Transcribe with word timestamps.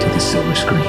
to 0.00 0.08
the 0.08 0.18
silver 0.18 0.54
screen. 0.54 0.84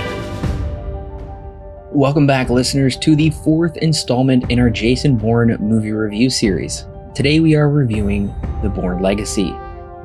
Welcome 1.91 2.25
back, 2.25 2.49
listeners, 2.49 2.95
to 2.99 3.13
the 3.13 3.29
fourth 3.29 3.75
installment 3.77 4.49
in 4.49 4.57
our 4.57 4.69
Jason 4.69 5.17
Bourne 5.17 5.57
movie 5.59 5.91
review 5.91 6.29
series. 6.29 6.85
Today 7.13 7.41
we 7.41 7.53
are 7.53 7.69
reviewing 7.69 8.33
The 8.63 8.69
Bourne 8.69 9.01
Legacy. 9.01 9.53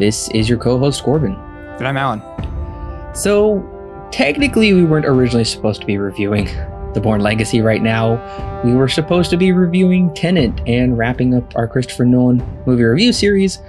This 0.01 0.29
is 0.31 0.49
your 0.49 0.59
co 0.59 0.77
host, 0.77 1.05
Corbin. 1.05 1.35
And 1.79 1.87
I'm 1.87 1.97
Alan. 1.97 2.21
So, 3.15 3.65
technically, 4.11 4.73
we 4.75 4.83
weren't 4.83 5.07
originally 5.07 5.45
supposed 5.45 5.81
to 5.83 5.87
be 5.87 5.99
reviewing 5.99 6.47
The 6.93 7.01
Bourne 7.01 7.21
Legacy 7.21 7.61
right 7.61 7.83
now. 7.83 8.63
We 8.65 8.75
were 8.75 8.89
supposed 8.89 9.31
to 9.31 9.37
be 9.37 9.53
reviewing 9.53 10.13
Tenet 10.15 10.61
and 10.67 10.99
wrapping 10.99 11.33
up 11.33 11.55
our 11.55 11.69
Christopher 11.69 12.07
Nolan 12.07 12.45
movie 12.67 12.83
review 12.83 13.13
series. 13.13 13.63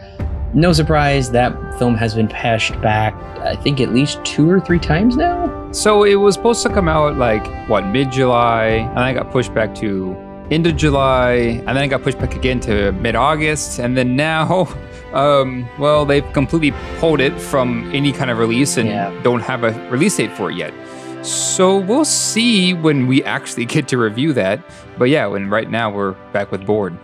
No 0.53 0.73
surprise, 0.73 1.31
that 1.31 1.53
film 1.77 1.95
has 1.95 2.15
been 2.15 2.27
pushed 2.29 2.79
back, 2.81 3.13
I 3.39 3.55
think, 3.55 3.79
at 3.79 3.93
least 3.93 4.23
two 4.25 4.49
or 4.49 4.59
three 4.59 4.79
times 4.79 5.15
now. 5.15 5.71
So 5.71 6.03
it 6.03 6.15
was 6.15 6.33
supposed 6.35 6.63
to 6.63 6.70
come 6.70 6.87
out 6.87 7.17
like, 7.17 7.45
what, 7.70 7.85
mid 7.87 8.11
July, 8.11 8.65
and 8.67 8.89
then 8.98 9.04
I 9.04 9.13
got 9.13 9.31
pushed 9.31 9.54
back 9.54 9.76
to 9.76 10.15
end 10.49 10.65
of 10.65 10.76
July, 10.77 11.31
and 11.34 11.67
then 11.67 11.77
I 11.77 11.87
got 11.87 12.01
pushed 12.01 12.17
back 12.17 12.34
again 12.35 12.59
to 12.62 12.91
mid 12.93 13.15
August, 13.15 13.79
and 13.79 13.98
then 13.98 14.15
now, 14.15 14.67
um, 15.13 15.67
well, 15.77 16.05
they've 16.05 16.26
completely 16.34 16.71
pulled 16.99 17.20
it 17.20 17.39
from 17.39 17.91
any 17.93 18.11
kind 18.13 18.32
of 18.32 18.37
release 18.39 18.77
and 18.77 18.87
Yeah. 18.87 19.11
don't 19.23 19.41
have 19.41 19.63
a 19.63 19.71
release 19.89 20.15
date 20.17 20.32
for 20.32 20.49
it 20.49 20.55
yet. 20.55 20.73
So 21.26 21.77
we'll 21.77 22.05
see 22.05 22.73
when 22.73 23.05
we 23.05 23.21
actually 23.26 23.65
get 23.76 23.87
to 23.89 23.98
review 23.98 24.32
that. 24.34 24.61
But 24.98 25.09
yeah, 25.09 25.27
when 25.27 25.49
right 25.49 25.70
now 25.70 25.91
we're 25.91 26.13
back 26.32 26.51
with 26.51 26.65
board. 26.65 26.98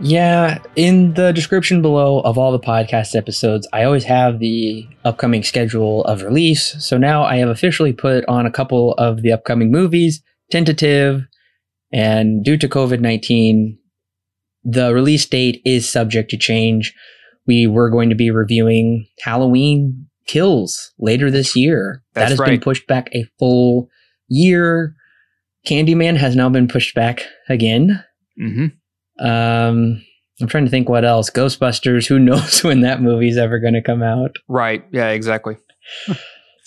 Yeah, 0.00 0.58
in 0.76 1.14
the 1.14 1.32
description 1.32 1.82
below 1.82 2.20
of 2.20 2.38
all 2.38 2.52
the 2.52 2.60
podcast 2.60 3.16
episodes, 3.16 3.66
I 3.72 3.82
always 3.82 4.04
have 4.04 4.38
the 4.38 4.86
upcoming 5.04 5.42
schedule 5.42 6.04
of 6.04 6.22
release. 6.22 6.76
So 6.78 6.98
now 6.98 7.24
I 7.24 7.36
have 7.36 7.48
officially 7.48 7.92
put 7.92 8.24
on 8.26 8.46
a 8.46 8.50
couple 8.50 8.92
of 8.94 9.22
the 9.22 9.32
upcoming 9.32 9.72
movies, 9.72 10.22
tentative, 10.52 11.26
and 11.92 12.44
due 12.44 12.56
to 12.58 12.68
COVID 12.68 13.00
19, 13.00 13.78
the 14.62 14.94
release 14.94 15.26
date 15.26 15.60
is 15.64 15.90
subject 15.90 16.30
to 16.30 16.36
change. 16.36 16.94
We 17.46 17.66
were 17.66 17.90
going 17.90 18.10
to 18.10 18.14
be 18.14 18.30
reviewing 18.30 19.06
Halloween 19.22 20.06
Kills 20.26 20.92
later 20.98 21.30
this 21.30 21.56
year. 21.56 22.02
that 22.14 22.28
That's 22.28 22.40
has 22.40 22.48
been 22.48 22.60
pushed 22.60 22.86
back 22.86 23.08
a 23.14 23.24
full 23.38 23.88
year. 24.28 24.94
Candyman 25.66 26.16
has 26.18 26.36
now 26.36 26.50
been 26.50 26.68
pushed 26.68 26.94
back 26.94 27.24
again. 27.48 28.04
Mm-hmm. 28.40 28.66
Um, 29.20 30.04
I'm 30.40 30.46
trying 30.46 30.64
to 30.64 30.70
think 30.70 30.88
what 30.88 31.04
else. 31.04 31.30
Ghostbusters. 31.30 32.06
Who 32.06 32.18
knows 32.18 32.62
when 32.62 32.82
that 32.82 33.02
movie's 33.02 33.36
ever 33.36 33.58
going 33.58 33.74
to 33.74 33.82
come 33.82 34.02
out? 34.02 34.36
Right. 34.48 34.84
Yeah, 34.92 35.08
exactly. 35.08 35.56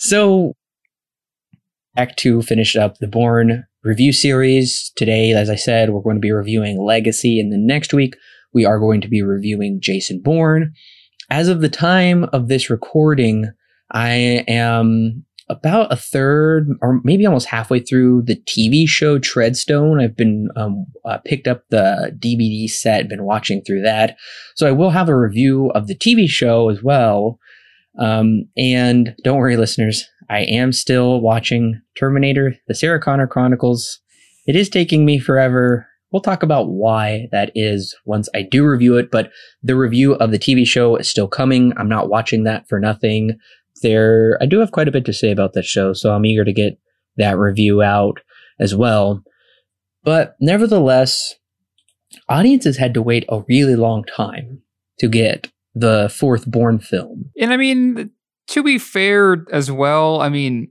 So, 0.04 0.54
back 1.94 2.16
to 2.16 2.42
finish 2.42 2.74
up 2.74 2.98
the 2.98 3.06
Bourne 3.06 3.64
review 3.84 4.12
series. 4.12 4.90
Today, 4.96 5.30
as 5.30 5.48
I 5.48 5.54
said, 5.54 5.90
we're 5.90 6.02
going 6.02 6.16
to 6.16 6.20
be 6.20 6.32
reviewing 6.32 6.84
Legacy, 6.84 7.38
and 7.38 7.52
then 7.52 7.68
next 7.68 7.94
week 7.94 8.16
we 8.52 8.64
are 8.64 8.80
going 8.80 9.00
to 9.02 9.08
be 9.08 9.22
reviewing 9.22 9.78
Jason 9.80 10.20
Bourne. 10.20 10.72
As 11.30 11.46
of 11.46 11.60
the 11.60 11.68
time 11.68 12.24
of 12.32 12.48
this 12.48 12.68
recording, 12.68 13.52
I 13.92 14.44
am 14.48 15.24
about 15.48 15.92
a 15.92 15.96
third 15.96 16.68
or 16.80 17.00
maybe 17.04 17.26
almost 17.26 17.48
halfway 17.48 17.80
through 17.80 18.22
the 18.22 18.36
TV 18.48 18.88
show 18.88 19.18
Treadstone. 19.18 20.02
I've 20.02 20.16
been 20.16 20.48
um, 20.56 20.86
uh, 21.04 21.18
picked 21.24 21.48
up 21.48 21.64
the 21.70 22.16
DVD 22.18 22.68
set, 22.68 23.08
been 23.08 23.24
watching 23.24 23.62
through 23.62 23.82
that. 23.82 24.16
So 24.56 24.66
I 24.66 24.72
will 24.72 24.90
have 24.90 25.08
a 25.08 25.18
review 25.18 25.70
of 25.70 25.86
the 25.86 25.96
TV 25.96 26.28
show 26.28 26.68
as 26.68 26.82
well. 26.82 27.38
Um, 27.98 28.44
and 28.56 29.14
don't 29.22 29.38
worry, 29.38 29.56
listeners, 29.56 30.08
I 30.30 30.40
am 30.40 30.72
still 30.72 31.20
watching 31.20 31.80
Terminator, 31.98 32.56
the 32.68 32.74
Sarah 32.74 33.00
Connor 33.00 33.26
Chronicles. 33.26 34.00
It 34.46 34.56
is 34.56 34.68
taking 34.68 35.04
me 35.04 35.18
forever. 35.18 35.86
We'll 36.10 36.22
talk 36.22 36.42
about 36.42 36.68
why 36.68 37.28
that 37.32 37.52
is 37.54 37.94
once 38.04 38.28
I 38.34 38.42
do 38.42 38.66
review 38.66 38.96
it, 38.96 39.10
but 39.10 39.30
the 39.62 39.76
review 39.76 40.14
of 40.14 40.30
the 40.30 40.38
TV 40.38 40.66
show 40.66 40.96
is 40.96 41.08
still 41.08 41.28
coming. 41.28 41.72
I'm 41.76 41.88
not 41.88 42.08
watching 42.08 42.44
that 42.44 42.68
for 42.68 42.78
nothing. 42.78 43.38
There, 43.82 44.38
I 44.40 44.46
do 44.46 44.60
have 44.60 44.72
quite 44.72 44.88
a 44.88 44.92
bit 44.92 45.04
to 45.06 45.12
say 45.12 45.30
about 45.30 45.52
that 45.54 45.64
show, 45.64 45.92
so 45.92 46.14
I'm 46.14 46.24
eager 46.24 46.44
to 46.44 46.52
get 46.52 46.78
that 47.16 47.38
review 47.38 47.82
out 47.82 48.20
as 48.58 48.74
well. 48.74 49.22
But 50.04 50.36
nevertheless, 50.40 51.34
audiences 52.28 52.76
had 52.76 52.94
to 52.94 53.02
wait 53.02 53.24
a 53.28 53.42
really 53.48 53.76
long 53.76 54.04
time 54.04 54.62
to 54.98 55.08
get 55.08 55.50
the 55.74 56.12
fourth 56.14 56.46
Bourne 56.46 56.78
film. 56.78 57.30
And 57.38 57.52
I 57.52 57.56
mean, 57.56 58.10
to 58.48 58.62
be 58.62 58.78
fair 58.78 59.44
as 59.50 59.70
well, 59.70 60.20
I 60.20 60.28
mean, 60.28 60.68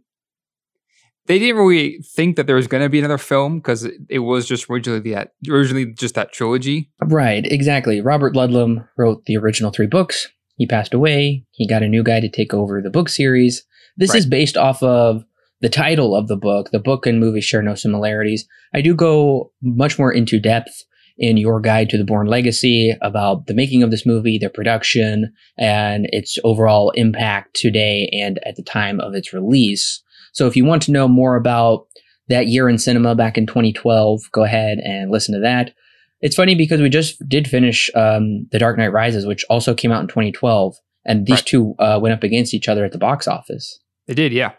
they 1.27 1.39
didn't 1.39 1.57
really 1.57 1.99
think 2.15 2.35
that 2.35 2.47
there 2.47 2.55
was 2.55 2.67
going 2.67 2.83
to 2.83 2.89
be 2.89 2.99
another 2.99 3.17
film 3.17 3.59
because 3.59 3.83
it, 3.83 3.95
it 4.09 4.19
was 4.19 4.47
just 4.47 4.69
originally 4.69 5.11
that 5.11 5.31
originally 5.49 5.85
just 5.85 6.15
that 6.15 6.33
trilogy. 6.33 6.91
Right, 7.01 7.45
exactly. 7.45 8.01
Robert 8.01 8.33
Ludlum 8.33 8.87
wrote 8.97 9.25
the 9.25 9.37
original 9.37 9.71
three 9.71 9.87
books. 9.87 10.27
He 10.57 10.65
passed 10.67 10.93
away. 10.93 11.45
He 11.51 11.67
got 11.67 11.83
a 11.83 11.87
new 11.87 12.03
guy 12.03 12.19
to 12.19 12.29
take 12.29 12.53
over 12.53 12.81
the 12.81 12.89
book 12.89 13.09
series. 13.09 13.63
This 13.97 14.11
Right. 14.11 14.19
is 14.19 14.25
based 14.25 14.57
off 14.57 14.81
of 14.83 15.23
the 15.61 15.69
title 15.69 16.15
of 16.15 16.27
the 16.27 16.37
book. 16.37 16.71
The 16.71 16.79
book 16.79 17.05
and 17.05 17.19
movie 17.19 17.41
share 17.41 17.61
no 17.61 17.75
similarities. 17.75 18.47
I 18.73 18.81
do 18.81 18.95
go 18.95 19.51
much 19.61 19.99
more 19.99 20.11
into 20.11 20.39
depth 20.39 20.83
in 21.17 21.37
your 21.37 21.59
guide 21.59 21.89
to 21.89 21.97
the 21.97 22.03
Bourne 22.03 22.25
Legacy 22.27 22.95
about 23.01 23.45
the 23.45 23.53
making 23.53 23.83
of 23.83 23.91
this 23.91 24.05
movie, 24.05 24.37
their 24.39 24.49
production, 24.49 25.31
and 25.57 26.07
its 26.11 26.39
overall 26.43 26.89
impact 26.91 27.55
today 27.55 28.09
and 28.11 28.39
at 28.45 28.55
the 28.55 28.63
time 28.63 28.99
of 28.99 29.13
its 29.13 29.33
release. 29.33 30.01
So 30.33 30.47
if 30.47 30.55
you 30.55 30.65
want 30.65 30.81
to 30.83 30.91
know 30.91 31.07
more 31.07 31.35
about 31.35 31.85
that 32.29 32.47
year 32.47 32.69
in 32.69 32.77
cinema 32.77 33.13
back 33.13 33.37
in 33.37 33.45
2012, 33.45 34.21
go 34.31 34.43
ahead 34.43 34.79
and 34.79 35.11
listen 35.11 35.35
to 35.35 35.41
that. 35.41 35.73
It's 36.21 36.35
funny 36.35 36.55
because 36.55 36.81
we 36.81 36.89
just 36.89 37.27
did 37.27 37.47
finish 37.47 37.89
um, 37.95 38.47
The 38.51 38.59
Dark 38.59 38.77
Knight 38.77 38.91
Rises, 38.93 39.25
which 39.25 39.43
also 39.49 39.73
came 39.73 39.91
out 39.91 40.01
in 40.01 40.07
2012, 40.07 40.75
and 41.05 41.25
these 41.25 41.37
Right. 41.37 41.45
two 41.45 41.75
uh, 41.79 41.99
went 42.01 42.13
up 42.13 42.23
against 42.23 42.53
each 42.53 42.67
other 42.67 42.85
at 42.85 42.91
the 42.91 42.97
box 42.99 43.27
office. 43.27 43.79
They 44.07 44.13
did, 44.13 44.31
yeah. 44.33 44.51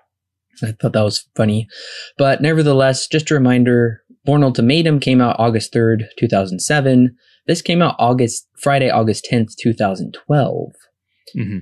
I 0.62 0.73
thought 0.73 0.93
that 0.93 1.03
was 1.03 1.28
funny. 1.37 1.69
But 2.19 2.43
nevertheless, 2.43 3.06
just 3.06 3.31
a 3.31 3.34
reminder 3.34 4.03
Bourne 4.25 4.45
Ultimatum 4.45 5.00
came 5.00 5.21
out 5.21 5.37
August 5.39 5.73
3rd, 5.73 6.05
2007. 6.19 7.17
This 7.47 7.62
came 7.62 7.81
out 7.83 7.97
August 7.99 8.47
Friday, 8.61 8.91
August 8.91 9.27
10th, 9.31 9.55
2012. 9.61 10.73
hmm 11.34 11.59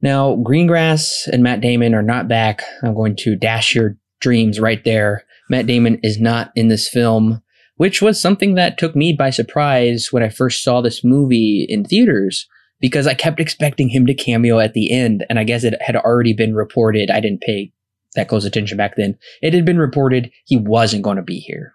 Now, 0.00 0.36
Greengrass 0.36 1.26
and 1.28 1.42
Matt 1.42 1.60
Damon 1.60 1.94
are 1.94 2.02
not 2.02 2.28
back. 2.28 2.62
I'm 2.82 2.94
going 2.94 3.16
to 3.16 3.36
dash 3.36 3.74
your 3.74 3.96
dreams 4.20 4.60
right 4.60 4.82
there. 4.84 5.24
Matt 5.50 5.66
Damon 5.66 5.98
is 6.02 6.18
not 6.20 6.50
in 6.54 6.68
this 6.68 6.88
film, 6.88 7.42
which 7.82 8.00
was 8.00 8.22
something 8.22 8.54
that 8.54 8.78
took 8.78 8.94
me 8.94 9.12
by 9.12 9.28
surprise 9.28 10.12
when 10.12 10.22
I 10.22 10.28
first 10.28 10.62
saw 10.62 10.80
this 10.80 11.02
movie 11.02 11.66
in 11.68 11.84
theaters 11.84 12.46
because 12.78 13.08
I 13.08 13.14
kept 13.14 13.40
expecting 13.40 13.88
him 13.88 14.06
to 14.06 14.14
cameo 14.14 14.60
at 14.60 14.72
the 14.72 14.92
end. 14.92 15.26
And 15.28 15.36
I 15.36 15.42
guess 15.42 15.64
it 15.64 15.74
had 15.82 15.96
already 15.96 16.32
been 16.32 16.54
reported. 16.54 17.10
I 17.10 17.18
didn't 17.18 17.40
pay 17.40 17.72
that 18.14 18.28
close 18.28 18.44
attention 18.44 18.76
back 18.76 18.94
then. 18.96 19.18
It 19.42 19.52
had 19.52 19.64
been 19.64 19.78
reported 19.78 20.30
he 20.44 20.56
wasn't 20.56 21.02
going 21.02 21.16
to 21.16 21.24
be 21.24 21.40
here. 21.40 21.72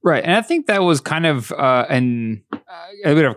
Right. 0.00 0.22
And 0.22 0.34
I 0.34 0.42
think 0.42 0.66
that 0.68 0.84
was 0.84 1.00
kind 1.00 1.26
of 1.26 1.50
uh, 1.50 1.86
an, 1.88 2.44
uh, 2.52 2.58
a 3.04 3.14
bit 3.16 3.24
of 3.24 3.34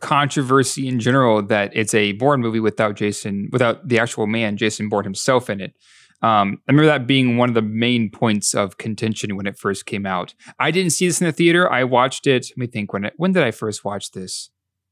controversy 0.00 0.88
in 0.88 0.98
general 0.98 1.42
that 1.42 1.72
it's 1.76 1.92
a 1.92 2.12
Bourne 2.12 2.40
movie 2.40 2.58
without 2.58 2.96
Jason, 2.96 3.50
without 3.52 3.86
the 3.86 3.98
actual 3.98 4.26
man, 4.26 4.56
Jason 4.56 4.88
Bourne 4.88 5.04
himself 5.04 5.50
in 5.50 5.60
it. 5.60 5.74
Um, 6.20 6.60
I 6.66 6.72
remember 6.72 6.86
that 6.86 7.06
being 7.06 7.36
one 7.36 7.48
of 7.48 7.54
the 7.54 7.62
main 7.62 8.10
points 8.10 8.54
of 8.54 8.76
contention 8.76 9.36
when 9.36 9.46
it 9.46 9.58
first 9.58 9.86
came 9.86 10.04
out. 10.04 10.34
I 10.58 10.70
didn't 10.70 10.90
see 10.90 11.06
this 11.06 11.20
in 11.20 11.26
the 11.26 11.32
theater. 11.32 11.70
I 11.70 11.84
watched 11.84 12.26
it. 12.26 12.48
Let 12.50 12.58
me 12.58 12.66
think. 12.66 12.92
When 12.92 13.04
it, 13.04 13.14
when 13.16 13.32
did 13.32 13.44
I 13.44 13.52
first 13.52 13.84
watch 13.84 14.10
this? 14.10 14.50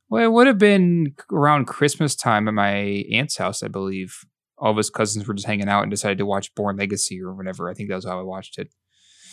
Well, 0.09 0.23
it 0.23 0.33
would 0.33 0.47
have 0.47 0.59
been 0.59 1.15
around 1.33 1.67
Christmas 1.67 2.15
time 2.15 2.47
at 2.47 2.55
my 2.55 3.05
aunt's 3.11 3.39
house, 3.39 3.63
I 3.63 3.69
believe. 3.69 4.25
All 4.59 4.71
of 4.71 4.77
his 4.77 4.89
cousins 4.89 5.27
were 5.27 5.35
just 5.35 5.47
hanging 5.47 5.69
out 5.69 5.83
and 5.83 5.91
decided 5.91 6.19
to 6.19 6.27
watch 6.27 6.55
Bourne 6.55 6.77
Legacy 6.77 7.21
or 7.21 7.35
whatever. 7.35 7.69
I 7.69 7.75
think 7.75 7.89
that 7.89 7.97
was 7.97 8.07
how 8.07 8.21
I 8.21 8.23
watched 8.23 8.57
it. 8.59 8.69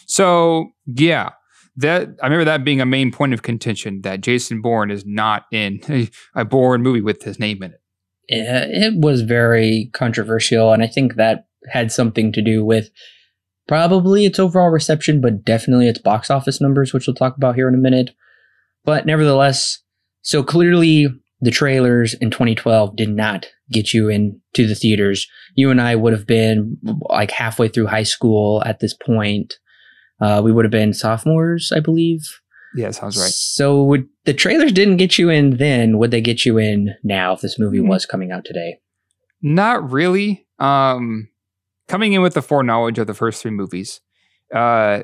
So 0.08 0.72
yeah, 0.88 1.32
that 1.78 2.10
I 2.22 2.26
remember 2.26 2.46
that 2.46 2.64
being 2.64 2.82
a 2.82 2.86
main 2.86 3.12
point 3.12 3.34
of 3.34 3.42
contention 3.42 4.02
that 4.02 4.22
Jason 4.22 4.62
Bourne 4.62 4.92
is 4.92 5.06
not 5.06 5.46
in 5.52 5.80
a, 5.90 6.10
a 6.42 6.46
Bourne 6.46 6.82
movie 6.82 7.02
with 7.02 7.24
his 7.24 7.40
name 7.40 7.64
in 7.64 7.72
it. 7.72 7.82
it, 8.28 8.94
it 8.94 9.00
was 9.00 9.22
very 9.22 9.90
controversial, 9.94 10.74
and 10.74 10.84
I 10.84 10.88
think 10.88 11.16
that 11.16 11.48
had 11.72 11.92
something 11.92 12.32
to 12.34 12.42
do 12.42 12.64
with 12.64 12.90
probably 13.68 14.26
its 14.26 14.40
overall 14.40 14.70
reception, 14.70 15.22
but 15.22 15.44
definitely 15.46 15.88
its 15.88 16.00
box 16.00 16.30
office 16.30 16.60
numbers, 16.60 16.94
which 16.94 17.08
we'll 17.08 17.16
talk 17.16 17.38
about 17.38 17.56
here 17.56 17.68
in 17.68 17.74
a 17.74 17.78
minute. 17.78 18.12
But 18.86 19.06
nevertheless, 19.06 19.80
so 20.22 20.44
clearly 20.44 21.08
the 21.42 21.52
trailers 21.52 22.14
in 22.16 22.32
2012 22.32 22.96
did 22.96 23.10
not 23.10 23.48
get 23.72 23.94
you 23.94 24.10
into 24.10 24.68
the 24.68 24.76
theaters. 24.76 25.28
You 25.56 25.72
and 25.72 25.82
I 25.82 25.96
would 25.96 26.14
have 26.14 26.28
been 26.28 26.78
like 27.10 27.32
halfway 27.32 27.68
through 27.70 27.88
high 27.88 28.04
school 28.04 28.62
at 28.66 28.80
this 28.80 28.94
point. 28.94 29.56
Uh, 30.22 30.42
we 30.44 30.52
would 30.52 30.66
have 30.66 30.72
been 30.72 30.94
sophomores, 30.94 31.72
I 31.76 31.80
believe. 31.80 32.22
Yeah, 32.76 32.92
sounds 32.92 33.18
right. 33.18 33.30
So 33.32 33.84
would, 33.84 34.08
the 34.26 34.34
trailers 34.34 34.72
didn't 34.72 34.98
get 34.98 35.18
you 35.18 35.30
in 35.30 35.58
then. 35.58 35.98
Would 35.98 36.12
they 36.12 36.22
get 36.22 36.46
you 36.46 36.58
in 36.58 36.96
now 37.04 37.34
if 37.34 37.42
this 37.42 37.60
movie 37.60 37.80
Mhm. 37.80 37.88
was 37.88 38.06
coming 38.06 38.32
out 38.32 38.46
today? 38.46 38.80
Not 39.42 39.92
really. 39.92 40.46
Um, 40.60 41.30
coming 41.88 42.14
in 42.14 42.22
with 42.22 42.34
the 42.34 42.42
foreknowledge 42.42 43.00
of 43.00 43.08
the 43.08 43.14
first 43.14 43.42
three 43.42 43.52
movies, 43.52 44.02
uh, 44.54 45.04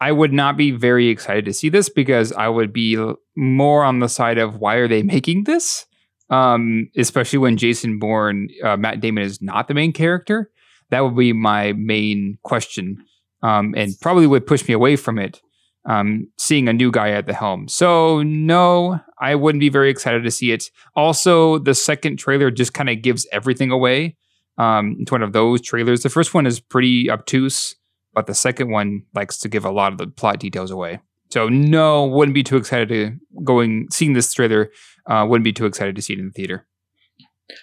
I 0.00 0.12
would 0.12 0.32
not 0.32 0.56
be 0.56 0.70
very 0.70 1.08
excited 1.08 1.44
to 1.46 1.52
see 1.52 1.68
this 1.68 1.88
because 1.88 2.32
I 2.32 2.48
would 2.48 2.72
be 2.72 2.96
more 3.36 3.84
on 3.84 3.98
the 3.98 4.08
side 4.08 4.38
of 4.38 4.56
why 4.56 4.76
are 4.76 4.88
they 4.88 5.02
making 5.02 5.44
this? 5.44 5.86
Um, 6.30 6.90
especially 6.96 7.38
when 7.38 7.56
Jason 7.56 7.98
Bourne, 7.98 8.48
uh, 8.62 8.76
Matt 8.76 9.00
Damon 9.00 9.24
is 9.24 9.40
not 9.40 9.66
the 9.66 9.74
main 9.74 9.92
character. 9.92 10.50
That 10.90 11.00
would 11.00 11.16
be 11.16 11.32
my 11.32 11.72
main 11.72 12.38
question, 12.42 13.04
um, 13.42 13.74
and 13.76 13.92
probably 14.00 14.26
would 14.26 14.46
push 14.46 14.66
me 14.68 14.74
away 14.74 14.96
from 14.96 15.18
it. 15.18 15.40
Um, 15.84 16.28
seeing 16.36 16.68
a 16.68 16.72
new 16.74 16.90
guy 16.90 17.10
at 17.10 17.26
the 17.26 17.32
helm. 17.32 17.66
So 17.66 18.22
no, 18.22 19.00
I 19.18 19.34
wouldn't 19.34 19.60
be 19.60 19.70
very 19.70 19.88
excited 19.88 20.22
to 20.24 20.30
see 20.30 20.52
it. 20.52 20.70
Also, 20.94 21.58
the 21.58 21.74
second 21.74 22.18
trailer 22.18 22.50
just 22.50 22.74
kind 22.74 22.90
of 22.90 23.00
gives 23.00 23.26
everything 23.32 23.70
away. 23.70 24.16
Um, 24.58 24.96
it's 25.00 25.12
one 25.12 25.22
of 25.22 25.32
those 25.32 25.60
trailers. 25.60 26.02
The 26.02 26.08
first 26.08 26.34
one 26.34 26.46
is 26.46 26.60
pretty 26.60 27.10
obtuse, 27.10 27.76
but 28.12 28.26
the 28.26 28.34
second 28.34 28.70
one 28.70 29.02
likes 29.14 29.38
to 29.38 29.48
give 29.48 29.64
a 29.64 29.70
lot 29.70 29.92
of 29.92 29.98
the 29.98 30.08
plot 30.08 30.40
details 30.40 30.70
away. 30.70 31.00
So 31.30 31.48
no, 31.48 32.06
wouldn't 32.06 32.34
be 32.34 32.42
too 32.42 32.56
excited 32.56 32.88
to 32.88 33.42
going 33.44 33.86
seeing 33.92 34.14
this 34.14 34.32
trailer. 34.32 34.70
Uh, 35.08 35.26
wouldn't 35.28 35.44
be 35.44 35.52
too 35.52 35.66
excited 35.66 35.94
to 35.96 36.02
see 36.02 36.14
it 36.14 36.18
in 36.18 36.26
the 36.26 36.32
theater. 36.32 36.66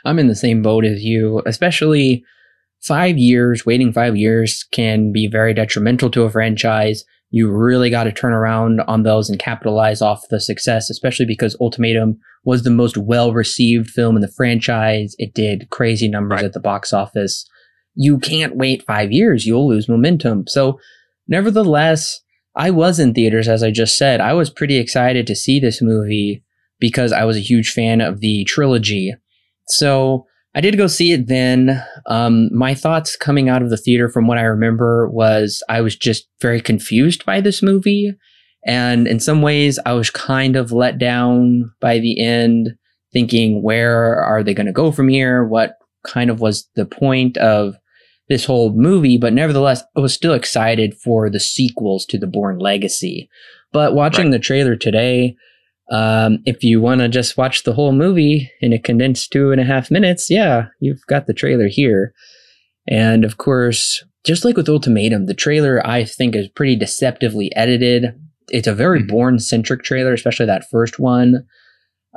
I'm 0.04 0.20
in 0.20 0.28
the 0.28 0.36
same 0.36 0.62
boat 0.62 0.86
as 0.86 1.04
you, 1.04 1.42
especially 1.46 2.24
five 2.82 3.18
years, 3.18 3.66
waiting 3.66 3.92
five 3.92 4.16
years 4.16 4.66
can 4.72 5.12
be 5.12 5.28
very 5.28 5.54
detrimental 5.54 6.10
to 6.12 6.24
a 6.24 6.32
franchise. 6.32 7.04
You 7.32 7.52
really 7.52 7.90
got 7.90 8.06
to 8.06 8.12
turn 8.12 8.34
around 8.34 8.82
on 8.82 9.04
those 9.04 9.30
and 9.30 9.38
capitalize 9.40 10.02
off 10.02 10.28
the 10.30 10.40
success, 10.40 10.90
especially 10.90 11.26
because 11.26 11.58
Ultimatum 11.60 12.18
was 12.44 12.64
the 12.64 12.70
most 12.70 12.98
well 12.98 13.34
received 13.34 13.90
film 13.90 14.16
in 14.16 14.22
the 14.22 14.32
franchise. 14.32 15.16
It 15.18 15.34
did 15.34 15.70
crazy 15.70 16.08
numbers 16.08 16.38
Right. 16.38 16.46
at 16.46 16.54
the 16.54 16.60
box 16.60 16.94
office. 16.94 17.46
You 17.96 18.20
can't 18.20 18.56
wait 18.56 18.84
five 18.84 19.12
years, 19.12 19.46
you'll 19.46 19.68
lose 19.68 19.90
momentum. 19.90 20.46
So, 20.48 20.80
nevertheless, 21.28 22.22
I 22.56 22.70
was 22.72 23.00
in 23.00 23.14
theaters, 23.14 23.48
as 23.48 23.64
I 23.64 23.72
just 23.72 23.98
said. 23.98 24.22
I 24.22 24.34
was 24.34 24.50
pretty 24.50 24.78
excited 24.78 25.28
to 25.28 25.36
see 25.36 25.60
this 25.60 25.82
movie 25.82 26.44
because 26.80 27.12
I 27.12 27.26
was 27.26 27.36
a 27.38 27.42
huge 27.42 27.72
fan 27.72 28.02
of 28.02 28.20
the 28.22 28.44
trilogy. 28.46 29.14
So 29.68 30.26
I 30.56 30.62
did 30.62 30.78
go 30.78 30.88
see 30.88 31.12
it 31.12 31.28
then. 31.28 31.84
Um, 32.08 32.50
my 32.54 32.74
thoughts 32.74 33.18
coming 33.18 33.50
out 33.50 33.62
of 33.62 33.70
the 33.70 33.78
theater, 33.78 34.08
from 34.10 34.26
what 34.26 34.38
I 34.38 34.44
remember, 34.44 35.10
was 35.10 35.62
I 35.68 35.82
was 35.82 35.96
just 35.98 36.28
very 36.42 36.62
confused 36.62 37.26
by 37.26 37.42
this 37.42 37.62
movie. 37.62 38.14
And 38.66 39.06
in 39.08 39.20
some 39.20 39.42
ways, 39.42 39.78
I 39.86 39.94
was 39.94 40.10
kind 40.10 40.56
of 40.56 40.72
let 40.72 40.98
down 40.98 41.72
by 41.82 42.00
the 42.00 42.20
end, 42.24 42.70
thinking, 43.12 43.62
where 43.62 44.16
are 44.24 44.44
they 44.44 44.54
going 44.54 44.66
to 44.66 44.72
go 44.74 44.92
from 44.92 45.10
here? 45.10 45.44
What 45.46 45.76
kind 46.06 46.30
of 46.30 46.40
was 46.40 46.68
the 46.76 46.86
point 46.86 47.38
of 47.38 47.76
this 48.30 48.46
whole 48.46 48.72
movie? 48.74 49.18
But 49.18 49.34
nevertheless, 49.34 49.84
I 49.96 50.00
was 50.00 50.14
still 50.14 50.34
excited 50.34 50.96
for 50.96 51.30
the 51.30 51.40
sequels 51.40 52.06
to 52.08 52.18
the 52.18 52.28
Bourne 52.28 52.60
Legacy. 52.60 53.30
But 53.74 53.94
watching 53.94 54.26
Right. 54.28 54.32
the 54.32 54.40
trailer 54.40 54.76
today, 54.76 55.36
um, 55.92 56.40
if 56.46 56.64
you 56.64 56.82
want 56.82 57.02
to 57.02 57.08
just 57.08 57.38
watch 57.38 57.64
the 57.64 57.74
whole 57.74 57.92
movie 57.94 58.52
in 58.62 58.74
a 58.74 58.80
condensed 58.80 59.32
two 59.32 59.52
and 59.52 59.62
a 59.62 59.66
half 59.66 59.92
minutes, 59.92 60.30
yeah, 60.30 60.68
you've 60.80 61.06
got 61.08 61.28
the 61.28 61.34
trailer 61.34 61.68
here. 61.68 62.14
And 62.88 63.24
of 63.26 63.38
course, 63.38 64.04
just 64.26 64.44
like 64.46 64.58
with 64.58 64.70
Ultimatum, 64.70 65.26
the 65.28 65.34
trailer 65.34 65.86
I 65.86 66.04
think 66.04 66.36
is 66.36 66.48
pretty 66.50 66.76
deceptively 66.76 67.56
edited. 67.56 68.06
It's 68.50 68.68
a 68.68 68.74
very 68.76 69.02
Mhm. 69.04 69.08
Bourne 69.08 69.40
centric 69.40 69.84
trailer, 69.84 70.14
especially 70.14 70.46
that 70.48 70.70
first 70.70 71.00
one. 71.00 71.46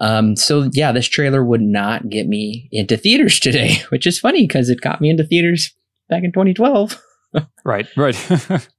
Um, 0.01 0.37
so 0.37 0.71
yeah, 0.73 0.93
this 0.93 1.07
trailer 1.09 1.45
would 1.45 1.61
not 1.63 2.09
get 2.09 2.27
me 2.29 2.69
into 2.73 2.97
theaters 2.97 3.41
today, 3.41 3.77
which 3.91 4.07
is 4.07 4.19
funny 4.19 4.47
because 4.47 4.71
it 4.71 4.81
got 4.81 5.01
me 5.01 5.11
into 5.11 5.25
theaters 5.25 5.75
back 6.09 6.23
in 6.25 6.33
2012. 6.33 7.01
Right, 7.63 7.87
right. 7.95 8.17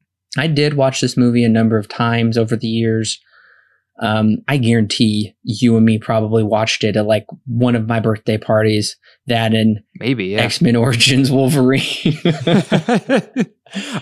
I 0.38 0.48
did 0.48 0.74
watch 0.74 1.02
this 1.02 1.16
movie 1.16 1.44
a 1.44 1.50
number 1.50 1.78
of 1.78 1.88
times 1.88 2.36
over 2.36 2.56
the 2.56 2.68
years. 2.68 3.20
Um, 4.02 4.38
I 4.48 4.58
guarantee 4.58 5.34
you 5.44 5.76
and 5.76 5.86
me 5.86 6.00
probably 6.00 6.44
watched 6.44 6.84
it 6.84 6.96
at 6.96 7.06
like 7.06 7.26
one 7.46 7.76
of 7.76 7.88
my 7.88 8.00
birthday 8.00 8.38
parties. 8.38 8.98
That 9.28 9.54
and 9.54 9.82
Maybe, 10.00 10.28
yeah. 10.28 10.42
X 10.42 10.62
Men 10.62 10.76
Origins 10.78 11.32
Wolverine. 11.32 11.82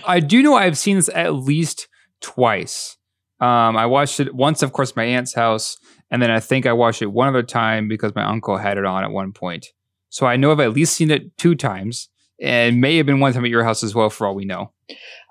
I 0.06 0.20
do 0.20 0.42
know 0.42 0.54
I've 0.54 0.78
seen 0.78 0.96
this 0.96 1.10
at 1.12 1.34
least 1.34 1.88
twice. 2.20 2.96
Um, 3.40 3.76
I 3.76 3.86
watched 3.86 4.20
it 4.20 4.34
once, 4.34 4.62
of 4.62 4.72
course, 4.72 4.90
at 4.90 4.96
my 4.96 5.04
aunt's 5.04 5.34
house, 5.34 5.76
and 6.10 6.20
then 6.20 6.30
I 6.30 6.40
think 6.40 6.66
I 6.66 6.72
watched 6.72 7.02
it 7.02 7.06
one 7.06 7.28
other 7.28 7.42
time 7.42 7.86
because 7.88 8.14
my 8.14 8.24
uncle 8.24 8.56
had 8.56 8.78
it 8.78 8.84
on 8.84 9.04
at 9.04 9.10
one 9.10 9.32
point. 9.32 9.66
So 10.08 10.26
I 10.26 10.36
know 10.36 10.50
I've 10.50 10.60
at 10.60 10.72
least 10.72 10.94
seen 10.94 11.10
it 11.10 11.36
two 11.38 11.54
times, 11.54 12.08
and 12.40 12.80
may 12.80 12.96
have 12.96 13.06
been 13.06 13.20
one 13.20 13.32
time 13.32 13.44
at 13.44 13.50
your 13.50 13.64
house 13.64 13.82
as 13.82 13.94
well, 13.94 14.10
for 14.10 14.26
all 14.26 14.34
we 14.34 14.44
know. 14.44 14.72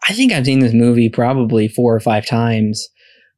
I 0.07 0.13
think 0.13 0.31
I've 0.31 0.45
seen 0.45 0.59
this 0.59 0.73
movie 0.73 1.09
probably 1.09 1.67
four 1.67 1.95
or 1.95 1.99
five 1.99 2.25
times. 2.25 2.87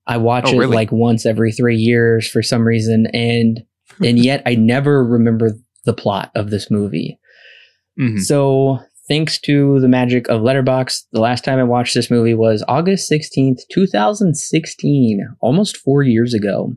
I 0.09 0.17
watch 0.17 0.45
Oh, 0.47 0.53
it 0.53 0.57
really? 0.57 0.75
like 0.75 0.91
once 0.91 1.25
every 1.25 1.51
three 1.53 1.77
years 1.77 2.27
for 2.29 2.41
some 2.43 2.63
reason, 2.63 3.07
and 3.13 3.61
and 4.03 4.19
yet 4.19 4.41
I 4.45 4.55
never 4.55 5.05
remember 5.05 5.51
the 5.85 5.93
plot 5.93 6.31
of 6.35 6.49
this 6.49 6.69
movie. 6.69 7.17
Mhm. 7.99 8.19
So, 8.19 8.79
thanks 9.07 9.39
to 9.41 9.79
the 9.79 9.87
magic 9.87 10.27
of 10.29 10.41
Letterboxd, 10.41 11.03
the 11.11 11.21
last 11.21 11.43
time 11.43 11.59
I 11.59 11.63
watched 11.63 11.93
this 11.95 12.11
movie 12.11 12.33
was 12.35 12.63
August 12.67 13.07
16th, 13.09 13.59
2016, 13.71 15.19
almost 15.41 15.77
four 15.77 16.03
years 16.03 16.33
ago. 16.33 16.73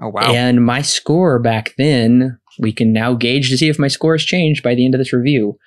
Oh 0.00 0.08
wow! 0.08 0.32
And 0.32 0.64
my 0.64 0.80
score 0.82 1.38
back 1.40 1.74
then, 1.76 2.38
we 2.60 2.72
can 2.72 2.92
now 2.92 3.14
gauge 3.14 3.50
to 3.50 3.58
see 3.58 3.68
if 3.68 3.78
my 3.78 3.88
score 3.88 4.14
has 4.14 4.24
changed 4.24 4.62
by 4.62 4.74
the 4.74 4.84
end 4.84 4.94
of 4.94 4.98
this 5.00 5.12
review. 5.12 5.58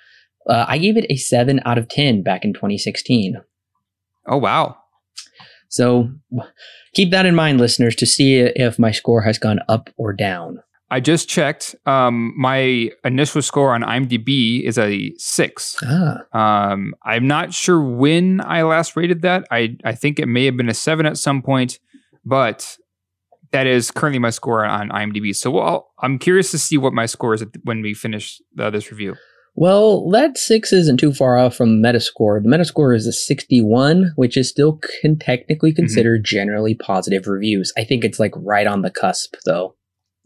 Uh, 0.48 0.64
I 0.66 0.78
gave 0.78 0.96
it 0.96 1.06
a 1.10 1.16
7 1.16 1.60
out 1.64 1.78
of 1.78 1.88
10 1.88 2.22
back 2.22 2.44
in 2.44 2.52
2016. 2.52 3.36
Oh 4.26 4.38
wow! 4.38 4.76
So, 5.72 6.10
keep 6.92 7.10
that 7.12 7.24
in 7.24 7.34
mind, 7.34 7.58
listeners, 7.58 7.96
to 7.96 8.06
see 8.06 8.36
if 8.40 8.78
my 8.78 8.90
score 8.90 9.22
has 9.22 9.38
gone 9.38 9.58
up 9.68 9.88
or 9.96 10.12
down. 10.12 10.62
I 10.90 11.00
just 11.00 11.30
checked. 11.30 11.74
Um, 11.86 12.34
my 12.36 12.90
initial 13.02 13.40
score 13.40 13.74
on 13.74 13.80
IMDb 13.80 14.62
is 14.62 14.76
a 14.76 15.14
six. 15.16 15.76
Ah, 15.82 16.18
Um, 16.34 16.94
I'm 17.02 17.26
not 17.26 17.54
sure 17.54 17.82
when 17.82 18.42
I 18.42 18.62
last 18.64 18.94
rated 18.96 19.22
that. 19.22 19.46
I, 19.50 19.78
I 19.82 19.94
think 19.94 20.18
it 20.18 20.26
may 20.26 20.44
have 20.44 20.58
been 20.58 20.68
a 20.68 20.74
seven 20.74 21.06
at 21.06 21.16
some 21.16 21.40
point, 21.40 21.78
but 22.26 22.76
that 23.52 23.66
is 23.66 23.90
currently 23.90 24.18
my 24.18 24.28
score 24.28 24.66
on 24.66 24.90
IMDb. 24.90 25.34
So 25.34 25.50
well, 25.50 25.92
I'm 26.00 26.18
curious 26.18 26.50
to 26.50 26.58
see 26.58 26.76
what 26.76 26.92
my 26.92 27.06
score 27.06 27.32
is 27.32 27.42
when 27.64 27.80
we 27.80 27.94
finish 27.94 28.42
uh, 28.58 28.68
this 28.68 28.90
review. 28.90 29.16
Well, 29.54 30.08
that 30.10 30.38
six 30.38 30.72
isn't 30.72 30.96
too 30.96 31.12
far 31.12 31.36
off 31.36 31.54
from 31.54 31.82
Metascore. 31.82 32.42
The 32.42 32.48
Metascore 32.48 32.96
is 32.96 33.06
a 33.06 33.12
61, 33.12 34.12
which 34.16 34.36
is 34.36 34.48
still 34.48 34.80
can 35.00 35.18
technically 35.18 35.74
considered 35.74 36.24
generally 36.24 36.74
positive 36.74 37.26
reviews. 37.26 37.72
I 37.76 37.84
think 37.84 38.02
it's 38.02 38.18
like 38.18 38.32
right 38.36 38.66
on 38.66 38.80
the 38.82 38.90
cusp, 38.90 39.34
though. 39.44 39.76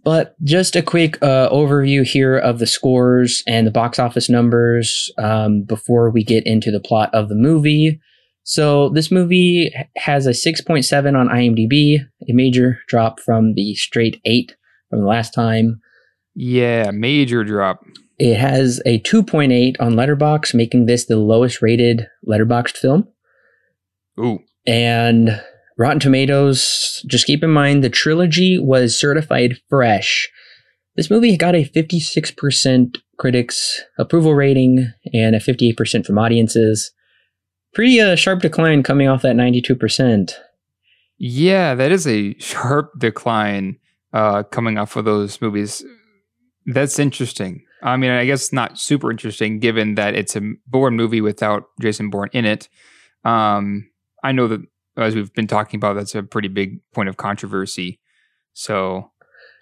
But 0.04 0.36
just 0.44 0.76
a 0.76 0.82
quick 0.82 1.20
uh, 1.20 1.50
overview 1.50 2.06
here 2.06 2.38
of 2.38 2.60
the 2.60 2.66
scores 2.66 3.42
and 3.48 3.66
the 3.66 3.72
box 3.72 3.98
office 3.98 4.30
numbers 4.30 5.10
um, 5.18 5.62
before 5.62 6.10
we 6.10 6.22
get 6.22 6.46
into 6.46 6.70
the 6.70 6.78
plot 6.78 7.12
of 7.12 7.28
the 7.28 7.34
movie. 7.34 7.98
So 8.44 8.90
this 8.90 9.10
movie 9.10 9.74
has 9.96 10.28
a 10.28 10.30
6.7 10.30 11.18
on 11.18 11.26
IMDb, 11.26 11.98
a 12.28 12.32
major 12.32 12.78
drop 12.86 13.18
from 13.18 13.54
the 13.54 13.74
straight 13.74 14.20
8 14.24 14.54
from 14.88 15.00
the 15.00 15.06
last 15.06 15.34
time. 15.34 15.80
Yeah, 16.36 16.92
major 16.92 17.42
drop. 17.42 17.80
It 18.18 18.36
has 18.36 18.80
a 18.86 19.00
2.8 19.00 19.76
on 19.78 19.92
Letterboxd, 19.94 20.54
making 20.54 20.86
this 20.86 21.04
the 21.04 21.16
lowest 21.16 21.60
rated 21.60 22.06
Letterboxd 22.26 22.76
film. 22.76 23.08
Ooh, 24.18 24.38
And 24.66 25.42
Rotten 25.76 26.00
Tomatoes, 26.00 27.04
just 27.06 27.26
keep 27.26 27.42
in 27.44 27.50
mind 27.50 27.84
the 27.84 27.90
trilogy 27.90 28.58
was 28.58 28.98
certified 28.98 29.58
fresh. 29.68 30.30
This 30.96 31.10
movie 31.10 31.36
got 31.36 31.54
a 31.54 31.68
56% 31.68 32.96
critics 33.18 33.82
approval 33.98 34.34
rating 34.34 34.90
and 35.12 35.36
a 35.36 35.38
58% 35.38 36.06
from 36.06 36.16
audiences. 36.18 36.92
Pretty 37.74 38.00
uh, 38.00 38.16
sharp 38.16 38.40
decline 38.40 38.82
coming 38.82 39.06
off 39.06 39.20
that 39.20 39.36
92%. 39.36 40.32
yeah, 41.18 41.74
that 41.74 41.92
is 41.92 42.06
a 42.06 42.38
sharp 42.38 42.92
decline 42.98 43.76
uh, 44.14 44.42
coming 44.44 44.78
off 44.78 44.96
of 44.96 45.04
those 45.04 45.42
movies. 45.42 45.84
That's 46.64 46.98
interesting. 46.98 47.65
I 47.82 47.96
mean, 47.96 48.10
I 48.10 48.24
guess 48.24 48.52
not 48.52 48.78
super 48.78 49.10
interesting 49.10 49.58
given 49.60 49.94
that 49.96 50.14
it's 50.14 50.34
a 50.36 50.42
Bourne 50.66 50.96
movie 50.96 51.20
without 51.20 51.64
Jason 51.80 52.10
Bourne 52.10 52.30
in 52.32 52.44
it. 52.44 52.68
Um, 53.24 53.90
I 54.24 54.32
know 54.32 54.48
that 54.48 54.60
as 54.96 55.14
we've 55.14 55.32
been 55.34 55.46
talking 55.46 55.78
about, 55.78 55.94
that's 55.94 56.14
a 56.14 56.22
pretty 56.22 56.48
big 56.48 56.80
point 56.92 57.08
of 57.08 57.16
controversy. 57.16 58.00
So, 58.54 59.10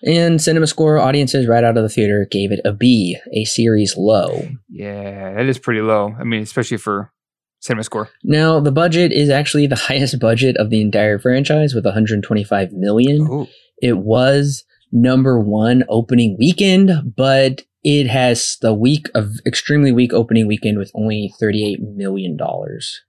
And 0.06 0.40
Cinema 0.40 0.66
Score 0.68 0.98
audiences 0.98 1.48
right 1.48 1.64
out 1.64 1.76
of 1.76 1.82
the 1.82 1.88
theater 1.88 2.26
gave 2.30 2.52
it 2.52 2.60
a 2.64 2.72
B, 2.72 3.18
a 3.32 3.44
series 3.44 3.96
low. 3.96 4.48
yeah, 4.68 5.34
that 5.34 5.46
is 5.46 5.58
pretty 5.58 5.80
low. 5.80 6.14
I 6.18 6.24
mean, 6.24 6.42
especially 6.42 6.76
for 6.76 7.12
cinema 7.60 7.82
score. 7.82 8.10
Now, 8.22 8.60
the 8.60 8.70
budget 8.70 9.10
is 9.10 9.30
actually 9.30 9.66
the 9.66 9.74
highest 9.88 10.20
budget 10.20 10.56
of 10.58 10.70
the 10.70 10.80
entire 10.80 11.18
franchise 11.18 11.74
with 11.74 11.84
125 11.84 12.72
million. 12.72 13.26
Oh, 13.28 13.48
It 13.82 13.98
was 13.98 14.64
number 14.94 15.38
one 15.38 15.84
opening 15.90 16.36
weekend, 16.38 17.14
but 17.16 17.62
it 17.82 18.06
has 18.06 18.56
the 18.62 18.72
week 18.72 19.08
of 19.14 19.32
extremely 19.44 19.92
weak 19.92 20.14
opening 20.14 20.46
weekend 20.46 20.78
with 20.78 20.90
only 20.94 21.34
38 21.38 21.82
million 21.82 22.36
dollars. 22.38 23.02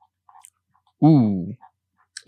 ooh, 1.04 1.54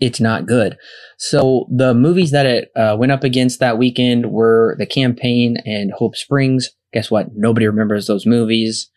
It's 0.00 0.20
not 0.20 0.46
good. 0.46 0.78
So 1.18 1.66
the 1.70 1.92
movies 1.92 2.30
that 2.30 2.46
it 2.46 2.70
uh, 2.76 2.96
went 2.98 3.12
up 3.12 3.24
against 3.24 3.58
that 3.60 3.76
weekend 3.76 4.30
were 4.30 4.76
The 4.78 4.86
Campaign 4.86 5.58
and 5.66 5.92
Hope 5.92 6.16
Springs. 6.16 6.70
Guess 6.94 7.10
what? 7.10 7.34
Nobody 7.34 7.66
remembers 7.66 8.06
those 8.06 8.24
movies. 8.24 8.90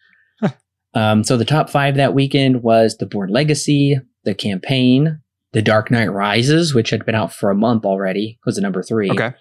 um, 0.93 1.23
so 1.23 1.35
the 1.37 1.43
top 1.45 1.69
five 1.69 1.95
that 1.95 2.13
weekend 2.13 2.63
was 2.63 2.97
The 2.97 3.05
Bourne 3.05 3.29
Legacy, 3.31 3.99
The 4.23 4.35
Campaign, 4.35 5.19
The 5.53 5.61
Dark 5.61 5.89
Knight 5.91 6.11
Rises, 6.11 6.73
which 6.73 6.91
had 6.91 7.05
been 7.05 7.15
out 7.15 7.33
for 7.33 7.49
a 7.49 7.55
month 7.55 7.83
already, 7.83 8.39
was 8.45 8.55
the 8.55 8.61
number 8.61 8.83
three. 8.83 9.09
okay. 9.09 9.31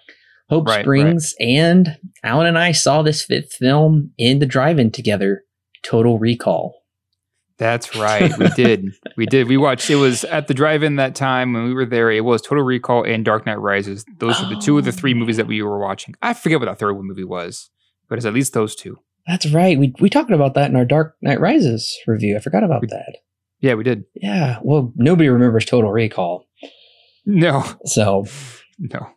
Hope 0.51 0.67
Right, 0.67 0.83
Springs, 0.83 1.33
and 1.39 1.97
Alan 2.23 2.45
and 2.45 2.57
I 2.59 2.73
saw 2.73 3.01
this 3.01 3.23
fifth 3.23 3.53
film 3.53 4.11
in 4.17 4.39
the 4.39 4.45
drive-in 4.45 4.91
together. 4.91 5.43
Total 5.81 6.19
Recall. 6.19 6.75
That's 7.57 7.95
right. 7.95 8.37
We 8.37 8.49
did. 8.49 8.85
we 9.15 9.25
did. 9.25 9.47
We 9.47 9.55
watched. 9.55 9.89
It 9.89 9.95
was 9.95 10.25
at 10.25 10.47
the 10.47 10.53
drive-in 10.53 10.97
that 10.97 11.15
time 11.15 11.53
when 11.53 11.63
we 11.63 11.73
were 11.73 11.85
there. 11.85 12.11
It 12.11 12.25
was 12.25 12.41
Total 12.41 12.63
Recall 12.63 13.03
and 13.03 13.23
Dark 13.23 13.45
Knight 13.45 13.59
Rises. 13.59 14.03
Those 14.17 14.41
were 14.41 14.49
the 14.49 14.59
two 14.61 14.77
of 14.77 14.83
the 14.83 14.91
three 14.91 15.13
oh. 15.13 15.15
movies 15.15 15.37
that 15.37 15.47
we 15.47 15.61
were 15.61 15.79
watching. 15.79 16.15
I 16.21 16.33
forget 16.33 16.59
what 16.59 16.65
that 16.65 16.79
third 16.79 16.93
one 16.93 17.07
movie 17.07 17.23
was, 17.23 17.69
but 18.09 18.17
it's 18.17 18.25
at 18.25 18.33
least 18.33 18.53
those 18.53 18.75
two. 18.75 18.99
That's 19.27 19.49
right. 19.51 19.79
We 19.79 19.93
we 19.99 20.09
talked 20.09 20.31
about 20.31 20.55
that 20.55 20.69
in 20.69 20.75
our 20.75 20.83
Dark 20.85 21.15
Knight 21.21 21.39
Rises 21.39 21.97
review. 22.07 22.35
I 22.35 22.39
forgot 22.39 22.63
about 22.63 22.81
We- 22.81 22.87
that. 22.87 23.17
Yeah, 23.61 23.75
we 23.75 23.83
did. 23.83 24.05
Yeah. 24.15 24.57
Well, 24.63 24.91
nobody 24.95 25.29
remembers 25.29 25.65
Total 25.65 25.91
Recall. 25.91 26.47
No, 27.25 27.63
So 27.85 28.25
no. 28.79 29.07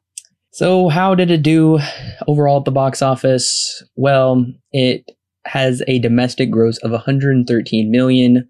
So 0.54 0.88
how 0.88 1.14
did 1.14 1.30
it 1.30 1.42
do 1.42 1.78
overall 2.26 2.58
at 2.58 2.64
the 2.64 2.70
box 2.70 3.02
office? 3.02 3.82
Well, 3.96 4.46
it 4.72 5.10
has 5.44 5.82
a 5.86 5.98
domestic 5.98 6.50
gross 6.50 6.78
of 6.78 6.90
113 6.90 7.90
million, 7.90 8.48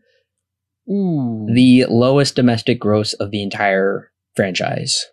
Ooh. 0.89 1.47
the 1.53 1.87
lowest 1.89 2.37
domestic 2.37 2.79
gross 2.79 3.15
of 3.15 3.31
the 3.31 3.43
entire 3.43 4.13
franchise. 4.37 5.05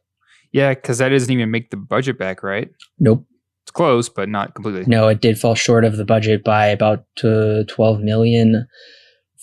yeah, 0.51 0.73
because 0.73 0.97
that 0.99 1.09
doesn't 1.09 1.31
even 1.31 1.49
make 1.49 1.71
the 1.71 1.77
budget 1.77 2.19
back, 2.19 2.43
right? 2.43 2.69
Nope. 2.99 3.25
It's 3.63 3.71
close, 3.71 4.09
but 4.09 4.27
not 4.27 4.55
completely. 4.55 4.83
No, 4.87 5.07
it 5.07 5.21
did 5.21 5.39
fall 5.39 5.55
short 5.55 5.85
of 5.85 5.97
the 5.97 6.05
budget 6.05 6.43
by 6.43 6.65
about 6.65 7.05
uh, 7.23 7.63
12 7.67 8.01
million. 8.01 8.67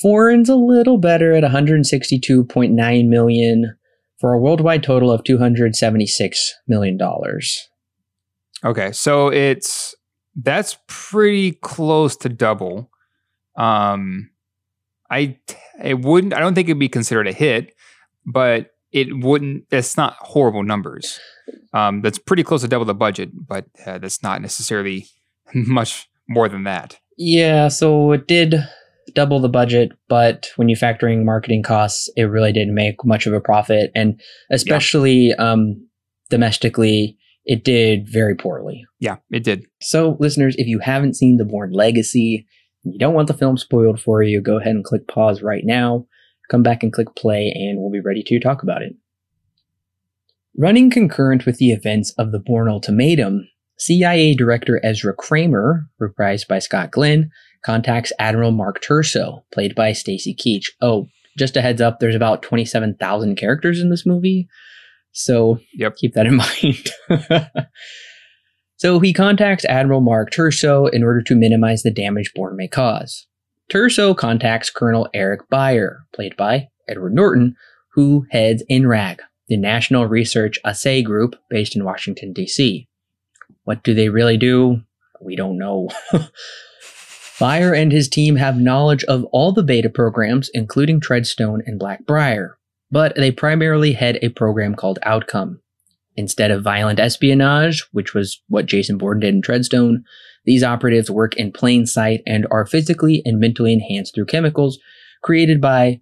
Foreign's 0.02 0.48
a 0.48 0.56
little 0.56 0.98
better 0.98 1.32
at 1.32 1.44
162.9 1.44 3.08
million 3.08 3.76
for 4.18 4.32
a 4.32 4.38
worldwide 4.38 4.82
total 4.82 5.10
of 5.12 5.24
276 5.24 6.54
million 6.66 6.96
dollars. 6.96 7.68
Okay, 8.64 8.92
so 8.92 9.28
it's 9.28 9.94
that's 10.34 10.78
pretty 10.88 11.52
close 11.52 12.16
to 12.16 12.28
double. 12.28 12.90
Um, 13.56 14.30
I 15.10 15.38
it 15.82 16.00
wouldn't. 16.00 16.34
I 16.34 16.40
don't 16.40 16.54
think 16.54 16.68
it'd 16.68 16.78
be 16.78 16.88
considered 16.88 17.28
a 17.28 17.32
hit, 17.32 17.74
but 18.26 18.72
it 18.92 19.16
wouldn't. 19.16 19.64
It's 19.70 19.96
not 19.96 20.16
horrible 20.20 20.62
numbers. 20.62 21.20
Um, 21.72 22.02
that's 22.02 22.18
pretty 22.18 22.42
close 22.42 22.62
to 22.62 22.68
double 22.68 22.84
the 22.84 22.94
budget, 22.94 23.30
but 23.32 23.66
uh, 23.86 23.98
that's 23.98 24.22
not 24.22 24.42
necessarily 24.42 25.06
much 25.54 26.08
more 26.28 26.48
than 26.48 26.64
that. 26.64 26.98
Yeah, 27.16 27.68
so 27.68 28.12
it 28.12 28.26
did 28.28 28.54
double 29.14 29.40
the 29.40 29.48
budget, 29.48 29.92
but 30.08 30.50
when 30.56 30.68
you 30.68 30.76
factor 30.76 31.08
in 31.08 31.24
marketing 31.24 31.62
costs, 31.62 32.08
it 32.16 32.24
really 32.24 32.52
didn't 32.52 32.74
make 32.74 33.04
much 33.04 33.26
of 33.26 33.32
a 33.32 33.40
profit, 33.40 33.90
and 33.94 34.20
especially 34.50 35.34
um, 35.34 35.86
domestically, 36.30 37.16
it 37.44 37.64
did 37.64 38.08
very 38.08 38.34
poorly. 38.34 38.84
Yeah, 39.00 39.16
it 39.30 39.44
did. 39.44 39.66
So, 39.80 40.16
listeners, 40.20 40.54
if 40.58 40.66
you 40.66 40.78
haven't 40.80 41.16
seen 41.16 41.36
The 41.36 41.44
Bourne 41.44 41.72
Legacy, 41.72 42.46
you 42.84 42.98
don't 42.98 43.14
want 43.14 43.28
the 43.28 43.34
film 43.34 43.56
spoiled 43.56 44.00
for 44.00 44.22
you, 44.22 44.40
go 44.40 44.58
ahead 44.58 44.74
and 44.74 44.84
click 44.84 45.08
pause 45.08 45.42
right 45.42 45.64
now. 45.64 46.06
Come 46.50 46.62
back 46.62 46.82
and 46.82 46.92
click 46.92 47.14
play, 47.16 47.52
and 47.54 47.78
we'll 47.78 47.90
be 47.90 48.00
ready 48.00 48.22
to 48.22 48.40
talk 48.40 48.62
about 48.62 48.82
it. 48.82 48.94
Running 50.56 50.90
concurrent 50.90 51.46
with 51.46 51.58
the 51.58 51.72
events 51.72 52.12
of 52.18 52.32
the 52.32 52.38
Bourne 52.38 52.68
Ultimatum, 52.68 53.48
CIA 53.78 54.34
Director 54.34 54.80
Ezra 54.82 55.14
Kramer, 55.14 55.88
reprised 56.00 56.48
by 56.48 56.58
Scott 56.58 56.90
Glenn, 56.90 57.30
contacts 57.64 58.12
Admiral 58.18 58.50
Mark 58.52 58.82
Turso, 58.82 59.42
played 59.52 59.74
by 59.74 59.92
Stacy 59.92 60.34
Keach. 60.34 60.66
Oh, 60.80 61.08
just 61.36 61.56
a 61.56 61.60
heads 61.62 61.80
up, 61.80 62.00
there's 62.00 62.14
about 62.16 62.42
27,000 62.42 63.36
characters 63.36 63.80
in 63.80 63.90
this 63.90 64.04
movie. 64.06 64.48
So 65.12 65.58
Yep. 65.74 65.96
keep 65.96 66.14
that 66.14 66.26
in 66.26 66.36
mind. 67.10 67.50
so 68.76 69.00
he 69.00 69.12
contacts 69.12 69.64
Admiral 69.64 70.00
Mark 70.00 70.30
Turso 70.30 70.88
in 70.92 71.02
order 71.02 71.22
to 71.22 71.34
minimize 71.34 71.82
the 71.82 71.90
damage 71.90 72.32
Bourne 72.34 72.56
may 72.56 72.68
cause. 72.68 73.26
Turso 73.70 74.16
contacts 74.16 74.70
Colonel 74.70 75.08
Eric 75.12 75.42
Byer, 75.50 75.98
played 76.14 76.36
by 76.36 76.68
Edward 76.88 77.14
Norton, 77.14 77.54
who 77.92 78.26
heads 78.30 78.62
NRAG, 78.70 79.18
the 79.48 79.56
National 79.56 80.06
Research 80.06 80.58
Assay 80.64 81.02
Group 81.02 81.36
based 81.50 81.76
in 81.76 81.84
Washington, 81.84 82.32
D.C. 82.32 82.88
What 83.64 83.82
do 83.82 83.92
they 83.94 84.08
really 84.08 84.36
do? 84.38 84.82
We 85.20 85.36
don't 85.36 85.58
know. 85.58 85.88
Byer 87.38 87.76
and 87.76 87.92
his 87.92 88.08
team 88.08 88.36
have 88.36 88.58
knowledge 88.58 89.04
of 89.04 89.24
all 89.26 89.52
the 89.52 89.62
beta 89.62 89.88
programs, 89.88 90.50
including 90.54 91.00
Treadstone 91.00 91.60
and 91.66 91.80
Blackbriar, 91.80 92.54
but 92.90 93.14
they 93.14 93.30
primarily 93.30 93.92
head 93.92 94.18
a 94.22 94.30
program 94.30 94.74
called 94.74 94.98
Outcome. 95.04 95.60
Instead 96.16 96.50
of 96.50 96.64
violent 96.64 96.98
espionage, 96.98 97.86
which 97.92 98.12
was 98.12 98.42
what 98.48 98.66
Jason 98.66 98.98
Bourne 98.98 99.20
did 99.20 99.34
in 99.34 99.40
Treadstone, 99.40 100.02
these 100.46 100.64
operatives 100.64 101.10
work 101.10 101.36
in 101.36 101.52
plain 101.52 101.86
sight 101.86 102.22
and 102.26 102.44
are 102.50 102.66
physically 102.66 103.22
and 103.24 103.38
mentally 103.38 103.72
enhanced 103.72 104.16
through 104.16 104.26
chemicals 104.26 104.80
created 105.22 105.60
by 105.60 106.00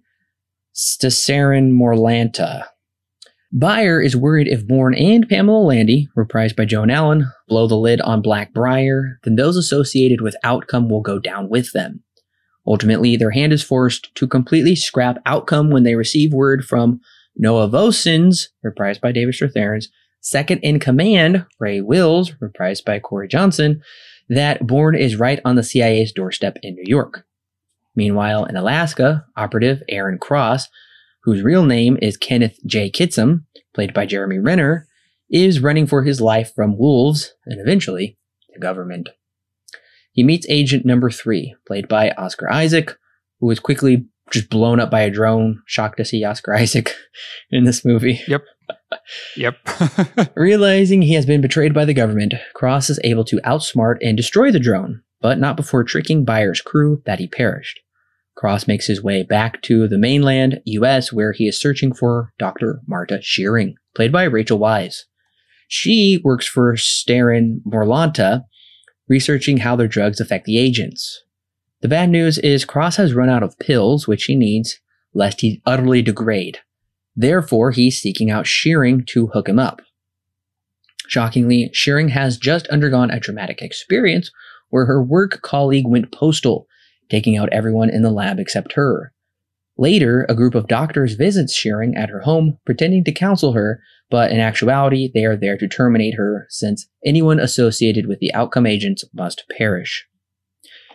Sterericin 0.75 1.71
Morlanta. 1.71 2.65
Byer 3.55 4.03
is 4.03 4.15
worried 4.15 4.47
if 4.47 4.67
Bourne 4.67 4.93
and 4.95 5.27
Pamela 5.27 5.59
Landy, 5.59 6.09
reprised 6.17 6.55
by 6.57 6.65
Joan 6.65 6.89
Allen, 6.89 7.31
blow 7.47 7.65
the 7.65 7.77
lid 7.77 8.01
on 8.01 8.21
Blackbriar, 8.21 9.15
then 9.23 9.35
those 9.35 9.55
associated 9.55 10.19
with 10.19 10.35
Outcome 10.43 10.89
will 10.89 11.01
go 11.01 11.17
down 11.17 11.47
with 11.49 11.71
them. 11.71 12.03
Ultimately, 12.65 13.15
their 13.15 13.31
hand 13.31 13.53
is 13.53 13.63
forced 13.63 14.13
to 14.15 14.27
completely 14.27 14.75
scrap 14.75 15.19
Outcome 15.25 15.69
when 15.69 15.83
they 15.83 15.95
receive 15.95 16.33
word 16.33 16.65
from 16.65 16.99
Noah 17.37 17.69
Vosen's, 17.69 18.49
reprised 18.65 18.99
by 18.99 19.13
David 19.13 19.33
Strathairn's, 19.33 19.87
second 20.19 20.59
in 20.59 20.79
command, 20.79 21.45
Ray 21.57 21.79
Wills, 21.79 22.31
reprised 22.41 22.83
by 22.83 22.99
Corey 22.99 23.29
Johnson, 23.29 23.81
that 24.27 24.67
Bourne 24.67 24.95
is 24.95 25.15
right 25.15 25.39
on 25.45 25.55
the 25.55 25.63
CIA's 25.63 26.11
doorstep 26.11 26.57
in 26.61 26.75
New 26.75 26.83
York. 26.85 27.25
Meanwhile, 27.95 28.45
in 28.45 28.57
Alaska, 28.57 29.25
operative 29.37 29.81
Aaron 29.87 30.17
Cross, 30.17 30.67
whose 31.27 31.43
real 31.43 31.65
name 31.65 31.97
is 32.01 32.15
Kenneth 32.15 32.57
J. 32.65 32.89
Kitsom, 32.89 33.43
played 33.75 33.93
by 33.93 34.05
Jeremy 34.05 34.39
Renner, 34.39 34.87
is 35.29 35.59
running 35.59 35.85
for 35.85 36.03
his 36.03 36.21
life 36.21 36.53
from 36.55 36.77
wolves 36.77 37.33
and 37.45 37.59
eventually 37.59 38.17
the 38.53 38.61
government. 38.61 39.09
He 40.13 40.23
meets 40.23 40.47
agent 40.47 40.85
number 40.85 41.11
three, 41.11 41.53
played 41.67 41.89
by 41.89 42.11
Oscar 42.11 42.49
Isaac, 42.49 42.97
who 43.41 43.51
is 43.51 43.59
quickly 43.59 44.05
just 44.31 44.49
blown 44.49 44.79
up 44.79 44.89
by 44.89 45.01
a 45.01 45.09
drone. 45.09 45.61
Shocked 45.65 45.97
to 45.97 46.05
see 46.05 46.23
Oscar 46.23 46.53
Isaac 46.55 46.95
in 47.51 47.65
this 47.65 47.83
movie. 47.83 48.21
Yep. 48.25 48.45
Yep. 49.35 49.57
Realizing 50.37 51.01
he 51.01 51.15
has 51.15 51.25
been 51.25 51.41
betrayed 51.41 51.73
by 51.73 51.83
the 51.83 51.93
government, 51.93 52.35
Cross 52.53 52.89
is 52.89 53.01
able 53.03 53.25
to 53.25 53.41
outsmart 53.41 53.97
and 54.01 54.15
destroy 54.15 54.49
the 54.49 54.61
drone, 54.61 55.01
but 55.19 55.39
not 55.39 55.57
before 55.57 55.83
tricking 55.83 56.23
Byer's 56.23 56.61
crew 56.61 57.01
that 57.05 57.19
he 57.19 57.27
perished. 57.27 57.81
Cross 58.37 58.67
makes 58.67 58.85
his 58.85 59.01
way 59.01 59.23
back 59.23 59.63
to 59.63 59.87
the 59.87 59.97
mainland, 59.97 60.61
US, 60.65 61.11
where 61.11 61.31
he 61.31 61.47
is 61.47 61.59
searching 61.59 61.91
for 61.91 62.33
Dr. 62.37 62.81
Marta 62.85 63.19
Shearing, 63.19 63.75
played 63.95 64.11
by 64.11 64.25
Rachel 64.25 64.59
Weisz. 64.59 65.05
She 65.67 66.21
works 66.23 66.47
for 66.47 66.75
Sterericin 66.75 67.61
Morlanta, 67.65 68.43
researching 69.07 69.57
how 69.57 69.75
their 69.75 69.87
drugs 69.87 70.19
affect 70.19 70.45
the 70.45 70.59
agents. 70.59 71.23
The 71.81 71.87
bad 71.87 72.09
news 72.09 72.37
is 72.37 72.63
Cross 72.63 72.97
has 72.97 73.15
run 73.15 73.27
out 73.27 73.41
of 73.41 73.57
pills, 73.57 74.07
which 74.07 74.25
he 74.25 74.35
needs, 74.35 74.79
lest 75.15 75.41
he 75.41 75.61
utterly 75.65 76.03
degrade. 76.03 76.59
Therefore, 77.15 77.71
he's 77.71 77.99
seeking 77.99 78.29
out 78.29 78.45
Shearing 78.45 79.03
to 79.07 79.27
hook 79.27 79.49
him 79.49 79.57
up. 79.57 79.81
Shockingly, 81.07 81.71
Shearing 81.73 82.09
has 82.09 82.37
just 82.37 82.67
undergone 82.67 83.09
a 83.09 83.19
traumatic 83.19 83.63
experience 83.63 84.29
where 84.69 84.85
her 84.85 85.01
work 85.01 85.41
colleague 85.41 85.87
went 85.87 86.11
postal, 86.11 86.66
taking 87.09 87.37
out 87.37 87.49
everyone 87.51 87.89
in 87.89 88.01
the 88.01 88.11
lab 88.11 88.39
except 88.39 88.73
her. 88.73 89.13
Later, 89.77 90.25
a 90.27 90.35
group 90.35 90.55
of 90.55 90.67
doctors 90.67 91.13
visits 91.13 91.53
Shearing 91.53 91.95
at 91.95 92.09
her 92.09 92.21
home, 92.21 92.57
pretending 92.65 93.03
to 93.03 93.11
counsel 93.11 93.53
her, 93.53 93.81
but 94.09 94.31
in 94.31 94.39
actuality, 94.39 95.11
they 95.13 95.25
are 95.25 95.35
there 95.35 95.57
to 95.57 95.67
terminate 95.67 96.15
her, 96.15 96.47
since 96.49 96.87
anyone 97.05 97.39
associated 97.39 98.07
with 98.07 98.19
the 98.19 98.33
outcome 98.33 98.65
agents 98.65 99.03
must 99.13 99.43
perish. 99.55 100.07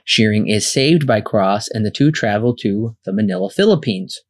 Shearing 0.05 0.49
is 0.49 0.71
saved 0.71 1.07
by 1.07 1.21
Cross, 1.21 1.69
and 1.69 1.87
the 1.87 1.91
two 1.93 2.11
travel 2.11 2.57
to 2.57 2.97
the 3.05 3.13
Manila, 3.13 3.51
Philippines, 3.51 4.21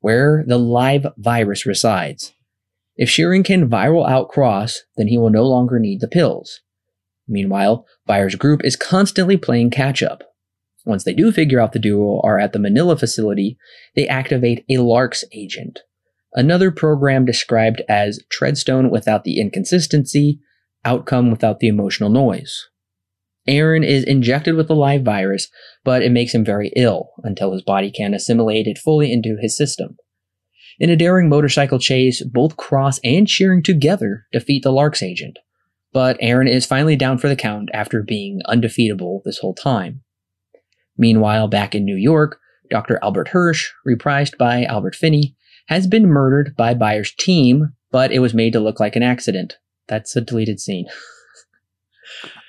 where 0.00 0.44
the 0.46 0.58
live 0.58 1.06
virus 1.16 1.66
resides. 1.66 2.32
If 2.96 3.10
Shearing 3.10 3.42
can 3.42 3.68
viral 3.68 4.08
out 4.08 4.28
Cross, 4.28 4.82
then 4.96 5.08
he 5.08 5.18
will 5.18 5.30
no 5.30 5.44
longer 5.44 5.80
need 5.80 6.00
the 6.00 6.08
pills. 6.08 6.60
Meanwhile, 7.26 7.84
Byer's 8.06 8.36
group 8.36 8.64
is 8.64 8.76
constantly 8.76 9.36
playing 9.36 9.70
catch 9.70 10.02
up. 10.02 10.22
Once 10.86 11.02
they 11.02 11.12
do 11.12 11.32
figure 11.32 11.60
out 11.60 11.72
the 11.72 11.78
duo 11.80 12.20
are 12.22 12.38
at 12.38 12.52
the 12.52 12.60
Manila 12.60 12.96
facility, 12.96 13.58
they 13.96 14.06
activate 14.06 14.64
a 14.70 14.76
LARX 14.76 15.24
agent, 15.32 15.80
another 16.32 16.70
program 16.70 17.24
described 17.24 17.82
as 17.88 18.22
Treadstone 18.32 18.90
without 18.90 19.24
the 19.24 19.40
inconsistency, 19.40 20.38
outcome 20.84 21.30
without 21.30 21.58
the 21.58 21.66
emotional 21.66 22.08
noise. 22.08 22.68
Aaron 23.48 23.82
is 23.82 24.04
injected 24.04 24.54
with 24.54 24.68
the 24.68 24.76
live 24.76 25.02
virus, 25.02 25.48
but 25.84 26.02
it 26.02 26.12
makes 26.12 26.32
him 26.32 26.44
very 26.44 26.72
ill 26.76 27.10
until 27.24 27.52
his 27.52 27.62
body 27.62 27.90
can 27.90 28.14
assimilate 28.14 28.68
it 28.68 28.78
fully 28.78 29.12
into 29.12 29.36
his 29.40 29.56
system. 29.56 29.96
In 30.78 30.90
a 30.90 30.96
daring 30.96 31.28
motorcycle 31.28 31.78
chase, 31.80 32.22
both 32.22 32.56
Cross 32.56 33.00
and 33.02 33.28
Shearing 33.28 33.62
together 33.62 34.26
defeat 34.30 34.62
the 34.62 34.72
LARX 34.72 35.02
agent, 35.02 35.38
but 35.92 36.16
Aaron 36.20 36.48
is 36.48 36.66
finally 36.66 36.94
down 36.96 37.18
for 37.18 37.28
the 37.28 37.36
count 37.36 37.70
after 37.72 38.02
being 38.02 38.40
undefeatable 38.46 39.22
this 39.24 39.38
whole 39.38 39.54
time. 39.54 40.02
Meanwhile, 40.98 41.48
back 41.48 41.74
in 41.74 41.84
New 41.84 41.96
York, 41.96 42.38
Dr. 42.70 42.98
Albert 43.02 43.28
Hirsch, 43.28 43.70
reprised 43.86 44.36
by 44.38 44.64
Albert 44.64 44.94
Finney, 44.94 45.34
has 45.68 45.86
been 45.86 46.06
murdered 46.06 46.56
by 46.56 46.74
Byer's 46.74 47.12
team, 47.14 47.72
but 47.90 48.12
it 48.12 48.20
was 48.20 48.34
made 48.34 48.52
to 48.52 48.60
look 48.60 48.80
like 48.80 48.96
an 48.96 49.02
accident. 49.02 49.58
That's 49.88 50.14
a 50.16 50.20
deleted 50.20 50.60
scene. 50.60 50.86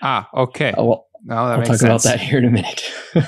Ah, 0.01 0.30
okay. 0.34 0.74
Oh, 0.77 0.86
well, 0.86 1.08
No, 1.24 1.36
that 1.48 1.51
I'll 1.51 1.58
talk 1.58 1.66
sense. 1.66 1.84
about 1.84 2.04
that 2.04 2.20
here 2.20 2.38
in 2.39 2.46
a 2.46 2.50
minute. 2.51 2.84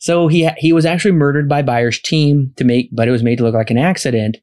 so 0.00 0.28
he 0.28 0.48
he 0.58 0.72
was 0.72 0.84
actually 0.84 1.12
murdered 1.12 1.48
by 1.48 1.62
Byer's 1.62 2.00
team 2.00 2.52
to 2.56 2.64
make, 2.64 2.90
but 2.92 3.08
it 3.08 3.12
was 3.12 3.22
made 3.22 3.38
to 3.38 3.44
look 3.44 3.54
like 3.54 3.70
an 3.70 3.78
accident. 3.78 4.38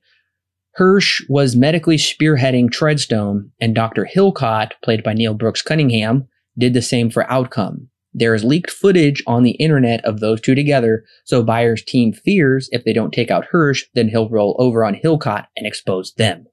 Hirsch 0.75 1.22
was 1.30 1.56
medically 1.56 1.96
spearheading 1.98 2.70
Treadstone, 2.70 3.50
and 3.62 3.74
Dr. 3.74 4.06
Hillcott, 4.13 4.72
played 4.84 5.04
by 5.04 5.13
Neil 5.13 5.34
Brooks 5.34 5.62
Cunningham, 5.62 6.27
did 6.58 6.74
the 6.74 6.82
same 6.82 7.10
for 7.10 7.30
Outcome. 7.32 7.89
There 8.17 8.34
is 8.34 8.45
leaked 8.45 8.72
footage 8.72 9.22
on 9.27 9.43
the 9.43 9.51
internet 9.51 10.03
of 10.05 10.22
those 10.22 10.39
two 10.39 10.55
together, 10.55 11.03
so 11.25 11.43
Byer's 11.43 11.84
team 11.84 12.13
fears 12.13 12.69
if 12.72 12.86
they 12.86 12.93
don't 12.93 13.13
take 13.13 13.29
out 13.29 13.48
Hirsch, 13.51 13.84
then 13.93 14.07
he'll 14.07 14.29
roll 14.29 14.55
over 14.57 14.86
on 14.86 14.95
Hillcott 14.95 15.48
and 15.57 15.67
expose 15.67 16.13
them. 16.13 16.45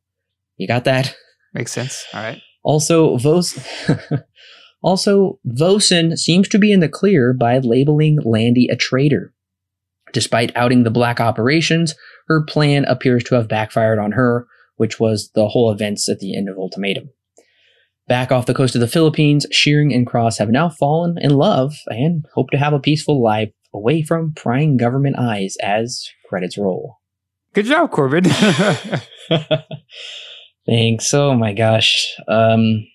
You 0.57 0.66
got 0.66 0.83
that? 0.85 1.14
Makes 1.54 1.71
sense. 1.71 2.04
All 2.12 2.21
right. 2.21 2.42
Also, 2.64 3.16
Vos- 3.16 3.64
also 4.83 5.38
Vosen 5.47 6.16
seems 6.16 6.49
to 6.49 6.59
be 6.59 6.73
in 6.73 6.81
the 6.81 6.88
clear 6.88 7.33
by 7.33 7.59
labeling 7.59 8.19
Landy 8.25 8.66
a 8.66 8.75
traitor. 8.75 9.33
Despite 10.12 10.57
outing 10.57 10.83
the 10.83 10.90
black 10.90 11.21
operations, 11.21 11.95
her 12.26 12.42
plan 12.45 12.85
appears 12.87 13.23
to 13.25 13.37
have 13.37 13.47
backfired 13.47 14.00
on 14.00 14.12
her, 14.12 14.49
which 14.76 14.99
was 14.99 15.31
the 15.37 15.49
whole 15.49 15.71
events 15.71 16.09
at 16.09 16.19
the 16.19 16.37
end 16.37 16.49
of 16.49 16.59
Ultimatum. 16.59 17.11
Back 18.09 18.32
off 18.32 18.47
the 18.47 18.54
coast 18.54 18.75
of 18.75 18.80
the 18.80 18.88
Philippines, 18.88 19.47
Shearing 19.50 19.92
and 19.92 20.06
Cross 20.06 20.38
have 20.38 20.50
now 20.50 20.68
fallen 20.68 21.16
in 21.21 21.37
love 21.37 21.75
and 21.87 22.25
hope 22.35 22.50
to 22.50 22.59
have 22.59 22.73
a 22.73 22.80
peaceful 22.80 23.23
life 23.23 23.50
away 23.73 24.02
from 24.02 24.32
prying 24.35 24.76
government 24.76 25.16
eyes 25.18 25.56
as 25.62 26.04
credits 26.28 26.59
roll. 26.59 26.99
Good 27.54 27.66
job, 27.66 27.90
Corbin. 27.90 28.25
Thanks. 30.66 31.12
Oh 31.12 31.35
my 31.35 31.53
gosh. 31.53 32.14
Um, 32.29 32.87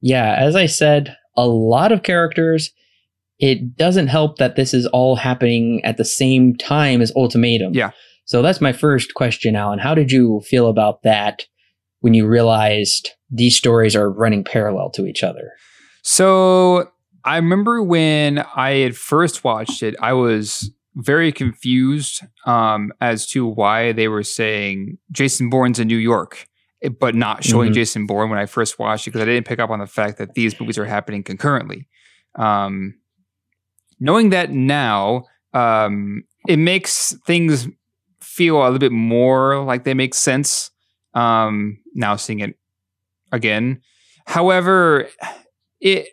yeah, 0.00 0.36
as 0.38 0.56
I 0.56 0.66
said, 0.66 1.16
a 1.36 1.46
lot 1.46 1.92
of 1.92 2.02
characters. 2.02 2.70
It 3.38 3.76
doesn't 3.76 4.08
help 4.08 4.38
that 4.38 4.56
this 4.56 4.74
is 4.74 4.86
all 4.86 5.16
happening 5.16 5.80
at 5.84 5.96
the 5.96 6.04
same 6.04 6.56
time 6.56 7.00
as 7.00 7.12
Ultimatum. 7.16 7.74
Yeah. 7.74 7.90
So 8.24 8.42
that's 8.42 8.60
my 8.60 8.72
first 8.72 9.14
question, 9.14 9.56
Alan. 9.56 9.78
How 9.78 9.94
did 9.94 10.12
you 10.12 10.42
feel 10.46 10.68
about 10.68 11.02
that 11.02 11.44
when 12.00 12.14
you 12.14 12.26
realized 12.26 13.10
these 13.30 13.56
stories 13.56 13.94
are 13.94 14.10
running 14.10 14.44
parallel 14.44 14.90
to 14.90 15.06
each 15.06 15.22
other? 15.22 15.52
So 16.02 16.90
I 17.24 17.36
remember 17.36 17.82
when 17.82 18.38
I 18.56 18.70
had 18.78 18.96
first 18.96 19.44
watched 19.44 19.82
it, 19.82 19.94
I 20.00 20.12
was 20.14 20.70
very 20.96 21.30
confused 21.32 22.22
um, 22.46 22.92
as 23.00 23.26
to 23.28 23.46
why 23.46 23.92
they 23.92 24.08
were 24.08 24.22
saying 24.22 24.98
Jason 25.12 25.48
Bourne's 25.50 25.78
in 25.78 25.86
New 25.88 25.96
York, 25.96 26.48
eh, 26.82 26.88
but 26.88 27.14
not 27.14 27.44
showing 27.44 27.70
Mhm. 27.70 27.74
Jason 27.74 28.06
Bourne 28.06 28.30
when 28.30 28.38
I 28.38 28.46
first 28.46 28.78
watched 28.78 29.06
it 29.06 29.10
because 29.10 29.22
I 29.22 29.26
didn't 29.26 29.46
pick 29.46 29.60
up 29.60 29.70
on 29.70 29.78
the 29.78 29.86
fact 29.86 30.18
that 30.18 30.34
these 30.34 30.58
movies 30.58 30.78
are 30.78 30.84
happening 30.86 31.22
concurrently. 31.22 31.86
Um, 32.34 32.94
knowing 34.00 34.30
that 34.30 34.50
now, 34.50 35.24
um, 35.52 36.24
it 36.48 36.56
makes 36.58 37.14
things 37.26 37.68
feel 38.20 38.62
a 38.62 38.64
little 38.64 38.78
bit 38.78 38.92
more 38.92 39.62
like 39.62 39.84
they 39.84 39.94
make 39.94 40.14
sense. 40.14 40.70
Um, 41.14 41.78
now 41.94 42.16
seeing 42.16 42.40
it 42.40 42.56
again, 43.32 43.80
however, 44.26 45.08
it 45.80 46.08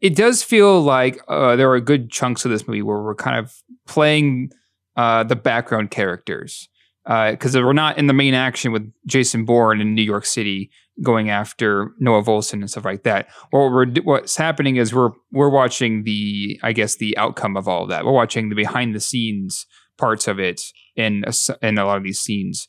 it 0.00 0.16
does 0.16 0.42
feel 0.42 0.80
like 0.80 1.20
uh, 1.28 1.56
there 1.56 1.70
are 1.70 1.80
good 1.80 2.10
chunks 2.10 2.44
of 2.44 2.50
this 2.50 2.66
movie 2.66 2.82
where 2.82 3.02
we're 3.02 3.14
kind 3.14 3.38
of 3.38 3.54
playing 3.86 4.50
uh, 4.96 5.24
the 5.24 5.36
background 5.36 5.90
characters 5.90 6.68
because 7.04 7.56
we're 7.56 7.72
not 7.72 7.98
in 7.98 8.06
the 8.06 8.12
main 8.12 8.34
action 8.34 8.72
with 8.72 8.90
Jason 9.06 9.44
Bourne 9.44 9.80
in 9.80 9.94
New 9.94 10.02
York 10.02 10.24
City 10.24 10.70
going 11.02 11.30
after 11.30 11.92
Noah 11.98 12.22
Vosen 12.22 12.60
and 12.60 12.70
stuff 12.70 12.84
like 12.84 13.02
that. 13.04 13.28
What 13.50 13.70
we're 13.72 13.86
what's 14.02 14.36
happening 14.36 14.76
is 14.76 14.94
we're 14.94 15.10
we're 15.32 15.50
watching 15.50 16.04
the 16.04 16.60
I 16.62 16.72
guess 16.72 16.96
the 16.96 17.16
outcome 17.16 17.56
of 17.56 17.68
all 17.68 17.84
of 17.84 17.88
that. 17.88 18.04
We're 18.04 18.12
watching 18.12 18.48
the 18.48 18.54
behind 18.54 18.94
the 18.94 19.00
scenes 19.00 19.66
parts 19.96 20.28
of 20.28 20.38
it 20.38 20.62
in 20.96 21.24
a 21.26 21.66
in 21.66 21.78
a 21.78 21.84
lot 21.84 21.96
of 21.96 22.04
these 22.04 22.20
scenes. 22.20 22.66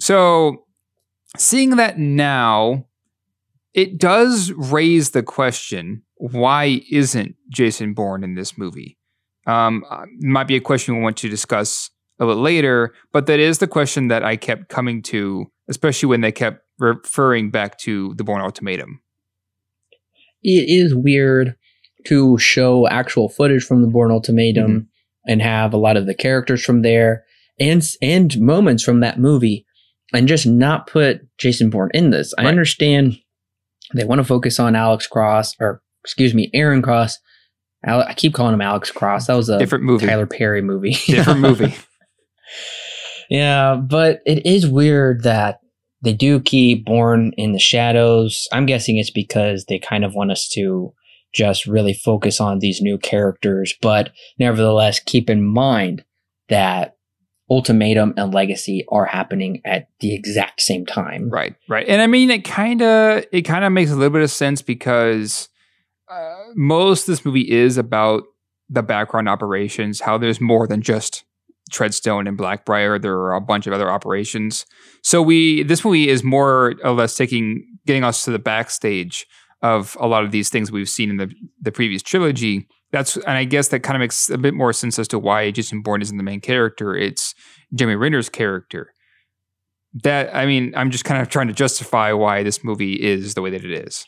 So 0.00 0.64
seeing 1.36 1.76
that 1.76 1.98
now, 1.98 2.86
it 3.74 3.98
does 3.98 4.52
raise 4.52 5.10
the 5.10 5.22
question: 5.22 6.02
Why 6.16 6.82
isn't 6.90 7.36
Jason 7.48 7.94
Bourne 7.94 8.24
in 8.24 8.34
this 8.34 8.58
movie? 8.58 8.98
Um, 9.46 9.84
uh, 9.88 10.06
might 10.20 10.48
be 10.48 10.56
a 10.56 10.60
question 10.60 10.96
we 10.96 11.02
want 11.02 11.16
to 11.18 11.28
discuss 11.28 11.90
a 12.18 12.26
little 12.26 12.42
later, 12.42 12.94
but 13.12 13.26
that 13.26 13.40
is 13.40 13.58
the 13.58 13.66
question 13.66 14.08
that 14.08 14.22
I 14.22 14.36
kept 14.36 14.68
coming 14.68 15.02
to, 15.04 15.50
especially 15.68 16.08
when 16.08 16.20
they 16.20 16.32
kept 16.32 16.62
referring 16.78 17.50
back 17.50 17.78
to 17.78 18.14
the 18.14 18.24
Bourne 18.24 18.42
Ultimatum. 18.42 19.00
It 20.42 20.68
is 20.68 20.94
weird 20.94 21.56
to 22.06 22.38
show 22.38 22.86
actual 22.88 23.28
footage 23.28 23.64
from 23.64 23.82
the 23.82 23.88
Bourne 23.88 24.10
Ultimatum 24.10 24.88
and 25.26 25.42
have 25.42 25.72
a 25.72 25.78
lot 25.78 25.96
of 25.96 26.06
the 26.06 26.14
characters 26.14 26.64
from 26.64 26.82
there 26.82 27.24
and 27.58 27.82
and 28.00 28.40
moments 28.40 28.82
from 28.82 29.00
that 29.00 29.18
movie 29.18 29.66
and 30.12 30.28
just 30.28 30.46
not 30.46 30.86
put 30.86 31.20
Jason 31.38 31.70
Bourne 31.70 31.90
in 31.94 32.10
this. 32.10 32.34
I 32.38 32.46
understand 32.46 33.18
they 33.94 34.04
want 34.04 34.20
to 34.20 34.24
focus 34.24 34.58
on 34.58 34.74
Alex 34.76 35.06
Cross 35.06 35.56
or 35.60 35.82
excuse 36.04 36.34
me, 36.34 36.50
Aaron 36.54 36.82
Cross. 36.82 37.18
Al- 37.84 38.02
I 38.02 38.14
keep 38.14 38.34
calling 38.34 38.54
him 38.54 38.60
Alex 38.60 38.90
Cross. 38.90 39.26
That 39.26 39.36
was 39.36 39.48
a 39.48 39.58
Different 39.58 39.84
movie. 39.84 40.06
Tyler 40.06 40.26
Perry 40.26 40.62
movie. 40.62 40.92
Different 41.06 41.40
movie. 41.40 41.74
Yeah, 43.30 43.76
but 43.76 44.20
it 44.26 44.44
is 44.44 44.66
weird 44.66 45.22
that 45.22 45.60
they 46.02 46.12
do 46.12 46.40
keep 46.40 46.84
Bourne 46.84 47.32
in 47.36 47.52
the 47.52 47.60
shadows. 47.60 48.48
I'm 48.52 48.66
guessing 48.66 48.96
it's 48.96 49.10
because 49.10 49.66
they 49.66 49.78
kind 49.78 50.04
of 50.04 50.14
want 50.14 50.32
us 50.32 50.48
to 50.54 50.92
just 51.32 51.64
really 51.64 51.94
focus 51.94 52.40
on 52.40 52.58
these 52.58 52.80
new 52.80 52.98
characters, 52.98 53.72
but 53.80 54.10
nevertheless, 54.38 54.98
keep 54.98 55.30
in 55.30 55.44
mind 55.44 56.04
that 56.48 56.96
Ultimatum 57.50 58.14
and 58.16 58.32
Legacy 58.32 58.84
are 58.90 59.06
happening 59.06 59.60
at 59.64 59.88
the 60.00 60.14
exact 60.14 60.60
same 60.60 60.86
time. 60.86 61.28
Right, 61.30 61.54
right. 61.68 61.86
And 61.88 62.00
I 62.00 62.06
mean, 62.06 62.30
it 62.30 62.44
kind 62.44 62.80
of 62.80 63.24
it 63.32 63.42
kind 63.42 63.64
of 63.64 63.72
makes 63.72 63.90
a 63.90 63.94
little 63.94 64.10
bit 64.10 64.22
of 64.22 64.30
sense 64.30 64.62
because 64.62 65.48
uh, 66.08 66.36
most 66.54 67.02
of 67.02 67.06
this 67.06 67.24
movie 67.24 67.50
is 67.50 67.76
about 67.76 68.22
the 68.68 68.82
background 68.82 69.28
operations. 69.28 70.00
How 70.00 70.16
there's 70.16 70.40
more 70.40 70.68
than 70.68 70.80
just 70.80 71.24
Treadstone 71.72 72.28
and 72.28 72.38
Blackbriar. 72.38 73.00
There 73.00 73.16
are 73.16 73.34
a 73.34 73.40
bunch 73.40 73.66
of 73.66 73.72
other 73.72 73.90
operations. 73.90 74.66
So 75.02 75.20
we 75.20 75.62
this 75.64 75.84
movie 75.84 76.08
is 76.08 76.22
more 76.22 76.74
or 76.84 76.92
less 76.92 77.16
taking 77.16 77.66
getting 77.86 78.04
us 78.04 78.24
to 78.24 78.30
the 78.30 78.38
backstage 78.38 79.26
of 79.62 79.96
a 80.00 80.06
lot 80.06 80.24
of 80.24 80.30
these 80.30 80.50
things 80.50 80.70
we've 80.70 80.88
seen 80.88 81.10
in 81.10 81.16
the 81.16 81.32
the 81.60 81.72
previous 81.72 82.02
trilogy. 82.02 82.68
That's 82.92 83.16
and 83.16 83.38
I 83.38 83.44
guess 83.44 83.68
that 83.68 83.80
kind 83.80 83.96
of 83.96 84.00
makes 84.00 84.28
a 84.30 84.38
bit 84.38 84.54
more 84.54 84.72
sense 84.72 84.98
as 84.98 85.06
to 85.08 85.18
why 85.18 85.50
Jason 85.50 85.82
Bourne 85.82 86.02
isn't 86.02 86.16
the 86.16 86.24
main 86.24 86.40
character. 86.40 86.96
It's 86.96 87.34
Jeremy 87.72 87.96
Renner's 87.96 88.28
character 88.28 88.92
that 90.02 90.34
I 90.34 90.46
mean, 90.46 90.72
I'm 90.76 90.90
just 90.90 91.04
kind 91.04 91.22
of 91.22 91.28
trying 91.28 91.48
to 91.48 91.52
justify 91.52 92.12
why 92.12 92.42
this 92.42 92.64
movie 92.64 92.94
is 92.94 93.34
the 93.34 93.42
way 93.42 93.50
that 93.50 93.64
it 93.64 93.72
is. 93.72 94.06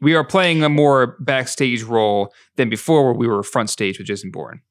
we 0.00 0.14
are 0.14 0.24
playing 0.24 0.62
a 0.62 0.68
more 0.68 1.16
backstage 1.20 1.82
role 1.82 2.32
than 2.56 2.70
before, 2.70 3.04
where 3.04 3.14
we 3.14 3.26
were 3.26 3.42
front 3.42 3.70
stage 3.70 3.98
with 3.98 4.06
Jason 4.06 4.30
Bourne. 4.30 4.62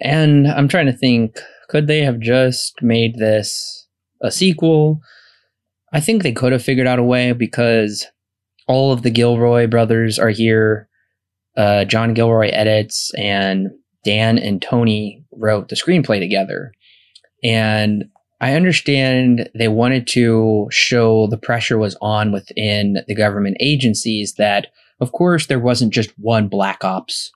And 0.00 0.46
I'm 0.46 0.68
trying 0.68 0.86
to 0.86 0.92
think, 0.92 1.38
could 1.68 1.86
they 1.86 2.00
have 2.00 2.20
just 2.20 2.82
made 2.82 3.16
this 3.18 3.86
a 4.22 4.30
sequel? 4.30 5.00
I 5.92 6.00
think 6.00 6.22
they 6.22 6.32
could 6.32 6.52
have 6.52 6.62
figured 6.62 6.86
out 6.86 6.98
a 6.98 7.04
way 7.04 7.32
because 7.32 8.06
all 8.68 8.92
of 8.92 9.02
the 9.02 9.10
Gilroy 9.10 9.66
brothers 9.66 10.18
are 10.18 10.30
here. 10.30 10.88
Uh, 11.56 11.84
John 11.84 12.14
Gilroy 12.14 12.48
edits, 12.48 13.10
and 13.16 13.68
Dan 14.04 14.38
and 14.38 14.62
Tony 14.62 15.24
wrote 15.32 15.68
the 15.68 15.76
screenplay 15.76 16.18
together. 16.18 16.72
And 17.42 18.04
I 18.40 18.54
understand 18.54 19.50
they 19.54 19.68
wanted 19.68 20.06
to 20.08 20.68
show 20.70 21.26
the 21.26 21.38
pressure 21.38 21.78
was 21.78 21.96
on 22.00 22.32
within 22.32 22.98
the 23.06 23.14
government 23.14 23.56
agencies 23.60 24.34
that, 24.38 24.68
of 25.00 25.12
course, 25.12 25.46
there 25.46 25.58
wasn't 25.58 25.92
just 25.92 26.10
one 26.18 26.48
Black 26.48 26.84
Ops 26.84 27.32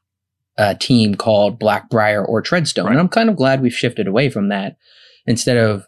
uh, 0.56 0.74
team 0.74 1.14
called 1.14 1.60
Blackbriar 1.60 2.26
or 2.26 2.42
Treadstone. 2.42 2.84
Right. 2.84 2.92
And 2.92 3.00
I'm 3.00 3.08
kind 3.08 3.28
of 3.28 3.36
glad 3.36 3.60
we've 3.60 3.74
shifted 3.74 4.06
away 4.06 4.30
from 4.30 4.48
that 4.48 4.76
instead 5.26 5.56
of 5.56 5.86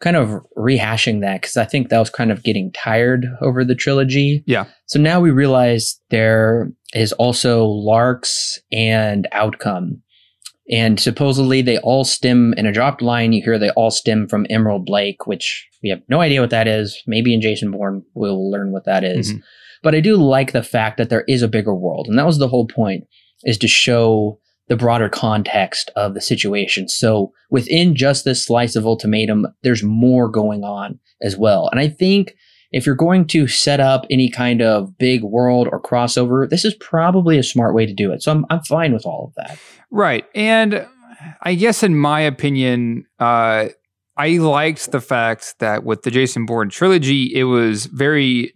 kind 0.00 0.16
of 0.16 0.40
rehashing 0.56 1.20
that 1.22 1.40
because 1.40 1.56
I 1.56 1.64
think 1.64 1.88
that 1.88 1.98
was 1.98 2.10
kind 2.10 2.30
of 2.30 2.42
getting 2.42 2.72
tired 2.72 3.26
over 3.40 3.64
the 3.64 3.74
trilogy. 3.74 4.44
Yeah. 4.46 4.66
So 4.86 5.00
now 5.00 5.20
we 5.20 5.30
realize 5.30 6.00
there 6.10 6.70
is 6.94 7.12
also 7.14 7.64
Larks 7.64 8.58
and 8.72 9.28
Outcome. 9.32 10.02
And 10.70 11.00
supposedly 11.00 11.62
they 11.62 11.78
all 11.78 12.04
stem 12.04 12.54
in 12.56 12.66
a 12.66 12.72
dropped 12.72 13.00
line. 13.00 13.32
You 13.32 13.42
hear 13.42 13.58
they 13.58 13.70
all 13.70 13.90
stem 13.90 14.28
from 14.28 14.46
Emerald 14.50 14.88
Lake, 14.88 15.26
which 15.26 15.66
we 15.82 15.88
have 15.88 16.02
no 16.08 16.20
idea 16.20 16.40
what 16.40 16.50
that 16.50 16.68
is. 16.68 17.02
Maybe 17.06 17.32
in 17.32 17.40
Jason 17.40 17.70
Bourne 17.70 18.04
we'll 18.14 18.50
learn 18.50 18.72
what 18.72 18.84
that 18.84 19.04
is. 19.04 19.32
Mm-hmm. 19.32 19.40
But 19.82 19.94
I 19.94 20.00
do 20.00 20.16
like 20.16 20.52
the 20.52 20.62
fact 20.62 20.98
that 20.98 21.08
there 21.08 21.24
is 21.28 21.42
a 21.42 21.48
bigger 21.48 21.74
world. 21.74 22.06
And 22.08 22.18
that 22.18 22.26
was 22.26 22.38
the 22.38 22.48
whole 22.48 22.66
point 22.66 23.04
is 23.44 23.56
to 23.58 23.68
show 23.68 24.40
the 24.68 24.76
broader 24.76 25.08
context 25.08 25.90
of 25.96 26.14
the 26.14 26.20
situation. 26.20 26.88
So 26.88 27.32
within 27.50 27.94
just 27.94 28.24
this 28.24 28.44
slice 28.44 28.76
of 28.76 28.86
ultimatum, 28.86 29.46
there's 29.62 29.82
more 29.82 30.28
going 30.28 30.62
on 30.62 30.98
as 31.22 31.36
well. 31.36 31.68
And 31.70 31.80
I 31.80 31.88
think 31.88 32.34
if 32.70 32.84
you're 32.84 32.94
going 32.94 33.26
to 33.26 33.46
set 33.46 33.80
up 33.80 34.04
any 34.10 34.28
kind 34.30 34.60
of 34.60 34.96
big 34.98 35.22
world 35.22 35.68
or 35.70 35.80
crossover, 35.80 36.48
this 36.48 36.64
is 36.64 36.74
probably 36.74 37.38
a 37.38 37.42
smart 37.42 37.74
way 37.74 37.86
to 37.86 37.94
do 37.94 38.12
it. 38.12 38.22
So 38.22 38.32
I'm, 38.32 38.46
I'm 38.50 38.62
fine 38.62 38.92
with 38.92 39.06
all 39.06 39.26
of 39.26 39.34
that. 39.36 39.58
Right. 39.90 40.26
And 40.34 40.86
I 41.42 41.54
guess, 41.54 41.82
in 41.82 41.96
my 41.96 42.20
opinion, 42.20 43.06
uh, 43.18 43.68
I 44.16 44.28
liked 44.38 44.90
the 44.90 45.00
fact 45.00 45.54
that 45.60 45.84
with 45.84 46.02
the 46.02 46.10
Jason 46.10 46.44
Bourne 46.44 46.68
trilogy, 46.68 47.32
it 47.34 47.44
was 47.44 47.86
very 47.86 48.52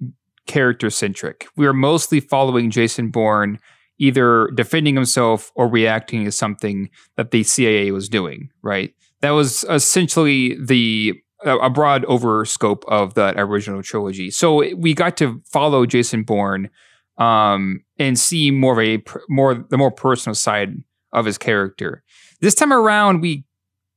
character 0.46 0.90
centric. 0.90 1.46
We 1.56 1.66
were 1.66 1.72
mostly 1.72 2.20
following 2.20 2.70
Jason 2.70 3.10
Bourne 3.10 3.58
either 3.98 4.48
defending 4.54 4.96
himself 4.96 5.52
or 5.54 5.68
reacting 5.68 6.24
to 6.24 6.32
something 6.32 6.90
that 7.16 7.30
the 7.30 7.44
CIA 7.44 7.92
was 7.92 8.08
doing, 8.08 8.50
right? 8.60 8.92
That 9.20 9.30
was 9.30 9.64
essentially 9.70 10.56
the 10.60 11.14
a 11.44 11.70
broad 11.70 12.04
over 12.06 12.44
scope 12.44 12.84
of 12.88 13.14
that 13.14 13.38
original 13.38 13.82
trilogy. 13.82 14.30
So 14.30 14.74
we 14.76 14.94
got 14.94 15.16
to 15.18 15.40
follow 15.44 15.86
Jason 15.86 16.22
Bourne 16.22 16.70
um, 17.18 17.80
and 17.98 18.18
see 18.18 18.50
more 18.50 18.80
of 18.80 18.86
a 18.86 19.02
more 19.28 19.54
the 19.54 19.78
more 19.78 19.90
personal 19.90 20.34
side 20.34 20.74
of 21.12 21.26
his 21.26 21.38
character. 21.38 22.02
This 22.40 22.54
time 22.54 22.72
around, 22.72 23.20
we 23.20 23.44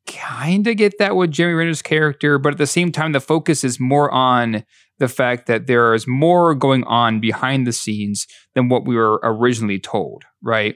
kind 0.07 0.67
of 0.67 0.77
get 0.77 0.97
that 0.99 1.15
with 1.15 1.31
Jeremy 1.31 1.55
Renner's 1.55 1.81
character, 1.81 2.37
but 2.37 2.53
at 2.53 2.57
the 2.57 2.67
same 2.67 2.91
time, 2.91 3.11
the 3.11 3.19
focus 3.19 3.63
is 3.63 3.79
more 3.79 4.11
on 4.11 4.63
the 4.99 5.07
fact 5.07 5.47
that 5.47 5.67
there 5.67 5.93
is 5.93 6.07
more 6.07 6.55
going 6.55 6.83
on 6.85 7.19
behind 7.19 7.67
the 7.67 7.73
scenes 7.73 8.27
than 8.53 8.69
what 8.69 8.85
we 8.85 8.95
were 8.95 9.19
originally 9.23 9.79
told, 9.79 10.23
right? 10.41 10.75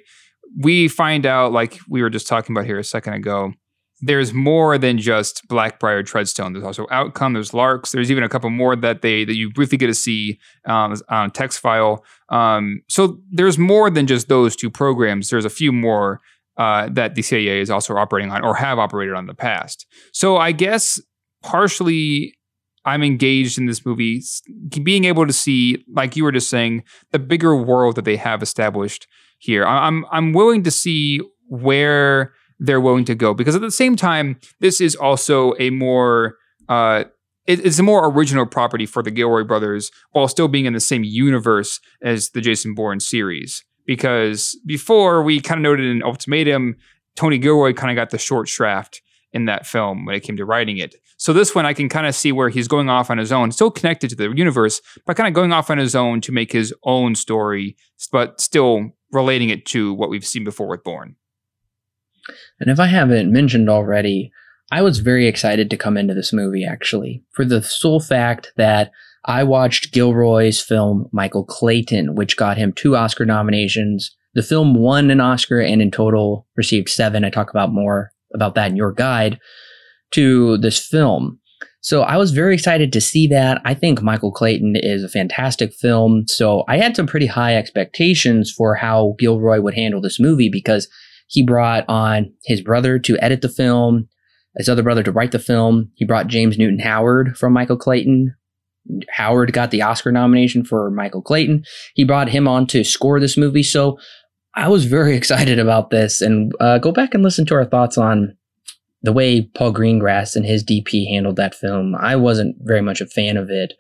We 0.58 0.88
find 0.88 1.26
out, 1.26 1.52
like 1.52 1.78
we 1.88 2.02
were 2.02 2.10
just 2.10 2.28
talking 2.28 2.56
about 2.56 2.66
here 2.66 2.80
a 2.80 2.84
second 2.84 3.14
ago, 3.14 3.54
there's 4.02 4.34
more 4.34 4.78
than 4.78 4.98
just 4.98 5.48
Blackbriar 5.48 6.04
Treadstone. 6.04 6.54
There's 6.54 6.66
also 6.66 6.88
Outcome. 6.90 7.34
There's 7.34 7.54
Larks. 7.54 7.92
There's 7.92 8.10
even 8.10 8.24
a 8.24 8.30
couple 8.30 8.50
more 8.50 8.76
that 8.76 9.02
they 9.02 9.26
that 9.26 9.36
you 9.36 9.52
briefly 9.52 9.78
get 9.78 9.88
to 9.88 9.94
see 9.94 10.40
um, 10.66 10.96
on 11.10 11.26
a 11.28 11.30
text 11.30 11.60
file. 11.60 12.04
Um, 12.30 12.82
so 12.88 13.20
there's 13.32 13.58
more 13.58 13.90
than 13.90 14.08
just 14.08 14.30
those 14.30 14.56
two 14.56 14.70
programs. 14.70 15.30
There's 15.30 15.46
a 15.46 15.50
few 15.50 15.72
more 15.72 16.22
uh, 16.58 16.90
that 16.92 17.16
the 17.16 17.22
CIA 17.22 17.62
is 17.62 17.70
also 17.70 17.96
operating 17.96 18.32
on 18.32 18.44
or 18.44 18.56
have 18.56 18.80
operated 18.80 19.16
on 19.16 19.24
in 19.24 19.28
the 19.28 19.34
past. 19.34 19.86
So 20.12 20.38
I 20.38 20.52
guess 20.52 21.02
partially 21.42 22.36
I'm 22.86 23.04
engaged 23.04 23.58
in 23.58 23.66
this 23.66 23.86
movie, 23.86 24.22
being 24.84 25.06
able 25.06 25.28
to 25.28 25.34
see, 25.34 25.84
like 25.94 26.16
you 26.16 26.24
were 26.24 26.32
just 26.32 26.50
saying, 26.50 26.84
the 27.12 27.20
bigger 27.20 27.56
world 27.56 27.96
that 27.96 28.06
they 28.06 28.16
have 28.16 28.42
established 28.42 29.08
here. 29.38 29.66
I'm 29.66 30.06
I'm 30.12 30.34
willing 30.34 30.64
to 30.64 30.72
see 30.72 31.22
where 31.48 32.34
they're 32.60 32.82
willing 32.82 33.06
to 33.06 33.16
go 33.16 33.34
because 33.34 33.56
at 33.56 33.62
the 33.62 33.72
same 33.72 33.96
time, 33.96 34.40
this 34.60 34.82
is 34.82 34.96
also 34.96 35.54
a 35.60 35.70
more 35.70 36.36
uh, 36.68 37.06
it's 37.48 37.80
a 37.80 37.84
more 37.84 38.08
original 38.08 38.46
property 38.46 38.86
for 38.86 39.02
the 39.02 39.10
Gilroy 39.10 39.44
brothers 39.44 39.90
while 40.12 40.28
still 40.28 40.48
being 40.48 40.66
in 40.66 40.74
the 40.74 40.80
same 40.80 41.04
universe 41.04 41.80
as 42.04 42.30
the 42.30 42.42
Jason 42.42 42.76
Bourne 42.76 43.00
series. 43.00 43.64
Because 43.88 44.56
before 44.68 45.24
we 45.24 45.40
kind 45.40 45.58
of 45.58 45.64
noted 45.64 45.88
in 45.88 46.04
Ultimatum, 46.04 46.76
Tony 47.16 47.40
Gilroy 47.40 47.74
kind 47.74 47.90
of 47.90 47.96
got 47.96 48.12
the 48.12 48.20
short 48.20 48.48
shaft 48.48 49.02
in 49.34 49.46
that 49.46 49.66
film 49.66 50.06
when 50.06 50.14
it 50.14 50.20
came 50.22 50.38
to 50.38 50.46
writing 50.46 50.78
it. 50.78 50.96
So 51.18 51.34
this 51.34 51.56
one 51.56 51.66
I 51.66 51.74
can 51.74 51.90
kind 51.90 52.06
of 52.06 52.14
see 52.14 52.32
where 52.32 52.50
he's 52.50 52.68
going 52.68 52.88
off 52.88 53.10
on 53.10 53.18
his 53.18 53.32
own, 53.32 53.52
still 53.52 53.72
connected 53.72 54.12
to 54.12 54.16
the 54.16 54.30
universe, 54.30 54.80
but 55.08 55.18
kind 55.18 55.28
of 55.28 55.34
going 55.34 55.52
off 55.52 55.72
on 55.72 55.80
his 55.80 55.96
own 55.96 56.22
to 56.22 56.32
make 56.32 56.52
his 56.52 56.74
own 56.84 57.16
story, 57.16 57.76
but 58.12 58.40
still 58.40 58.92
relating 59.12 59.50
it 59.50 59.66
to 59.68 59.94
what 59.96 60.10
we've 60.10 60.26
seen 60.26 60.44
before 60.44 60.68
with 60.68 60.84
Bourne. 60.84 61.16
And 62.60 62.70
if 62.70 62.80
I 62.80 62.88
haven't 62.88 63.32
mentioned 63.32 63.70
already, 63.70 64.32
I 64.72 64.82
was 64.82 65.00
very 65.00 65.28
excited 65.28 65.70
to 65.70 65.78
come 65.78 65.98
into 65.98 66.14
this 66.14 66.32
movie 66.32 66.66
actually, 66.66 67.24
for 67.32 67.46
the 67.46 67.62
sole 67.62 68.00
fact 68.00 68.52
that 68.58 68.92
I 69.26 69.44
watched 69.44 69.94
Gilroy's 69.94 70.62
film 70.62 71.10
Michael 71.12 71.44
Clayton, 71.44 72.16
which 72.16 72.38
got 72.38 72.58
him 72.58 72.74
two 72.74 72.96
Oscar 72.96 73.26
nominations. 73.26 74.16
The 74.34 74.44
film 74.44 74.76
won 74.76 75.10
an 75.12 75.20
Oscar 75.20 75.60
and 75.60 75.82
in 75.82 75.92
total 75.92 76.48
received 76.56 76.90
seven. 76.90 77.26
I 77.26 77.30
talk 77.30 77.50
about 77.50 77.74
more 77.74 78.12
about 78.34 78.56
that 78.56 78.70
in 78.70 78.78
your 78.78 78.92
guide 78.92 79.40
to 80.12 80.58
this 80.58 80.80
film. 80.80 81.40
So 81.82 82.02
I 82.02 82.18
was 82.18 82.32
very 82.32 82.54
excited 82.54 82.92
to 82.94 83.02
see 83.02 83.28
that. 83.28 83.62
I 83.64 83.74
think 83.74 84.02
Michael 84.02 84.32
Clayton 84.32 84.76
is 84.76 85.04
a 85.04 85.10
fantastic 85.10 85.74
film. 85.74 86.28
So 86.28 86.64
I 86.68 86.78
had 86.78 86.96
some 86.96 87.08
pretty 87.08 87.26
high 87.26 87.56
expectations 87.56 88.52
for 88.52 88.76
how 88.76 89.16
Gilroy 89.18 89.62
would 89.62 89.76
handle 89.76 90.02
this 90.02 90.20
movie 90.20 90.50
because 90.50 90.90
he 91.30 91.44
brought 91.44 91.86
on 91.88 92.34
his 92.44 92.60
brother 92.60 92.98
to 92.98 93.18
edit 93.20 93.42
the 93.42 93.50
film, 93.50 94.10
his 94.58 94.68
other 94.68 94.82
brother 94.82 95.04
to 95.04 95.12
write 95.12 95.32
the 95.32 95.40
film. 95.40 95.92
He 95.94 96.04
brought 96.04 96.28
James 96.28 96.58
Newton 96.58 96.80
Howard 96.80 97.38
from 97.38 97.54
Michael 97.54 97.78
Clayton. 97.78 98.36
Howard 99.12 99.54
got 99.54 99.70
the 99.70 99.84
Oscar 99.84 100.12
nomination 100.12 100.66
for 100.66 100.90
Michael 100.90 101.22
Clayton. 101.22 101.66
He 101.94 102.04
brought 102.04 102.30
him 102.30 102.48
on 102.48 102.66
to 102.68 102.84
score 102.84 103.20
this 103.20 103.38
movie. 103.38 103.62
So 103.62 104.00
I 104.56 104.68
was 104.70 104.86
very 104.86 105.16
excited 105.18 105.60
about 105.60 105.92
this. 105.92 106.20
And 106.20 106.52
uh, 106.60 106.80
go 106.80 106.92
back 106.92 107.14
and 107.14 107.24
listen 107.24 107.46
to 107.46 107.56
our 107.56 107.66
thoughts 107.66 107.98
on 107.98 108.36
the 109.04 109.14
way 109.14 109.44
Paul 109.44 109.72
Greengrass 109.72 110.36
and 110.36 110.46
his 110.46 110.64
DP 110.64 111.08
handled 111.10 111.36
that 111.36 111.54
film. 111.54 111.96
I 111.96 112.16
wasn't 112.16 112.56
very 112.62 112.82
much 112.82 113.02
a 113.02 113.06
fan 113.06 113.38
of 113.38 113.52
it. 113.52 113.74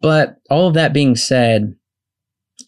But 0.00 0.36
all 0.48 0.68
of 0.68 0.74
that 0.74 0.92
being 0.92 1.16
said, 1.16 1.74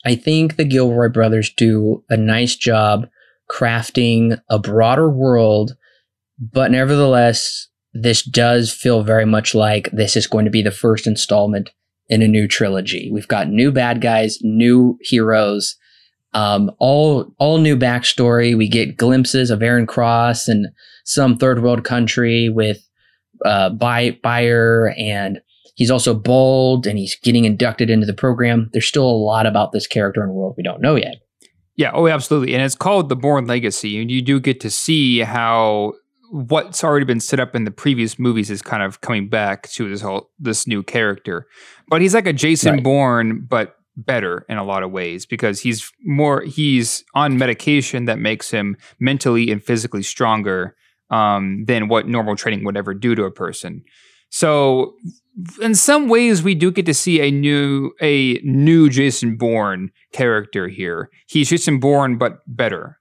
I 0.05 0.17
think 0.17 0.57
the 0.57 0.65
Gilroy 0.65 1.11
brothers 1.11 1.53
do 1.57 2.03
a 2.11 2.17
nice 2.17 2.57
job 2.57 3.07
crafting 3.51 4.41
a 4.49 4.59
broader 4.59 5.11
world, 5.11 5.77
but 6.39 6.71
nevertheless, 6.71 7.69
this 7.93 8.23
does 8.23 8.73
feel 8.73 9.03
very 9.03 9.27
much 9.27 9.55
like 9.55 9.91
this 9.93 10.17
is 10.17 10.27
going 10.27 10.45
to 10.45 10.51
be 10.51 10.63
the 10.63 10.71
first 10.71 11.07
installment 11.07 11.71
in 12.09 12.23
a 12.23 12.29
new 12.29 12.47
trilogy. 12.47 13.11
We've 13.13 13.29
got 13.29 13.49
new 13.49 13.73
bad 13.73 14.01
guys, 14.01 14.39
new 14.43 14.99
heroes, 15.01 15.77
um, 16.33 16.71
all 16.79 17.33
all 17.39 17.59
new 17.59 17.77
backstory. 17.77 18.57
We 18.57 18.69
get 18.69 18.97
glimpses 18.97 19.51
of 19.51 19.63
Aaron 19.63 19.87
Cross 19.87 20.49
and 20.49 20.69
some 21.05 21.37
third 21.37 21.63
world 21.63 21.85
country 21.85 22.49
with 22.49 22.87
uh, 23.45 23.71
Byer, 23.71 24.95
and 24.99 25.41
he's 25.75 25.91
also 25.91 26.15
bold 26.15 26.87
and 26.87 26.99
he's 26.99 27.17
getting 27.17 27.45
inducted 27.45 27.91
into 27.91 28.07
the 28.07 28.15
program. 28.15 28.71
There's 28.73 28.87
still 28.87 29.09
a 29.09 29.25
lot 29.25 29.47
about 29.47 29.73
this 29.73 29.87
character 29.87 30.23
and 30.23 30.33
world 30.33 30.55
we 30.57 30.63
don't 30.63 30.83
know 30.83 30.95
yet. 30.95 31.17
Yeah, 31.77 31.93
oh, 31.95 32.09
absolutely. 32.09 32.55
And 32.55 32.63
it's 32.63 32.75
called 32.75 33.09
The 33.09 33.17
Bourne 33.17 33.47
Legacy. 33.47 34.01
And 34.01 34.11
you 34.11 34.23
do 34.23 34.41
get 34.41 34.61
to 34.61 34.71
see 34.71 35.21
how 35.21 35.95
what's 36.31 36.85
already 36.85 37.05
been 37.05 37.21
set 37.21 37.41
up 37.41 37.57
in 37.57 37.65
the 37.65 37.71
previous 37.71 38.19
movies 38.19 38.51
is 38.51 38.63
kind 38.63 38.83
of 38.83 39.01
coming 39.01 39.29
back 39.29 39.69
to 39.71 39.89
this 39.89 40.01
whole 40.01 40.31
this 40.39 40.67
new 40.67 40.83
character. 40.83 41.47
But 41.89 42.01
he's 42.01 42.15
like 42.15 42.27
a 42.27 42.33
Jason 42.33 42.75
right. 42.75 42.85
Bourne, 42.85 43.47
but 43.49 43.77
better 43.97 44.47
in 44.49 44.57
a 44.57 44.65
lot 44.65 44.83
of 44.83 44.91
ways 44.91 45.27
because 45.27 45.61
he's 45.61 45.91
more 46.05 46.43
he's 46.43 47.05
on 47.15 47.37
medication 47.37 48.05
that 48.07 48.19
makes 48.19 48.51
him 48.51 48.77
mentally 48.99 49.51
and 49.51 49.63
physically 49.63 50.03
stronger 50.03 50.77
um, 51.11 51.65
than 51.67 51.89
what 51.89 52.09
normal 52.09 52.37
training 52.37 52.65
would 52.65 52.77
ever 52.77 52.95
do 52.95 53.15
to 53.15 53.25
a 53.25 53.31
person. 53.31 53.83
So 54.31 54.95
in 55.61 55.75
some 55.75 56.09
ways 56.09 56.43
we 56.43 56.55
do 56.55 56.71
get 56.71 56.87
to 56.87 56.95
see 56.95 57.21
a 57.21 57.31
new 57.31 57.93
a 58.01 58.35
new 58.43 58.89
Jason 58.89 59.37
Bourne 59.37 59.91
character 60.13 60.69
here. 60.69 61.11
He's 61.27 61.51
Jason 61.51 61.81
Bourne 61.81 62.19
but 62.19 62.39
better 62.47 62.99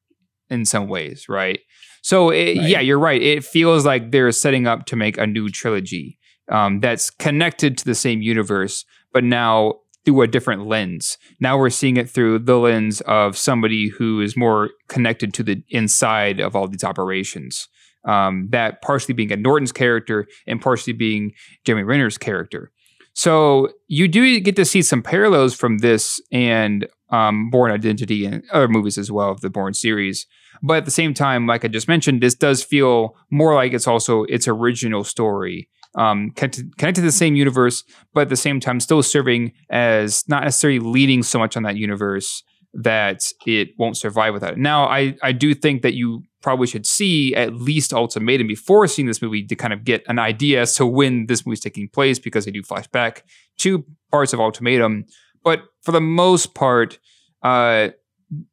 in 0.49 0.65
some 0.65 0.87
ways, 0.87 1.27
right? 1.29 1.59
So 2.01 2.29
it, 2.29 2.57
right. 2.57 2.69
yeah, 2.69 2.79
you're 2.79 2.99
right. 2.99 3.21
It 3.21 3.43
feels 3.43 3.85
like 3.85 4.11
they're 4.11 4.31
setting 4.31 4.67
up 4.67 4.85
to 4.87 4.95
make 4.95 5.17
a 5.17 5.27
new 5.27 5.49
trilogy 5.49 6.17
um, 6.49 6.79
that's 6.79 7.09
connected 7.09 7.77
to 7.77 7.85
the 7.85 7.95
same 7.95 8.21
universe, 8.21 8.85
but 9.13 9.23
now 9.23 9.75
through 10.05 10.21
a 10.21 10.27
different 10.27 10.65
lens. 10.65 11.17
Now 11.39 11.57
we're 11.57 11.69
seeing 11.69 11.97
it 11.97 12.09
through 12.09 12.39
the 12.39 12.57
lens 12.57 13.01
of 13.01 13.37
somebody 13.37 13.89
who 13.89 14.21
is 14.21 14.35
more 14.35 14.71
connected 14.87 15.33
to 15.35 15.43
the 15.43 15.61
inside 15.69 16.39
of 16.39 16.55
all 16.55 16.67
these 16.67 16.83
operations. 16.83 17.67
Um, 18.05 18.47
that 18.51 18.81
partially 18.81 19.13
being 19.13 19.31
a 19.31 19.35
Norton's 19.35 19.73
character 19.73 20.25
and 20.47 20.61
partially 20.61 20.93
being 20.93 21.33
Jeremy 21.65 21.83
Renner's 21.83 22.17
character. 22.17 22.71
So 23.13 23.69
you 23.87 24.07
do 24.07 24.39
get 24.39 24.55
to 24.55 24.63
see 24.63 24.81
some 24.81 25.01
parallels 25.01 25.53
from 25.53 25.79
this 25.79 26.21
and 26.31 26.87
um, 27.09 27.49
Bourne 27.49 27.71
Identity 27.71 28.25
and 28.25 28.43
other 28.51 28.69
movies 28.69 28.97
as 28.97 29.11
well 29.11 29.31
of 29.31 29.41
the 29.41 29.49
Bourne 29.49 29.73
series. 29.73 30.25
But 30.61 30.77
at 30.77 30.85
the 30.85 30.91
same 30.91 31.13
time, 31.13 31.47
like 31.47 31.65
I 31.65 31.67
just 31.67 31.87
mentioned, 31.87 32.21
this 32.21 32.35
does 32.35 32.63
feel 32.63 33.17
more 33.29 33.55
like 33.55 33.73
it's 33.73 33.87
also 33.87 34.23
its 34.23 34.47
original 34.47 35.03
story, 35.03 35.69
um, 35.95 36.31
connected, 36.31 36.77
connected 36.77 37.01
to 37.01 37.07
the 37.07 37.11
same 37.11 37.35
universe, 37.35 37.83
but 38.13 38.21
at 38.21 38.29
the 38.29 38.37
same 38.37 38.59
time 38.59 38.79
still 38.79 39.03
serving 39.03 39.53
as 39.69 40.23
not 40.27 40.43
necessarily 40.43 40.79
leading 40.79 41.23
so 41.23 41.39
much 41.39 41.57
on 41.57 41.63
that 41.63 41.75
universe 41.75 42.43
that 42.73 43.31
it 43.45 43.69
won't 43.77 43.97
survive 43.97 44.33
without 44.33 44.53
it. 44.53 44.59
Now, 44.59 44.85
I, 44.85 45.15
I 45.23 45.31
do 45.31 45.53
think 45.53 45.81
that 45.81 45.95
you 45.95 46.23
probably 46.41 46.67
should 46.67 46.85
see 46.85 47.33
at 47.35 47.53
least 47.53 47.93
Ultimatum 47.93 48.47
before 48.47 48.87
seeing 48.87 49.07
this 49.07 49.21
movie 49.21 49.45
to 49.45 49.55
kind 49.55 49.73
of 49.73 49.83
get 49.83 50.03
an 50.07 50.19
idea 50.19 50.61
as 50.61 50.75
to 50.75 50.85
when 50.85 51.25
this 51.25 51.45
movie's 51.45 51.59
taking 51.59 51.89
place 51.89 52.19
because 52.19 52.45
they 52.45 52.51
do 52.51 52.61
flashback 52.61 53.23
to 53.57 53.85
parts 54.11 54.33
of 54.33 54.39
Ultimatum. 54.39 55.05
But 55.43 55.63
for 55.81 55.91
the 55.91 56.01
most 56.01 56.53
part, 56.53 56.99
uh, 57.43 57.89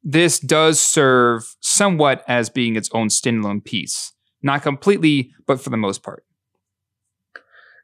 this 0.02 0.38
does 0.38 0.80
serve 0.80 1.54
somewhat 1.60 2.24
as 2.26 2.48
being 2.48 2.76
its 2.76 2.88
own 2.92 3.08
standalone 3.08 3.64
piece. 3.64 4.12
Not 4.42 4.62
completely, 4.62 5.32
but 5.46 5.60
for 5.60 5.70
the 5.70 5.76
most 5.76 6.02
part. 6.02 6.24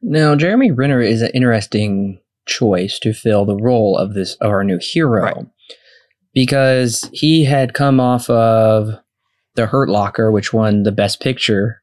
Now, 0.00 0.34
Jeremy 0.34 0.70
Renner 0.70 1.00
is 1.00 1.22
an 1.22 1.30
interesting 1.34 2.20
choice 2.46 2.98
to 3.00 3.12
fill 3.12 3.44
the 3.44 3.56
role 3.56 3.96
of 3.96 4.14
this 4.14 4.34
of 4.40 4.50
our 4.50 4.64
new 4.64 4.78
hero. 4.80 5.22
Right. 5.22 5.46
Because 6.34 7.08
he 7.12 7.44
had 7.44 7.74
come 7.74 8.00
off 8.00 8.28
of 8.30 8.88
The 9.54 9.66
Hurt 9.66 9.88
Locker, 9.88 10.30
which 10.30 10.52
won 10.52 10.82
the 10.82 10.92
Best 10.92 11.20
Picture 11.20 11.82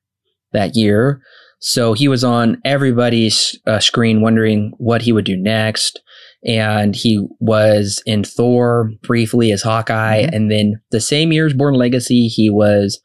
that 0.54 0.76
year. 0.76 1.22
So 1.60 1.94
he 1.94 2.08
was 2.08 2.24
on 2.24 2.62
everybody's 2.66 3.60
uh, 3.68 3.80
screen 3.80 4.22
wondering 4.22 4.74
what 4.78 5.02
he 5.02 5.12
would 5.12 5.26
do 5.26 5.36
next 5.36 6.00
and 6.46 6.96
he 6.96 7.26
was 7.40 8.02
in 8.06 8.24
Thor 8.24 8.92
briefly 9.04 9.52
as 9.52 9.62
Hawkeye. 9.62 10.24
Mm-hmm. 10.24 10.36
And 10.36 10.52
then 10.52 10.82
the 10.92 11.02
same 11.02 11.32
year 11.32 11.46
as 11.46 11.54
Bourne 11.54 11.76
Legacy, 11.76 12.28
he 12.28 12.50
was 12.50 13.00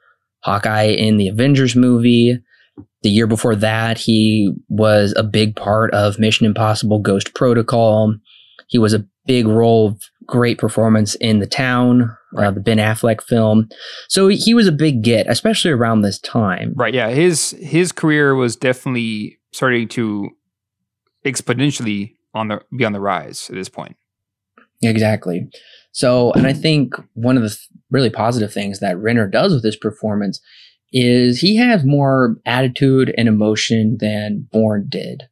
Hawkeye 0.45 0.89
in 0.89 1.17
the 1.17 1.29
Avengers 1.29 1.75
movie. 1.75 2.39
The 3.03 3.11
year 3.11 3.27
before 3.27 3.57
that, 3.57 3.99
he 3.99 4.53
was 4.69 5.13
a 5.17 5.23
big 5.23 5.57
part 5.57 5.93
of 5.93 6.19
Mission 6.19 6.47
Impossible 6.47 7.01
Ghost 7.01 7.35
Protocol. 7.35 8.15
He 8.69 8.79
was 8.79 8.95
a 8.95 9.05
big 9.27 9.47
role, 9.47 9.99
great 10.27 10.59
performance 10.59 11.15
in 11.17 11.39
The 11.39 11.47
Town, 11.47 12.17
uh, 12.37 12.51
the 12.51 12.61
Ben 12.61 12.79
Affleck 12.79 13.23
film. 13.23 13.69
So 14.09 14.29
he 14.29 14.55
was 14.55 14.67
a 14.67 14.73
big 14.73 15.03
get, 15.03 15.29
especially 15.29 15.71
around 15.71 16.01
this 16.01 16.19
time. 16.19 16.73
Right. 16.77 16.95
Yeah. 16.95 17.11
His 17.11 17.51
his 17.61 17.93
career 17.93 18.35
was 18.35 18.57
definitely 18.57 19.39
starting 19.53 19.89
to 19.89 20.31
exponentially 21.25 22.15
on 22.35 22.49
the 22.49 22.61
be 22.77 22.85
on 22.85 22.93
the 22.93 23.01
rise 23.01 23.49
at 23.49 23.55
this 23.57 23.69
point. 23.69 23.97
Exactly. 24.83 25.49
So, 25.93 26.33
and 26.33 26.47
I 26.47 26.53
think 26.53 26.95
one 27.15 27.37
of 27.37 27.43
the 27.45 27.51
th- 27.51 27.69
really 27.91 28.11
positive 28.11 28.53
things 28.53 28.81
that 28.81 28.99
Renner 28.99 29.29
does 29.29 29.55
with 29.55 29.63
this 29.63 29.77
performance 29.77 30.41
is 30.93 31.41
he 31.41 31.57
has 31.57 31.85
more 31.85 32.37
attitude 32.45 33.15
and 33.17 33.29
emotion 33.29 33.97
than 34.01 34.49
Bourne 34.53 34.87
did. 34.89 35.25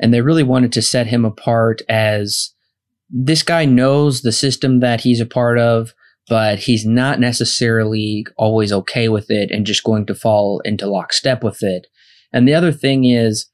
And 0.00 0.12
they 0.12 0.20
really 0.20 0.42
wanted 0.42 0.72
to 0.72 0.82
set 0.82 1.06
him 1.06 1.24
apart 1.24 1.82
as 1.88 2.53
this 3.16 3.44
guy 3.44 3.64
knows 3.64 4.22
the 4.22 4.32
system 4.32 4.80
that 4.80 5.00
he's 5.00 5.20
a 5.20 5.26
part 5.26 5.56
of, 5.56 5.94
but 6.28 6.58
he's 6.58 6.84
not 6.84 7.20
necessarily 7.20 8.26
always 8.36 8.72
okay 8.72 9.08
with 9.08 9.30
it 9.30 9.52
and 9.52 9.64
just 9.64 9.84
going 9.84 10.04
to 10.06 10.14
fall 10.16 10.60
into 10.64 10.90
lockstep 10.90 11.44
with 11.44 11.62
it. 11.62 11.86
And 12.32 12.48
the 12.48 12.54
other 12.54 12.72
thing 12.72 13.04
is, 13.04 13.46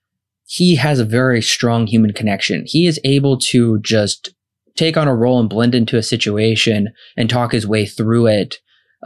he 0.47 0.77
has 0.77 0.99
a 0.99 1.05
very 1.05 1.43
strong 1.43 1.87
human 1.87 2.13
connection. 2.15 2.65
He 2.67 2.87
is 2.87 2.99
able 3.05 3.39
to 3.39 3.79
just 3.81 4.35
take 4.77 4.97
on 4.97 5.07
a 5.07 5.15
role 5.15 5.39
and 5.39 5.49
blend 5.49 5.75
into 5.75 5.99
a 5.99 6.03
situation 6.03 6.89
and 7.17 7.29
talk 7.29 7.53
his 7.53 7.67
way 7.67 7.85
through 7.85 8.29
it 8.29 8.57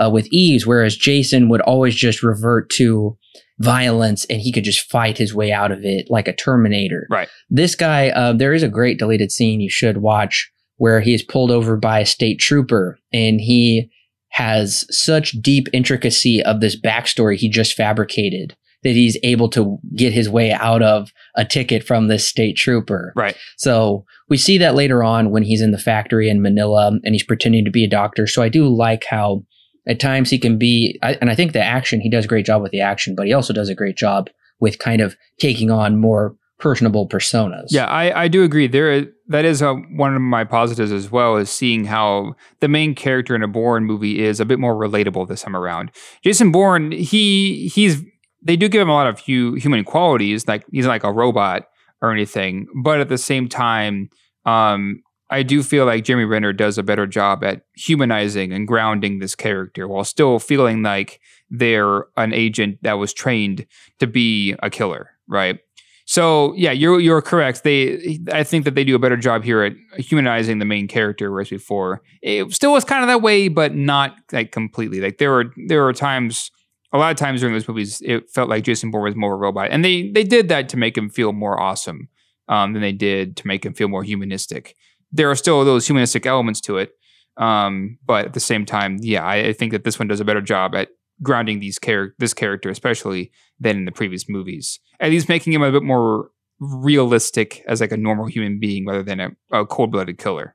uh, 0.00 0.08
with 0.08 0.28
ease, 0.28 0.66
whereas 0.66 0.96
Jason 0.96 1.48
would 1.48 1.60
always 1.62 1.96
just 1.96 2.22
revert 2.22 2.70
to 2.70 3.18
violence 3.58 4.24
and 4.26 4.40
he 4.40 4.52
could 4.52 4.64
just 4.64 4.90
fight 4.90 5.18
his 5.18 5.34
way 5.34 5.52
out 5.52 5.70
of 5.70 5.84
it 5.84 6.06
like 6.10 6.28
a 6.28 6.34
Terminator. 6.34 7.06
Right. 7.10 7.28
This 7.48 7.74
guy, 7.74 8.10
uh, 8.10 8.32
there 8.32 8.52
is 8.52 8.62
a 8.62 8.68
great 8.68 8.98
deleted 8.98 9.30
scene 9.30 9.60
you 9.60 9.70
should 9.70 9.98
watch 9.98 10.50
where 10.76 11.00
he 11.00 11.14
is 11.14 11.22
pulled 11.22 11.50
over 11.50 11.76
by 11.76 12.00
a 12.00 12.06
state 12.06 12.40
trooper 12.40 12.98
and 13.12 13.40
he 13.40 13.90
has 14.30 14.84
such 14.90 15.32
deep 15.40 15.68
intricacy 15.72 16.42
of 16.42 16.60
this 16.60 16.78
backstory 16.78 17.36
he 17.36 17.48
just 17.48 17.74
fabricated 17.74 18.56
that 18.82 18.90
he's 18.90 19.16
able 19.22 19.48
to 19.48 19.78
get 19.96 20.12
his 20.12 20.28
way 20.28 20.52
out 20.52 20.82
of 20.82 21.10
a 21.36 21.44
ticket 21.44 21.82
from 21.82 22.08
this 22.08 22.28
state 22.28 22.54
trooper. 22.54 23.12
Right. 23.16 23.36
So 23.56 24.04
we 24.28 24.36
see 24.36 24.58
that 24.58 24.74
later 24.74 25.02
on 25.02 25.30
when 25.30 25.42
he's 25.42 25.62
in 25.62 25.70
the 25.70 25.78
factory 25.78 26.28
in 26.28 26.42
Manila 26.42 26.88
and 26.88 27.14
he's 27.14 27.24
pretending 27.24 27.64
to 27.64 27.70
be 27.70 27.84
a 27.84 27.88
doctor. 27.88 28.26
So 28.26 28.42
I 28.42 28.50
do 28.50 28.68
like 28.68 29.04
how 29.08 29.44
at 29.86 30.00
times 30.00 30.30
he 30.30 30.38
can 30.38 30.58
be, 30.58 30.98
and 31.02 31.30
I 31.30 31.34
think 31.34 31.52
the 31.52 31.62
action, 31.62 32.00
he 32.00 32.10
does 32.10 32.24
a 32.24 32.28
great 32.28 32.46
job 32.46 32.62
with 32.62 32.72
the 32.72 32.80
action, 32.80 33.14
but 33.14 33.26
he 33.26 33.32
also 33.32 33.52
does 33.52 33.68
a 33.68 33.74
great 33.74 33.96
job 33.96 34.30
with 34.60 34.78
kind 34.78 35.00
of 35.00 35.16
taking 35.38 35.70
on 35.70 35.98
more 35.98 36.36
personable 36.58 37.08
personas. 37.08 37.66
Yeah, 37.68 37.86
I, 37.86 38.24
I 38.24 38.28
do 38.28 38.42
agree. 38.42 38.66
There, 38.66 39.06
that 39.28 39.44
is 39.44 39.60
a, 39.60 39.70
uh, 39.70 39.74
one 39.96 40.14
of 40.14 40.22
my 40.22 40.44
positives 40.44 40.92
as 40.92 41.10
well 41.10 41.36
is 41.36 41.50
seeing 41.50 41.84
how 41.84 42.34
the 42.60 42.68
main 42.68 42.94
character 42.94 43.34
in 43.34 43.42
a 43.42 43.48
Bourne 43.48 43.84
movie 43.84 44.24
is 44.24 44.40
a 44.40 44.44
bit 44.44 44.58
more 44.58 44.74
relatable 44.74 45.28
this 45.28 45.42
time 45.42 45.56
around. 45.56 45.90
Jason 46.22 46.52
Bourne, 46.52 46.92
he 46.92 47.68
he's 47.68 48.02
they 48.42 48.56
do 48.56 48.68
give 48.68 48.80
him 48.80 48.88
a 48.88 48.94
lot 48.94 49.06
of 49.06 49.20
hu- 49.20 49.54
human 49.54 49.84
qualities, 49.84 50.46
like 50.46 50.64
he's 50.70 50.86
like 50.86 51.04
a 51.04 51.12
robot 51.12 51.64
or 52.00 52.12
anything. 52.12 52.66
But 52.82 53.00
at 53.00 53.08
the 53.08 53.18
same 53.18 53.48
time, 53.48 54.10
um, 54.46 55.02
I 55.30 55.42
do 55.42 55.62
feel 55.62 55.86
like 55.86 56.04
Jeremy 56.04 56.26
Renner 56.26 56.52
does 56.52 56.78
a 56.78 56.82
better 56.82 57.06
job 57.06 57.42
at 57.42 57.62
humanizing 57.74 58.52
and 58.52 58.68
grounding 58.68 59.18
this 59.18 59.34
character 59.34 59.88
while 59.88 60.04
still 60.04 60.38
feeling 60.38 60.82
like 60.82 61.20
they're 61.50 62.06
an 62.16 62.32
agent 62.32 62.78
that 62.82 62.94
was 62.94 63.12
trained 63.12 63.66
to 64.00 64.06
be 64.06 64.54
a 64.62 64.70
killer, 64.70 65.10
right? 65.26 65.58
So 66.06 66.52
yeah, 66.54 66.72
you're 66.72 67.00
you're 67.00 67.22
correct. 67.22 67.64
They 67.64 68.20
I 68.30 68.44
think 68.44 68.66
that 68.66 68.74
they 68.74 68.84
do 68.84 68.94
a 68.94 68.98
better 68.98 69.16
job 69.16 69.42
here 69.42 69.62
at 69.62 69.72
humanizing 69.96 70.58
the 70.58 70.66
main 70.66 70.86
character, 70.86 71.30
whereas 71.30 71.48
before 71.48 72.02
it 72.20 72.52
still 72.52 72.72
was 72.72 72.84
kind 72.84 73.02
of 73.02 73.08
that 73.08 73.22
way, 73.22 73.48
but 73.48 73.74
not 73.74 74.14
like 74.30 74.52
completely. 74.52 75.00
Like 75.00 75.16
there 75.16 75.30
were 75.30 75.46
there 75.66 75.82
were 75.82 75.94
times 75.94 76.50
a 76.92 76.98
lot 76.98 77.10
of 77.10 77.16
times 77.16 77.40
during 77.40 77.54
those 77.54 77.66
movies, 77.66 78.00
it 78.04 78.30
felt 78.30 78.48
like 78.48 78.64
Jason 78.64 78.90
Bourne 78.90 79.04
was 79.04 79.16
more 79.16 79.34
a 79.34 79.36
robot, 79.36 79.68
and 79.70 79.84
they 79.84 80.10
they 80.10 80.24
did 80.24 80.48
that 80.48 80.68
to 80.70 80.76
make 80.76 80.96
him 80.96 81.08
feel 81.08 81.32
more 81.32 81.58
awesome 81.58 82.08
um, 82.48 82.72
than 82.72 82.82
they 82.82 82.92
did 82.92 83.36
to 83.38 83.46
make 83.46 83.64
him 83.64 83.72
feel 83.72 83.88
more 83.88 84.02
humanistic. 84.02 84.76
There 85.14 85.30
are 85.30 85.36
still 85.36 85.64
those 85.64 85.86
humanistic 85.86 86.26
elements 86.26 86.60
to 86.62 86.76
it, 86.76 86.92
um, 87.36 87.98
but 88.04 88.26
at 88.26 88.32
the 88.34 88.40
same 88.40 88.66
time, 88.66 88.98
yeah, 89.00 89.24
I, 89.24 89.36
I, 89.36 89.52
think 89.52 89.72
that 89.72 89.84
this 89.84 89.98
one 89.98 90.08
does 90.08 90.20
a 90.20 90.24
better 90.24 90.40
job 90.40 90.74
at 90.74 90.88
grounding 91.22 91.60
these 91.60 91.78
char- 91.78 92.14
this 92.18 92.34
character, 92.34 92.68
especially 92.68 93.32
than 93.58 93.76
in 93.76 93.84
the 93.84 93.92
previous 93.92 94.28
movies. 94.28 94.80
At 95.00 95.10
least 95.10 95.28
making 95.28 95.52
him 95.52 95.62
a 95.62 95.72
bit 95.72 95.82
more 95.82 96.30
realistic 96.60 97.62
as 97.66 97.80
like 97.80 97.92
a 97.92 97.96
normal 97.96 98.26
human 98.26 98.60
being 98.60 98.86
rather 98.86 99.02
than 99.02 99.20
a, 99.20 99.30
a 99.52 99.66
cold 99.66 99.92
blooded 99.92 100.18
killer. 100.18 100.54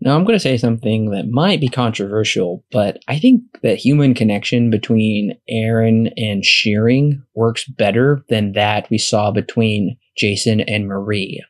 Now, 0.00 0.14
I'm 0.14 0.24
going 0.24 0.36
to 0.36 0.40
say 0.40 0.56
something 0.56 1.10
that 1.10 1.28
might 1.28 1.60
be 1.60 1.68
controversial, 1.68 2.64
but 2.70 2.98
I 3.08 3.18
think 3.18 3.42
that 3.62 3.78
human 3.78 4.14
connection 4.14 4.70
between 4.70 5.36
Aaron 5.48 6.10
and 6.16 6.44
Shearing 6.44 7.24
works 7.34 7.64
better 7.64 8.22
than 8.28 8.52
that 8.52 8.88
we 8.90 8.98
saw 8.98 9.32
between 9.32 9.96
Jason 10.16 10.60
and 10.60 10.86
Marie. 10.86 11.42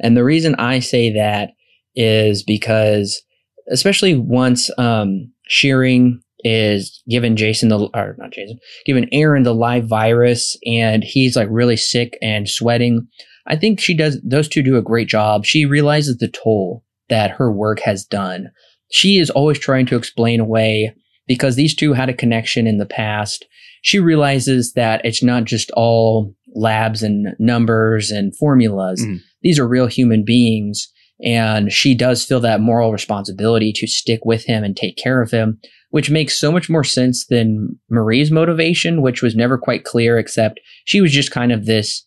And 0.00 0.16
the 0.16 0.24
reason 0.24 0.54
I 0.56 0.78
say 0.80 1.12
that 1.12 1.50
is 1.94 2.42
because, 2.42 3.22
especially 3.70 4.16
once 4.16 4.70
um, 4.78 5.32
Shearing 5.48 6.20
is 6.44 7.02
given 7.08 7.36
Jason 7.36 7.68
the 7.68 7.88
or 7.94 8.14
not 8.18 8.32
Jason, 8.32 8.58
given 8.86 9.08
Aaron 9.12 9.42
the 9.42 9.54
live 9.54 9.88
virus, 9.88 10.56
and 10.66 11.02
he's 11.02 11.34
like 11.36 11.48
really 11.50 11.76
sick 11.76 12.16
and 12.22 12.48
sweating. 12.48 13.08
I 13.46 13.56
think 13.56 13.80
she 13.80 13.96
does; 13.96 14.20
those 14.22 14.48
two 14.48 14.62
do 14.62 14.76
a 14.76 14.82
great 14.82 15.08
job. 15.08 15.44
She 15.44 15.64
realizes 15.64 16.18
the 16.18 16.28
toll 16.28 16.84
that 17.08 17.32
her 17.32 17.50
work 17.50 17.80
has 17.80 18.04
done. 18.04 18.50
She 18.90 19.18
is 19.18 19.30
always 19.30 19.58
trying 19.58 19.86
to 19.86 19.96
explain 19.96 20.40
away 20.40 20.94
because 21.26 21.56
these 21.56 21.74
two 21.74 21.92
had 21.92 22.08
a 22.08 22.14
connection 22.14 22.66
in 22.66 22.78
the 22.78 22.86
past. 22.86 23.44
She 23.82 23.98
realizes 23.98 24.72
that 24.74 25.00
it's 25.04 25.22
not 25.22 25.44
just 25.44 25.70
all 25.72 26.34
labs 26.54 27.02
and 27.02 27.28
numbers 27.38 28.10
and 28.10 28.36
formulas. 28.36 29.04
Mhm. 29.04 29.20
These 29.42 29.58
are 29.58 29.68
real 29.68 29.86
human 29.86 30.24
beings. 30.24 30.88
And 31.24 31.72
she 31.72 31.94
does 31.94 32.24
feel 32.24 32.40
that 32.40 32.60
moral 32.60 32.92
responsibility 32.92 33.72
to 33.74 33.86
stick 33.86 34.20
with 34.24 34.44
him 34.44 34.62
and 34.62 34.76
take 34.76 34.96
care 34.96 35.20
of 35.20 35.32
him, 35.32 35.58
which 35.90 36.10
makes 36.10 36.38
so 36.38 36.52
much 36.52 36.70
more 36.70 36.84
sense 36.84 37.26
than 37.26 37.78
Marie's 37.90 38.30
motivation, 38.30 39.02
which 39.02 39.20
was 39.20 39.34
never 39.34 39.58
quite 39.58 39.84
clear, 39.84 40.18
except 40.18 40.60
she 40.84 41.00
was 41.00 41.10
just 41.10 41.32
kind 41.32 41.50
of 41.50 41.66
this 41.66 42.06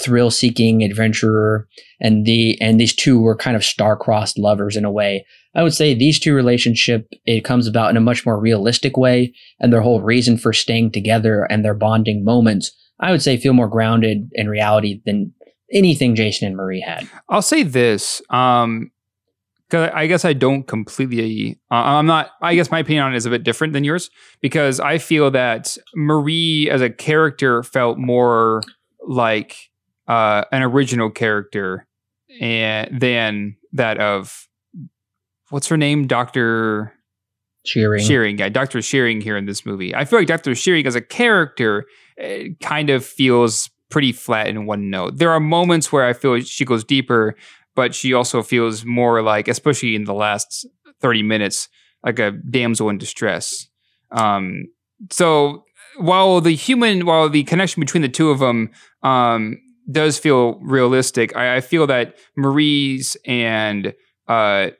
thrill 0.00 0.30
seeking 0.30 0.82
adventurer 0.82 1.68
and 2.00 2.24
the 2.24 2.58
and 2.60 2.80
these 2.80 2.94
two 2.94 3.20
were 3.20 3.36
kind 3.36 3.56
of 3.56 3.64
star-crossed 3.64 4.38
lovers 4.38 4.76
in 4.76 4.84
a 4.84 4.90
way 4.90 5.26
i 5.54 5.62
would 5.62 5.74
say 5.74 5.92
these 5.92 6.18
two 6.18 6.34
relationship 6.34 7.08
it 7.26 7.44
comes 7.44 7.66
about 7.66 7.90
in 7.90 7.96
a 7.96 8.00
much 8.00 8.24
more 8.24 8.40
realistic 8.40 8.96
way 8.96 9.34
and 9.60 9.72
their 9.72 9.80
whole 9.80 10.00
reason 10.00 10.38
for 10.38 10.52
staying 10.52 10.90
together 10.90 11.46
and 11.50 11.64
their 11.64 11.74
bonding 11.74 12.24
moments 12.24 12.70
i 13.00 13.10
would 13.10 13.20
say 13.20 13.36
feel 13.36 13.52
more 13.52 13.68
grounded 13.68 14.30
in 14.32 14.48
reality 14.48 15.02
than 15.04 15.32
anything 15.72 16.14
jason 16.14 16.46
and 16.48 16.56
marie 16.56 16.80
had 16.80 17.08
I'll 17.28 17.42
say 17.42 17.62
this. 17.62 18.22
Um, 18.30 18.90
I 19.74 20.06
guess 20.06 20.24
I 20.24 20.32
don't 20.32 20.66
completely. 20.66 21.58
Uh, 21.70 21.74
I'm 21.74 22.06
not. 22.06 22.30
I 22.42 22.54
guess 22.54 22.70
my 22.70 22.80
opinion 22.80 23.04
on 23.04 23.14
it 23.14 23.16
is 23.16 23.26
a 23.26 23.30
bit 23.30 23.42
different 23.42 23.72
than 23.72 23.84
yours 23.84 24.10
because 24.40 24.80
I 24.80 24.98
feel 24.98 25.30
that 25.30 25.76
Marie 25.94 26.68
as 26.70 26.82
a 26.82 26.90
character 26.90 27.62
felt 27.62 27.98
more 27.98 28.62
like 29.06 29.56
uh, 30.08 30.44
an 30.52 30.62
original 30.62 31.10
character 31.10 31.86
and 32.40 33.00
than 33.00 33.56
that 33.72 33.98
of 33.98 34.48
what's 35.50 35.68
her 35.68 35.76
name, 35.76 36.06
Doctor 36.06 36.92
cheering 37.64 38.04
Shearing. 38.04 38.38
Yeah, 38.38 38.48
Doctor 38.48 38.82
Shearing 38.82 39.20
here 39.20 39.36
in 39.36 39.46
this 39.46 39.64
movie. 39.64 39.94
I 39.94 40.04
feel 40.04 40.18
like 40.18 40.28
Doctor 40.28 40.54
Shearing 40.54 40.86
as 40.86 40.94
a 40.94 41.00
character 41.00 41.86
eh, 42.18 42.48
kind 42.60 42.90
of 42.90 43.04
feels 43.04 43.70
pretty 43.92 44.12
flat 44.12 44.48
in 44.48 44.66
one 44.66 44.90
note. 44.90 45.18
There 45.18 45.30
are 45.30 45.40
moments 45.40 45.92
where 45.92 46.04
I 46.04 46.14
feel 46.14 46.40
she 46.40 46.64
goes 46.64 46.82
deeper, 46.82 47.36
but 47.76 47.94
she 47.94 48.12
also 48.14 48.42
feels 48.42 48.84
more 48.84 49.22
like, 49.22 49.46
especially 49.46 49.94
in 49.94 50.04
the 50.04 50.14
last 50.14 50.66
thirty 51.00 51.22
minutes, 51.22 51.68
like 52.02 52.18
a 52.18 52.32
damsel 52.32 52.88
in 52.88 52.98
distress. 52.98 53.68
Um, 54.10 54.64
so 55.10 55.64
while 55.98 56.40
the 56.40 56.56
human, 56.56 57.06
while 57.06 57.28
the 57.28 57.44
connection 57.44 57.80
between 57.80 58.02
the 58.02 58.08
two 58.08 58.30
of 58.30 58.38
them 58.38 58.70
um, 59.02 59.58
does 59.90 60.18
feel 60.18 60.58
realistic, 60.60 61.36
I, 61.36 61.56
I 61.56 61.60
feel 61.60 61.86
that 61.86 62.16
Marie's 62.36 63.16
and 63.26 63.94
uh, 64.28 64.70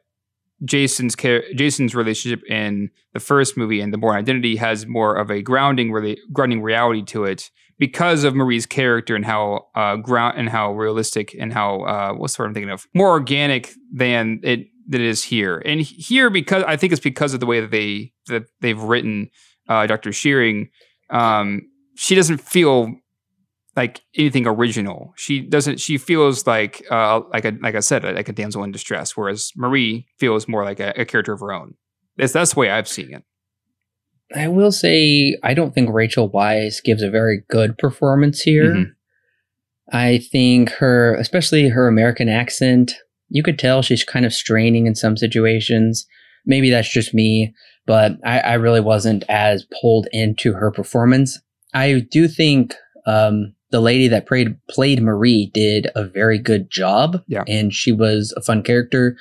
Jason's 0.65 1.17
Jason's 1.55 1.95
relationship 1.95 2.43
in 2.49 2.91
the 3.15 3.21
first 3.21 3.57
movie 3.57 3.81
and 3.81 3.93
the 3.93 3.99
Bourne 3.99 4.17
Identity 4.17 4.57
has 4.57 4.87
more 4.87 5.17
of 5.17 5.31
a 5.31 5.43
grounding, 5.43 5.93
really 5.93 6.19
grounding 6.33 6.63
reality 6.63 7.05
to 7.07 7.25
it 7.25 7.51
because 7.83 8.23
of 8.23 8.33
Marie's 8.33 8.65
character 8.65 9.17
and 9.17 9.25
how 9.25 9.67
uh, 9.75 9.97
ground 9.97 10.39
and 10.39 10.49
how 10.49 10.73
realistic 10.73 11.35
and 11.37 11.53
how 11.53 11.81
uh, 11.81 12.13
what's 12.13 12.37
the 12.37 12.43
word 12.45 12.47
I'm 12.47 12.55
thinking 12.55 12.71
of 12.71 12.87
more 12.95 13.11
organic 13.11 13.75
than 13.93 14.39
it 14.45 14.69
that 14.87 15.01
it 15.01 15.07
is 15.09 15.25
here. 15.25 15.61
And 15.67 15.81
here, 15.81 16.31
because 16.31 16.63
I 16.63 16.77
think 16.77 16.93
it's 16.93 17.03
because 17.03 17.35
of 17.35 17.41
the 17.41 17.47
way 17.47 17.59
that 17.59 17.73
they 17.73 18.13
that 18.29 18.45
they've 18.61 18.81
written 18.81 19.31
uh, 19.69 19.89
Dr. 19.89 20.13
Shearing, 20.13 20.69
um, 21.11 21.63
she 21.97 22.15
doesn't 22.15 22.39
feel 22.39 22.95
like 23.75 24.01
anything 24.17 24.47
original. 24.47 25.13
She 25.17 25.41
doesn't. 25.41 25.81
She 25.81 25.99
feels 25.99 26.47
like 26.47 26.85
uh, 26.89 27.23
like 27.33 27.45
a 27.45 27.59
like 27.61 27.75
I 27.75 27.81
said, 27.81 28.05
like 28.05 28.29
a 28.29 28.33
damsel 28.33 28.63
in 28.63 28.71
distress. 28.71 29.17
Whereas 29.17 29.51
Marie 29.57 30.07
feels 30.21 30.47
more 30.47 30.63
like 30.63 30.79
a, 30.79 30.93
a 30.97 31.05
character 31.05 31.33
of 31.33 31.41
her 31.41 31.53
own. 31.53 31.75
That's 32.17 32.33
that's 32.33 32.55
the 32.55 32.61
way 32.61 32.71
I've 32.71 32.87
seen 32.87 33.13
it. 33.13 33.25
I 34.35 34.49
will 34.49 34.73
say 34.73 35.37
i 35.43 35.55
don't 35.55 35.75
think 35.75 35.91
Rachel 35.93 36.31
Weisz 36.31 36.83
gives 36.83 37.03
a 37.03 37.11
very 37.11 37.43
good 37.49 37.77
performance 37.79 38.41
here 38.41 38.75
Mhm. 38.75 38.91
I 39.93 40.19
think 40.33 40.71
her, 40.71 41.15
especially 41.17 41.69
her 41.69 41.87
American 41.87 42.29
accent, 42.29 42.93
you 43.29 43.43
could 43.43 43.59
tell 43.59 43.83
she's 43.83 44.05
kind 44.05 44.25
of 44.25 44.33
straining 44.33 44.87
in 44.87 44.95
some 44.95 45.19
situations. 45.19 46.07
Maybe 46.47 46.71
that's 46.71 46.91
just 46.91 47.13
me, 47.13 47.53
but 47.87 48.13
I, 48.25 48.39
I 48.41 48.55
really 48.55 48.81
wasn't 48.81 49.25
as 49.29 49.67
pulled 49.83 50.07
into 50.13 50.55
her 50.55 50.71
performance. 50.71 51.39
I 51.75 52.07
do 52.11 52.27
think 52.27 52.75
um, 53.07 53.55
the 53.71 53.81
lady 53.81 54.09
that 54.09 54.27
played 54.27 54.57
played 54.71 55.03
Marie 55.03 55.51
did 55.53 55.89
a 55.95 56.05
very 56.05 56.39
good 56.39 56.71
job, 56.71 57.21
Yeah. 57.29 57.45
and 57.47 57.71
she 57.75 57.93
was 57.93 58.33
a 58.35 58.41
fun 58.41 58.63
character. 58.63 59.17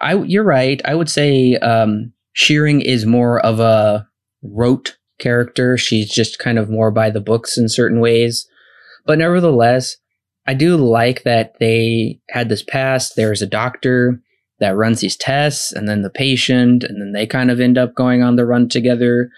I, 0.00 0.14
you're 0.14 0.44
right. 0.44 0.80
I 0.84 0.94
would 0.94 1.08
say 1.08 1.56
um, 1.56 2.12
Shearing 2.34 2.80
is 2.80 3.06
more 3.06 3.40
of 3.40 3.60
a 3.60 4.06
rote 4.42 4.96
character. 5.18 5.78
She's 5.78 6.12
just 6.12 6.38
kind 6.38 6.58
of 6.58 6.68
more 6.68 6.90
by 6.90 7.10
the 7.10 7.20
books 7.20 7.56
in 7.56 7.68
certain 7.68 8.00
ways. 8.00 8.46
But 9.06 9.18
nevertheless, 9.18 9.96
I 10.46 10.54
do 10.54 10.76
like 10.76 11.22
that 11.22 11.54
they 11.58 12.20
had 12.30 12.48
this 12.48 12.62
past. 12.62 13.16
There's 13.16 13.40
a 13.40 13.46
doctor 13.46 14.20
that 14.60 14.76
runs 14.76 15.00
these 15.00 15.16
tests, 15.16 15.72
and 15.72 15.88
then 15.88 16.02
the 16.02 16.10
patient, 16.10 16.84
and 16.84 17.00
then 17.00 17.12
they 17.12 17.26
kind 17.26 17.50
of 17.50 17.60
end 17.60 17.78
up 17.78 17.94
going 17.94 18.22
on 18.22 18.36
the 18.36 18.46
run 18.46 18.68
together. 18.68 19.30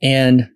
And 0.00 0.48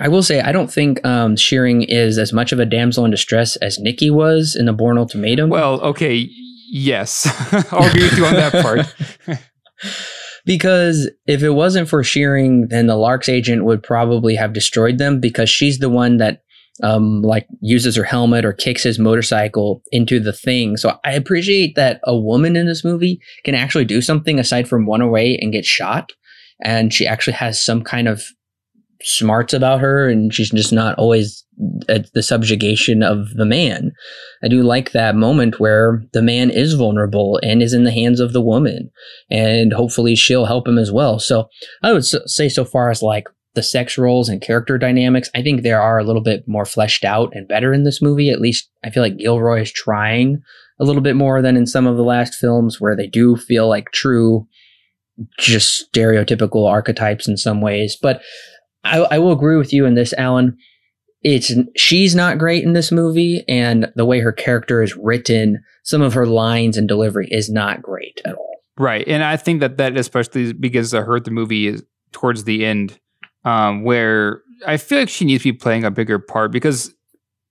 I 0.00 0.08
will 0.08 0.22
say, 0.22 0.40
I 0.40 0.52
don't 0.52 0.72
think 0.72 1.04
um, 1.04 1.36
Shearing 1.36 1.82
is 1.82 2.16
as 2.16 2.32
much 2.32 2.52
of 2.52 2.58
a 2.58 2.66
damsel 2.66 3.04
in 3.04 3.10
distress 3.10 3.56
as 3.56 3.78
Nikki 3.78 4.10
was 4.10 4.56
in 4.56 4.66
the 4.66 4.72
Bourne 4.72 4.98
Ultimatum. 4.98 5.50
Well, 5.50 5.80
okay, 5.82 6.28
yes, 6.70 7.26
I'll 7.72 7.88
agree 7.88 8.04
with 8.04 8.16
you 8.16 8.26
on 8.26 8.34
that 8.34 8.62
part. 8.62 9.38
because 10.44 11.10
if 11.26 11.42
it 11.42 11.50
wasn't 11.50 11.88
for 11.88 12.02
Shearing, 12.02 12.68
then 12.68 12.86
the 12.86 12.94
LARX 12.94 13.28
agent 13.28 13.64
would 13.64 13.82
probably 13.82 14.34
have 14.34 14.52
destroyed 14.52 14.98
them 14.98 15.20
because 15.20 15.48
she's 15.48 15.78
the 15.78 15.90
one 15.90 16.16
that 16.18 16.42
um 16.82 17.20
like 17.20 17.46
uses 17.60 17.96
her 17.96 18.02
helmet 18.02 18.46
or 18.46 18.52
kicks 18.52 18.82
his 18.82 18.98
motorcycle 18.98 19.82
into 19.92 20.18
the 20.18 20.32
thing. 20.32 20.76
So 20.76 20.98
I 21.04 21.12
appreciate 21.12 21.74
that 21.76 22.00
a 22.04 22.16
woman 22.16 22.56
in 22.56 22.66
this 22.66 22.84
movie 22.84 23.20
can 23.44 23.54
actually 23.54 23.84
do 23.84 24.00
something 24.00 24.38
aside 24.38 24.66
from 24.66 24.88
run 24.88 25.02
away 25.02 25.38
and 25.40 25.52
get 25.52 25.64
shot. 25.64 26.12
And 26.64 26.92
she 26.92 27.06
actually 27.06 27.34
has 27.34 27.62
some 27.62 27.82
kind 27.82 28.08
of 28.08 28.24
smarts 29.04 29.52
about 29.52 29.80
her 29.80 30.08
and 30.08 30.32
she's 30.32 30.50
just 30.50 30.72
not 30.72 30.98
always 30.98 31.44
at 31.88 32.12
the 32.12 32.22
subjugation 32.22 33.02
of 33.02 33.30
the 33.34 33.44
man. 33.44 33.92
I 34.42 34.48
do 34.48 34.62
like 34.62 34.92
that 34.92 35.14
moment 35.14 35.60
where 35.60 36.02
the 36.12 36.22
man 36.22 36.50
is 36.50 36.74
vulnerable 36.74 37.38
and 37.42 37.62
is 37.62 37.72
in 37.72 37.84
the 37.84 37.92
hands 37.92 38.20
of 38.20 38.32
the 38.32 38.40
woman 38.40 38.90
and 39.30 39.72
hopefully 39.72 40.14
she'll 40.14 40.46
help 40.46 40.66
him 40.66 40.78
as 40.78 40.90
well. 40.90 41.18
So 41.18 41.48
I 41.82 41.92
would 41.92 42.04
say 42.04 42.48
so 42.48 42.64
far 42.64 42.90
as 42.90 43.02
like 43.02 43.28
the 43.54 43.62
sex 43.62 43.98
roles 43.98 44.28
and 44.28 44.40
character 44.40 44.78
dynamics, 44.78 45.28
I 45.34 45.42
think 45.42 45.62
they 45.62 45.72
are 45.72 45.98
a 45.98 46.04
little 46.04 46.22
bit 46.22 46.44
more 46.46 46.64
fleshed 46.64 47.04
out 47.04 47.34
and 47.34 47.46
better 47.46 47.72
in 47.72 47.84
this 47.84 48.00
movie. 48.00 48.30
At 48.30 48.40
least 48.40 48.70
I 48.82 48.90
feel 48.90 49.02
like 49.02 49.18
Gilroy 49.18 49.60
is 49.62 49.72
trying 49.72 50.42
a 50.80 50.84
little 50.84 51.02
bit 51.02 51.16
more 51.16 51.42
than 51.42 51.56
in 51.56 51.66
some 51.66 51.86
of 51.86 51.96
the 51.96 52.02
last 52.02 52.34
films 52.34 52.80
where 52.80 52.96
they 52.96 53.06
do 53.06 53.36
feel 53.36 53.68
like 53.68 53.92
true, 53.92 54.46
just 55.38 55.92
stereotypical 55.92 56.68
archetypes 56.68 57.28
in 57.28 57.36
some 57.36 57.60
ways. 57.60 57.96
But 58.00 58.22
I, 58.84 58.98
I 58.98 59.18
will 59.18 59.32
agree 59.32 59.56
with 59.56 59.72
you 59.72 59.86
in 59.86 59.94
this, 59.94 60.12
Alan. 60.14 60.56
It's 61.22 61.52
she's 61.76 62.14
not 62.14 62.38
great 62.38 62.64
in 62.64 62.72
this 62.72 62.90
movie, 62.90 63.44
and 63.48 63.92
the 63.94 64.04
way 64.04 64.20
her 64.20 64.32
character 64.32 64.82
is 64.82 64.96
written, 64.96 65.62
some 65.84 66.02
of 66.02 66.14
her 66.14 66.26
lines 66.26 66.76
and 66.76 66.88
delivery 66.88 67.28
is 67.30 67.48
not 67.48 67.80
great 67.80 68.20
at 68.24 68.34
all. 68.34 68.56
Right, 68.76 69.06
and 69.06 69.22
I 69.22 69.36
think 69.36 69.60
that 69.60 69.76
that 69.76 69.96
especially 69.96 70.52
because 70.52 70.92
I 70.94 71.02
heard 71.02 71.24
the 71.24 71.30
movie 71.30 71.68
is 71.68 71.84
towards 72.10 72.44
the 72.44 72.64
end, 72.64 72.98
um, 73.44 73.84
where 73.84 74.42
I 74.66 74.76
feel 74.78 75.00
like 75.00 75.08
she 75.08 75.24
needs 75.24 75.44
to 75.44 75.52
be 75.52 75.58
playing 75.58 75.84
a 75.84 75.90
bigger 75.90 76.18
part 76.18 76.50
because 76.50 76.92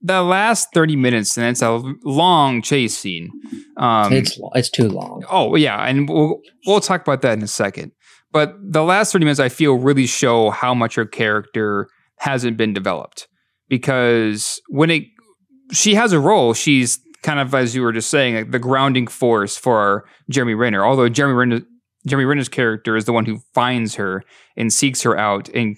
the 0.02 0.22
last 0.22 0.70
thirty 0.74 0.96
minutes 0.96 1.38
and 1.38 1.48
it's 1.48 1.62
a 1.62 1.82
long 2.04 2.62
chase 2.62 2.98
scene. 2.98 3.32
Um, 3.78 4.12
it's 4.12 4.38
it's 4.56 4.70
too 4.70 4.90
long. 4.90 5.24
Oh 5.30 5.56
yeah, 5.56 5.86
and 5.86 6.10
we'll 6.10 6.42
we'll 6.66 6.82
talk 6.82 7.02
about 7.02 7.22
that 7.22 7.38
in 7.38 7.44
a 7.44 7.48
second. 7.48 7.92
But 8.32 8.56
the 8.62 8.84
last 8.84 9.12
thirty 9.12 9.26
minutes, 9.26 9.40
I 9.40 9.50
feel 9.50 9.76
really 9.76 10.06
show 10.06 10.50
how 10.50 10.74
much 10.74 10.96
her 10.96 11.06
character 11.06 11.88
hasn't 12.18 12.56
been 12.56 12.74
developed 12.74 13.28
because 13.68 14.62
when 14.70 14.90
it 14.90 15.04
she 15.72 15.96
has 15.96 16.12
a 16.12 16.20
role, 16.20 16.54
she's 16.54 17.00
kind 17.24 17.40
of 17.40 17.54
as 17.56 17.76
you 17.76 17.82
were 17.82 17.94
just 17.94 18.10
saying, 18.10 18.36
like 18.36 18.52
the 18.52 18.60
grounding 18.60 19.08
force 19.08 19.58
for 19.58 20.06
Jeremy 20.30 20.54
Renner. 20.54 20.86
Although 20.86 21.10
Jeremy 21.10 21.36
Renner, 21.36 21.62
Jeremy 22.06 22.26
Renner's 22.26 22.50
character 22.50 22.96
is 22.96 23.06
the 23.06 23.14
one 23.14 23.26
who 23.26 23.40
finds 23.54 23.96
her 23.96 24.24
and 24.58 24.72
seeks 24.72 25.02
her 25.04 25.18
out 25.18 25.50
and 25.50 25.78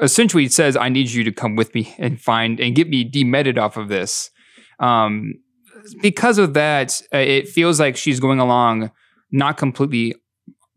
essentially 0.00 0.48
says, 0.48 0.76
"I 0.76 0.88
need 0.88 1.10
you 1.10 1.24
to 1.24 1.32
come 1.32 1.56
with 1.56 1.74
me 1.74 1.94
and 1.98 2.20
find 2.20 2.60
and 2.60 2.74
get 2.74 2.88
me 2.88 3.04
demeted 3.04 3.58
off 3.58 3.76
of 3.76 3.88
this." 3.88 4.30
Um, 4.80 5.34
because 6.00 6.38
of 6.38 6.54
that, 6.54 7.02
uh, 7.12 7.18
it 7.18 7.48
feels 7.48 7.80
like 7.80 7.96
she's 7.96 8.20
going 8.20 8.38
along 8.38 8.90
not 9.32 9.56
completely 9.56 10.14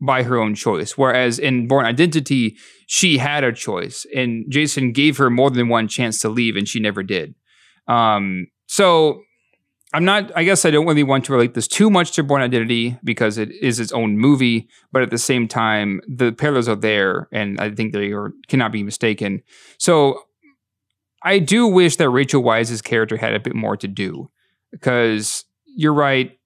by 0.02 0.24
her 0.24 0.38
own 0.38 0.56
choice. 0.56 0.98
Whereas 0.98 1.40
in 1.40 1.68
Bourne 1.68 1.86
Identity, 1.86 2.58
she 2.88 3.18
had 3.18 3.44
a 3.44 3.54
choice, 3.54 4.06
and 4.16 4.46
Jason 4.50 4.92
gave 4.92 5.18
her 5.18 5.30
more 5.30 5.50
than 5.50 5.70
one 5.70 5.88
chance 5.88 6.20
to 6.20 6.30
leave, 6.30 6.56
and 6.56 6.68
she 6.68 6.80
never 6.80 7.04
did. 7.04 7.36
Um, 7.88 8.48
so 8.68 9.22
I'm 9.94 10.04
not. 10.04 10.32
I 10.36 10.44
guess 10.44 10.66
I 10.66 10.72
don't 10.72 10.86
really 10.86 11.04
want 11.04 11.26
to 11.26 11.34
relate 11.34 11.54
this 11.54 11.68
too 11.68 11.90
much 11.90 12.12
to 12.14 12.24
Bourne 12.24 12.42
Identity 12.42 12.98
because 13.04 13.38
it 13.38 13.52
is 13.62 13.80
its 13.80 13.92
own 13.92 14.18
movie, 14.18 14.68
but 14.92 15.02
at 15.02 15.10
the 15.10 15.18
same 15.18 15.48
time, 15.48 16.02
the 16.08 16.32
parallels 16.32 16.68
are 16.68 16.76
there, 16.76 17.30
and 17.32 17.60
I 17.60 17.70
think 17.70 17.94
they 17.94 18.12
are, 18.12 18.34
cannot 18.48 18.72
be 18.72 18.84
mistaken. 18.84 19.42
So 19.78 20.24
I 21.24 21.40
do 21.40 21.66
wish 21.68 21.96
that 21.96 22.10
Rachel 22.10 22.44
Weisz's 22.44 22.82
character 22.82 23.18
had 23.18 23.34
a 23.34 23.40
bit 23.40 23.56
more 23.56 23.78
to 23.78 23.88
do 23.88 24.30
because 24.72 25.46
you're 25.66 25.94
right. 25.94 26.38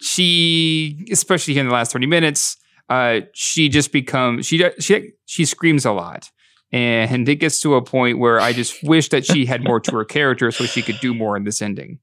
She, 0.00 1.06
especially 1.10 1.54
here 1.54 1.62
in 1.62 1.68
the 1.68 1.74
last 1.74 1.92
30 1.92 2.06
minutes, 2.06 2.58
uh, 2.88 3.20
she 3.32 3.68
just 3.68 3.92
becomes 3.92 4.46
she 4.46 4.64
she 4.78 5.12
she 5.26 5.44
screams 5.44 5.84
a 5.84 5.92
lot, 5.92 6.30
and 6.72 7.28
it 7.28 7.36
gets 7.36 7.60
to 7.62 7.74
a 7.74 7.82
point 7.82 8.18
where 8.18 8.40
I 8.40 8.52
just 8.52 8.82
wish 8.82 9.08
that 9.10 9.24
she 9.26 9.46
had 9.46 9.64
more 9.64 9.80
to 9.80 9.92
her 9.96 10.04
character 10.04 10.50
so 10.50 10.64
she 10.64 10.82
could 10.82 10.98
do 11.00 11.14
more 11.14 11.36
in 11.36 11.44
this 11.44 11.60
ending. 11.62 11.98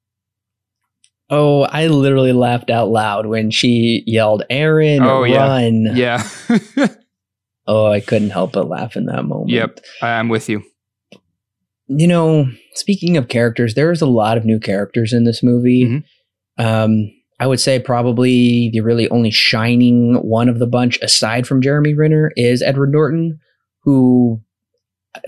Oh, 1.29 1.63
I 1.63 1.87
literally 1.87 2.33
laughed 2.33 2.69
out 2.69 2.89
loud 2.89 3.25
when 3.25 3.49
she 3.49 4.03
yelled, 4.05 4.43
"Aaron, 4.49 5.01
Oh, 5.03 5.23
yeah. 5.23 5.47
run!" 5.47 5.95
Yeah. 5.95 6.27
Oh, 7.65 7.85
I 7.87 8.01
couldn't 8.01 8.31
help 8.31 8.51
but 8.51 8.67
laugh 8.67 8.97
in 8.97 9.05
that 9.05 9.23
moment. 9.23 9.49
yep. 9.51 9.79
I'm 10.01 10.27
with 10.27 10.49
you. 10.49 10.63
you 11.87 12.07
know, 12.07 12.49
speaking 12.73 13.15
of 13.15 13.29
characters, 13.29 13.73
there's 13.73 14.01
a 14.01 14.05
lot 14.05 14.37
of 14.37 14.43
new 14.43 14.59
characters 14.59 15.13
in 15.13 15.23
this 15.23 15.41
movie. 15.41 15.85
Mhm. 15.85 16.03
Um, 16.57 17.11
I 17.43 17.47
would 17.47 17.59
say 17.59 17.77
probably 17.77 18.69
the 18.71 18.79
really 18.79 19.09
only 19.09 19.29
shining 19.31 20.15
one 20.21 20.47
of 20.47 20.59
the 20.59 20.65
bunch, 20.67 20.97
aside 21.01 21.45
from 21.45 21.61
Jeremy 21.61 21.93
Renner, 21.93 22.31
is 22.37 22.61
Edward 22.61 22.93
Norton, 22.93 23.37
who 23.83 24.41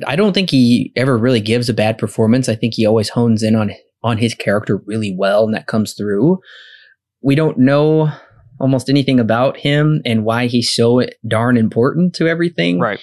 I 0.07 0.15
don't 0.15 0.31
think 0.31 0.49
he 0.49 0.93
ever 0.95 1.17
really 1.17 1.41
gives 1.41 1.67
a 1.67 1.73
bad 1.73 1.97
performance. 1.97 2.47
I 2.47 2.55
think 2.55 2.73
he 2.73 2.85
always 2.85 3.09
hones 3.09 3.43
in 3.43 3.53
on 3.55 3.71
on 4.01 4.17
his 4.17 4.33
character 4.33 4.77
really 4.85 5.13
well, 5.13 5.43
and 5.43 5.53
that 5.53 5.67
comes 5.67 5.93
through. 5.93 6.39
We 7.21 7.35
don't 7.35 7.57
know 7.57 8.09
almost 8.61 8.87
anything 8.89 9.19
about 9.19 9.57
him 9.57 10.01
and 10.05 10.23
why 10.23 10.47
he's 10.47 10.71
so 10.73 11.01
darn 11.27 11.57
important 11.57 12.15
to 12.15 12.29
everything 12.29 12.79
Right. 12.79 13.01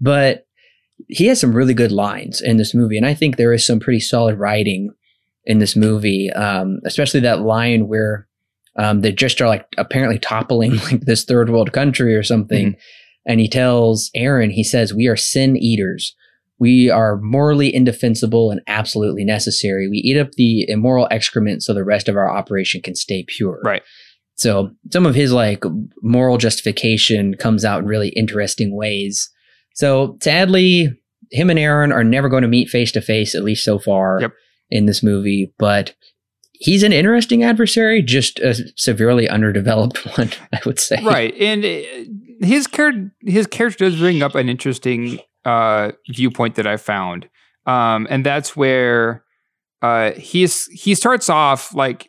but 0.00 0.46
he 1.08 1.26
has 1.26 1.38
some 1.38 1.52
really 1.54 1.74
good 1.74 1.92
lines 1.92 2.40
in 2.40 2.56
this 2.56 2.72
movie 2.74 2.96
and 2.96 3.04
i 3.04 3.12
think 3.12 3.36
there 3.36 3.52
is 3.52 3.66
some 3.66 3.80
pretty 3.80 4.00
solid 4.00 4.38
writing 4.38 4.88
in 5.44 5.58
this 5.58 5.76
movie 5.76 6.30
um, 6.32 6.78
especially 6.86 7.20
that 7.20 7.42
line 7.42 7.86
where 7.86 8.26
um, 8.76 9.00
they 9.02 9.12
just 9.12 9.40
are 9.40 9.48
like 9.48 9.66
apparently 9.78 10.18
toppling 10.18 10.76
like 10.90 11.00
this 11.02 11.24
third 11.24 11.50
world 11.50 11.72
country 11.72 12.14
or 12.14 12.22
something 12.22 12.76
and 13.26 13.40
he 13.40 13.48
tells 13.48 14.10
aaron 14.14 14.50
he 14.50 14.64
says 14.64 14.92
we 14.94 15.06
are 15.06 15.16
sin 15.16 15.56
eaters 15.56 16.14
we 16.58 16.88
are 16.90 17.16
morally 17.20 17.74
indefensible 17.74 18.50
and 18.50 18.60
absolutely 18.66 19.24
necessary 19.24 19.88
we 19.88 19.98
eat 19.98 20.16
up 20.18 20.30
the 20.32 20.64
immoral 20.68 21.08
excrement 21.10 21.62
so 21.62 21.72
the 21.74 21.84
rest 21.84 22.08
of 22.08 22.16
our 22.16 22.30
operation 22.30 22.80
can 22.82 22.94
stay 22.94 23.24
pure 23.26 23.60
Right. 23.64 23.82
so 24.36 24.70
some 24.92 25.06
of 25.06 25.14
his 25.14 25.32
like 25.32 25.64
moral 26.02 26.38
justification 26.38 27.34
comes 27.34 27.64
out 27.64 27.80
in 27.80 27.86
really 27.86 28.08
interesting 28.10 28.74
ways 28.76 29.30
so 29.76 30.16
sadly, 30.22 30.88
him 31.32 31.50
and 31.50 31.58
Aaron 31.58 31.90
are 31.90 32.04
never 32.04 32.28
going 32.28 32.42
to 32.42 32.48
meet 32.48 32.68
face 32.68 32.92
to 32.92 33.00
face, 33.00 33.34
at 33.34 33.42
least 33.42 33.64
so 33.64 33.80
far 33.80 34.20
Yep. 34.20 34.32
in 34.70 34.86
this 34.86 35.02
movie. 35.02 35.52
But 35.58 35.96
he's 36.54 36.82
an 36.82 36.92
interesting 36.92 37.42
adversary, 37.42 38.00
just 38.02 38.38
a 38.40 38.54
severely 38.76 39.28
underdeveloped 39.28 39.98
one, 40.18 40.30
I 40.52 40.60
would 40.64 40.78
say. 40.80 41.02
right 41.04 41.34
and 41.38 41.64
uh, 41.64 42.46
his 42.46 42.66
character 42.66 43.10
his 43.20 43.46
character 43.46 43.88
does 43.90 43.98
bring 43.98 44.22
up 44.22 44.34
an 44.34 44.48
interesting 44.48 45.18
uh 45.44 45.92
viewpoint 46.10 46.54
that 46.56 46.66
i 46.66 46.76
found 46.76 47.28
um 47.66 48.06
and 48.10 48.24
that's 48.26 48.56
where 48.56 49.24
uh 49.82 50.10
he's 50.12 50.66
he 50.66 50.94
starts 50.94 51.28
off 51.28 51.74
like 51.74 52.08